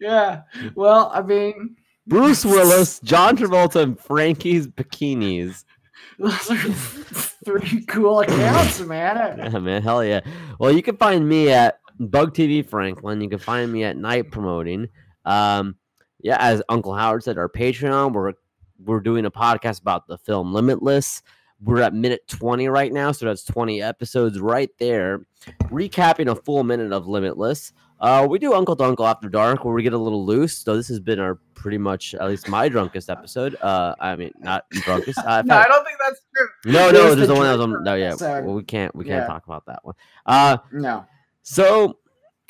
Yeah. 0.00 0.42
Well, 0.74 1.10
I 1.14 1.22
mean, 1.22 1.76
Bruce 2.06 2.44
Willis, 2.44 3.00
John 3.04 3.36
Travolta, 3.36 3.82
and 3.82 3.98
Frankie's 3.98 4.66
bikinis. 4.66 5.64
Three 7.46 7.80
cool 7.88 8.20
accounts, 8.20 8.80
man. 8.80 9.38
Yeah, 9.38 9.58
man, 9.60 9.82
hell 9.82 10.04
yeah. 10.04 10.20
Well, 10.58 10.72
you 10.72 10.82
can 10.82 10.96
find 10.96 11.26
me 11.26 11.50
at 11.50 11.78
Bug 11.98 12.34
TV 12.34 12.68
Franklin. 12.68 13.20
You 13.20 13.30
can 13.30 13.38
find 13.38 13.72
me 13.72 13.84
at 13.84 13.96
night 13.96 14.30
promoting. 14.30 14.88
Um, 15.24 15.76
yeah, 16.20 16.36
as 16.40 16.62
Uncle 16.68 16.94
Howard 16.94 17.22
said, 17.22 17.38
our 17.38 17.48
Patreon. 17.48 18.12
We're 18.12 18.32
we're 18.84 19.00
doing 19.00 19.24
a 19.24 19.30
podcast 19.30 19.80
about 19.80 20.06
the 20.08 20.18
film 20.18 20.52
Limitless. 20.52 21.22
We're 21.62 21.80
at 21.80 21.94
minute 21.94 22.28
20 22.28 22.68
right 22.68 22.92
now, 22.92 23.12
so 23.12 23.24
that's 23.24 23.42
20 23.44 23.80
episodes 23.80 24.38
right 24.38 24.68
there, 24.78 25.24
recapping 25.70 26.30
a 26.30 26.34
full 26.34 26.64
minute 26.64 26.92
of 26.92 27.06
Limitless. 27.06 27.72
Uh, 28.00 28.26
we 28.28 28.38
do 28.38 28.52
Uncle 28.52 28.76
to 28.76 28.84
Uncle 28.84 29.06
After 29.06 29.28
Dark 29.28 29.64
where 29.64 29.74
we 29.74 29.82
get 29.82 29.92
a 29.94 29.98
little 29.98 30.24
loose. 30.24 30.58
So 30.58 30.76
this 30.76 30.88
has 30.88 31.00
been 31.00 31.18
our 31.18 31.36
pretty 31.54 31.78
much 31.78 32.14
at 32.14 32.28
least 32.28 32.48
my 32.48 32.68
drunkest 32.68 33.08
episode. 33.08 33.56
Uh, 33.62 33.94
I 34.00 34.14
mean 34.16 34.32
not 34.40 34.64
drunkest. 34.70 35.18
Uh, 35.26 35.42
No, 35.44 35.56
I 35.56 35.64
don't 35.64 35.84
think 35.84 35.98
that's 35.98 36.20
true. 36.36 36.72
no, 36.72 36.90
no, 36.90 37.14
there's 37.14 37.16
the 37.16 37.26
the 37.26 37.34
one 37.34 37.44
that 37.44 37.52
was 37.58 37.60
on. 37.62 37.84
No, 37.84 37.94
yeah, 37.94 38.08
episode. 38.08 38.44
well, 38.44 38.54
we 38.54 38.62
can't 38.64 38.94
we 38.94 39.04
can't 39.04 39.22
Yeah. 39.22 39.26
talk 39.26 39.46
about 39.46 39.64
that 39.66 39.80
one. 39.84 39.94
Uh, 40.26 40.58
No. 40.72 41.06
so, 41.42 41.98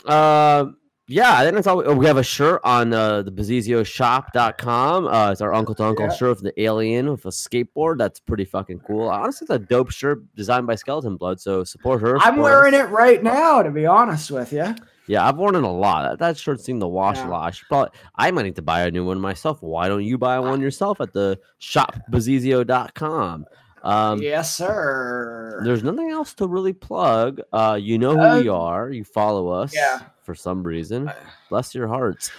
uh, 0.07 0.67
yeah, 1.09 1.39
I 1.39 1.45
think 1.45 1.55
that's 1.55 1.69
all. 1.69 1.77
We, 1.77 1.85
oh, 1.85 1.95
we 1.95 2.07
have 2.07 2.17
a 2.17 2.25
shirt 2.25 2.61
on 2.65 2.93
uh, 2.93 3.23
the 3.23 3.31
BazisioShop.com. 3.31 5.07
Uh, 5.07 5.31
it's 5.31 5.41
our 5.41 5.55
Uncle 5.55 5.75
to 5.77 5.85
Uncle 5.85 6.07
Yeah. 6.07 6.13
shirt 6.13 6.31
with 6.31 6.43
the 6.43 6.61
alien 6.63 7.11
with 7.11 7.25
a 7.25 7.29
skateboard. 7.29 7.99
That's 7.99 8.19
pretty 8.19 8.45
fucking 8.45 8.81
cool. 8.81 9.09
Honestly, 9.09 9.45
it's 9.45 9.51
a 9.53 9.59
dope 9.61 9.91
shirt 9.93 10.23
designed 10.35 10.67
by 10.67 10.75
Skeleton 10.75 11.17
Blood. 11.17 11.41
So 11.41 11.63
support 11.63 12.01
her. 12.03 12.17
I'm 12.17 12.35
support 12.35 12.43
wearing 12.43 12.75
us. 12.75 12.89
it 12.89 12.91
right 12.91 13.23
now, 13.23 13.63
to 13.63 13.71
be 13.71 13.87
honest 13.87 14.33
with 14.33 14.53
you. 14.53 14.75
Yeah, 15.09 15.27
I've 15.27 15.37
worn 15.37 15.55
it 15.55 15.63
a 15.63 15.69
lot. 15.69 16.03
That, 16.11 16.19
that 16.19 16.37
shirt's 16.39 16.65
seen 16.65 16.79
the 16.81 16.89
wash 16.89 17.17
Yeah. 17.17 17.29
a 17.29 17.31
lot. 17.31 17.47
I, 17.47 17.51
should 17.53 17.69
probably, 17.69 17.91
I 18.17 18.31
might 18.33 18.43
need 18.43 18.57
to 18.57 18.63
buy 18.63 18.83
a 18.83 18.91
new 18.91 19.05
one 19.05 19.21
myself. 19.21 19.63
Why 19.63 19.87
don't 19.89 20.03
you 20.05 20.19
buy 20.19 20.39
one 20.41 20.61
yourself 20.61 21.01
at 21.01 21.13
the 21.13 21.39
shopbazizio.com? 21.61 23.47
Um, 23.83 24.21
yes, 24.21 24.55
sir. 24.55 25.61
There's 25.65 25.85
nothing 25.85 26.11
else 26.11 26.35
to 26.35 26.49
really 26.49 26.73
plug. 26.73 27.41
Uh, 27.53 27.79
you 27.81 27.99
know 27.99 28.15
who 28.17 28.21
Uh, 28.21 28.41
we 28.41 28.49
are. 28.49 28.91
You 28.91 29.05
follow 29.05 29.49
us. 29.49 29.73
yeah. 29.75 30.01
For 30.25 30.35
some 30.35 30.65
reason, 30.65 31.13
bless 31.51 31.73
your 31.73 31.87
hearts. 31.87 32.33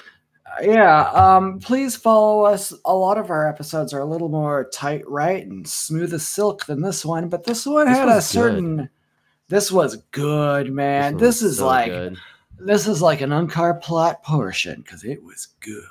Yeah, 0.62 1.10
um, 1.12 1.60
please 1.60 1.96
follow 1.96 2.44
us. 2.44 2.74
A 2.84 2.94
lot 2.94 3.18
of 3.18 3.30
our 3.30 3.48
episodes 3.48 3.94
are 3.94 4.00
a 4.02 4.06
little 4.06 4.28
more 4.28 4.70
tight, 4.74 5.08
right, 5.08 5.46
and 5.48 5.66
smooth 5.66 6.14
as 6.14 6.28
silk 6.28 6.66
than 6.66 6.82
this 6.82 7.06
one, 7.06 7.30
but 7.30 7.46
this 7.46 7.66
one 7.66 7.88
This 7.88 7.98
had 7.98 8.10
a 8.10 8.16
was 8.16 8.26
good. 8.26 8.34
certain. 8.34 8.90
This 9.48 9.72
was 9.72 9.98
good, 10.12 10.74
man. 10.74 11.14
one 11.14 11.24
This, 11.24 11.42
is 11.42 11.60
so 11.60 11.68
like 11.68 11.92
good. 11.92 12.18
This 12.60 12.88
is 12.88 13.02
like 13.02 13.22
an 13.22 13.30
Unkar 13.30 13.82
Plutt 13.82 14.24
portion 14.24 14.82
because 14.82 15.04
it 15.04 15.24
was 15.24 15.48
good. 15.60 15.84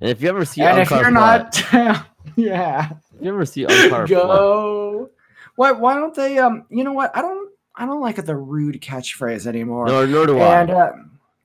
And 0.00 0.10
if 0.10 0.20
you 0.20 0.28
ever 0.28 0.44
see, 0.44 0.60
and 0.62 0.78
if 0.80 0.90
you're 0.90 1.10
Plot- 1.10 1.64
not, 1.72 2.06
yeah, 2.36 2.90
if 3.14 3.22
you 3.22 3.28
ever 3.32 3.44
see 3.46 3.64
Unkar 3.64 3.88
Plutt- 3.90 4.08
go. 4.08 5.10
Why? 5.56 5.72
Why 5.72 5.94
don't 5.94 6.14
they? 6.14 6.38
Um, 6.38 6.66
you 6.68 6.84
know 6.84 6.92
what? 6.92 7.16
I 7.16 7.22
don't. 7.22 7.50
I 7.76 7.86
don't 7.86 8.00
like 8.00 8.16
the 8.24 8.36
rude 8.36 8.80
catchphrase 8.80 9.46
anymore. 9.46 9.86
no, 9.86 10.04
nor 10.06 10.26
do 10.26 10.38
and 10.38 10.70
I. 10.70 10.74
uh, 10.74 10.92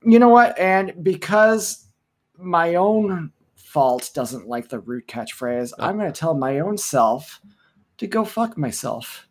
you 0.04 0.18
know 0.20 0.30
what? 0.30 0.58
And 0.58 0.94
because 1.04 1.86
my 2.38 2.76
own 2.76 3.32
fault 3.56 4.10
doesn't 4.14 4.48
like 4.48 4.68
the 4.70 4.80
rude 4.80 5.08
catchphrase, 5.08 5.74
Oh. 5.78 5.86
I'm 5.86 5.98
going 5.98 6.12
to 6.12 6.18
tell 6.20 6.34
my 6.34 6.60
own 6.60 6.78
self 6.78 7.40
to 7.98 8.08
go 8.08 8.24
fuck 8.26 8.58
myself. 8.58 9.28